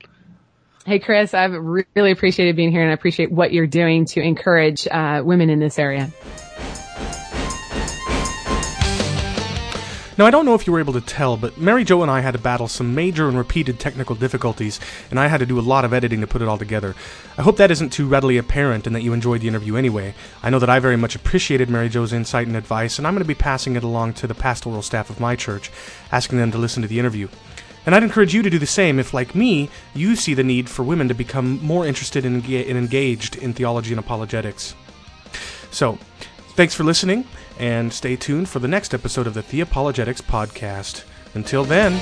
Hey, 0.85 1.01
Chris, 1.01 1.35
I've 1.35 1.52
really 1.52 2.12
appreciated 2.12 2.55
being 2.55 2.70
here 2.70 2.81
and 2.81 2.93
I 2.93 2.94
appreciate 2.94 3.32
what 3.32 3.52
you're 3.52 3.66
doing 3.66 4.05
to 4.06 4.20
encourage 4.20 4.86
uh, 4.86 5.20
women 5.24 5.51
in 5.51 5.59
this 5.59 5.81
area. 5.81 6.12
Now, 10.18 10.24
I 10.24 10.30
don't 10.30 10.47
know 10.47 10.55
if 10.55 10.66
you 10.66 10.72
were 10.72 10.80
able 10.80 10.94
to 10.94 11.02
tell, 11.02 11.36
but 11.36 11.59
Mary 11.59 11.84
Jo 11.84 12.01
and 12.01 12.10
I 12.10 12.20
had 12.20 12.30
to 12.30 12.38
battle 12.38 12.68
some 12.68 12.94
major 12.94 13.28
and 13.28 13.36
repeated 13.36 13.78
technical 13.78 14.16
difficulties, 14.16 14.80
and 15.10 15.20
I 15.20 15.26
had 15.26 15.40
to 15.40 15.47
do 15.47 15.59
a 15.59 15.60
lot 15.60 15.84
of 15.84 15.93
editing 15.93 16.22
to 16.22 16.26
put 16.26 16.40
it 16.40 16.48
all 16.48 16.56
together. 16.56 16.94
I 17.36 17.43
hope 17.43 17.59
that 17.59 17.70
isn't 17.70 17.90
too 17.90 18.09
readily 18.09 18.38
apparent 18.38 18.86
and 18.86 18.97
that 18.97 19.02
you 19.02 19.12
enjoyed 19.12 19.43
the 19.43 19.48
interview 19.48 19.76
anyway. 19.76 20.14
I 20.43 20.48
know 20.48 20.59
that 20.59 20.70
I 20.70 20.78
very 20.78 20.97
much 20.97 21.16
appreciated 21.16 21.68
Mary 21.68 21.90
Jo's 21.90 22.14
insight 22.14 22.47
and 22.47 22.56
advice, 22.56 22.97
and 22.97 23.06
I'm 23.06 23.12
going 23.12 23.24
to 23.24 23.28
be 23.28 23.34
passing 23.34 23.76
it 23.76 23.84
along 23.84 24.14
to 24.14 24.26
the 24.26 24.34
pastoral 24.34 24.80
staff 24.80 25.10
of 25.10 25.20
my 25.20 25.36
church, 25.36 25.70
asking 26.10 26.38
them 26.38 26.51
to 26.52 26.59
listen 26.59 26.80
to 26.80 26.88
the 26.88 26.98
interview. 26.98 27.28
And 27.84 27.94
I'd 27.94 28.02
encourage 28.02 28.32
you 28.32 28.43
to 28.43 28.48
do 28.48 28.59
the 28.59 28.66
same 28.66 28.98
if, 28.98 29.12
like 29.12 29.34
me, 29.34 29.68
you 29.94 30.16
see 30.16 30.32
the 30.32 30.43
need 30.43 30.70
for 30.70 30.82
women 30.82 31.09
to 31.09 31.14
become 31.14 31.62
more 31.62 31.86
interested 31.86 32.24
and 32.24 32.43
engaged 32.48 33.36
in 33.36 33.52
theology 33.52 33.93
and 33.93 34.01
apologetics. 34.01 34.74
So, 35.70 35.98
thanks 36.55 36.74
for 36.74 36.84
listening, 36.84 37.26
and 37.59 37.93
stay 37.93 38.16
tuned 38.16 38.49
for 38.49 38.59
the 38.59 38.69
next 38.69 38.95
episode 38.95 39.27
of 39.27 39.35
the 39.35 39.43
Theopologetics 39.43 40.23
Podcast. 40.23 41.05
Until 41.35 41.65
then, 41.65 42.01